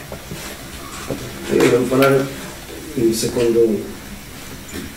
Io 1.51 1.57
volevo 1.57 1.85
parlare 1.85 2.25
in 2.95 3.13
secondo, 3.13 3.83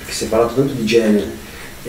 che 0.06 0.12
si 0.14 0.26
è 0.26 0.28
parlato 0.28 0.54
tanto 0.54 0.74
di 0.74 0.86
genere, 0.86 1.48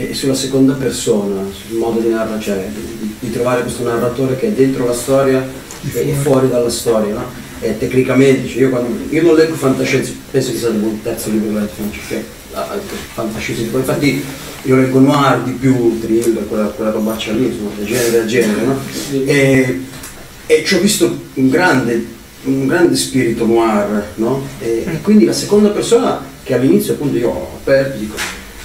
e 0.09 0.15
sulla 0.15 0.35
seconda 0.35 0.73
persona, 0.75 1.43
sul 1.53 1.77
modo 1.77 2.01
di 2.01 2.09
narrare, 2.09 2.41
cioè 2.41 2.69
di, 2.73 3.15
di 3.19 3.31
trovare 3.31 3.63
questo 3.63 3.83
narratore 3.83 4.37
che 4.37 4.49
è 4.49 4.53
dentro 4.53 4.87
la 4.87 4.95
storia 4.95 5.47
e 5.93 6.13
fuori 6.23 6.49
dalla 6.49 6.71
storia. 6.71 7.15
No? 7.15 7.49
eh, 7.61 7.77
tecnicamente, 7.79 8.49
cioè 8.49 8.63
io, 8.63 8.71
quando, 8.71 8.97
io, 9.09 9.23
non 9.23 9.35
leggo 9.35 9.55
fantascienza, 9.55 10.13
penso 10.31 10.51
che 10.51 10.59
sia 10.59 10.69
il 10.69 10.99
terzo 11.03 11.31
libro 11.31 11.61
di 11.61 11.69
fantascienza, 13.13 13.63
infatti 13.77 14.25
io 14.63 14.77
leggo 14.77 14.99
noir 14.99 15.43
di 15.43 15.53
più, 15.53 16.01
thriller, 16.01 16.47
quella, 16.49 16.67
quella 16.67 16.91
robaccia 16.91 17.33
lì, 17.33 17.47
insomma, 17.47 17.71
del 17.77 17.87
genere 17.87 18.11
del 18.11 18.27
genere, 18.27 18.65
no? 18.65 18.79
E, 19.11 19.81
e 20.47 20.65
ci 20.65 20.75
ho 20.75 20.81
visto 20.81 21.19
un 21.35 21.49
grande, 21.51 22.07
un 22.45 22.67
grande 22.67 22.97
spirito 22.97 23.45
noir, 23.45 24.13
no? 24.17 24.47
E, 24.59 24.85
e, 24.87 25.01
quindi 25.03 25.27
la 25.27 25.35
seconda 25.35 25.69
persona 25.69 26.29
che 26.43 26.55
all'inizio 26.55 26.95
appunto 26.95 27.19
io 27.19 27.29
ho 27.29 27.57
aperto, 27.61 27.99
dico, 27.99 28.17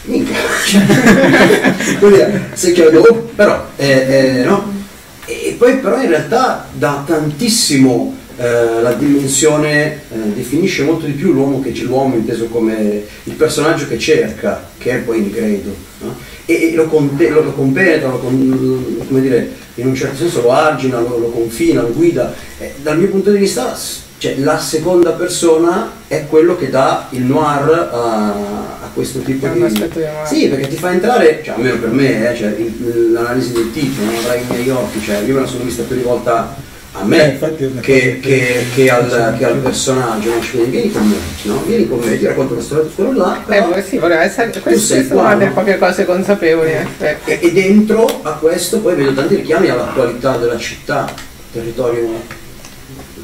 minchia, 0.05 0.35
cioè, 1.99 2.41
se 2.53 2.71
chiedo, 2.71 3.01
oh, 3.01 3.29
però, 3.35 3.67
eh, 3.75 4.39
eh, 4.39 4.43
no? 4.43 4.73
E 5.25 5.55
poi 5.57 5.77
però 5.77 6.01
in 6.01 6.09
realtà 6.09 6.67
da 6.71 7.03
tantissimo 7.05 8.15
eh, 8.37 8.81
la 8.81 8.93
dimensione 8.93 10.01
eh, 10.11 10.17
definisce 10.33 10.83
molto 10.83 11.05
di 11.05 11.13
più 11.13 11.31
l'uomo 11.33 11.61
che 11.61 11.71
c'è 11.71 11.83
l'uomo 11.83 12.15
inteso 12.15 12.45
come 12.45 13.03
il 13.23 13.33
personaggio 13.33 13.87
che 13.87 13.97
cerca, 13.97 14.69
che 14.77 14.91
è 14.91 14.97
poi 14.97 15.19
Ingredo, 15.19 15.73
no? 16.01 16.15
e, 16.45 16.71
e, 16.71 16.75
lo, 16.75 16.85
conte, 16.85 17.29
lo, 17.29 17.41
lo 17.41 17.53
compenetra, 17.53 18.09
lo 18.09 18.19
come 18.19 19.21
dire, 19.21 19.49
in 19.75 19.87
un 19.87 19.95
certo 19.95 20.17
senso 20.17 20.41
lo 20.41 20.51
argina, 20.51 20.99
lo, 20.99 21.17
lo 21.17 21.29
confina, 21.29 21.81
lo 21.81 21.91
guida. 21.91 22.33
Eh, 22.59 22.73
dal 22.81 22.99
mio 22.99 23.07
punto 23.07 23.31
di 23.31 23.39
vista 23.39 23.75
cioè, 24.25 24.37
la 24.39 24.57
seconda 24.57 25.11
persona 25.11 25.91
è 26.07 26.25
quello 26.27 26.57
che 26.57 26.71
dà 26.71 27.07
il 27.11 27.23
noir 27.23 27.89
a, 27.91 28.27
a 28.29 28.89
questo 28.91 29.19
tipo 29.19 29.47
di... 29.47 29.63
di 29.63 29.89
sì, 30.25 30.47
perché 30.47 30.67
ti 30.67 30.77
fa 30.77 30.91
entrare, 30.91 31.41
cioè, 31.43 31.53
almeno 31.53 31.77
per 31.77 31.89
me, 31.89 32.31
eh, 32.31 32.35
cioè, 32.35 32.55
l'analisi 33.11 33.51
del 33.51 33.71
titolo, 33.71 34.07
non 34.07 34.15
avrai 34.15 34.41
i 34.41 34.45
miei 34.49 34.69
occhi, 34.71 34.99
cioè, 35.01 35.17
io 35.19 35.35
me 35.35 35.41
la 35.41 35.45
sono 35.45 35.63
vista 35.63 35.83
più 35.83 35.95
di 35.95 36.01
volta 36.01 36.55
a 36.93 37.03
me 37.03 37.39
eh, 37.39 37.79
che, 37.81 38.19
che, 38.19 38.65
che, 38.73 38.89
al, 38.89 39.35
che, 39.37 39.45
al, 39.45 39.57
personaggio, 39.57 40.33
no? 40.33 40.41
Cioè, 40.41 40.65
vieni 40.65 40.91
con 40.91 41.07
me, 41.07 41.17
no? 41.43 41.61
vieni 41.65 41.87
con 41.87 41.99
me, 41.99 42.17
ti 42.17 42.25
racconto 42.25 42.55
la 42.55 42.61
storia 42.61 42.85
di 42.85 42.93
quello 42.95 43.11
là. 43.11 43.43
Però 43.45 43.73
eh, 43.73 43.83
sì, 43.83 43.97
voleva 43.97 44.23
essere, 44.23 44.59
queste 44.59 45.05
sono 45.05 45.21
qua, 45.21 45.35
delle 45.35 45.51
poche 45.51 45.77
cose 45.77 46.05
consapevoli. 46.05 46.71
E, 46.71 47.17
e, 47.25 47.51
dentro 47.51 48.21
a 48.23 48.31
questo 48.31 48.79
poi 48.79 48.95
vedo 48.95 49.13
tanti 49.13 49.35
richiami 49.35 49.69
all'attualità 49.69 50.37
della 50.37 50.57
città, 50.57 51.13
territorio, 51.51 52.43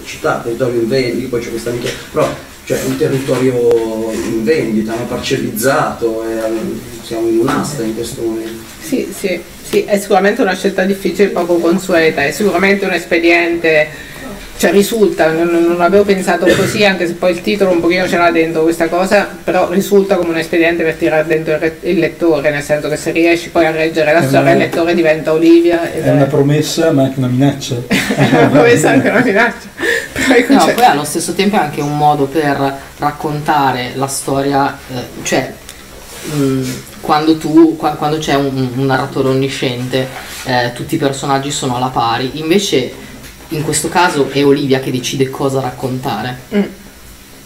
città, 0.06 0.42
territorio 0.44 0.82
in 0.82 0.88
vendita, 0.88 1.30
poi 1.30 1.42
c'è 1.42 1.50
questa 1.50 1.70
amica, 1.70 1.90
però 2.12 2.28
cioè 2.66 2.80
un 2.86 2.98
territorio 2.98 4.12
in 4.14 4.44
vendita, 4.44 4.96
no? 4.96 5.06
parcellizzato, 5.06 6.24
e, 6.24 6.40
siamo 7.04 7.28
in 7.28 7.40
un'asta 7.40 7.84
in 7.84 7.96
questo 7.96 8.22
momento. 8.22 8.64
Sì, 8.82 9.14
sì. 9.18 9.42
Sì, 9.72 9.86
è 9.86 9.98
sicuramente 9.98 10.42
una 10.42 10.54
scelta 10.54 10.84
difficile 10.84 11.30
poco 11.30 11.56
consueta, 11.56 12.26
è 12.26 12.32
sicuramente 12.32 12.84
un 12.84 12.92
espediente, 12.92 13.88
cioè 14.62 14.72
risulta, 14.72 15.32
non, 15.32 15.48
non, 15.48 15.82
avevo 15.82 16.04
pensato 16.04 16.46
così, 16.46 16.86
anche 16.86 17.08
se 17.08 17.14
poi 17.14 17.32
il 17.32 17.42
titolo 17.42 17.72
un 17.72 17.80
pochino 17.80 18.08
ce 18.08 18.18
l'ha 18.18 18.30
dentro 18.30 18.62
questa 18.62 18.90
cosa, 18.90 19.28
però 19.44 19.72
risulta 19.72 20.18
come 20.18 20.30
un 20.30 20.38
espediente 20.38 20.84
per 20.84 20.94
tirare 20.94 21.26
dentro 21.26 21.56
il, 21.56 21.74
il 21.80 21.98
lettore, 21.98 22.52
nel 22.52 22.62
senso 22.62 22.88
che 22.88 22.96
se 22.96 23.10
riesci 23.10 23.50
poi 23.50 23.66
a 23.66 23.72
reggere 23.72 24.14
la 24.14 24.22
storia, 24.22 24.52
il 24.52 24.60
lettore 24.60 24.94
diventa 24.94 25.34
Olivia. 25.34 25.92
È, 25.92 26.04
è 26.04 26.12
una 26.12 26.26
promessa 26.26 26.92
ma 26.92 27.06
anche 27.06 27.18
una 27.18 27.30
minaccia. 27.30 27.74
è 27.90 28.30
una 28.34 28.50
promessa 28.50 28.92
anche 28.92 29.10
una 29.10 29.22
minaccia. 29.22 29.68
Però 30.14 30.66
no, 30.68 30.74
poi 30.76 30.86
allo 30.86 31.06
stesso 31.06 31.34
tempo 31.34 31.56
è 31.56 31.60
anche 31.60 31.82
un 31.82 31.98
modo 31.98 32.26
per 32.26 32.78
raccontare 33.00 33.94
la 33.96 34.06
storia, 34.06 34.78
eh, 34.94 35.24
cioè 35.24 35.52
mh, 36.34 36.40
mm, 36.40 36.64
quando, 37.02 37.36
tu, 37.38 37.76
quando 37.78 38.20
c'è 38.20 38.36
un, 38.36 38.70
un, 38.76 38.86
narratore 38.86 39.30
onnisciente 39.30 40.08
eh, 40.44 40.72
tutti 40.76 40.94
i 40.94 41.00
personaggi 41.00 41.50
sono 41.50 41.78
alla 41.78 41.88
pari, 41.88 42.34
invece 42.36 43.10
in 43.52 43.64
questo 43.64 43.90
caso 43.90 44.30
è 44.30 44.46
Olivia 44.46 44.80
che 44.80 44.92
decide 44.92 45.30
cosa 45.30 45.62
raccontare. 45.62 46.40
Mm. 46.56 46.64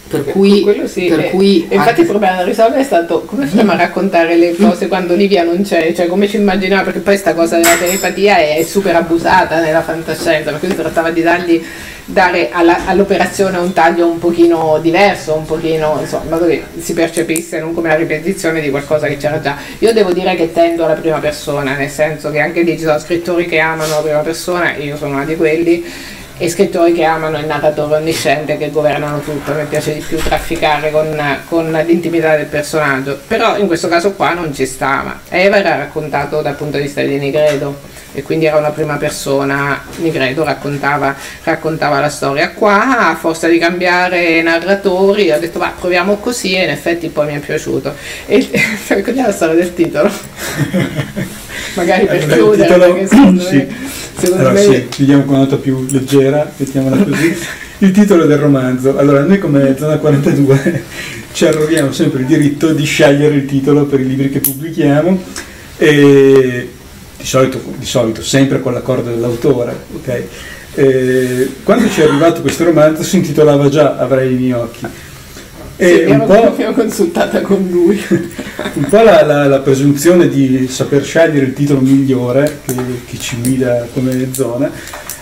Per 0.08 0.24
cui, 0.26 0.82
sì. 0.84 1.06
per 1.06 1.18
e, 1.18 1.30
cui 1.30 1.66
infatti 1.68 2.02
il 2.02 2.06
problema 2.06 2.36
da 2.36 2.44
risolvere 2.44 2.82
è 2.82 2.84
stato 2.84 3.22
come 3.22 3.46
facciamo 3.46 3.72
a 3.72 3.76
raccontare 3.76 4.36
le 4.36 4.54
cose 4.54 4.86
quando 4.86 5.14
Olivia 5.14 5.42
non 5.42 5.62
c'è, 5.62 5.92
cioè 5.94 6.06
come 6.06 6.28
ci 6.28 6.36
immaginiamo, 6.36 6.84
perché 6.84 7.00
poi 7.00 7.14
questa 7.14 7.34
cosa 7.34 7.56
della 7.56 7.74
telepatia 7.76 8.36
è, 8.36 8.58
è 8.58 8.62
super 8.62 8.94
abusata 8.94 9.60
nella 9.60 9.82
fantascienza, 9.82 10.52
perché 10.52 10.68
si 10.68 10.76
trattava 10.76 11.10
di 11.10 11.22
dargli 11.22 11.64
dare 12.08 12.50
alla, 12.52 12.86
all'operazione 12.86 13.58
un 13.58 13.72
taglio 13.72 14.08
un 14.08 14.20
pochino 14.20 14.78
diverso, 14.80 15.34
un 15.34 15.44
pochino, 15.44 15.98
insomma, 16.00 16.22
in 16.22 16.30
modo 16.30 16.46
che 16.46 16.62
si 16.78 16.92
percepisse 16.92 17.58
non 17.58 17.74
come 17.74 17.88
la 17.88 17.96
ripetizione 17.96 18.60
di 18.60 18.70
qualcosa 18.70 19.08
che 19.08 19.16
c'era 19.16 19.40
già. 19.40 19.56
Io 19.80 19.92
devo 19.92 20.12
dire 20.12 20.36
che 20.36 20.52
tendo 20.52 20.84
alla 20.84 20.94
prima 20.94 21.18
persona, 21.18 21.74
nel 21.74 21.90
senso 21.90 22.30
che 22.30 22.38
anche 22.38 22.62
lì 22.62 22.78
ci 22.78 22.84
sono 22.84 22.98
scrittori 23.00 23.46
che 23.46 23.58
amano 23.58 23.96
la 23.96 24.02
prima 24.02 24.20
persona, 24.20 24.76
io 24.76 24.96
sono 24.96 25.14
una 25.14 25.24
di 25.24 25.34
quelli, 25.34 25.84
e 26.38 26.48
scrittori 26.50 26.92
che 26.92 27.04
amano 27.04 27.38
il 27.38 27.46
narratore 27.46 27.96
onnisciente 27.96 28.58
che 28.58 28.70
governano 28.70 29.20
tutto, 29.20 29.54
me 29.54 29.64
piace 29.64 29.94
di 29.94 30.00
più 30.00 30.18
trafficare 30.18 30.90
con, 30.90 31.38
con, 31.48 31.70
l'intimità 31.86 32.36
del 32.36 32.46
personaggio, 32.46 33.18
però 33.26 33.56
in 33.56 33.66
questo 33.66 33.88
caso 33.88 34.12
qua 34.12 34.34
non 34.34 34.52
ci 34.54 34.66
stava. 34.66 35.20
Eva 35.28 35.56
era 35.56 35.76
raccontato 35.76 36.42
dal 36.42 36.54
punto 36.54 36.76
di 36.76 36.84
vista 36.84 37.02
di 37.02 37.18
Negredo 37.18 37.94
e 38.12 38.22
quindi 38.22 38.46
era 38.46 38.56
una 38.56 38.70
prima 38.70 38.96
persona, 38.96 39.82
Negredo 39.96 40.44
raccontava, 40.44 41.14
raccontava 41.42 42.00
la 42.00 42.08
storia. 42.08 42.50
Qua, 42.50 43.10
a 43.10 43.14
forza 43.16 43.48
di 43.48 43.58
cambiare 43.58 44.40
narratori, 44.42 45.30
ho 45.30 45.38
detto 45.38 45.58
va 45.58 45.72
proviamo 45.78 46.16
così 46.16 46.54
e 46.54 46.64
in 46.64 46.70
effetti 46.70 47.08
poi 47.08 47.26
mi 47.26 47.34
è 47.34 47.40
piaciuto. 47.40 47.94
E 48.26 48.48
raccontiamo 48.88 49.28
la 49.28 49.34
storia 49.34 49.54
del 49.54 49.74
titolo. 49.74 50.10
Magari 51.74 52.06
per 52.06 52.22
allora, 52.22 52.34
chiudere, 52.34 52.66
titolo, 52.66 52.92
perché 52.92 53.06
secondo 53.06 53.42
sì. 53.44 53.56
me 53.56 53.96
Secondo 54.18 54.48
allora, 54.48 54.66
me... 54.66 54.74
sì, 54.74 54.88
chiudiamo 54.88 55.24
con 55.24 55.34
una 55.34 55.42
nota 55.44 55.56
più 55.56 55.86
leggera, 55.90 56.50
mettiamola 56.56 57.04
così. 57.04 57.36
Il 57.78 57.90
titolo 57.90 58.24
del 58.24 58.38
romanzo. 58.38 58.96
Allora, 58.96 59.20
noi 59.22 59.38
come 59.38 59.76
Zona 59.78 59.98
42 59.98 60.84
ci 61.32 61.44
arroghiamo 61.44 61.92
sempre 61.92 62.20
il 62.20 62.26
diritto 62.26 62.72
di 62.72 62.84
scegliere 62.84 63.34
il 63.34 63.44
titolo 63.44 63.84
per 63.84 64.00
i 64.00 64.06
libri 64.06 64.30
che 64.30 64.40
pubblichiamo 64.40 65.22
e 65.76 66.70
di 67.26 67.32
solito, 67.32 67.60
di 67.76 67.84
solito 67.84 68.22
sempre 68.22 68.60
con 68.60 68.72
l'accordo 68.72 69.10
dell'autore. 69.10 69.76
Okay? 69.96 70.28
quando 71.64 71.88
ci 71.88 72.02
è 72.02 72.04
arrivato 72.04 72.42
questo 72.42 72.64
romanzo 72.64 73.02
si 73.02 73.16
intitolava 73.16 73.70
già 73.70 73.96
Avrei 73.96 74.34
i 74.34 74.36
miei 74.36 74.52
occhi 74.52 74.86
e 75.78 76.04
sì, 76.06 76.10
un 76.10 76.24
po', 76.26 76.34
l'abbiamo 76.34 76.74
consultata 76.74 77.42
con 77.42 77.66
lui. 77.70 78.00
un 78.08 78.84
po' 78.88 79.02
la, 79.02 79.22
la, 79.24 79.46
la, 79.46 79.58
presunzione 79.58 80.26
di 80.28 80.66
saper 80.68 81.04
scegliere 81.04 81.44
il 81.44 81.52
titolo 81.52 81.80
migliore 81.80 82.60
che, 82.64 82.74
che, 83.06 83.18
ci 83.18 83.36
guida 83.42 83.86
come 83.92 84.32
zona. 84.32 84.70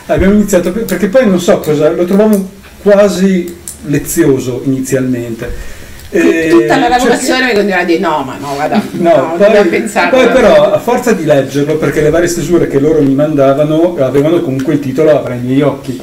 Abbiamo 0.07 0.35
iniziato 0.35 0.71
perché 0.71 1.09
poi 1.09 1.27
non 1.27 1.41
so 1.41 1.59
cosa, 1.59 1.91
lo 1.91 2.05
trovavo 2.05 2.51
quasi 2.83 3.53
lezioso 3.87 4.63
inizialmente. 4.65 5.74
E 6.17 6.49
Tutta 6.49 6.79
la 6.79 6.89
lavorazione 6.89 7.41
cioè, 7.41 7.49
mi 7.49 7.55
continuava 7.55 7.83
a 7.83 7.87
dire 7.87 7.99
no, 7.99 8.23
ma 8.25 8.37
no, 8.41 8.55
guarda, 8.55 8.81
no, 8.93 9.37
no 9.37 9.37
poi, 9.37 9.69
pensare. 9.69 10.11
Poi 10.11 10.29
però 10.29 10.73
a 10.73 10.79
forza 10.79 11.13
di 11.13 11.25
leggerlo, 11.25 11.77
perché 11.77 12.01
le 12.03 12.11
varie 12.11 12.29
stesure 12.29 12.69
che 12.69 12.79
loro 12.79 13.03
mi 13.03 13.15
mandavano 13.15 13.97
avevano 13.99 14.41
comunque 14.41 14.75
il 14.75 14.81
titolo 14.81 15.19
Avrei 15.19 15.39
i 15.39 15.43
miei 15.43 15.63
occhi 15.63 16.01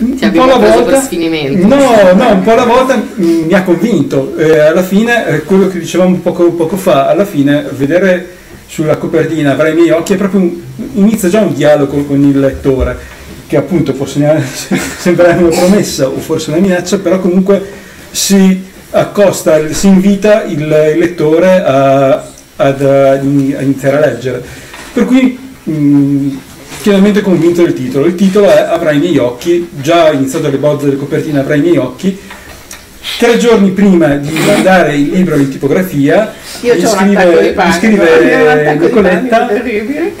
ti 0.00 0.24
un 0.24 0.32
po' 0.32 0.42
alla 0.42 0.56
volta, 0.56 0.82
per 0.82 1.02
sfinimento. 1.02 1.66
No, 1.66 1.76
no, 1.76 2.32
un 2.32 2.42
po' 2.42 2.52
alla 2.52 2.64
volta 2.64 3.02
mi 3.16 3.52
ha 3.52 3.62
convinto. 3.62 4.34
Eh, 4.36 4.58
alla 4.58 4.82
fine, 4.82 5.26
eh, 5.26 5.42
quello 5.42 5.68
che 5.68 5.78
dicevamo 5.78 6.16
poco, 6.16 6.52
poco, 6.52 6.76
fa, 6.76 7.06
alla 7.06 7.26
fine 7.26 7.66
vedere 7.72 8.38
sulla 8.66 8.96
copertina 8.96 9.52
avrai 9.52 9.72
i 9.72 9.74
miei 9.74 9.90
occhi 9.90 10.14
è 10.14 10.16
proprio 10.16 10.40
un, 10.40 10.58
inizia 10.94 11.28
già 11.28 11.40
un 11.40 11.52
dialogo 11.52 12.04
con 12.04 12.22
il 12.22 12.38
lettore, 12.38 12.96
che 13.46 13.56
appunto 13.56 13.92
può 13.92 14.06
sembrare 14.06 15.42
una 15.42 15.54
promessa 15.54 16.06
o 16.06 16.18
forse 16.18 16.50
una 16.50 16.60
minaccia, 16.60 16.98
però 16.98 17.20
comunque 17.20 17.62
si 18.10 18.68
accosta, 18.90 19.72
si 19.72 19.86
invita 19.86 20.44
il, 20.44 20.66
lettore 20.66 21.62
a, 21.62 22.24
ad, 22.56 22.82
a, 22.82 23.14
iniziare 23.16 23.96
a 23.96 24.00
leggere. 24.00 24.44
Per 24.92 25.04
cui 25.04 25.38
mh, 25.64 26.38
pienamente 26.82 27.20
convinto 27.20 27.62
del 27.62 27.74
titolo. 27.74 28.06
Il 28.06 28.14
titolo 28.14 28.48
è 28.48 28.58
Avrai 28.60 28.96
i 28.96 29.00
miei 29.00 29.18
occhi, 29.18 29.68
già 29.80 30.10
iniziato 30.10 30.50
le 30.50 30.56
bozze 30.56 30.86
delle 30.86 30.96
copertine 30.96 31.40
Avrai 31.40 31.58
i 31.58 31.62
miei 31.62 31.76
occhi. 31.76 32.18
Tre 33.20 33.36
giorni 33.36 33.68
prima 33.72 34.16
di 34.16 34.30
mandare 34.46 34.94
il 34.94 35.10
libro 35.10 35.36
in 35.36 35.50
tipografia 35.50 36.32
Io 36.62 36.72
un 36.72 36.86
scrive- 36.86 37.52
panico, 37.52 37.72
scrive 37.78 38.48
attacco 38.50 38.78
di 38.78 38.84
Nicoletta. 38.86 39.46
terribile. 39.46 40.12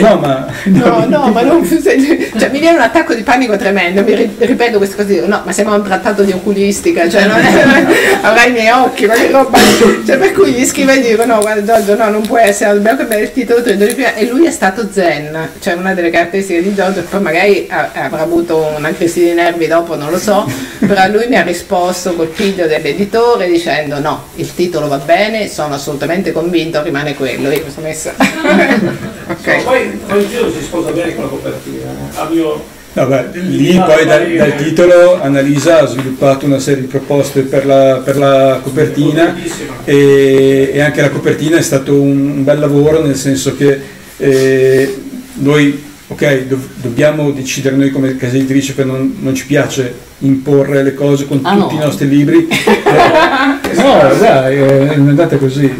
no 0.00 0.16
ma 0.18 0.46
No, 0.66 1.06
no, 1.08 1.26
ma 1.32 1.40
non 1.42 1.66
cioè, 1.68 2.50
mi 2.50 2.60
viene 2.60 2.76
un 2.76 2.82
attacco 2.82 3.14
di 3.14 3.22
panico 3.22 3.56
tremendo, 3.56 4.04
mi 4.04 4.14
ri- 4.14 4.30
ripeto 4.38 4.76
queste 4.78 4.94
cose, 4.94 5.26
no, 5.26 5.42
ma 5.44 5.50
sembra 5.50 5.74
un 5.74 5.82
trattato 5.82 6.22
di 6.22 6.30
oculistica, 6.30 7.08
cioè 7.08 7.26
non 7.26 7.36
è, 7.40 7.84
avrai 8.22 8.50
i 8.50 8.52
miei 8.52 8.70
occhi, 8.70 9.06
ma 9.06 9.14
che 9.14 9.30
roba, 9.32 9.58
cioè 10.06 10.18
per 10.18 10.32
cui 10.34 10.52
gli 10.52 10.64
scrivo 10.64 10.92
e 10.92 11.00
dico 11.00 11.24
no, 11.24 11.40
guarda 11.40 11.62
Giorgio, 11.82 11.96
no, 12.04 12.10
non 12.10 12.22
può 12.26 12.38
essere, 12.38 12.74
dobbiamo 12.74 12.98
cambiare 12.98 13.24
il 13.24 13.32
titolo, 13.32 13.60
tu 13.60 13.74
devi 13.74 13.94
prima- 13.94 14.14
e 14.14 14.24
lui 14.26 14.46
è 14.46 14.52
stato 14.52 14.88
zen, 14.92 15.36
cioè 15.58 15.74
una 15.74 15.94
delle 15.94 16.10
caratteristiche 16.10 16.62
di 16.62 16.74
Giorgio, 16.74 17.02
poi 17.10 17.20
magari 17.22 17.68
avrà 17.68 18.22
avuto 18.22 18.72
una 18.76 18.92
crisi 18.92 19.24
di 19.24 19.32
nervi 19.32 19.66
dopo, 19.66 19.96
non 19.96 20.10
lo 20.10 20.18
so, 20.18 20.48
però 20.78 21.08
lui 21.08 21.26
mi 21.28 21.36
ha 21.36 21.42
risposto 21.42 21.86
col 22.14 22.28
piglio 22.28 22.66
dell'editore 22.66 23.48
dicendo 23.48 23.98
no, 24.00 24.24
il 24.36 24.54
titolo 24.54 24.88
va 24.88 24.98
bene, 24.98 25.48
sono 25.48 25.74
assolutamente 25.74 26.32
convinto, 26.32 26.82
rimane 26.82 27.14
quello, 27.14 27.50
io 27.50 27.64
mi 27.64 27.70
sono 27.70 27.86
messa... 27.86 28.14
No, 29.28 29.62
poi, 29.62 29.90
poi 30.06 30.20
il 30.22 30.28
giro 30.28 30.50
si 30.50 30.62
sposa 30.62 30.90
bene 30.90 31.14
con 31.14 31.24
la 31.24 31.30
copertina. 31.30 31.90
eh. 31.90 32.18
A 32.18 32.28
mio 32.30 32.62
No, 32.94 33.06
beh, 33.06 33.26
lì 33.32 33.74
poi 33.74 34.06
dal, 34.06 34.26
dal 34.34 34.56
titolo 34.56 35.20
Annalisa 35.20 35.80
ha 35.80 35.86
sviluppato 35.86 36.46
una 36.46 36.58
serie 36.58 36.80
di 36.82 36.86
proposte 36.88 37.42
per 37.42 37.66
la, 37.66 38.00
per 38.02 38.16
la 38.16 38.58
copertina 38.62 39.36
e, 39.84 40.70
e 40.72 40.80
anche 40.80 41.00
la 41.02 41.10
copertina 41.10 41.58
è 41.58 41.62
stato 41.62 41.94
un, 41.94 42.30
un 42.30 42.44
bel 42.44 42.58
lavoro 42.58 43.04
nel 43.04 43.14
senso 43.14 43.54
che 43.54 43.78
eh, 44.16 44.98
noi 45.34 45.80
ok, 46.08 46.38
dov- 46.46 46.68
dobbiamo 46.76 47.30
decidere 47.30 47.76
noi 47.76 47.90
come 47.90 48.16
casa 48.16 48.36
editrice 48.36 48.74
che 48.74 48.84
non, 48.84 49.16
non 49.20 49.34
ci 49.34 49.46
piace 49.46 49.94
imporre 50.20 50.82
le 50.82 50.94
cose 50.94 51.26
con 51.26 51.40
Ah, 51.42 51.54
tutti 51.54 51.74
no. 51.76 51.80
i 51.80 51.84
nostri 51.84 52.08
libri. 52.08 52.48
Eh, 52.48 53.74
no, 53.80 54.12
dai, 54.18 54.56
è 54.56 54.94
andata 54.94 55.36
così. 55.36 55.72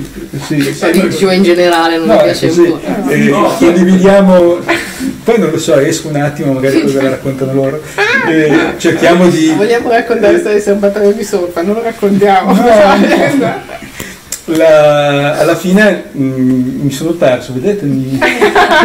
sì. 0.47 0.74
Cioè, 0.78 0.90
dicevo 0.93 1.32
in 1.32 1.43
generale, 1.43 1.98
non 1.98 2.06
No, 2.06 2.15
mi 2.15 2.23
piace 2.23 2.47
così. 2.48 2.60
un 2.60 2.78
po'. 2.81 3.09
Eh, 3.10 3.32
condividiamo, 3.59 4.59
poi 5.24 5.39
non 5.39 5.51
lo 5.51 5.59
so, 5.59 5.77
esco 5.78 6.09
un 6.09 6.16
attimo, 6.16 6.52
magari 6.52 6.82
ve 6.82 7.02
la 7.02 7.10
raccontano 7.10 7.52
loro. 7.52 7.82
Eh, 8.28 8.74
cerchiamo 8.78 9.28
di. 9.28 9.52
Vogliamo 9.56 9.89
raccontare 9.90 10.39
storie 10.39 10.59
di 10.59 10.62
serbatoio 10.62 11.12
di 11.12 11.24
sopra, 11.24 11.62
non 11.62 11.74
lo 11.74 11.82
raccontiamo. 11.82 12.55
la- 14.51 15.36
alla 15.39 15.56
fine 15.56 16.05
mh, 16.12 16.23
mi 16.82 16.90
sono 16.90 17.10
perso, 17.10 17.52
vedete? 17.52 17.85
Mi- 17.85 18.19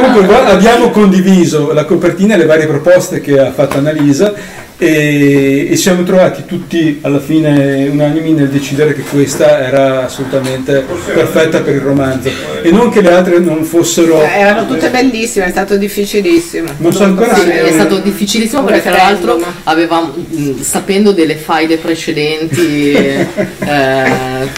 Comunque 0.01 0.35
abbiamo 0.45 0.89
condiviso 0.89 1.71
la 1.73 1.85
copertina 1.85 2.34
e 2.34 2.38
le 2.38 2.45
varie 2.45 2.67
proposte 2.67 3.21
che 3.21 3.39
ha 3.39 3.51
fatto 3.51 3.77
Annalisa 3.77 4.34
e, 4.77 5.67
e 5.69 5.75
siamo 5.75 6.03
trovati 6.03 6.43
tutti 6.45 6.99
alla 7.01 7.19
fine 7.19 7.87
unanimi 7.87 8.31
nel 8.33 8.49
decidere 8.49 8.93
che 8.93 9.01
questa 9.01 9.59
era 9.65 10.05
assolutamente 10.05 10.83
perfetta 11.13 11.61
per 11.61 11.75
il 11.75 11.81
romanzo 11.81 12.29
e 12.61 12.71
non 12.71 12.89
che 12.89 13.01
le 13.01 13.11
altre 13.11 13.39
non 13.39 13.63
fossero... 13.63 14.21
Eh, 14.21 14.39
Erano 14.39 14.67
tutte 14.67 14.89
bellissime, 14.89 15.45
è 15.45 15.49
stato 15.51 15.77
difficilissimo. 15.77 16.67
Non 16.77 16.91
so 16.91 17.03
ancora 17.03 17.35
Sì, 17.35 17.41
se- 17.41 17.63
è 17.67 17.71
stato 17.71 17.99
difficilissimo 17.99 18.63
perché 18.63 18.81
tra 18.81 18.95
l'altro 18.95 19.39
avevamo, 19.63 20.13
mh, 20.15 20.61
sapendo 20.61 21.11
delle 21.11 21.35
faide 21.35 21.77
precedenti, 21.77 22.91
eh, 22.93 23.27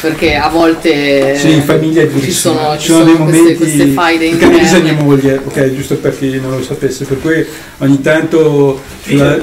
perché 0.01 0.35
a 0.35 0.49
volte 0.49 1.35
Sì, 1.37 1.51
in 1.53 1.63
famiglia 1.63 2.01
è 2.03 2.09
ci 2.19 2.31
sono, 2.31 2.73
ci 2.77 2.85
Ci 2.85 2.91
sono 2.91 3.03
dei 3.03 3.15
queste, 3.15 3.37
momenti 3.39 3.55
queste 3.57 3.85
faide 3.87 4.29
perché 4.29 4.45
Annalisa 4.45 4.77
è 4.77 4.81
mia 4.81 4.91
interne. 4.91 5.09
moglie, 5.09 5.41
ok, 5.43 5.73
giusto 5.75 5.95
per 5.97 6.17
chi 6.17 6.39
non 6.39 6.51
lo 6.57 6.63
sapesse, 6.63 7.05
per 7.05 7.19
cui 7.21 7.45
ogni 7.79 8.01
tanto 8.01 8.81
la- 9.05 9.37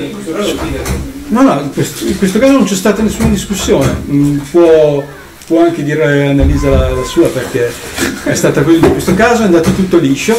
No, 1.28 1.40
no, 1.42 1.60
in 1.60 1.72
questo, 1.72 2.06
in 2.06 2.18
questo 2.18 2.38
caso 2.38 2.52
non 2.52 2.64
c'è 2.64 2.74
stata 2.74 3.02
nessuna 3.02 3.28
discussione. 3.28 3.94
Mm, 4.10 4.38
Può, 4.50 5.02
può 5.46 5.62
anche 5.62 5.82
dire 5.82 6.28
Annalisa 6.28 6.68
la, 6.68 6.90
la 6.90 7.04
sua 7.04 7.28
perché 7.28 7.72
è 8.24 8.34
stata 8.34 8.62
così. 8.62 8.76
In 8.76 8.90
questo 8.92 9.14
caso 9.14 9.42
è 9.42 9.46
andato 9.46 9.72
tutto 9.72 9.96
liscio. 9.98 10.38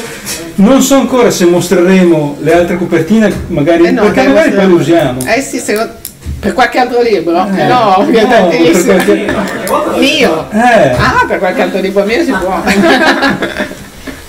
Non 0.56 0.82
so 0.84 0.96
ancora 0.96 1.32
se 1.32 1.46
mostreremo 1.46 2.38
le 2.42 2.54
altre 2.54 2.78
copertine, 2.78 3.34
magari, 3.48 3.86
Eh 3.88 3.92
no, 3.92 4.04
perché 4.04 4.28
magari 4.28 4.52
poi 4.52 4.68
le 4.68 4.74
usiamo. 4.74 5.20
Eh 5.26 5.42
sì, 5.42 5.58
secondo- 5.58 6.02
per 6.40 6.54
qualche 6.54 6.78
altro 6.78 7.02
libro? 7.02 7.48
Eh, 7.56 7.64
no, 7.66 7.96
no, 7.98 8.06
vietatissimo. 8.06 8.94
per 8.96 9.66
qualche- 9.66 10.00
Mio? 10.00 10.48
Eh, 10.52 10.90
Ah, 10.98 11.26
per 11.28 11.40
qualche 11.40 11.62
altro 11.62 11.80
libro 11.80 12.04
mio 12.04 12.24
si 12.24 12.32
può. 12.32 12.62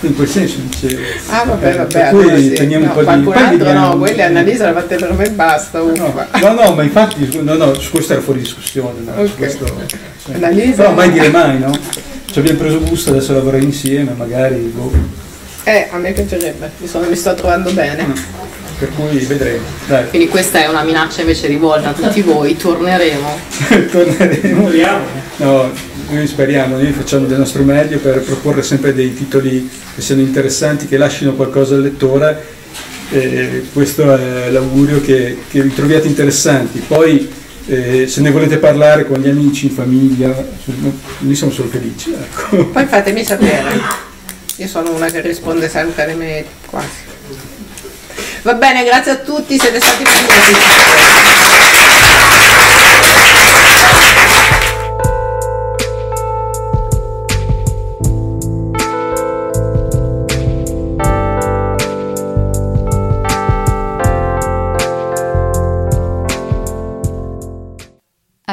in 0.07 0.15
quel 0.17 0.29
senso 0.29 0.57
dice. 0.63 0.99
Ah, 1.29 1.45
vabbè, 1.45 1.69
Eh, 1.73 1.77
vabbè. 1.77 1.93
per 1.93 2.09
cui 2.11 2.23
allora 2.23 2.37
sì. 2.39 2.51
teniamo 2.53 2.85
No, 2.85 2.91
un 2.91 2.95
po' 2.97 3.01
di- 3.01 3.07
qualcun 3.23 3.33
altro 3.45 3.73
no, 3.73 3.99
quelli 3.99 4.15
fatta 4.73 4.95
per 4.97 5.13
me 5.13 5.25
e 5.25 5.31
basta. 5.31 5.79
No, 5.79 5.93
no, 6.41 6.53
no, 6.53 6.75
ma 6.75 6.83
infatti, 6.83 7.41
no, 7.43 7.55
no, 7.55 7.75
su 7.75 7.91
questo 7.91 8.13
era 8.15 8.23
fuori 8.23 8.41
discussione. 8.41 9.01
no, 9.05 9.13
su 9.15 9.33
Ok. 9.33 9.37
questo, 9.37 9.67
sì. 10.25 10.33
Annalisa? 10.33 10.83
Però 10.83 10.93
mai 10.93 11.11
dire 11.13 11.29
mai, 11.29 11.59
no? 11.59 11.73
Ci 12.31 12.39
abbiamo 12.39 12.59
preso 12.59 12.81
gusto, 12.81 13.11
adesso 13.11 13.33
lavorare 13.33 13.63
insieme, 13.63 14.13
magari. 14.17 14.57
boh. 14.75 14.93
Eh, 15.65 15.89
a 15.91 15.97
me 15.99 16.13
piacerebbe, 16.13 16.71
mi, 16.79 16.87
sono- 16.89 17.09
mi 17.09 17.17
sto 17.17 17.35
trovando 17.35 17.71
bene. 17.73 18.43
Per 18.77 18.91
cui 18.97 19.19
vedremo. 19.25 19.63
Dai, 19.87 20.09
Quindi 20.09 20.29
questa 20.29 20.59
è 20.63 20.67
una 20.67 20.83
minaccia 20.83 21.21
invece 21.21 21.47
rivolta 21.47 21.91
a 21.91 21.93
tutti 21.93 22.21
voi, 22.23 22.57
torneremo. 22.57 23.29
torneremo. 23.91 24.69
No, 25.37 25.71
noi 26.11 26.27
speriamo, 26.27 26.77
noi 26.77 26.93
facciamo 26.93 27.27
del 27.27 27.39
nostro 27.39 27.63
meglio 27.63 27.99
per 27.99 28.21
proporre 28.21 28.63
sempre 28.63 28.95
dei 28.95 29.15
titoli 29.15 29.69
che 29.95 30.01
siano 30.01 30.21
interessanti, 30.21 30.87
che 30.87 30.97
lasciano 30.97 31.35
qualcosa 31.35 31.75
al 31.75 31.83
lettore. 31.83 32.53
E 33.11 33.67
questo 33.73 34.17
è 34.17 34.51
l'augurio 34.51 35.01
che, 35.01 35.39
che 35.49 35.63
vi 35.63 35.73
troviate 35.75 36.07
interessanti. 36.07 36.79
Poi 36.81 37.31
eh, 37.67 38.07
se 38.07 38.21
ne 38.21 38.31
volete 38.31 38.59
parlare 38.59 39.07
con 39.07 39.19
gli 39.21 39.29
amici, 39.29 39.67
in 39.67 39.73
famiglia, 39.73 40.35
noi 41.19 41.35
siamo 41.35 41.53
solo 41.53 41.69
felici. 41.69 42.13
Ecco. 42.13 42.67
Poi 42.67 42.87
fatemi 42.87 43.25
sapere. 43.25 43.81
Io 44.57 44.69
sono 44.69 44.95
una 44.95 45.07
che 45.07 45.21
risponde 45.21 45.69
sempre 45.69 46.05
alle 46.05 46.15
mail, 46.15 46.45
quasi. 46.67 47.13
Va 48.43 48.55
bene, 48.55 48.85
grazie 48.85 49.13
a 49.13 49.17
tutti, 49.17 49.59
siete 49.59 49.81
stati 49.81 50.03
benvenuti. 50.05 51.74